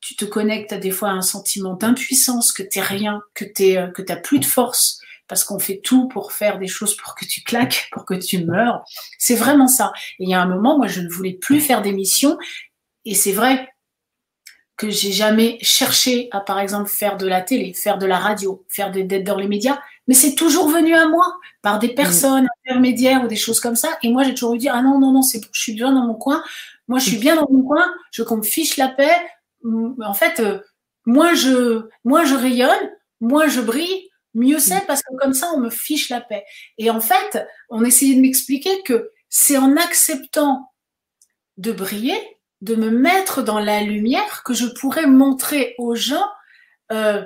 tu 0.02 0.16
te 0.16 0.24
connectes 0.24 0.72
à 0.72 0.78
des 0.78 0.90
fois 0.90 1.10
à 1.10 1.12
un 1.12 1.22
sentiment 1.22 1.74
d'impuissance, 1.74 2.52
que 2.52 2.62
t'es 2.62 2.80
rien, 2.82 3.22
que 3.34 3.44
t'es, 3.44 3.78
euh, 3.78 3.86
que 3.86 4.02
t'as 4.02 4.16
plus 4.16 4.40
de 4.40 4.44
force, 4.44 5.00
parce 5.28 5.44
qu'on 5.44 5.60
fait 5.60 5.80
tout 5.82 6.08
pour 6.08 6.32
faire 6.32 6.58
des 6.58 6.66
choses 6.66 6.96
pour 6.96 7.14
que 7.14 7.24
tu 7.24 7.42
claques, 7.42 7.88
pour 7.92 8.04
que 8.04 8.14
tu 8.14 8.44
meurs. 8.44 8.84
C'est 9.18 9.36
vraiment 9.36 9.68
ça. 9.68 9.92
Et 10.18 10.24
il 10.24 10.28
y 10.28 10.34
a 10.34 10.42
un 10.42 10.46
moment, 10.46 10.76
moi, 10.76 10.88
je 10.88 11.00
ne 11.00 11.08
voulais 11.08 11.32
plus 11.32 11.60
faire 11.60 11.80
des 11.80 11.92
missions, 11.92 12.36
et 13.04 13.14
c'est 13.14 13.32
vrai 13.32 13.68
que 14.76 14.90
j'ai 14.90 15.12
jamais 15.12 15.58
cherché 15.62 16.28
à, 16.32 16.40
par 16.40 16.58
exemple, 16.58 16.90
faire 16.90 17.16
de 17.16 17.26
la 17.26 17.40
télé, 17.40 17.72
faire 17.72 17.98
de 17.98 18.06
la 18.06 18.18
radio, 18.18 18.64
faire 18.68 18.90
des 18.90 19.04
dettes 19.04 19.24
dans 19.24 19.38
les 19.38 19.46
médias, 19.46 19.78
mais 20.08 20.14
c'est 20.14 20.34
toujours 20.34 20.68
venu 20.68 20.94
à 20.96 21.06
moi 21.06 21.38
par 21.62 21.78
des 21.78 21.90
personnes 21.90 22.48
intermédiaires 22.66 23.22
ou 23.22 23.28
des 23.28 23.36
choses 23.36 23.60
comme 23.60 23.76
ça. 23.76 23.96
Et 24.02 24.10
moi, 24.10 24.24
j'ai 24.24 24.34
toujours 24.34 24.54
eu 24.54 24.58
dit, 24.58 24.68
ah 24.68 24.82
non, 24.82 24.98
non, 24.98 25.12
non, 25.12 25.22
c'est, 25.22 25.40
je 25.52 25.60
suis 25.60 25.74
bien 25.74 25.92
dans 25.92 26.04
mon 26.04 26.14
coin. 26.14 26.42
Moi, 26.88 26.98
je 26.98 27.10
suis 27.10 27.18
bien 27.18 27.36
dans 27.36 27.46
mon 27.48 27.62
coin. 27.62 27.86
Je 28.10 28.24
qu'on 28.24 28.38
me 28.38 28.42
fiche 28.42 28.76
la 28.76 28.88
paix 28.88 29.14
en 29.64 30.14
fait, 30.14 30.40
euh, 30.40 30.60
moins 31.06 31.34
je, 31.34 31.88
moins 32.04 32.24
je 32.24 32.34
rayonne, 32.34 32.90
moins 33.20 33.48
je 33.48 33.60
brille, 33.60 34.08
mieux 34.34 34.58
c'est 34.58 34.82
mm. 34.82 34.86
parce 34.86 35.02
que 35.02 35.16
comme 35.18 35.34
ça, 35.34 35.50
on 35.54 35.60
me 35.60 35.70
fiche 35.70 36.08
la 36.08 36.20
paix. 36.20 36.44
Et 36.78 36.90
en 36.90 37.00
fait, 37.00 37.46
on 37.68 37.84
essayait 37.84 38.14
de 38.14 38.20
m'expliquer 38.20 38.82
que 38.82 39.10
c'est 39.28 39.56
en 39.56 39.76
acceptant 39.76 40.72
de 41.56 41.72
briller, 41.72 42.18
de 42.60 42.74
me 42.74 42.90
mettre 42.90 43.42
dans 43.42 43.58
la 43.58 43.82
lumière, 43.82 44.42
que 44.44 44.54
je 44.54 44.66
pourrais 44.66 45.06
montrer 45.06 45.74
aux 45.78 45.94
gens, 45.94 46.26
euh, 46.92 47.24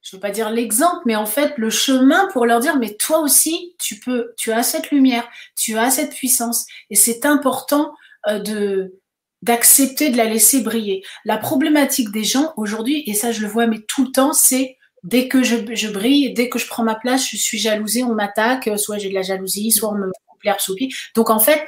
je 0.00 0.16
ne 0.16 0.18
veux 0.18 0.20
pas 0.20 0.30
dire 0.30 0.50
l'exemple, 0.50 1.02
mais 1.06 1.16
en 1.16 1.26
fait 1.26 1.56
le 1.58 1.70
chemin 1.70 2.26
pour 2.32 2.46
leur 2.46 2.60
dire, 2.60 2.76
mais 2.76 2.94
toi 2.94 3.20
aussi, 3.20 3.76
tu 3.78 4.00
peux, 4.00 4.32
tu 4.36 4.50
as 4.52 4.62
cette 4.62 4.90
lumière, 4.90 5.28
tu 5.56 5.78
as 5.78 5.90
cette 5.90 6.14
puissance, 6.14 6.66
et 6.90 6.96
c'est 6.96 7.24
important 7.24 7.94
euh, 8.28 8.38
de 8.38 9.00
d'accepter 9.42 10.10
de 10.10 10.16
la 10.16 10.24
laisser 10.24 10.62
briller. 10.62 11.04
La 11.24 11.36
problématique 11.36 12.10
des 12.10 12.24
gens 12.24 12.52
aujourd'hui, 12.56 13.02
et 13.06 13.14
ça 13.14 13.32
je 13.32 13.40
le 13.40 13.48
vois 13.48 13.66
mais 13.66 13.80
tout 13.80 14.04
le 14.04 14.12
temps, 14.12 14.32
c'est 14.32 14.78
dès 15.02 15.28
que 15.28 15.42
je, 15.42 15.56
brille, 15.90 16.32
dès 16.32 16.48
que 16.48 16.58
je 16.58 16.66
prends 16.66 16.84
ma 16.84 16.94
place, 16.94 17.28
je 17.28 17.36
suis 17.36 17.58
jalousée, 17.58 18.04
on 18.04 18.14
m'attaque, 18.14 18.70
soit 18.76 18.98
j'ai 18.98 19.08
de 19.08 19.14
la 19.14 19.22
jalousie, 19.22 19.72
soit 19.72 19.90
on 19.90 19.96
me 19.96 20.10
coupe 20.26 20.42
l'air 20.44 20.60
sous. 20.60 20.76
Donc 21.14 21.30
en 21.30 21.40
fait, 21.40 21.66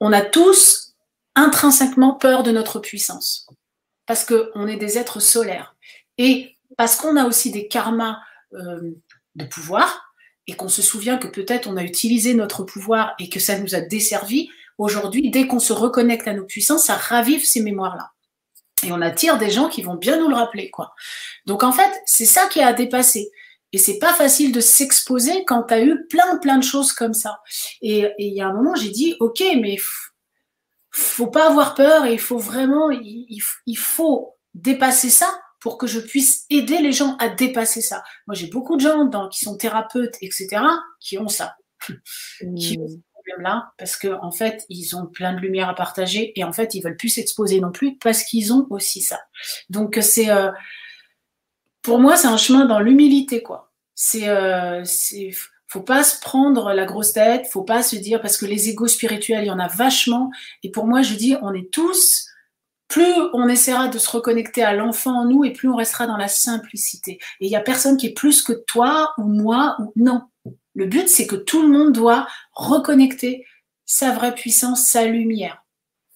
on 0.00 0.12
a 0.12 0.22
tous 0.22 0.94
intrinsèquement 1.36 2.14
peur 2.14 2.42
de 2.42 2.50
notre 2.50 2.80
puissance 2.80 3.46
parce 4.06 4.24
qu'on 4.24 4.66
est 4.66 4.76
des 4.76 4.98
êtres 4.98 5.20
solaires 5.20 5.76
et 6.18 6.56
parce 6.76 6.96
qu'on 6.96 7.16
a 7.16 7.26
aussi 7.26 7.52
des 7.52 7.68
karmas 7.68 8.18
euh, 8.54 8.80
de 9.36 9.44
pouvoir 9.44 10.12
et 10.46 10.54
qu'on 10.54 10.68
se 10.68 10.82
souvient 10.82 11.18
que 11.18 11.28
peut-être 11.28 11.68
on 11.68 11.76
a 11.76 11.84
utilisé 11.84 12.34
notre 12.34 12.64
pouvoir 12.64 13.14
et 13.18 13.28
que 13.28 13.38
ça 13.38 13.58
nous 13.58 13.74
a 13.74 13.80
desservi, 13.80 14.50
Aujourd'hui, 14.80 15.30
dès 15.30 15.46
qu'on 15.46 15.58
se 15.58 15.74
reconnecte 15.74 16.26
à 16.26 16.32
nos 16.32 16.46
puissances, 16.46 16.86
ça 16.86 16.96
ravive 16.96 17.44
ces 17.44 17.60
mémoires-là. 17.60 18.12
Et 18.82 18.92
on 18.92 19.02
attire 19.02 19.36
des 19.36 19.50
gens 19.50 19.68
qui 19.68 19.82
vont 19.82 19.96
bien 19.96 20.18
nous 20.18 20.28
le 20.30 20.34
rappeler, 20.34 20.70
quoi. 20.70 20.94
Donc 21.44 21.62
en 21.64 21.70
fait, 21.70 21.90
c'est 22.06 22.24
ça 22.24 22.46
qui 22.46 22.62
a 22.62 22.68
à 22.68 22.72
dépasser. 22.72 23.30
Et 23.72 23.78
c'est 23.78 23.98
pas 23.98 24.14
facile 24.14 24.52
de 24.52 24.60
s'exposer 24.60 25.44
quand 25.44 25.64
tu 25.64 25.74
as 25.74 25.82
eu 25.82 26.06
plein 26.08 26.38
plein 26.38 26.56
de 26.56 26.64
choses 26.64 26.94
comme 26.94 27.12
ça. 27.12 27.40
Et 27.82 28.10
il 28.16 28.32
y 28.32 28.40
a 28.40 28.48
un 28.48 28.54
moment, 28.54 28.74
j'ai 28.74 28.88
dit, 28.88 29.16
ok, 29.20 29.42
mais 29.60 29.76
faut 30.90 31.26
pas 31.26 31.48
avoir 31.50 31.74
peur 31.74 32.06
et 32.06 32.14
il 32.14 32.18
faut 32.18 32.38
vraiment, 32.38 32.90
il, 32.90 33.76
faut 33.76 34.38
dépasser 34.54 35.10
ça 35.10 35.30
pour 35.60 35.76
que 35.76 35.86
je 35.86 36.00
puisse 36.00 36.46
aider 36.48 36.78
les 36.78 36.92
gens 36.92 37.16
à 37.18 37.28
dépasser 37.28 37.82
ça. 37.82 38.02
Moi, 38.26 38.34
j'ai 38.34 38.46
beaucoup 38.46 38.76
de 38.76 38.80
gens 38.80 39.04
dans, 39.04 39.28
qui 39.28 39.44
sont 39.44 39.58
thérapeutes, 39.58 40.16
etc., 40.22 40.62
qui 41.00 41.18
ont 41.18 41.28
ça. 41.28 41.56
qui 42.56 42.78
ont 42.78 42.88
mmh 42.88 43.02
là 43.38 43.72
parce 43.78 43.96
que 43.96 44.08
en 44.22 44.30
fait 44.30 44.64
ils 44.68 44.96
ont 44.96 45.06
plein 45.06 45.32
de 45.32 45.40
lumière 45.40 45.68
à 45.68 45.74
partager 45.74 46.32
et 46.38 46.44
en 46.44 46.52
fait 46.52 46.74
ils 46.74 46.82
veulent 46.82 46.96
plus 46.96 47.08
s'exposer 47.08 47.60
non 47.60 47.72
plus 47.72 47.96
parce 47.98 48.22
qu'ils 48.24 48.52
ont 48.52 48.66
aussi 48.70 49.00
ça. 49.00 49.20
Donc 49.68 49.98
c'est 50.00 50.30
euh, 50.30 50.50
pour 51.82 51.98
moi 51.98 52.16
c'est 52.16 52.28
un 52.28 52.36
chemin 52.36 52.64
dans 52.66 52.80
l'humilité 52.80 53.42
quoi. 53.42 53.72
C'est 53.94 54.28
euh, 54.28 54.84
faut 55.68 55.82
pas 55.82 56.02
se 56.02 56.20
prendre 56.20 56.72
la 56.72 56.84
grosse 56.84 57.12
tête, 57.12 57.46
faut 57.46 57.62
pas 57.62 57.82
se 57.82 57.96
dire 57.96 58.20
parce 58.20 58.36
que 58.36 58.46
les 58.46 58.68
égos 58.68 58.88
spirituels 58.88 59.44
il 59.44 59.48
y 59.48 59.50
en 59.50 59.58
a 59.58 59.68
vachement 59.68 60.30
et 60.62 60.70
pour 60.70 60.86
moi 60.86 61.02
je 61.02 61.14
dis 61.14 61.36
on 61.42 61.54
est 61.54 61.70
tous 61.72 62.30
plus 62.90 63.14
on 63.32 63.48
essaiera 63.48 63.88
de 63.88 63.98
se 63.98 64.10
reconnecter 64.10 64.62
à 64.62 64.74
l'enfant 64.74 65.20
en 65.20 65.24
nous 65.24 65.44
et 65.44 65.52
plus 65.52 65.68
on 65.68 65.76
restera 65.76 66.06
dans 66.06 66.16
la 66.16 66.28
simplicité. 66.28 67.12
Et 67.40 67.46
il 67.46 67.50
y 67.50 67.56
a 67.56 67.60
personne 67.60 67.96
qui 67.96 68.08
est 68.08 68.12
plus 68.12 68.42
que 68.42 68.52
toi 68.52 69.14
ou 69.16 69.22
moi 69.22 69.76
ou 69.78 69.92
non. 69.96 70.22
Le 70.80 70.86
but, 70.86 71.10
c'est 71.10 71.26
que 71.26 71.36
tout 71.36 71.60
le 71.60 71.68
monde 71.68 71.92
doit 71.92 72.26
reconnecter 72.54 73.46
sa 73.84 74.12
vraie 74.12 74.34
puissance, 74.34 74.88
sa 74.88 75.04
lumière. 75.04 75.62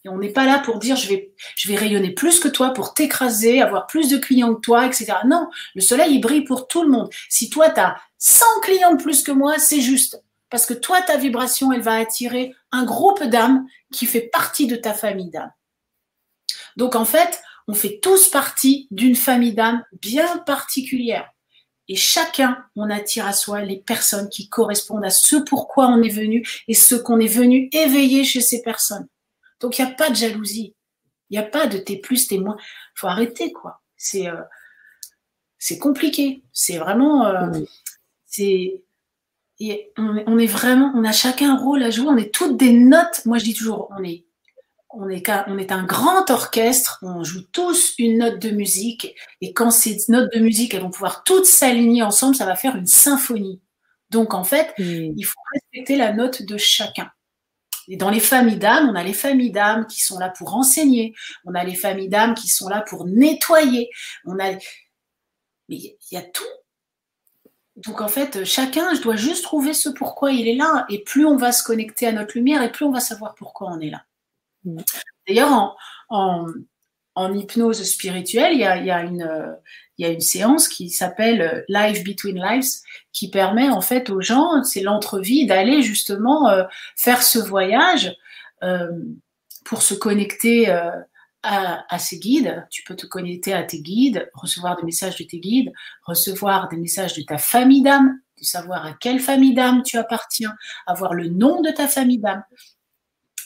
Et 0.06 0.08
on 0.08 0.16
n'est 0.16 0.32
pas 0.32 0.46
là 0.46 0.58
pour 0.58 0.78
dire 0.78 0.96
je 0.96 1.06
vais, 1.06 1.34
je 1.54 1.68
vais 1.68 1.76
rayonner 1.76 2.12
plus 2.12 2.40
que 2.40 2.48
toi 2.48 2.70
pour 2.70 2.94
t'écraser, 2.94 3.60
avoir 3.60 3.86
plus 3.86 4.08
de 4.08 4.16
clients 4.16 4.54
que 4.54 4.60
toi, 4.60 4.86
etc. 4.86 5.16
Non, 5.26 5.50
le 5.74 5.82
soleil, 5.82 6.14
il 6.14 6.20
brille 6.22 6.44
pour 6.44 6.66
tout 6.66 6.82
le 6.82 6.88
monde. 6.88 7.10
Si 7.28 7.50
toi, 7.50 7.68
tu 7.68 7.80
as 7.80 7.98
100 8.16 8.46
clients 8.62 8.94
de 8.94 9.02
plus 9.02 9.22
que 9.22 9.32
moi, 9.32 9.58
c'est 9.58 9.82
juste. 9.82 10.22
Parce 10.48 10.64
que 10.64 10.72
toi, 10.72 11.02
ta 11.02 11.18
vibration, 11.18 11.70
elle 11.70 11.82
va 11.82 11.96
attirer 11.96 12.54
un 12.72 12.86
groupe 12.86 13.22
d'âmes 13.22 13.66
qui 13.92 14.06
fait 14.06 14.30
partie 14.32 14.66
de 14.66 14.76
ta 14.76 14.94
famille 14.94 15.28
d'âmes. 15.28 15.52
Donc 16.78 16.96
en 16.96 17.04
fait, 17.04 17.42
on 17.68 17.74
fait 17.74 18.00
tous 18.02 18.30
partie 18.30 18.88
d'une 18.90 19.14
famille 19.14 19.52
d'âmes 19.52 19.84
bien 20.00 20.38
particulière. 20.38 21.33
Et 21.88 21.96
chacun, 21.96 22.64
on 22.76 22.88
attire 22.88 23.26
à 23.26 23.32
soi 23.32 23.60
les 23.60 23.76
personnes 23.76 24.28
qui 24.28 24.48
correspondent 24.48 25.04
à 25.04 25.10
ce 25.10 25.36
pourquoi 25.36 25.88
on 25.88 26.02
est 26.02 26.08
venu 26.08 26.46
et 26.66 26.74
ce 26.74 26.94
qu'on 26.94 27.20
est 27.20 27.26
venu 27.26 27.68
éveiller 27.72 28.24
chez 28.24 28.40
ces 28.40 28.62
personnes. 28.62 29.06
Donc 29.60 29.78
il 29.78 29.84
n'y 29.84 29.90
a 29.90 29.94
pas 29.94 30.10
de 30.10 30.16
jalousie. 30.16 30.74
Il 31.30 31.38
n'y 31.38 31.44
a 31.44 31.48
pas 31.48 31.66
de 31.66 31.78
t'es 31.78 31.96
plus, 31.96 32.26
t'es 32.26 32.38
moins. 32.38 32.56
Il 32.58 32.98
faut 32.98 33.06
arrêter, 33.06 33.52
quoi. 33.52 33.82
C'est 33.96 34.28
euh, 34.28 34.42
c'est 35.58 35.78
compliqué. 35.78 36.42
C'est 36.52 36.78
vraiment. 36.78 37.26
Euh, 37.26 37.50
c'est 38.26 38.84
on, 39.96 40.38
est 40.38 40.46
vraiment, 40.46 40.92
on 40.94 41.04
a 41.04 41.12
chacun 41.12 41.54
un 41.54 41.58
rôle 41.58 41.82
à 41.82 41.90
jouer. 41.90 42.06
On 42.08 42.16
est 42.16 42.34
toutes 42.34 42.56
des 42.56 42.72
notes. 42.72 43.24
Moi, 43.24 43.38
je 43.38 43.44
dis 43.44 43.54
toujours, 43.54 43.88
on 43.96 44.02
est 44.02 44.24
on 44.96 45.08
est, 45.08 45.28
on 45.48 45.58
est 45.58 45.72
un 45.72 45.84
grand 45.84 46.30
orchestre, 46.30 46.98
on 47.02 47.24
joue 47.24 47.42
tous 47.52 47.94
une 47.98 48.18
note 48.18 48.38
de 48.38 48.50
musique, 48.50 49.14
et 49.40 49.52
quand 49.52 49.70
ces 49.70 49.98
notes 50.08 50.32
de 50.32 50.40
musique 50.40 50.74
elles 50.74 50.82
vont 50.82 50.90
pouvoir 50.90 51.24
toutes 51.24 51.46
s'aligner 51.46 52.02
ensemble, 52.02 52.34
ça 52.34 52.46
va 52.46 52.56
faire 52.56 52.76
une 52.76 52.86
symphonie. 52.86 53.60
Donc 54.10 54.34
en 54.34 54.44
fait, 54.44 54.72
il 54.78 55.24
faut 55.24 55.40
respecter 55.52 55.96
la 55.96 56.12
note 56.12 56.42
de 56.42 56.56
chacun. 56.56 57.10
Et 57.88 57.96
dans 57.96 58.10
les 58.10 58.20
familles 58.20 58.58
d'âmes, 58.58 58.88
on 58.88 58.94
a 58.94 59.02
les 59.02 59.12
familles 59.12 59.52
d'âmes 59.52 59.86
qui 59.86 60.00
sont 60.00 60.18
là 60.18 60.30
pour 60.30 60.54
enseigner, 60.54 61.14
on 61.44 61.54
a 61.54 61.64
les 61.64 61.74
familles 61.74 62.08
d'âmes 62.08 62.34
qui 62.34 62.48
sont 62.48 62.68
là 62.68 62.80
pour 62.80 63.06
nettoyer, 63.06 63.90
on 64.24 64.38
a, 64.38 64.52
mais 65.68 65.76
il 65.76 65.96
y 66.12 66.16
a 66.16 66.22
tout. 66.22 66.44
Donc 67.76 68.00
en 68.00 68.08
fait, 68.08 68.44
chacun, 68.44 68.94
je 68.94 69.02
dois 69.02 69.16
juste 69.16 69.42
trouver 69.42 69.74
ce 69.74 69.88
pourquoi 69.88 70.32
il 70.32 70.46
est 70.46 70.54
là. 70.54 70.86
Et 70.88 71.02
plus 71.02 71.26
on 71.26 71.36
va 71.36 71.52
se 71.52 71.64
connecter 71.64 72.06
à 72.06 72.12
notre 72.12 72.36
lumière, 72.36 72.62
et 72.62 72.70
plus 72.70 72.84
on 72.84 72.92
va 72.92 73.00
savoir 73.00 73.34
pourquoi 73.34 73.70
on 73.72 73.80
est 73.80 73.90
là. 73.90 74.04
D'ailleurs, 75.26 75.76
en, 76.08 76.46
hypnose 77.34 77.82
spirituelle, 77.84 78.52
il 78.54 78.60
y 78.60 78.64
a, 78.64 79.02
une, 79.02 80.20
séance 80.20 80.68
qui 80.68 80.90
s'appelle 80.90 81.64
Life 81.68 82.04
Between 82.04 82.36
Lives, 82.36 82.70
qui 83.12 83.30
permet 83.30 83.68
en 83.68 83.80
fait 83.80 84.10
aux 84.10 84.20
gens, 84.20 84.62
c'est 84.64 84.82
l'entrevie, 84.82 85.46
d'aller 85.46 85.82
justement 85.82 86.48
euh, 86.48 86.64
faire 86.96 87.22
ce 87.22 87.38
voyage 87.38 88.14
euh, 88.62 88.90
pour 89.64 89.82
se 89.82 89.94
connecter 89.94 90.70
euh, 90.70 90.90
à, 91.42 91.84
à, 91.94 91.98
ces 91.98 92.18
guides. 92.18 92.66
Tu 92.70 92.82
peux 92.82 92.96
te 92.96 93.06
connecter 93.06 93.52
à 93.52 93.62
tes 93.62 93.80
guides, 93.80 94.28
recevoir 94.34 94.76
des 94.76 94.82
messages 94.82 95.16
de 95.16 95.24
tes 95.24 95.38
guides, 95.38 95.72
recevoir 96.02 96.68
des 96.68 96.76
messages 96.76 97.14
de 97.14 97.22
ta 97.22 97.38
famille 97.38 97.82
d'âme, 97.82 98.18
de 98.38 98.44
savoir 98.44 98.84
à 98.84 98.94
quelle 98.94 99.20
famille 99.20 99.54
d'âme 99.54 99.82
tu 99.84 99.96
appartiens, 99.96 100.54
avoir 100.86 101.14
le 101.14 101.28
nom 101.28 101.62
de 101.62 101.70
ta 101.70 101.86
famille 101.86 102.18
d'âme 102.18 102.42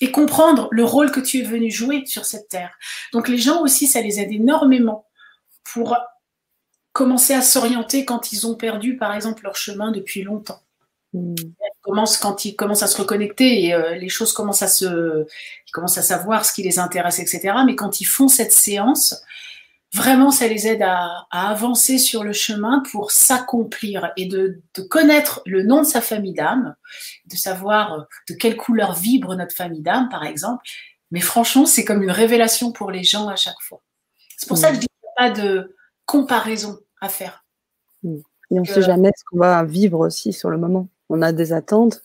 et 0.00 0.10
comprendre 0.10 0.68
le 0.70 0.84
rôle 0.84 1.10
que 1.10 1.20
tu 1.20 1.40
es 1.40 1.42
venu 1.42 1.70
jouer 1.70 2.04
sur 2.06 2.24
cette 2.24 2.48
terre. 2.48 2.76
Donc 3.12 3.28
les 3.28 3.38
gens 3.38 3.62
aussi, 3.62 3.86
ça 3.86 4.00
les 4.00 4.20
aide 4.20 4.32
énormément 4.32 5.06
pour 5.72 5.96
commencer 6.92 7.34
à 7.34 7.42
s'orienter 7.42 8.04
quand 8.04 8.32
ils 8.32 8.46
ont 8.46 8.54
perdu, 8.54 8.96
par 8.96 9.14
exemple, 9.14 9.44
leur 9.44 9.56
chemin 9.56 9.92
depuis 9.92 10.22
longtemps. 10.22 10.60
Hmm. 11.14 11.34
quand 12.20 12.44
ils 12.44 12.54
commencent 12.54 12.82
à 12.82 12.86
se 12.86 12.98
reconnecter 12.98 13.64
et 13.64 13.72
euh, 13.72 13.94
les 13.94 14.10
choses 14.10 14.34
commencent 14.34 14.60
à 14.60 14.68
se, 14.68 15.24
ils 15.66 15.70
commencent 15.72 15.96
à 15.96 16.02
savoir 16.02 16.44
ce 16.44 16.52
qui 16.52 16.62
les 16.62 16.78
intéresse, 16.78 17.18
etc. 17.18 17.54
Mais 17.64 17.76
quand 17.76 18.02
ils 18.02 18.04
font 18.04 18.28
cette 18.28 18.52
séance, 18.52 19.22
vraiment, 19.94 20.30
ça 20.30 20.48
les 20.48 20.66
aide 20.66 20.82
à, 20.82 21.26
avancer 21.30 21.98
sur 21.98 22.24
le 22.24 22.32
chemin 22.32 22.82
pour 22.90 23.10
s'accomplir 23.10 24.12
et 24.16 24.26
de, 24.26 24.60
de, 24.74 24.82
connaître 24.82 25.42
le 25.46 25.62
nom 25.62 25.80
de 25.80 25.86
sa 25.86 26.00
famille 26.00 26.34
d'âme, 26.34 26.74
de 27.26 27.36
savoir 27.36 28.06
de 28.28 28.34
quelle 28.34 28.56
couleur 28.56 28.94
vibre 28.94 29.34
notre 29.34 29.54
famille 29.54 29.82
d'âme, 29.82 30.08
par 30.08 30.24
exemple. 30.24 30.62
Mais 31.10 31.20
franchement, 31.20 31.66
c'est 31.66 31.84
comme 31.84 32.02
une 32.02 32.10
révélation 32.10 32.72
pour 32.72 32.90
les 32.90 33.02
gens 33.02 33.28
à 33.28 33.36
chaque 33.36 33.60
fois. 33.60 33.82
C'est 34.36 34.48
pour 34.48 34.58
ça 34.58 34.68
que 34.68 34.76
je 34.76 34.80
dis 34.80 34.86
qu'il 34.86 35.24
n'y 35.24 35.26
a 35.26 35.30
pas 35.30 35.40
de 35.40 35.76
comparaison 36.06 36.78
à 37.00 37.08
faire. 37.08 37.44
Et 38.04 38.58
on 38.58 38.60
ne 38.60 38.64
sait 38.64 38.82
jamais 38.82 39.10
ce 39.16 39.24
qu'on 39.30 39.38
va 39.38 39.64
vivre 39.64 39.98
aussi 40.00 40.32
sur 40.32 40.50
le 40.50 40.58
moment. 40.58 40.88
On 41.08 41.22
a 41.22 41.32
des 41.32 41.52
attentes, 41.52 42.02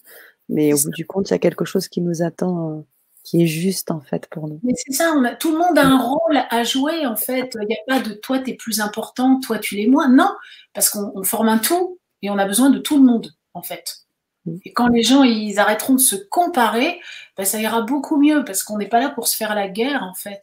mais 0.50 0.74
au 0.74 0.78
bout 0.78 0.92
du 0.92 1.06
compte, 1.06 1.30
il 1.30 1.34
y 1.34 1.36
a 1.36 1.40
quelque 1.40 1.66
chose 1.66 1.88
qui 1.88 2.02
nous 2.02 2.22
attend, 2.22 2.72
euh, 2.72 2.82
qui 3.24 3.44
est 3.44 3.48
juste 3.48 3.91
en 3.91 4.02
fait 4.02 4.28
pour 4.28 4.48
nous. 4.48 4.60
Mais 4.64 4.74
c'est 4.76 4.94
ça, 4.94 5.14
tout 5.40 5.52
le 5.52 5.58
monde 5.58 5.78
a 5.78 5.86
un 5.86 5.98
rôle 5.98 6.41
à 6.50 6.64
jouer 6.64 7.06
en 7.06 7.16
fait. 7.16 7.58
Il 7.62 7.68
n'y 7.68 7.76
a 7.76 7.84
pas 7.88 8.00
de 8.00 8.14
toi, 8.14 8.40
tu 8.40 8.52
es 8.52 8.54
plus 8.54 8.82
important, 8.82 9.40
toi, 9.40 9.60
tu 9.60 9.76
l'es 9.76 9.88
moins. 9.88 10.10
Non, 10.10 10.30
parce 10.74 10.90
qu'on 10.90 11.24
forme 11.24 11.50
un 11.50 11.58
tout 11.58 12.00
et 12.22 12.30
on 12.30 12.38
a 12.38 12.45
besoin 12.45 12.70
de 12.70 12.80
tout 12.80 12.98
le 12.98 13.04
monde 13.04 13.34
en 13.54 13.62
fait. 13.62 14.00
Et 14.66 14.74
quand 14.74 14.90
les 14.90 15.04
gens 15.04 15.24
ils 15.24 15.58
arrêteront 15.58 15.94
de 15.94 16.00
se 16.00 16.16
comparer, 16.16 17.00
ben, 17.38 17.45
ça 17.45 17.62
ira 17.62 17.82
beaucoup 17.82 18.18
mieux 18.18 18.44
parce 18.44 18.64
qu'on 18.64 18.78
n'est 18.78 18.90
pas 18.90 19.00
là 19.00 19.10
pour 19.10 19.28
se 19.28 19.38
faire 19.38 19.56
la 19.56 19.70
guerre 19.70 20.04
en 20.04 20.14
fait. 20.14 20.41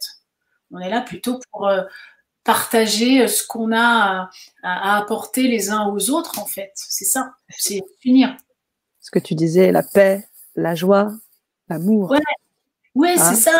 On 0.71 0.79
est 0.79 0.89
là 0.89 1.01
plutôt 1.01 1.39
pour, 1.51 1.67
euh, 1.67 1.83
partager 2.43 3.21
euh, 3.21 3.27
ce 3.27 3.45
qu'on 3.45 3.71
a 3.71 4.29
à, 4.63 4.97
apporter 4.97 5.47
les 5.47 5.69
uns 5.69 5.87
aux 5.87 6.09
autres, 6.09 6.39
en 6.39 6.45
fait. 6.45 6.71
C'est 6.75 7.05
ça, 7.05 7.33
c'est 7.49 7.81
finir. 7.99 8.35
Ce 8.99 9.11
que 9.11 9.19
tu 9.19 9.35
disais, 9.35 9.71
la 9.71 9.83
paix, 9.83 10.27
la 10.55 10.75
joie, 10.75 11.11
l'amour. 11.69 12.11
Ouais, 12.11 12.19
c'est 12.95 13.19
hein? 13.19 13.33
ça. 13.35 13.59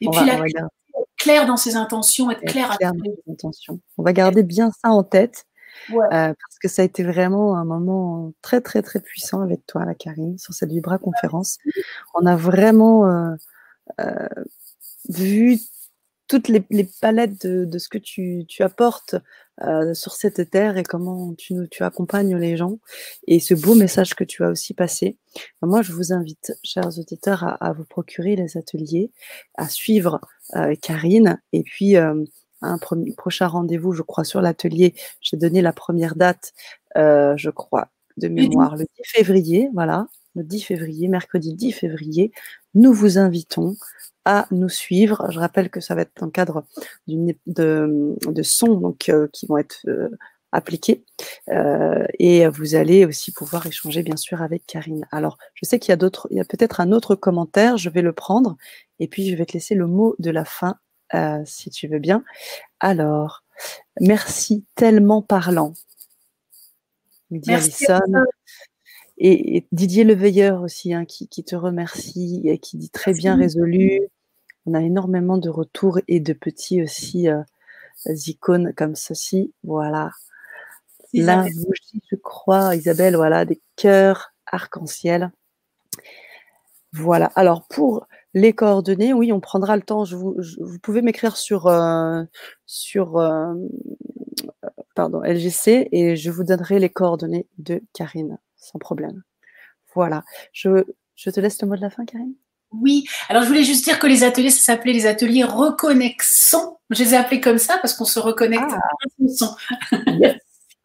Et 0.00 0.08
puis, 0.08 0.26
la 0.26 0.46
être 0.46 0.68
clair 1.16 1.46
dans 1.46 1.56
ses 1.56 1.76
intentions, 1.76 2.30
être, 2.30 2.40
clair, 2.40 2.70
à 2.70 2.76
dans 2.92 2.92
ses 3.04 3.32
intentions. 3.32 3.80
On 3.98 4.02
va 4.02 4.12
garder 4.12 4.42
bien 4.42 4.70
ça 4.82 4.90
en 4.90 5.02
tête. 5.02 5.46
Euh, 5.90 5.98
parce 6.10 6.58
que 6.60 6.68
ça 6.68 6.82
a 6.82 6.84
été 6.84 7.04
vraiment 7.04 7.56
un 7.56 7.64
moment 7.64 8.32
très 8.40 8.60
très 8.60 8.82
très 8.82 8.98
puissant 8.98 9.42
avec 9.42 9.64
toi, 9.66 9.84
la 9.84 9.94
Karine, 9.94 10.38
sur 10.38 10.54
cette 10.54 10.70
Vibra 10.70 10.98
conférence. 10.98 11.58
On 12.14 12.26
a 12.26 12.34
vraiment 12.34 13.06
euh, 14.00 14.26
vu 15.08 15.58
toutes 16.28 16.48
les, 16.48 16.60
palettes 17.00 17.46
de, 17.46 17.78
ce 17.78 17.88
que 17.88 17.98
tu, 17.98 18.46
apportes 18.60 19.16
euh, 19.62 19.94
sur 19.94 20.12
cette 20.12 20.50
terre 20.50 20.76
et 20.76 20.82
comment 20.82 21.34
tu, 21.34 21.54
tu 21.70 21.82
accompagnes 21.82 22.36
les 22.36 22.56
gens 22.56 22.78
et 23.26 23.40
ce 23.40 23.54
beau 23.54 23.74
message 23.74 24.14
que 24.14 24.24
tu 24.24 24.44
as 24.44 24.48
aussi 24.48 24.74
passé. 24.74 25.16
Moi, 25.62 25.82
je 25.82 25.92
vous 25.92 26.12
invite, 26.12 26.52
chers 26.64 26.98
auditeurs, 26.98 27.56
à, 27.62 27.72
vous 27.72 27.84
procurer 27.84 28.36
les 28.36 28.56
ateliers, 28.56 29.10
à 29.56 29.68
suivre 29.68 30.20
euh, 30.56 30.74
Karine 30.80 31.40
et 31.52 31.62
puis 31.62 31.96
euh, 31.96 32.24
un 32.62 32.78
prochain 33.16 33.46
rendez-vous, 33.46 33.92
je 33.92 34.02
crois, 34.02 34.24
sur 34.24 34.40
l'atelier. 34.40 34.94
J'ai 35.20 35.36
donné 35.36 35.62
la 35.62 35.72
première 35.72 36.16
date, 36.16 36.52
je 36.96 37.50
crois, 37.50 37.88
de 38.16 38.28
mémoire, 38.28 38.76
le 38.76 38.84
10 38.84 38.88
février, 39.04 39.68
voilà, 39.74 40.08
le 40.34 40.42
10 40.42 40.62
février, 40.62 41.08
mercredi 41.08 41.54
10 41.54 41.72
février. 41.72 42.32
Nous 42.74 42.92
vous 42.92 43.18
invitons 43.18 43.76
à 44.26 44.46
nous 44.50 44.68
suivre. 44.68 45.24
Je 45.30 45.38
rappelle 45.38 45.70
que 45.70 45.80
ça 45.80 45.94
va 45.94 46.02
être 46.02 46.12
dans 46.18 46.26
le 46.26 46.32
cadre 46.32 46.64
de, 47.06 48.16
de 48.26 48.42
sons 48.42 48.74
donc, 48.74 49.08
euh, 49.08 49.28
qui 49.32 49.46
vont 49.46 49.56
être 49.56 49.78
euh, 49.86 50.08
appliqués. 50.50 51.04
Euh, 51.48 52.04
et 52.18 52.46
vous 52.48 52.74
allez 52.74 53.06
aussi 53.06 53.32
pouvoir 53.32 53.66
échanger, 53.66 54.02
bien 54.02 54.16
sûr, 54.16 54.42
avec 54.42 54.66
Karine. 54.66 55.06
Alors, 55.12 55.38
je 55.54 55.64
sais 55.64 55.78
qu'il 55.78 55.90
y 55.90 55.92
a 55.92 55.96
d'autres, 55.96 56.26
il 56.30 56.36
y 56.36 56.40
a 56.40 56.44
peut-être 56.44 56.80
un 56.80 56.90
autre 56.90 57.14
commentaire, 57.14 57.78
je 57.78 57.88
vais 57.88 58.02
le 58.02 58.12
prendre. 58.12 58.56
Et 58.98 59.06
puis, 59.06 59.30
je 59.30 59.36
vais 59.36 59.46
te 59.46 59.52
laisser 59.52 59.76
le 59.76 59.86
mot 59.86 60.16
de 60.18 60.30
la 60.30 60.44
fin, 60.44 60.76
si 61.44 61.70
tu 61.70 61.86
veux 61.86 62.00
bien. 62.00 62.24
Alors, 62.80 63.44
merci 64.00 64.64
tellement 64.74 65.22
parlant. 65.22 65.72
Merci 67.30 67.86
et, 69.18 69.66
Didier 69.72 70.04
Leveilleur 70.04 70.62
aussi, 70.62 70.92
hein, 70.92 71.04
qui, 71.04 71.28
qui, 71.28 71.44
te 71.44 71.56
remercie 71.56 72.42
et 72.44 72.58
qui 72.58 72.76
dit 72.76 72.90
très 72.90 73.14
bien 73.14 73.36
résolu. 73.36 74.02
On 74.66 74.74
a 74.74 74.82
énormément 74.82 75.38
de 75.38 75.48
retours 75.48 76.00
et 76.08 76.20
de 76.20 76.32
petits 76.32 76.82
aussi 76.82 77.28
euh, 77.28 77.42
icônes 78.06 78.72
comme 78.74 78.96
ceci. 78.96 79.52
Voilà. 79.64 80.10
Là, 81.14 81.46
je 82.10 82.16
crois, 82.16 82.74
Isabelle, 82.74 83.16
voilà, 83.16 83.44
des 83.44 83.60
cœurs 83.76 84.32
arc-en-ciel. 84.46 85.30
Voilà. 86.92 87.26
Alors, 87.36 87.66
pour 87.68 88.06
les 88.34 88.52
coordonnées, 88.52 89.12
oui, 89.12 89.32
on 89.32 89.40
prendra 89.40 89.76
le 89.76 89.82
temps. 89.82 90.04
Je 90.04 90.16
vous, 90.16 90.34
pouvez 90.82 91.00
m'écrire 91.00 91.36
sur, 91.36 91.68
euh, 91.68 92.22
sur 92.66 93.18
euh, 93.18 93.54
pardon, 94.94 95.22
LGC 95.22 95.88
et 95.92 96.16
je 96.16 96.30
vous 96.30 96.44
donnerai 96.44 96.78
les 96.78 96.90
coordonnées 96.90 97.46
de 97.58 97.82
Karine, 97.92 98.38
sans 98.56 98.78
problème. 98.78 99.22
Voilà. 99.94 100.22
Je, 100.52 100.84
je 101.14 101.30
te 101.30 101.40
laisse 101.40 101.60
le 101.62 101.68
mot 101.68 101.76
de 101.76 101.80
la 101.80 101.90
fin, 101.90 102.04
Karine? 102.04 102.34
Oui, 102.80 103.04
alors 103.28 103.42
je 103.42 103.48
voulais 103.48 103.64
juste 103.64 103.84
dire 103.84 103.98
que 103.98 104.06
les 104.06 104.24
ateliers, 104.24 104.50
ça 104.50 104.60
s'appelait 104.60 104.92
les 104.92 105.06
ateliers 105.06 105.44
reconnexion. 105.44 106.78
Je 106.90 107.02
les 107.02 107.14
ai 107.14 107.16
appelés 107.16 107.40
comme 107.40 107.58
ça 107.58 107.78
parce 107.78 107.94
qu'on 107.94 108.04
se 108.04 108.18
reconnecte 108.18 108.64
ah. 108.70 108.76
à 108.76 109.28
son. 109.36 109.56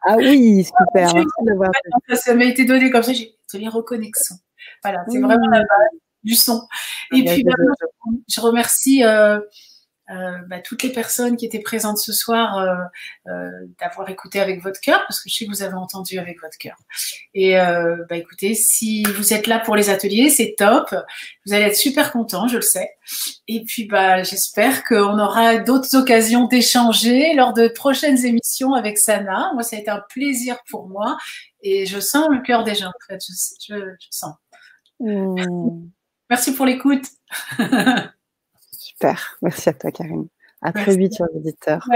Ah 0.04 0.16
oui, 0.16 0.64
super. 0.64 1.12
ça 2.14 2.34
m'a 2.34 2.44
été 2.44 2.64
donné 2.64 2.90
comme 2.90 3.04
ça, 3.04 3.12
j'ai 3.12 3.36
atelier 3.48 3.68
reconnexion. 3.68 4.36
Voilà, 4.82 5.04
c'est 5.08 5.20
vraiment 5.20 5.46
la 5.46 5.60
base 5.60 6.00
du 6.24 6.34
son. 6.34 6.66
Et 7.14 7.24
puis, 7.24 7.44
bah, 7.44 7.52
je 8.28 8.40
remercie 8.40 9.04
euh, 9.04 9.38
bah, 10.48 10.60
toutes 10.60 10.82
les 10.82 10.90
personnes 10.90 11.36
qui 11.36 11.46
étaient 11.46 11.60
présentes 11.60 11.98
ce 11.98 12.12
soir 12.12 12.58
euh, 12.58 12.74
euh, 13.28 13.50
d'avoir 13.80 14.08
écouté 14.10 14.40
avec 14.40 14.62
votre 14.62 14.80
cœur, 14.80 15.00
parce 15.08 15.20
que 15.20 15.28
je 15.28 15.34
sais 15.34 15.44
que 15.46 15.50
vous 15.50 15.62
avez 15.62 15.74
entendu 15.74 16.18
avec 16.18 16.40
votre 16.40 16.58
cœur. 16.58 16.76
Et 17.34 17.54
bah, 17.54 18.16
écoutez, 18.16 18.54
si 18.54 19.02
vous 19.04 19.32
êtes 19.32 19.46
là 19.46 19.58
pour 19.58 19.76
les 19.76 19.90
ateliers, 19.90 20.30
c'est 20.30 20.54
top. 20.56 20.94
Vous 21.46 21.52
allez 21.52 21.64
être 21.64 21.76
super 21.76 22.12
content, 22.12 22.48
je 22.48 22.56
le 22.56 22.62
sais. 22.62 22.90
Et 23.48 23.64
puis 23.64 23.86
bah, 23.86 24.22
j'espère 24.22 24.84
qu'on 24.84 25.18
aura 25.18 25.56
d'autres 25.56 25.96
occasions 25.96 26.46
d'échanger 26.46 27.34
lors 27.34 27.52
de 27.52 27.68
prochaines 27.68 28.24
émissions 28.24 28.74
avec 28.74 28.98
Sana. 28.98 29.50
Moi, 29.54 29.62
ça 29.62 29.76
a 29.76 29.80
été 29.80 29.90
un 29.90 30.02
plaisir 30.08 30.56
pour 30.68 30.88
moi 30.88 31.16
et 31.62 31.86
je 31.86 32.00
sens 32.00 32.28
le 32.30 32.40
cœur 32.40 32.64
des 32.64 32.74
gens. 32.74 32.88
En 32.88 33.06
fait, 33.08 33.20
je, 33.68 33.74
je, 33.74 34.06
sens. 34.10 34.34
Mmh. 35.00 35.88
Merci 36.30 36.54
pour 36.54 36.66
l'écoute. 36.66 37.04
Merci 39.42 39.68
à 39.68 39.72
toi, 39.72 39.90
Karine. 39.90 40.28
À 40.60 40.72
très 40.72 40.96
vite, 40.96 41.16
chers 41.16 41.34
auditeurs. 41.34 41.86